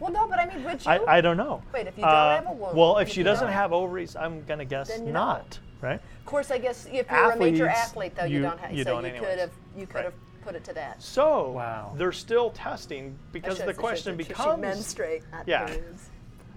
Well, 0.00 0.10
no, 0.10 0.26
but 0.26 0.40
I 0.40 0.46
mean, 0.46 0.64
would 0.64 0.84
you? 0.84 0.90
I, 0.90 1.18
I 1.18 1.20
don't 1.20 1.36
know. 1.36 1.62
Wait, 1.72 1.86
if 1.86 1.96
you 1.96 2.02
don't 2.02 2.10
Uh, 2.12 2.34
have 2.34 2.46
a 2.48 2.52
womb, 2.52 2.74
Well, 2.74 2.98
if 2.98 3.08
she 3.08 3.22
doesn't 3.22 3.46
have 3.46 3.72
ovaries, 3.72 4.16
I'm 4.16 4.42
going 4.46 4.58
to 4.58 4.64
guess 4.64 4.98
not, 4.98 5.60
right? 5.82 6.00
of 6.20 6.26
course, 6.26 6.50
I 6.50 6.58
guess 6.58 6.86
if 6.90 7.10
you're 7.10 7.30
a 7.32 7.36
major 7.36 7.68
athlete, 7.68 8.14
though, 8.16 8.24
you, 8.24 8.36
you- 8.36 8.42
don't 8.42 8.58
have. 8.60 8.72
you 8.72 8.84
so 8.84 8.90
don't 8.90 9.02
you 9.04 9.10
anyways. 9.10 9.28
could 9.28 9.38
have. 9.38 9.50
You 9.76 9.86
could 9.86 9.94
Right. 9.96 10.04
have 10.06 10.14
put 10.44 10.54
it 10.54 10.64
to 10.64 10.72
that. 10.74 11.02
So, 11.02 11.50
Wow. 11.50 11.92
they're 11.96 12.12
still 12.12 12.50
testing 12.50 13.18
because 13.32 13.58
should- 13.58 13.66
the 13.68 13.74
question 13.74 14.16
should- 14.16 14.26
should 14.26 14.36
becomes 14.36 14.54
She 14.56 14.60
menstruate. 14.60 15.22
not 15.32 15.46
Yeah. 15.46 15.66
periods. 15.66 16.08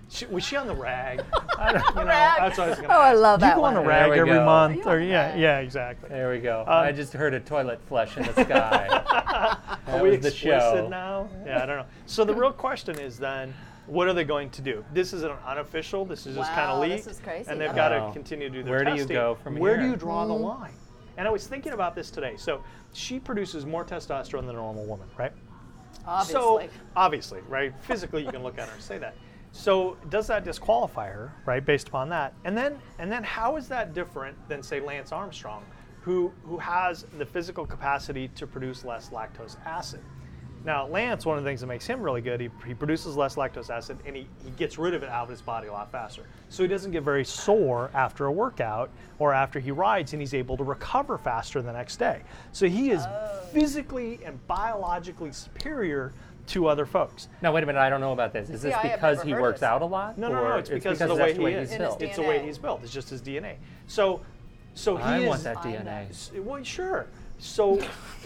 she, 0.08 0.26
was 0.28 0.44
she 0.44 0.56
on 0.56 0.68
the 0.68 0.74
rag? 0.76 1.24
I 1.58 1.72
don't, 1.74 1.84
you 1.90 1.96
know, 1.96 2.06
Rag. 2.06 2.38
That's 2.40 2.58
what 2.60 2.66
I 2.66 2.70
was 2.70 2.78
going 2.78 2.90
to 2.90 2.96
Oh, 2.96 3.02
I 3.02 3.14
love 3.14 3.40
Do 3.40 3.46
you 3.48 3.50
that 3.52 3.56
go 3.58 3.64
on 3.64 3.74
the 3.74 3.82
rag 3.82 4.12
every 4.12 4.34
go. 4.34 4.46
month? 4.46 4.86
Or 4.86 5.00
yeah, 5.00 5.30
rag? 5.32 5.40
yeah, 5.40 5.60
exactly. 5.60 6.10
There 6.10 6.30
we 6.30 6.40
go. 6.40 6.62
Um, 6.62 6.68
I 6.70 6.92
just 6.92 7.12
heard 7.14 7.34
a 7.34 7.40
toilet 7.40 7.82
flush 7.88 8.16
in 8.16 8.24
the 8.24 8.34
sky. 8.46 8.88
that 8.90 9.80
Are 9.88 10.04
we 10.04 10.12
was 10.12 10.20
the 10.22 10.28
explicit 10.28 10.42
show. 10.42 10.88
now? 10.90 11.28
Yeah, 11.46 11.64
I 11.64 11.66
don't 11.66 11.78
know. 11.78 11.86
So 12.06 12.24
the 12.24 12.36
real 12.36 12.52
question 12.52 13.00
is 13.00 13.18
then, 13.18 13.54
what 13.88 14.08
are 14.08 14.14
they 14.14 14.24
going 14.24 14.50
to 14.52 14.62
do? 14.62 14.84
This 14.94 15.14
is 15.14 15.24
an 15.24 15.32
unofficial. 15.46 16.06
This 16.06 16.26
is 16.26 16.36
just 16.36 16.52
kind 16.54 16.70
Wow, 16.70 16.82
of 16.84 16.90
this 16.90 17.06
leaked, 17.06 17.08
is 17.08 17.20
crazy. 17.20 17.50
and 17.50 17.60
they've 17.60 17.70
Okay. 17.70 17.76
got 17.76 17.90
to 17.90 18.12
continue 18.14 18.50
to 18.50 18.54
do 18.54 18.64
their 18.64 18.72
Where 18.74 18.86
do 18.86 18.94
you 18.96 19.06
go 19.06 19.36
from 19.36 19.54
here? 19.54 19.62
Where 19.62 19.78
do 19.78 19.86
you 19.86 19.96
draw 19.96 20.26
the 20.26 20.34
Mm-hmm. 20.34 20.44
line? 20.44 20.74
And 21.18 21.28
I 21.28 21.32
was 21.32 21.48
thinking 21.48 21.74
about 21.74 21.96
this 21.96 22.12
today. 22.12 22.36
So 22.38 22.62
she 22.94 23.20
produces 23.20 23.66
more 23.66 23.86
testosterone 23.86 24.46
than 24.48 24.50
a 24.50 24.54
normal 24.54 24.86
woman, 24.86 25.08
right? 25.18 25.32
Obviously. 26.06 26.34
So 26.34 26.70
obviously, 26.96 27.42
right? 27.48 27.74
Physically, 27.82 28.24
you 28.26 28.32
can 28.32 28.44
look 28.44 28.58
at 28.58 28.68
her 28.68 28.74
and 28.74 28.84
say 28.84 28.98
that. 28.98 29.16
So 29.52 29.98
does 30.10 30.28
that 30.28 30.44
disqualify 30.44 31.08
her, 31.08 31.32
right, 31.46 31.66
based 31.66 31.88
upon 31.88 32.10
that? 32.10 32.34
And 32.44 32.58
then, 32.58 32.78
and 33.00 33.10
then, 33.10 33.24
how 33.24 33.56
is 33.56 33.70
that 33.70 33.94
different 33.94 34.36
than 34.50 34.62
say 34.62 34.82
Lance 34.82 35.14
Armstrong, 35.14 35.64
who 36.02 36.34
who 36.44 36.58
has 36.58 37.06
the 37.18 37.26
physical 37.26 37.66
capacity 37.66 38.28
to 38.36 38.46
produce 38.46 38.84
less 38.84 39.10
lactose 39.10 39.56
acid? 39.66 40.02
Now, 40.66 40.88
Lance, 40.88 41.28
one 41.28 41.38
of 41.38 41.44
the 41.44 41.50
things 41.50 41.62
that 41.62 41.68
makes 41.68 41.86
him 41.86 42.02
really 42.02 42.22
good, 42.22 42.42
he, 42.42 42.50
he 42.66 42.74
produces 42.74 43.16
less 43.16 43.36
lactose 43.36 43.70
acid 43.70 44.00
and 44.06 44.16
he, 44.16 44.28
he 44.44 44.50
gets 44.52 44.80
rid 44.80 44.96
of 44.96 45.04
it 45.04 45.10
out 45.10 45.24
of 45.26 45.30
his 45.30 45.42
body 45.42 45.68
a 45.68 45.72
lot 45.72 45.92
faster. 45.92 46.24
So 46.50 46.64
he 46.64 46.68
doesn't 46.68 46.92
get 46.92 47.04
very 47.04 47.24
sore 47.24 47.92
after 47.94 48.26
a 48.26 48.32
workout 48.32 48.90
or 49.20 49.32
after 49.32 49.60
he 49.60 49.70
rides, 49.70 50.14
and 50.14 50.22
he's 50.22 50.34
able 50.34 50.58
to 50.58 50.64
recover 50.64 51.20
faster 51.20 51.62
the 51.62 51.72
next 51.72 51.98
day. 51.98 52.22
So 52.52 52.68
he 52.68 52.90
is 52.90 53.06
physically 53.54 54.20
and 54.26 54.46
biologically 54.48 55.32
superior 55.32 56.14
to 56.48 56.68
other 56.68 56.86
folks. 56.86 57.28
Now 57.44 57.54
wait 57.54 57.64
a 57.64 57.68
minute, 57.68 57.80
I 57.80 57.90
don't 57.90 58.02
know 58.02 58.14
about 58.14 58.34
this. 58.34 58.50
Is 58.50 58.62
See, 58.62 58.70
this 58.70 58.78
I 58.78 58.90
because 58.96 59.22
he 59.22 59.34
works 59.36 59.60
this. 59.60 59.68
out 59.68 59.84
a 59.84 59.86
lot? 59.86 60.18
No, 60.18 60.30
no, 60.30 60.36
or 60.40 60.50
no. 60.50 60.56
It's 60.58 60.70
because, 60.70 61.00
of 61.02 61.10
the 61.10 61.16
that's 61.16 61.38
way 61.38 61.52
he 61.54 61.58
is. 61.58 61.70
he's 61.70 61.78
built? 61.78 62.02
It's 62.02 62.16
the 62.16 62.22
way 62.24 62.44
he's 62.44 62.58
built. 62.58 62.82
It's 62.84 62.92
just 62.94 63.10
his 63.10 63.22
DNA. 63.22 63.56
So, 63.88 64.22
so 64.74 64.96
he 64.98 65.04
I 65.04 65.20
is. 65.20 65.28
want 65.28 65.44
that 65.44 65.58
DNA. 65.58 66.10
S- 66.10 66.32
Well, 66.36 66.64
sure. 66.64 67.08
So 67.38 67.80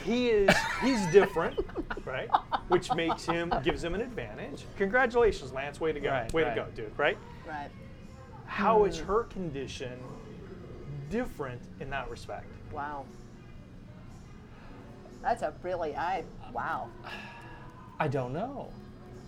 he 0.06 0.30
is 0.30 0.56
he's 0.82 1.06
different, 1.08 1.60
right? 2.06 2.30
Which 2.68 2.94
makes 2.94 3.26
him 3.26 3.54
gives 3.64 3.84
him 3.84 3.96
an 3.96 4.02
advantage. 4.02 4.66
Congratulations, 4.78 5.52
Lance. 5.52 5.80
Way 5.80 5.94
to 5.94 6.00
go. 6.00 6.10
Right, 6.10 6.34
Way 6.34 6.44
right. 6.44 6.56
to 6.56 6.62
go, 6.62 6.68
dude. 6.76 6.98
Right? 6.98 7.18
Right. 7.48 7.70
How 8.46 8.86
is 8.86 9.00
hmm. 9.00 9.08
her 9.08 9.24
condition 9.24 10.00
different 11.10 11.62
in 11.80 11.90
that 11.90 12.10
respect? 12.10 12.48
Wow. 12.72 13.06
That's 15.22 15.42
a 15.42 15.54
really 15.64 15.96
I 15.96 16.24
wow. 16.54 16.90
I 18.00 18.08
don't 18.08 18.34
know. 18.34 18.72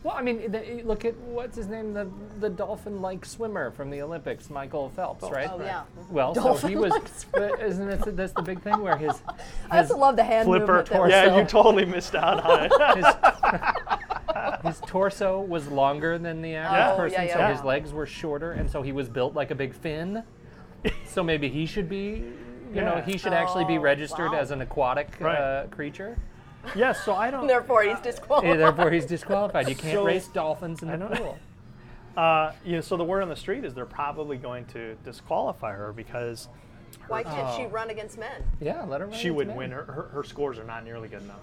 Well, 0.04 0.16
I 0.18 0.24
mean, 0.24 0.52
the, 0.52 0.82
look 0.84 1.06
at 1.06 1.16
what's 1.18 1.56
his 1.56 1.68
name, 1.68 1.94
the 1.94 2.10
the 2.40 2.50
dolphin-like 2.50 3.24
swimmer 3.24 3.70
from 3.70 3.92
the 3.92 4.02
Olympics, 4.02 4.50
Michael 4.50 4.90
Phelps, 4.90 5.24
right? 5.30 5.50
Oh 5.52 5.60
yeah. 5.62 5.84
Well, 6.10 6.34
so 6.34 6.68
he 6.68 6.76
was. 6.76 6.92
Dolphin-like 6.92 7.32
but 7.60 7.62
isn't 7.62 7.88
that 7.88 8.16
that's 8.18 8.34
the 8.34 8.42
big 8.42 8.62
thing 8.64 8.82
where 8.82 8.98
his 8.98 9.22
I 9.70 9.78
also 9.80 9.98
love 9.98 10.16
the 10.16 10.24
hand 10.24 10.48
Flipper. 10.48 10.66
movement. 10.78 10.90
That 10.90 11.02
was 11.02 11.12
Yeah, 11.12 11.38
you 11.38 11.46
totally 11.46 11.86
missed 11.86 12.16
out 12.16 12.44
on 12.44 12.64
it. 12.66 12.72
his, 14.64 14.74
his 14.80 14.82
torso 14.90 15.40
was 15.42 15.68
longer 15.68 16.18
than 16.18 16.42
the 16.42 16.56
average 16.56 16.72
Yeah. 16.80 16.94
Oh, 16.94 16.98
person, 16.98 17.28
yeah, 17.28 17.34
so 17.34 17.40
yeah. 17.40 17.52
his 17.54 17.64
legs 17.64 17.94
were 17.94 18.08
shorter, 18.08 18.54
and 18.54 18.70
so 18.70 18.82
he 18.82 18.92
was 18.92 19.08
built 19.08 19.36
like 19.36 19.52
a 19.52 19.56
big 19.56 19.74
fin. 19.74 20.24
so 21.06 21.22
maybe 21.24 21.48
he 21.48 21.68
should 21.68 21.88
be, 21.88 22.24
you 22.74 22.82
know 22.82 23.04
he 23.06 23.18
should 23.20 23.34
actually 23.34 23.66
be 23.66 23.78
Oh, 23.78 23.82
registered 23.82 24.32
wow. 24.32 24.40
as 24.40 24.50
an 24.50 24.62
aquatic 24.62 25.10
Right. 25.20 25.38
uh, 25.38 25.68
creature. 25.68 26.18
Yes. 26.76 27.04
So 27.04 27.14
I 27.16 27.32
don't. 27.32 27.48
Therefore, 27.56 27.84
he's 27.84 28.00
disqualified. 28.00 28.50
Yeah, 28.50 28.58
therefore, 28.58 28.92
he's 28.92 29.06
disqualified. 29.06 29.68
You 29.70 29.76
can't 29.76 29.94
So- 29.96 30.06
race 30.06 30.28
dolphins 30.28 30.82
in 30.84 30.90
I 30.90 30.98
the 30.98 31.06
don't- 31.08 31.18
pool. 31.18 31.38
Uh, 32.18 32.52
you 32.66 32.74
know, 32.74 32.82
so 32.82 32.98
the 32.98 33.04
word 33.06 33.24
on 33.24 33.30
the 33.30 33.36
street 33.38 33.64
is 33.64 33.74
they're 33.74 33.86
probably 33.86 34.36
going 34.36 34.66
to 34.66 34.96
disqualify 35.06 35.72
her 35.72 35.94
because 35.94 36.50
Why 37.08 37.24
can't 37.24 37.56
she 37.56 37.64
Oh. 37.64 37.70
run 37.70 37.90
against 37.90 38.18
men? 38.20 38.44
Yeah, 38.60 38.84
let 38.84 39.00
her. 39.00 39.08
run 39.08 39.16
she 39.18 39.30
its 39.30 39.36
wouldn't 39.38 39.58
men. 39.58 39.70
win. 39.70 39.72
Her, 39.72 39.84
her 39.86 40.02
her 40.14 40.24
scores 40.24 40.60
are 40.60 40.66
not 40.66 40.84
nearly 40.84 41.08
good 41.08 41.22
enough. 41.22 41.40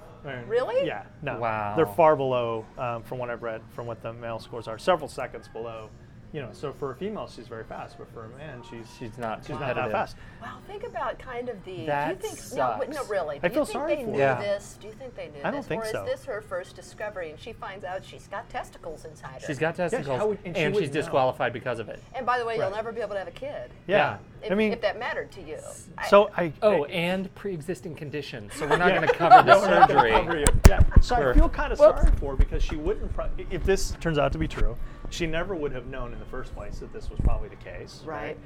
Really? 0.47 0.87
Yeah. 0.87 1.05
No. 1.23 1.39
Wow. 1.41 1.75
They're 1.75 1.87
far 1.87 2.17
below, 2.17 2.67
um, 2.77 3.03
from 3.03 3.17
what 3.19 3.31
I've 3.31 3.43
read, 3.43 3.63
from 3.75 3.87
what 3.87 4.03
the 4.03 4.13
male 4.13 4.39
scores 4.41 4.69
are. 4.69 4.77
Several 4.77 5.09
seconds 5.09 5.49
below. 5.49 5.89
You 6.31 6.43
know, 6.43 6.51
so 6.53 6.73
for 6.75 6.91
a 6.91 6.95
female, 6.95 7.27
she's 7.27 7.49
very 7.49 7.65
fast, 7.65 7.97
but 7.97 8.07
for 8.13 8.27
a 8.27 8.29
man, 8.37 8.61
she's 8.69 8.87
She's 8.99 9.17
not 9.17 9.41
she's 9.43 9.51
not 9.51 9.61
that 9.61 9.67
competitive. 9.77 9.93
fast. 9.93 10.17
Wow, 10.43 10.59
think 10.67 10.85
about 10.85 11.19
kind 11.19 11.49
of 11.49 11.65
the. 11.65 11.87
That 11.87 12.21
do 12.21 12.29
you 12.29 12.35
think? 12.35 12.55
No, 12.59 12.77
wait, 12.79 12.91
no, 12.91 12.97
sucks. 12.97 13.09
really. 13.09 13.39
Do 13.39 13.41
I 13.45 13.47
you 13.49 13.55
feel 13.55 13.65
think 13.65 13.73
sorry 13.79 13.95
they 13.97 14.03
for 14.05 14.09
knew 14.11 14.19
her. 14.19 14.25
Yeah. 14.25 14.41
this? 14.41 14.77
Do 14.79 14.89
you 14.89 14.93
think 14.93 15.15
they 15.17 15.29
knew 15.29 15.39
I 15.43 15.51
don't 15.51 15.61
this? 15.61 15.67
think 15.67 15.85
or 15.85 15.87
so. 15.87 16.05
is 16.05 16.11
this 16.11 16.25
her 16.27 16.43
first 16.43 16.77
discovery 16.77 17.31
and 17.31 17.41
she 17.41 17.55
finds 17.55 17.83
out 17.83 18.05
she's 18.05 18.29
got 18.29 18.47
testicles 18.51 19.07
inside 19.07 19.41
her? 19.41 19.47
She's 19.47 19.59
got 19.59 19.75
testicles, 19.77 20.19
how 20.19 20.27
would- 20.29 20.39
and 20.45 20.55
and, 20.55 20.57
she 20.57 20.63
she's 20.65 20.75
wouldn't 20.75 20.95
know. 20.95 21.01
disqualified 21.01 21.53
because 21.55 21.79
of 21.79 21.89
it. 21.89 22.03
And 22.15 22.27
by 22.27 22.39
the 22.39 22.45
way, 22.45 22.59
Right. 22.59 22.67
you'll 22.67 22.77
never 22.77 22.93
be 22.93 23.01
able 23.01 23.13
to 23.13 23.19
have 23.21 23.29
a 23.29 23.31
kid. 23.31 23.71
Yeah. 23.87 24.19
If, 24.43 24.53
I 24.53 24.55
mean, 24.55 24.73
if 24.73 24.83
that 24.83 24.99
mattered 24.99 25.33
to 25.33 25.41
you. 25.43 25.57
I- 25.97 26.09
so 26.09 26.31
I. 26.37 26.53
Oh, 26.61 26.85
I, 26.85 26.89
and 26.89 27.35
pre-existing 27.37 27.95
conditions. 27.95 28.53
So 28.55 28.67
we're 28.69 28.77
not 28.77 28.89
Yeah. 28.89 28.97
going 28.97 29.09
to 29.13 29.15
cover 29.15 29.37
the 29.37 29.43
No, 29.45 29.61
we're 29.61 29.87
surgery. 30.21 30.41
you. 30.41 30.45
Yeah. 30.69 30.81
So 31.01 31.17
I 31.17 31.21
For- 31.21 31.35
feel 31.35 31.49
kind 31.49 31.73
of 31.73 31.79
sorry 31.79 32.11
for 32.21 32.33
her 32.33 32.37
because 32.37 32.63
she 32.63 32.77
wouldn't. 32.77 33.15
Pro- 33.15 33.31
if 33.51 33.65
this 33.65 33.93
turns 34.01 34.19
out 34.19 34.31
to 34.33 34.39
be 34.39 34.47
true, 34.47 34.77
she 35.11 35.27
never 35.27 35.55
would 35.55 35.73
have 35.73 35.87
known 35.87 36.13
in 36.13 36.19
the 36.19 36.25
first 36.27 36.55
place 36.55 36.79
that 36.79 36.93
this 36.93 37.11
was 37.11 37.19
probably 37.21 37.49
the 37.49 37.57
case. 37.57 38.03
Right. 38.05 38.37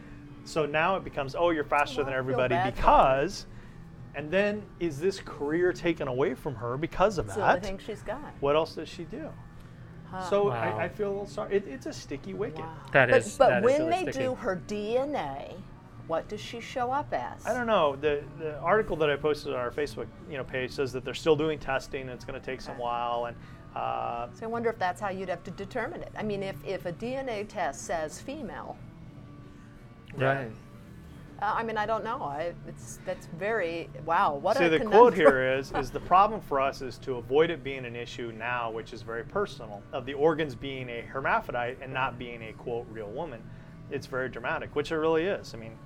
So 0.44 0.66
now 0.66 0.96
it 0.96 1.04
becomes, 1.04 1.34
oh, 1.34 1.50
you're 1.50 1.64
faster 1.64 1.98
Well, 1.98 2.06
than 2.06 2.14
everybody 2.14 2.54
bad 2.54 2.74
for 2.74 2.80
her. 2.82 2.86
because, 3.16 3.46
and 4.14 4.30
then 4.30 4.62
is 4.80 4.98
this 4.98 5.20
career 5.20 5.72
taken 5.72 6.08
away 6.08 6.34
from 6.34 6.54
her 6.56 6.76
because 6.76 7.18
of 7.18 7.26
it's 7.26 7.34
the 7.36 7.42
only 7.42 7.54
that? 7.60 7.64
thing 7.66 7.78
she's 7.78 8.02
got. 8.02 8.32
What 8.40 8.56
else 8.56 8.74
does 8.74 8.88
she 8.88 9.04
do? 9.04 9.28
So 10.28 10.48
Wow. 10.48 10.50
I, 10.78 10.84
I 10.84 10.88
feel 10.88 11.08
a 11.08 11.10
little 11.12 11.26
sorry. 11.26 11.56
It, 11.56 11.64
it's 11.66 11.86
a 11.86 11.92
sticky 11.92 12.34
wicket. 12.34 12.64
That 12.92 13.08
But, 13.10 13.24
but 13.38 13.48
that 13.48 13.58
is 13.58 13.64
when 13.64 13.80
really 13.88 14.04
they 14.04 14.10
sticky. 14.12 14.18
do 14.26 14.34
her 14.34 14.60
DNA, 14.68 15.54
what 16.06 16.28
does 16.28 16.40
she 16.40 16.60
show 16.60 16.92
up 16.92 17.14
as? 17.14 17.46
I 17.46 17.54
don't 17.54 17.66
know. 17.66 17.96
The 17.96 18.22
the 18.38 18.58
article 18.58 18.94
that 18.96 19.08
I 19.08 19.16
posted 19.16 19.54
on 19.54 19.58
our 19.60 19.70
Facebook 19.70 20.06
you 20.30 20.36
know 20.36 20.44
page 20.44 20.70
says 20.72 20.92
that 20.92 21.04
they're 21.04 21.14
still 21.14 21.36
doing 21.36 21.58
testing. 21.58 22.02
And 22.02 22.10
it's 22.10 22.26
going 22.26 22.38
to 22.38 22.44
take 22.44 22.60
some 22.60 22.76
while, 22.76 23.24
and 23.26 23.36
uh, 23.74 24.28
So 24.34 24.44
I 24.44 24.48
wonder 24.48 24.70
if 24.70 24.78
that's 24.78 25.00
how 25.00 25.10
you'd 25.10 25.28
have 25.28 25.44
to 25.44 25.50
determine 25.52 26.02
it. 26.02 26.12
I 26.16 26.22
mean, 26.22 26.42
if, 26.42 26.56
if 26.64 26.86
a 26.86 26.92
DNA 26.92 27.48
test 27.48 27.86
says 27.86 28.20
female, 28.20 28.76
right. 30.16 30.50
uh, 31.40 31.52
I 31.54 31.62
mean, 31.62 31.76
I 31.76 31.86
don't 31.86 32.04
know. 32.04 32.22
I, 32.22 32.52
it's 32.68 32.98
that's 33.06 33.26
very 33.38 33.88
wow. 34.04 34.34
What 34.34 34.56
See, 34.58 34.64
a 34.64 34.68
the 34.68 34.78
conundrum. 34.78 35.00
quote 35.00 35.14
here 35.14 35.54
is, 35.58 35.72
is 35.72 35.90
the 35.90 36.00
problem 36.00 36.40
for 36.40 36.60
us 36.60 36.82
is 36.82 36.98
to 36.98 37.14
avoid 37.16 37.50
it 37.50 37.64
being 37.64 37.84
an 37.84 37.96
issue 37.96 38.32
now, 38.36 38.70
which 38.70 38.92
is 38.92 39.02
very 39.02 39.24
personal, 39.24 39.82
of 39.92 40.06
the 40.06 40.14
organs 40.14 40.54
being 40.54 40.88
a 40.88 41.00
hermaphrodite 41.02 41.78
and 41.80 41.92
not 41.92 42.18
being 42.18 42.42
a, 42.42 42.52
quote, 42.52 42.86
real 42.90 43.10
woman. 43.10 43.42
It's 43.90 44.06
very 44.06 44.28
dramatic, 44.28 44.74
which 44.74 44.92
it 44.92 44.96
really 44.96 45.24
is. 45.24 45.54
I 45.54 45.58
mean, 45.58 45.76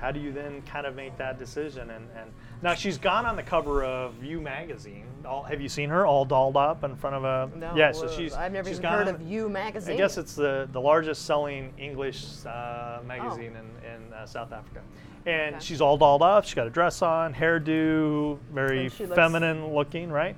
how 0.00 0.10
do 0.10 0.20
you 0.20 0.32
then 0.32 0.60
kind 0.62 0.86
of 0.86 0.94
make 0.94 1.16
that 1.18 1.38
decision? 1.38 1.90
And, 1.90 2.08
and 2.16 2.32
now 2.64 2.74
she's 2.74 2.98
gone 2.98 3.26
on 3.26 3.36
the 3.36 3.42
cover 3.42 3.84
of 3.84 4.22
You 4.24 4.40
magazine. 4.40 5.04
All, 5.24 5.42
have 5.44 5.60
you 5.60 5.68
seen 5.68 5.88
her 5.90 6.04
all 6.06 6.24
dolled 6.24 6.56
up 6.56 6.82
in 6.84 6.96
front 6.96 7.14
of 7.16 7.24
a? 7.24 7.56
No, 7.56 7.74
Yeah, 7.76 7.92
so 7.92 8.06
uh, 8.06 8.10
she's. 8.16 8.32
I've 8.34 8.52
never 8.52 8.68
she's 8.68 8.78
even 8.78 8.90
heard 8.90 9.08
on- 9.08 9.14
of 9.14 9.22
You 9.22 9.48
magazine. 9.48 9.94
I 9.94 9.96
guess 9.96 10.18
it's 10.18 10.34
the, 10.34 10.68
the 10.72 10.80
largest 10.80 11.24
selling 11.26 11.72
English 11.78 12.24
uh, 12.46 12.98
magazine 13.06 13.54
in, 13.56 13.88
in 13.88 14.12
uh, 14.12 14.26
South 14.26 14.52
Africa. 14.52 14.80
And 15.26 15.54
Oh. 15.54 15.56
Okay. 15.56 15.64
she's 15.64 15.80
all 15.80 15.96
dolled 15.96 16.20
up. 16.22 16.44
She's 16.44 16.54
got 16.54 16.66
a 16.66 16.70
dress 16.70 17.00
on, 17.00 17.32
hairdo, 17.32 18.38
very 18.52 18.90
looks- 18.90 19.14
feminine 19.14 19.72
looking, 19.72 20.10
right? 20.10 20.36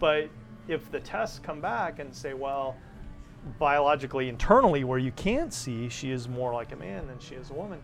But 0.00 0.28
if 0.68 0.90
the 0.90 0.98
tests 1.00 1.38
come 1.38 1.60
back 1.60 1.98
and 2.00 2.12
say, 2.14 2.34
well, 2.34 2.74
biologically, 3.58 4.28
internally, 4.28 4.82
where 4.84 4.98
you 4.98 5.12
can't 5.12 5.52
see, 5.52 5.88
she 5.88 6.10
is 6.10 6.28
more 6.28 6.52
like 6.52 6.72
a 6.72 6.76
man 6.76 7.06
than 7.06 7.18
she 7.20 7.34
is 7.36 7.50
a 7.50 7.54
woman, 7.54 7.80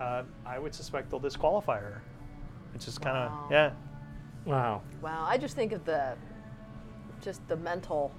uh, 0.00 0.22
I 0.46 0.58
would 0.58 0.74
suspect 0.74 1.10
they'll 1.10 1.20
disqualify 1.20 1.78
her. 1.80 2.00
It's 2.74 2.84
just 2.84 3.00
kind 3.00 3.16
of, 3.16 3.30
Wow. 3.30 3.48
yeah. 3.50 3.70
Wow. 4.44 4.82
wow. 5.00 5.24
I 5.28 5.38
just 5.38 5.54
think 5.56 5.72
of 5.72 5.84
the 5.84 6.14
just 7.22 7.46
the 7.48 7.56
mental 7.56 8.12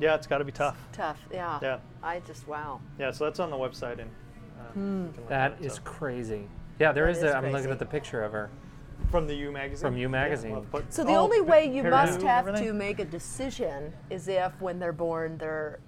Yeah, 0.00 0.14
it's 0.14 0.26
got 0.26 0.38
to 0.38 0.44
be 0.44 0.52
tough. 0.52 0.76
tough. 0.92 1.18
Yeah. 1.32 1.58
Yeah. 1.62 1.78
I 2.02 2.20
just 2.20 2.48
wow. 2.48 2.80
Yeah, 2.98 3.10
so 3.10 3.24
that's 3.24 3.38
on 3.38 3.50
the 3.50 3.56
website. 3.56 4.00
and 4.00 4.10
uh, 4.58 4.72
Hmm. 4.72 5.06
you 5.06 5.12
can 5.12 5.20
look 5.20 5.28
That 5.28 5.52
at 5.52 5.60
it, 5.60 5.66
is 5.66 5.74
so. 5.74 5.80
crazy. 5.82 6.48
Yeah, 6.78 6.92
there 6.92 7.04
That 7.06 7.10
is. 7.12 7.18
is 7.18 7.24
a, 7.24 7.34
I'm 7.36 7.42
crazy. 7.42 7.56
looking 7.56 7.70
at 7.70 7.78
the 7.78 7.86
picture 7.86 8.22
of 8.22 8.32
her. 8.32 8.50
From 9.10 9.26
the 9.26 9.34
You 9.34 9.50
magazine? 9.52 9.82
From 9.82 9.96
You 9.96 10.02
Yeah, 10.02 10.08
magazine. 10.08 10.52
well, 10.52 10.66
put- 10.70 10.92
So 10.92 11.04
the 11.04 11.12
all 11.12 11.24
only 11.24 11.40
pi- 11.40 11.46
way 11.50 11.64
you 11.66 11.82
hairdo 11.82 11.90
must 11.90 12.12
and 12.14 12.22
have 12.24 12.48
everything? 12.48 12.68
to 12.68 12.72
make 12.74 12.98
a 12.98 13.04
decision 13.04 13.92
is 14.08 14.26
if 14.28 14.52
when 14.60 14.78
they're 14.78 14.92
born 14.92 15.36
they're 15.38 15.80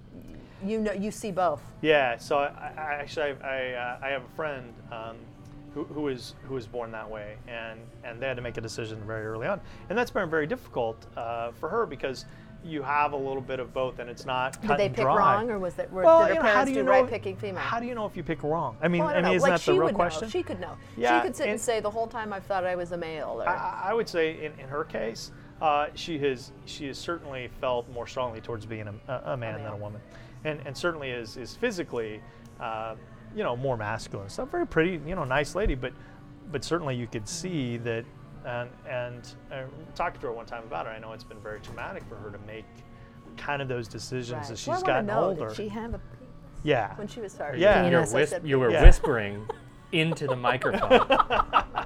you 0.63 0.79
know 0.79 0.93
you 0.93 1.11
see 1.11 1.31
both. 1.31 1.61
Yeah, 1.81 2.17
so 2.17 2.37
I, 2.37 2.71
I 2.77 2.93
actually 3.01 3.33
I, 3.43 3.71
I, 3.71 3.73
uh, 3.73 3.99
I 4.01 4.09
have 4.09 4.23
a 4.23 4.35
friend 4.35 4.73
um, 4.91 5.17
who, 5.73 5.83
who 5.85 6.53
was 6.53 6.67
born 6.67 6.91
that 6.91 7.09
way, 7.09 7.35
and 7.47 7.79
and 8.03 8.21
they 8.21 8.27
had 8.27 8.35
to 8.35 8.41
make 8.43 8.57
a 8.57 8.61
decision 8.61 9.01
very 9.05 9.25
early 9.25 9.47
on, 9.47 9.59
and 9.89 9.97
that's 9.97 10.11
been 10.11 10.29
very 10.29 10.47
difficult 10.47 11.05
uh, 11.17 11.51
for 11.51 11.69
her 11.69 11.85
because 11.85 12.25
you 12.65 12.81
have 12.81 13.11
a 13.11 13.17
little 13.17 13.41
bit 13.41 13.59
of 13.59 13.73
both, 13.73 13.99
and 13.99 14.09
it's 14.09 14.25
not 14.25 14.61
Did 14.61 14.77
they 14.77 14.85
and 14.85 14.95
pick 14.95 15.03
dry. 15.03 15.17
wrong, 15.17 15.49
or 15.51 15.59
was 15.59 15.73
that 15.73 15.91
were, 15.91 16.03
well, 16.03 16.19
did 16.21 16.29
her 16.29 16.33
you 16.35 16.39
know, 16.39 16.41
parents 16.45 16.69
do 16.69 16.73
do, 16.73 16.79
you 16.79 16.85
know, 16.85 16.91
right 16.91 17.09
picking 17.09 17.35
female? 17.35 17.61
How 17.61 17.79
do 17.79 17.85
you 17.85 17.93
know 17.93 18.05
if 18.05 18.15
you 18.15 18.23
pick 18.23 18.41
wrong? 18.43 18.77
I 18.81 18.87
mean, 18.87 19.01
Well, 19.03 19.09
I, 19.09 19.13
I, 19.13 19.15
mean, 19.15 19.23
know. 19.23 19.33
isn't 19.33 19.49
like 19.49 19.59
that 19.59 19.71
the 19.71 19.79
real 19.79 19.93
question? 19.93 20.27
know. 20.27 20.29
She 20.29 20.43
could 20.43 20.59
know. 20.61 20.77
Yeah, 20.95 21.19
she 21.19 21.27
could 21.27 21.35
sit 21.35 21.43
and, 21.43 21.51
and- 21.53 21.61
say 21.61 21.79
the 21.81 21.89
whole 21.89 22.07
time 22.07 22.31
I've 22.31 22.45
thought 22.45 22.63
I 22.65 22.75
was 22.75 22.91
a 22.93 22.97
male. 22.97 23.41
Or, 23.41 23.49
I, 23.49 23.87
I 23.87 23.93
would 23.93 24.07
say 24.07 24.45
in, 24.45 24.53
in 24.59 24.69
her 24.69 24.85
case, 24.85 25.31
uh, 25.61 25.87
she 25.95 26.17
has 26.19 26.51
she 26.65 26.87
has 26.87 26.97
certainly 26.97 27.49
felt 27.59 27.89
more 27.89 28.07
strongly 28.07 28.39
towards 28.41 28.65
being 28.65 28.87
a, 28.87 29.11
a, 29.11 29.33
a 29.33 29.37
man 29.37 29.61
than 29.63 29.73
a 29.73 29.77
woman, 29.77 30.01
and 30.45 30.61
and 30.65 30.77
certainly 30.77 31.09
is 31.09 31.35
is 31.35 31.55
physically, 31.55 32.21
uh, 32.61 32.95
you 33.35 33.43
know, 33.43 33.55
more 33.55 33.77
masculine. 33.77 34.29
So 34.29 34.45
very 34.45 34.67
pretty, 34.67 34.99
you 35.07 35.15
know, 35.15 35.23
nice 35.23 35.55
lady, 35.55 35.75
but 35.75 35.93
but 36.51 36.63
certainly 36.63 36.95
you 36.95 37.07
could 37.07 37.27
see 37.27 37.77
that. 37.77 38.05
And 38.45 38.69
and 38.89 39.25
uh, 39.53 39.61
talked 39.95 40.19
to 40.19 40.27
her 40.27 40.33
one 40.33 40.45
time 40.45 40.63
about 40.63 40.85
it. 40.85 40.89
I 40.89 40.99
know 40.99 41.13
it's 41.13 41.23
been 41.23 41.39
very 41.39 41.61
traumatic 41.61 42.03
for 42.09 42.15
her 42.15 42.29
to 42.29 42.37
make 42.39 42.65
kind 43.37 43.61
of 43.61 43.69
those 43.69 43.87
decisions 43.87 44.33
right. 44.43 44.51
as 44.51 44.59
she's 44.59 44.67
well, 44.67 44.83
I 44.83 44.87
gotten 44.87 45.05
know, 45.05 45.23
older. 45.29 45.47
Did 45.47 45.55
she 45.55 45.69
have 45.69 45.93
a 45.93 46.01
yeah. 46.61 46.93
when 46.97 47.07
she 47.07 47.21
was 47.21 47.31
sorry? 47.31 47.61
Yeah. 47.61 47.83
You're, 47.89 48.01
penis, 48.01 48.13
I 48.13 48.15
whis- 48.17 48.29
said 48.31 48.45
you 48.45 48.59
were 48.59 48.69
Yeah. 48.69 48.83
whispering 48.83 49.47
into 49.93 50.27
the 50.27 50.35
microphone. 50.35 51.07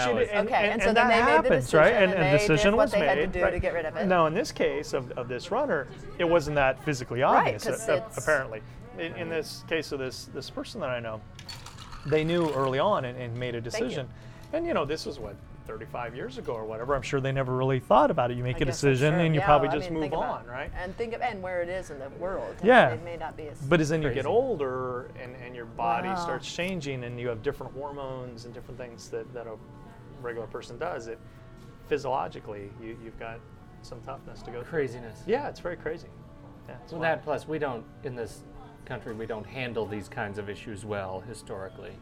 She 0.00 0.12
did- 0.12 0.28
and, 0.28 0.46
Okay, 0.48 0.54
and, 0.64 0.72
and 0.72 0.82
so 0.82 0.88
and 0.88 0.96
then 0.98 1.08
that 1.08 1.08
they 1.08 1.20
made 1.20 1.26
the 1.26 1.30
happens, 1.48 1.64
decision, 1.64 1.80
right? 1.80 1.94
And, 1.94 2.04
and 2.04 2.12
and 2.12 2.22
they 2.26 2.32
the 2.32 2.38
did 2.38 2.48
decision 2.48 2.76
what 2.76 2.82
was 2.84 2.92
they 2.92 2.98
had 3.06 3.18
made. 3.18 3.32
to 3.32 3.40
do 3.46 3.50
to 3.50 3.58
get 3.58 3.72
rid 3.72 3.86
of 3.86 3.96
it. 3.96 4.06
No, 4.06 4.26
in 4.26 4.34
this 4.34 4.52
case 4.52 4.92
of, 4.92 5.10
of 5.12 5.28
this 5.28 5.50
runner, 5.50 5.86
it 6.18 6.24
wasn't 6.28 6.56
that 6.56 6.84
physically 6.84 7.22
obvious. 7.22 7.64
'cause 7.64 7.88
uh, 7.88 8.06
apparently, 8.18 8.60
in, 8.98 9.14
in 9.16 9.28
this 9.28 9.64
case 9.68 9.92
of 9.92 9.98
this 9.98 10.26
this 10.34 10.50
person 10.50 10.80
that 10.80 10.90
I 10.90 11.00
know, 11.00 11.20
they 12.06 12.24
knew 12.24 12.50
early 12.50 12.78
on 12.78 13.04
and, 13.04 13.18
and 13.18 13.36
made 13.36 13.54
a 13.54 13.60
decision. 13.60 13.84
you. 13.84 13.88
decision. 13.88 14.08
And 14.52 14.66
you 14.66 14.74
know, 14.74 14.84
this 14.84 15.06
was 15.06 15.18
what 15.18 15.36
35 15.66 16.14
years 16.16 16.38
ago 16.38 16.54
or 16.54 16.64
whatever. 16.64 16.94
I'm 16.94 17.02
sure 17.02 17.20
they 17.20 17.32
never 17.32 17.54
really 17.54 17.78
thought 17.78 18.10
about 18.10 18.30
it. 18.30 18.38
You 18.38 18.42
make 18.42 18.56
I 18.56 18.60
a 18.60 18.64
decision 18.64 19.12
true. 19.14 19.22
and 19.22 19.34
you 19.34 19.40
Yeah, 19.40 19.46
probably 19.46 19.68
I 19.68 19.72
just 19.72 19.84
mean, 19.90 19.94
move 19.94 20.02
think 20.04 20.14
about- 20.14 20.40
on, 20.40 20.46
right? 20.46 20.70
And 20.82 20.96
think 20.96 21.12
of 21.12 21.20
and 21.20 21.42
where 21.42 21.60
it 21.60 21.68
is 21.68 21.90
in 21.90 21.98
the 21.98 22.08
world. 22.18 22.56
Yeah. 22.64 22.88
It 22.88 23.04
may 23.04 23.18
not 23.18 23.36
be 23.36 23.48
as. 23.48 23.58
But 23.58 23.78
as 23.82 23.90
then 23.90 24.00
you 24.00 24.10
get 24.14 24.24
older 24.24 25.10
and, 25.22 25.36
and 25.44 25.54
your 25.54 25.66
body 25.66 26.08
Wow. 26.08 26.16
starts 26.16 26.50
changing 26.50 27.04
and 27.04 27.20
you 27.20 27.28
have 27.28 27.42
different 27.42 27.74
hormones 27.74 28.46
and 28.46 28.54
different 28.54 28.78
things 28.80 29.10
that, 29.10 29.30
that 29.34 29.46
a 29.46 29.56
regular 30.22 30.46
person 30.46 30.78
does, 30.78 31.06
it 31.06 31.18
physiologically 31.86 32.70
you, 32.82 32.96
you've 33.04 33.18
got 33.18 33.38
some 33.82 34.00
toughness 34.02 34.40
to 34.42 34.50
go 34.50 34.60
through. 34.62 34.70
Craziness. 34.70 35.22
Yeah, 35.26 35.48
it's 35.48 35.60
very 35.60 35.76
crazy. 35.76 36.08
Yeah, 36.68 36.76
it's 36.82 36.92
Well, 36.92 37.02
wild. 37.02 37.18
that 37.18 37.24
plus 37.24 37.46
we 37.46 37.58
don't 37.58 37.84
in 38.04 38.14
this 38.14 38.40
country 38.88 39.12
we 39.12 39.26
don't 39.26 39.46
handle 39.46 39.84
these 39.86 40.08
kinds 40.08 40.38
of 40.38 40.48
issues 40.48 40.84
well 40.84 41.20
historically, 41.28 41.92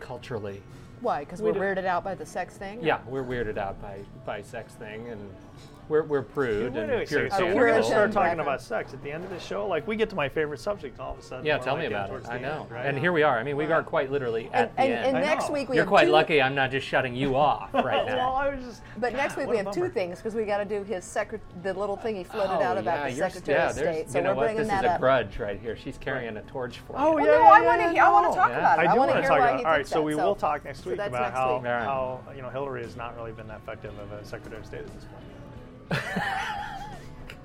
culturally. 0.00 0.60
Why? 1.00 1.20
Because 1.20 1.40
We 1.40 1.52
we're 1.52 1.74
do- 1.74 1.80
weirded 1.80 1.86
out 1.86 2.02
by 2.02 2.16
the 2.16 2.26
sex 2.26 2.56
thing. 2.56 2.80
Yeah, 2.82 2.98
we're 3.06 3.22
weirded 3.22 3.56
out 3.56 3.80
by 3.80 4.00
by 4.26 4.42
sex 4.42 4.74
thing, 4.74 5.08
and 5.08 5.30
we're 5.88 6.02
we're 6.02 6.22
prude 6.22 6.74
Wait 6.74 6.80
and 6.82 6.90
a 6.90 6.94
minute, 6.94 7.08
so, 7.08 7.28
so 7.30 7.46
we're 7.54 7.68
going 7.68 7.80
to 7.80 7.86
start 7.86 8.12
talking 8.12 8.40
about 8.40 8.60
sex 8.60 8.92
at 8.92 9.02
the 9.02 9.10
end 9.10 9.24
of 9.24 9.30
the 9.30 9.40
show. 9.40 9.66
Like 9.66 9.86
we 9.86 9.96
get 9.96 10.08
to 10.10 10.16
my 10.16 10.28
favorite 10.28 10.60
subject 10.60 11.00
all 11.00 11.12
of 11.14 11.18
a 11.18 11.22
sudden. 11.22 11.46
Yeah, 11.46 11.58
tell 11.58 11.74
like 11.74 11.82
me 11.82 11.86
about 11.94 12.10
it. 12.10 12.28
I 12.28 12.38
know. 12.38 12.62
end, 12.62 12.70
right? 12.70 12.86
And 12.86 12.98
here 12.98 13.12
we 13.12 13.22
are. 13.22 13.38
I 13.38 13.42
mean, 13.42 13.56
we 13.56 13.64
are 13.66 13.82
quite 13.82 14.10
literally 14.10 14.50
at 14.52 14.72
And, 14.76 14.76
the 14.76 14.80
and, 14.80 14.92
end. 15.06 15.16
and 15.16 15.26
next 15.26 15.50
week 15.50 15.68
we 15.68 15.76
You're 15.76 15.84
have 15.84 15.88
quite 15.90 16.04
two, 16.06 16.10
lucky 16.12 16.42
I'm 16.42 16.54
not 16.54 16.70
just 16.70 16.86
shutting 16.86 17.14
you 17.14 17.36
off 17.36 17.72
right 17.74 18.04
well, 18.04 18.06
now. 18.06 18.32
I 18.34 18.54
was 18.54 18.64
just. 18.64 18.82
But 18.98 19.12
next 19.14 19.36
week 19.36 19.48
we 19.48 19.56
have 19.56 19.70
two 19.72 19.88
things 19.88 20.18
because 20.18 20.34
we 20.34 20.44
got 20.44 20.58
to 20.58 20.64
do 20.64 20.82
his 20.84 21.04
secret, 21.04 21.40
the 21.62 21.72
little 21.74 21.96
thing 21.96 22.16
he 22.16 22.24
floated 22.24 22.48
Oh, 22.58 22.62
out 22.62 22.78
about 22.78 22.98
yeah, 22.98 23.08
the 23.10 23.16
you're- 23.16 23.30
Secretary 23.30 23.58
yeah, 23.58 23.70
of 23.70 23.76
State. 23.76 24.10
So 24.10 24.18
you 24.18 24.24
know 24.24 24.30
we're 24.30 24.36
what? 24.36 24.42
bringing 24.54 24.62
This 24.68 24.78
is 24.80 24.84
a 24.84 24.96
grudge 24.98 25.38
right 25.38 25.60
here. 25.60 25.76
She's 25.76 25.98
carrying 25.98 26.36
a 26.36 26.42
torch 26.42 26.78
for 26.80 26.94
oh, 26.96 27.14
oh 27.14 27.18
yeah, 27.18 27.30
I 27.32 27.62
wanna 27.62 27.92
hear- 27.92 28.02
I 28.02 28.10
wanna 28.10 28.34
talk 28.34 28.50
about 28.50 28.78
it. 28.78 28.86
I 28.86 28.90
I 28.90 28.94
do 28.94 28.98
want 28.98 29.10
to 29.12 29.18
hear 29.20 29.28
talk 29.28 29.38
why 29.38 29.48
about. 29.48 29.58
he 29.60 29.64
All 29.64 29.70
right, 29.70 29.76
thinks 29.78 29.90
so 29.90 29.96
that. 29.98 30.02
we 30.04 30.14
will 30.14 30.34
talk 30.34 30.64
next 30.64 30.84
week 30.86 30.94
about 30.98 31.32
how 31.32 31.56
week. 31.58 31.66
All 31.66 31.72
right. 31.72 31.84
how 31.84 32.20
you 32.34 32.42
know 32.42 32.50
Hillary 32.50 32.82
has 32.82 32.96
not 32.96 33.16
really 33.16 33.32
been 33.32 33.46
that 33.48 33.58
effective 33.58 33.96
of 33.98 34.12
a 34.12 34.24
Secretary 34.24 34.60
of 34.60 34.66
State 34.66 34.80
at 34.80 34.86
this 34.94 35.04
point. 35.04 35.22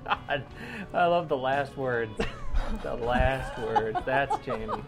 God, 0.04 0.44
I 0.92 1.06
love 1.06 1.28
the 1.28 1.36
last 1.36 1.76
words. 1.76 2.12
the 2.82 2.94
last 2.94 3.58
words. 3.58 3.98
That's 4.04 4.36
Jamie. 4.44 4.82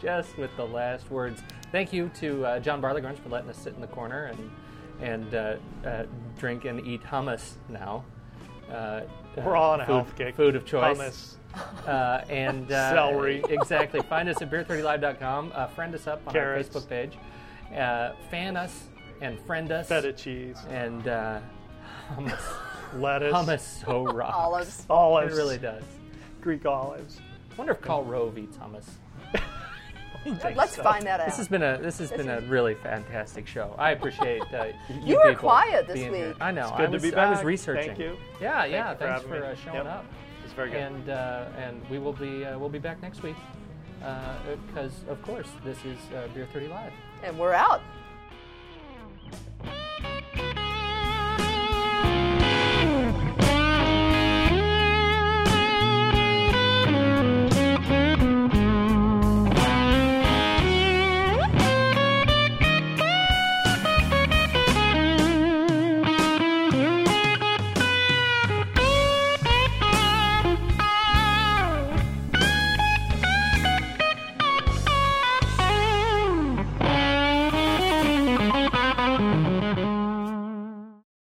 Just 0.00 0.36
with 0.36 0.54
the 0.56 0.66
last 0.66 1.10
words. 1.10 1.40
Thank 1.72 1.92
you 1.92 2.10
to 2.20 2.44
uh, 2.46 2.60
John 2.60 2.80
Barleygrunge 2.82 3.18
for 3.18 3.28
letting 3.28 3.50
us 3.50 3.56
sit 3.58 3.74
in 3.74 3.80
the 3.80 3.86
corner 3.86 4.26
and 4.26 4.50
and 5.00 5.34
uh, 5.34 5.56
uh, 5.84 6.04
drink 6.38 6.64
and 6.64 6.80
eat 6.86 7.02
hummus 7.02 7.54
now. 7.68 8.02
Uh, 8.72 9.02
We're 9.36 9.54
all 9.56 9.72
on 9.72 9.80
a 9.80 9.86
food, 9.86 9.92
health 9.92 10.16
kick. 10.16 10.36
Food 10.36 10.56
of 10.56 10.64
choice. 10.64 10.96
Hummus. 10.98 11.86
Uh, 11.86 12.24
and 12.30 12.70
uh, 12.72 12.90
Celery. 12.94 13.42
Exactly. 13.50 14.00
Find 14.02 14.28
us 14.28 14.40
at 14.42 14.50
beer30live.com. 14.50 15.52
Uh, 15.54 15.66
friend 15.68 15.94
us 15.94 16.06
up 16.06 16.22
on 16.26 16.32
Carrots. 16.32 16.74
our 16.74 16.82
Facebook 16.82 16.88
page. 16.88 17.18
Uh, 17.76 18.12
fan 18.30 18.56
us 18.56 18.84
and 19.20 19.38
friend 19.40 19.70
us. 19.70 19.88
Feta 19.88 20.12
cheese, 20.12 20.56
And 20.70 21.06
uh, 21.08 21.40
hummus. 22.14 22.42
Lettuce, 22.94 23.32
hummus 23.32 23.60
so 23.84 24.04
rocks. 24.04 24.34
Olives. 24.36 24.86
olives, 24.90 25.34
It 25.34 25.36
really 25.40 25.58
does. 25.58 25.82
Greek 26.40 26.64
olives. 26.66 27.20
I 27.52 27.54
wonder 27.56 27.72
if 27.72 27.80
Karl 27.80 28.04
Rove 28.04 28.38
eats 28.38 28.56
hummus. 28.56 28.86
Let's 30.56 30.76
find 30.76 31.06
that 31.06 31.20
out. 31.20 31.26
This 31.26 31.36
has 31.36 31.46
been 31.48 31.62
a 31.62 31.78
this 31.78 31.98
has 31.98 32.10
been 32.10 32.28
a 32.28 32.40
really 32.42 32.74
fantastic 32.74 33.46
show. 33.46 33.74
I 33.78 33.92
appreciate 33.92 34.42
uh, 34.52 34.66
you, 34.88 35.00
You 35.04 35.16
were 35.16 35.28
people 35.30 35.48
quiet 35.50 35.86
this 35.86 35.94
being 35.94 36.12
here. 36.12 36.28
week. 36.28 36.36
I 36.40 36.50
know. 36.50 36.62
It's 36.62 36.72
I 36.72 36.76
good 36.78 36.86
to 36.86 36.92
was 36.94 37.02
be 37.02 37.14
I 37.14 37.30
was 37.30 37.44
researching. 37.44 37.86
Thank 37.88 37.98
you. 38.00 38.16
Yeah, 38.40 38.60
Thank 38.62 38.72
yeah. 38.72 38.90
you 38.92 38.96
thanks 38.98 39.22
having 39.22 39.28
for 39.40 39.44
uh, 39.46 39.54
showing 39.54 39.76
Yep. 39.76 39.86
up. 39.86 40.04
It's 40.44 40.52
very 40.52 40.70
good. 40.70 40.80
And 40.80 41.08
uh, 41.10 41.44
and 41.58 41.88
we 41.88 41.98
will 42.00 42.12
be 42.12 42.44
uh, 42.44 42.58
we'll 42.58 42.68
be 42.68 42.78
back 42.80 43.00
next 43.02 43.22
week 43.22 43.36
because 44.68 44.92
of 45.08 45.22
course 45.22 45.48
this 45.64 45.78
is 45.84 45.96
uh, 46.14 46.26
Beer 46.34 46.48
Thirty 46.52 46.68
Live. 46.68 46.92
And 47.22 47.38
we're 47.38 47.52
out. 47.54 47.80